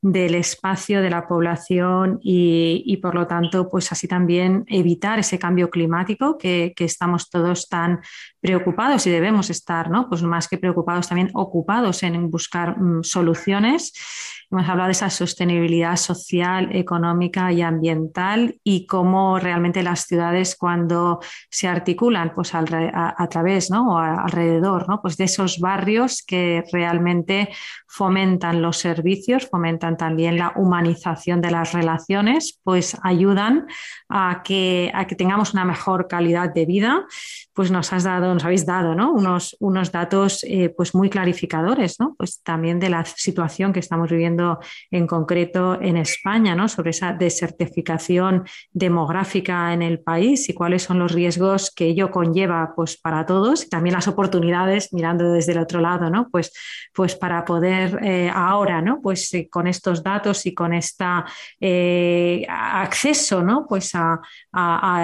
del 0.00 0.36
espacio 0.36 1.02
de 1.02 1.10
la 1.10 1.26
población 1.26 2.20
y, 2.22 2.96
por 2.98 3.16
lo 3.16 3.26
tanto, 3.26 3.68
pues 3.68 3.90
así 3.90 4.06
también 4.06 4.64
evitar 4.68 5.18
ese 5.18 5.40
cambio 5.40 5.68
climático 5.68 6.38
que, 6.38 6.72
que 6.76 6.84
estamos 6.84 7.28
todos 7.28 7.68
tan 7.68 8.00
preocupados 8.40 9.06
y 9.08 9.10
debemos 9.10 9.50
estar, 9.50 9.90
¿no? 9.90 10.08
Pues 10.08 10.22
más 10.22 10.46
que 10.46 10.58
preocupados, 10.58 11.08
también 11.08 11.30
ocupados 11.34 12.04
en 12.04 12.30
buscar 12.30 12.80
mm, 12.80 13.02
soluciones. 13.02 13.92
Hemos 14.50 14.68
hablado 14.68 14.88
de 14.88 14.92
esa 14.92 15.10
sostenibilidad 15.10 15.94
social, 15.94 16.74
económica 16.74 17.52
y 17.52 17.62
ambiental 17.62 18.58
y 18.64 18.86
cómo 18.86 19.38
realmente 19.38 19.84
las 19.84 20.06
ciudades 20.06 20.56
cuando 20.56 21.20
se 21.50 21.68
articulan 21.80 22.32
pues 22.34 22.54
a, 22.54 23.26
través 23.28 23.70
¿no? 23.70 23.94
o 23.94 23.98
alrededor 23.98 24.88
¿no? 24.88 25.00
pues 25.00 25.16
de 25.16 25.24
esos 25.24 25.58
barrios 25.58 26.22
que 26.22 26.62
realmente 26.72 27.48
fomentan 27.88 28.62
los 28.62 28.76
servicios, 28.76 29.48
fomentan 29.48 29.96
también 29.96 30.38
la 30.38 30.52
humanización 30.56 31.40
de 31.40 31.50
las 31.50 31.72
relaciones, 31.72 32.60
pues 32.62 32.96
ayudan 33.02 33.66
a 34.08 34.42
que, 34.44 34.90
a 34.94 35.06
que 35.06 35.16
tengamos 35.16 35.54
una 35.54 35.64
mejor 35.64 36.06
calidad 36.06 36.52
de 36.52 36.66
vida. 36.66 37.06
Pues 37.52 37.70
nos 37.70 37.92
has 37.92 38.04
dado, 38.04 38.32
nos 38.32 38.44
habéis 38.44 38.64
dado 38.64 38.94
¿no? 38.94 39.12
unos, 39.12 39.56
unos 39.60 39.90
datos 39.90 40.44
eh, 40.44 40.72
pues 40.74 40.94
muy 40.94 41.10
clarificadores, 41.10 41.98
¿no? 41.98 42.14
pues 42.16 42.42
también 42.42 42.78
de 42.78 42.90
la 42.90 43.04
situación 43.04 43.72
que 43.72 43.80
estamos 43.80 44.10
viviendo 44.10 44.60
en 44.90 45.06
concreto 45.06 45.80
en 45.80 45.96
España, 45.96 46.54
¿no? 46.54 46.68
sobre 46.68 46.90
esa 46.90 47.12
desertificación 47.12 48.44
demográfica 48.72 49.72
en 49.72 49.82
el 49.82 50.00
país 50.00 50.48
y 50.48 50.54
cuáles 50.54 50.82
son 50.82 50.98
los 50.98 51.12
riesgos 51.12 51.69
que 51.74 51.86
ello 51.86 52.10
conlleva 52.10 52.72
pues, 52.74 52.96
para 52.96 53.26
todos 53.26 53.64
y 53.64 53.68
también 53.68 53.94
las 53.94 54.08
oportunidades 54.08 54.92
mirando 54.92 55.32
desde 55.32 55.52
el 55.52 55.58
otro 55.58 55.80
lado, 55.80 56.10
¿no? 56.10 56.28
pues, 56.30 56.52
pues 56.92 57.14
para 57.16 57.44
poder 57.44 57.98
eh, 58.02 58.30
ahora, 58.34 58.80
¿no? 58.80 59.00
pues 59.02 59.32
eh, 59.34 59.48
con 59.50 59.66
estos 59.66 60.02
datos 60.02 60.46
y 60.46 60.54
con 60.54 60.72
este 60.72 62.46
acceso 62.48 63.42
¿no? 63.42 63.66
pues 63.68 63.92
a, 63.94 64.20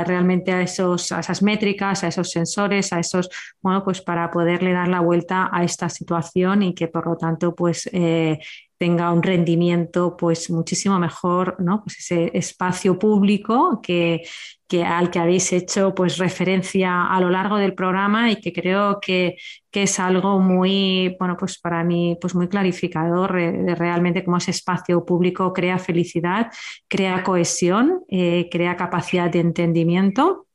realmente 0.07 0.53
a, 0.53 0.63
esos, 0.63 1.13
a 1.13 1.21
esas 1.21 1.43
métricas, 1.43 2.05
a 2.05 2.09
esos 2.09 2.31
sensores, 2.31 2.93
a 2.93 3.01
esos, 3.01 3.29
bueno, 3.61 3.85
pues 3.85 4.01
para 4.03 4.31
poderle 4.31 4.73
dar 4.73 4.89
la 4.89 5.01
vuelta 5.01 5.49
a 5.53 5.65
esta 5.65 5.89
situación 5.89 6.63
y 6.63 6.75
que 6.75 6.89
por 6.89 7.07
lo 7.07 7.17
tanto 7.17 7.55
pues 7.55 7.89
tenga 8.79 9.13
un 9.13 9.23
rendimiento 9.23 10.17
pues 10.17 10.51
muchísimo 10.51 10.99
mejor, 10.99 11.57
¿no? 11.59 11.83
Pues 11.83 11.99
ese 11.99 12.31
espacio 12.35 12.99
público 12.99 13.81
que, 13.83 14.23
al 14.85 15.11
que 15.11 15.19
habéis 15.19 15.53
hecho 15.53 15.95
pues 15.95 16.19
referencia 16.19 17.07
a 17.07 17.21
lo 17.21 17.31
largo 17.31 17.57
del 17.57 17.75
programa 17.75 18.31
y 18.31 18.41
que 18.41 18.53
creo 18.53 18.99
que, 19.01 19.37
es 19.73 20.01
algo 20.01 20.39
muy, 20.41 21.15
bueno, 21.19 21.37
pues 21.39 21.59
para 21.59 21.85
mí 21.85 22.17
pues 22.19 22.35
muy 22.35 22.49
clarificador 22.49 23.35
de 23.35 23.75
realmente 23.75 24.25
cómo 24.25 24.39
ese 24.39 24.51
espacio 24.51 25.05
público 25.05 25.53
crea 25.53 25.79
felicidad, 25.79 26.51
crea 26.89 27.23
cohesión, 27.23 28.03
eh, 28.09 28.49
crea 28.51 28.75
capacidad 28.77 29.29
de 29.29 29.41
entendimiento. 29.41 30.47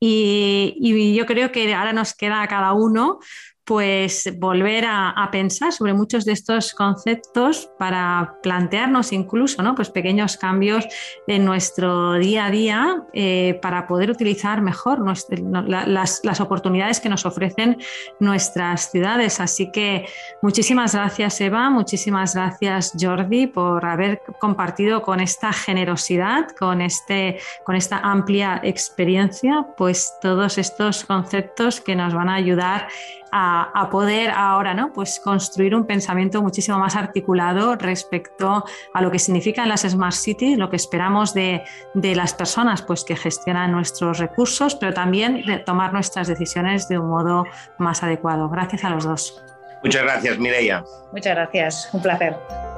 Y, 0.00 0.74
y, 0.80 1.14
yo 1.14 1.24
creo 1.24 1.52
que 1.52 1.72
ahora 1.72 1.92
nos 1.92 2.14
queda 2.14 2.42
a 2.42 2.48
cada 2.48 2.72
uno 2.72 3.20
pues 3.68 4.32
volver 4.38 4.86
a, 4.86 5.28
pensar 5.30 5.74
sobre 5.74 5.92
muchos 5.92 6.24
de 6.24 6.32
estos 6.32 6.72
conceptos 6.72 7.70
para 7.78 8.38
plantearnos 8.42 9.12
incluso 9.12 9.62
¿no? 9.62 9.74
pues 9.74 9.90
pequeños 9.90 10.38
cambios 10.38 10.86
en 11.26 11.44
nuestro 11.44 12.14
día 12.14 12.46
a 12.46 12.50
día 12.50 13.02
eh, 13.12 13.58
para 13.60 13.86
poder 13.86 14.10
utilizar 14.10 14.62
mejor 14.62 15.04
las, 15.04 16.20
las, 16.24 16.40
oportunidades 16.40 16.98
que 16.98 17.10
nos 17.10 17.26
ofrecen 17.26 17.76
nuestras 18.20 18.90
ciudades. 18.90 19.38
Así 19.38 19.70
que 19.70 20.06
muchísimas 20.40 20.94
gracias 20.94 21.38
Eva, 21.42 21.68
muchísimas 21.68 22.34
gracias 22.34 22.94
Jordi 22.98 23.48
por 23.48 23.84
haber 23.84 24.22
compartido 24.40 25.02
con 25.02 25.20
esta 25.20 25.52
generosidad, 25.52 26.48
con, 26.58 26.80
este, 26.80 27.38
con 27.64 27.76
esta 27.76 27.98
amplia 27.98 28.62
experiencia, 28.64 29.66
pues 29.76 30.14
todos 30.22 30.56
estos 30.56 31.04
conceptos 31.04 31.82
que 31.82 31.94
nos 31.94 32.14
van 32.14 32.30
a 32.30 32.34
ayudar 32.36 32.88
a, 33.32 33.88
poder 33.90 34.30
ahora 34.30 34.74
¿no? 34.74 34.92
pues 34.92 35.20
construir 35.22 35.74
un 35.74 35.86
pensamiento 35.86 36.42
muchísimo 36.42 36.78
más 36.78 36.96
articulado 36.96 37.76
respecto 37.76 38.64
a 38.94 39.02
lo 39.02 39.10
que 39.10 39.18
significan 39.18 39.68
las 39.68 39.82
Smart 39.82 40.14
Cities, 40.14 40.58
lo 40.58 40.70
que 40.70 40.76
esperamos 40.76 41.34
de, 41.34 41.62
de, 41.94 42.14
las 42.14 42.34
personas 42.34 42.82
pues, 42.82 43.04
que 43.04 43.16
gestionan 43.16 43.72
nuestros 43.72 44.18
recursos, 44.18 44.74
pero 44.74 44.92
también 44.92 45.44
de 45.44 45.58
tomar 45.58 45.92
nuestras 45.92 46.28
decisiones 46.28 46.88
de 46.88 46.98
un 46.98 47.08
modo 47.08 47.44
más 47.78 48.02
adecuado. 48.02 48.48
Gracias 48.48 48.84
a 48.84 48.90
los 48.90 49.04
dos. 49.04 49.42
Muchas 49.82 50.02
gracias, 50.02 50.38
Mireia. 50.38 50.84
Muchas 51.12 51.34
gracias, 51.34 51.88
un 51.92 52.02
placer. 52.02 52.77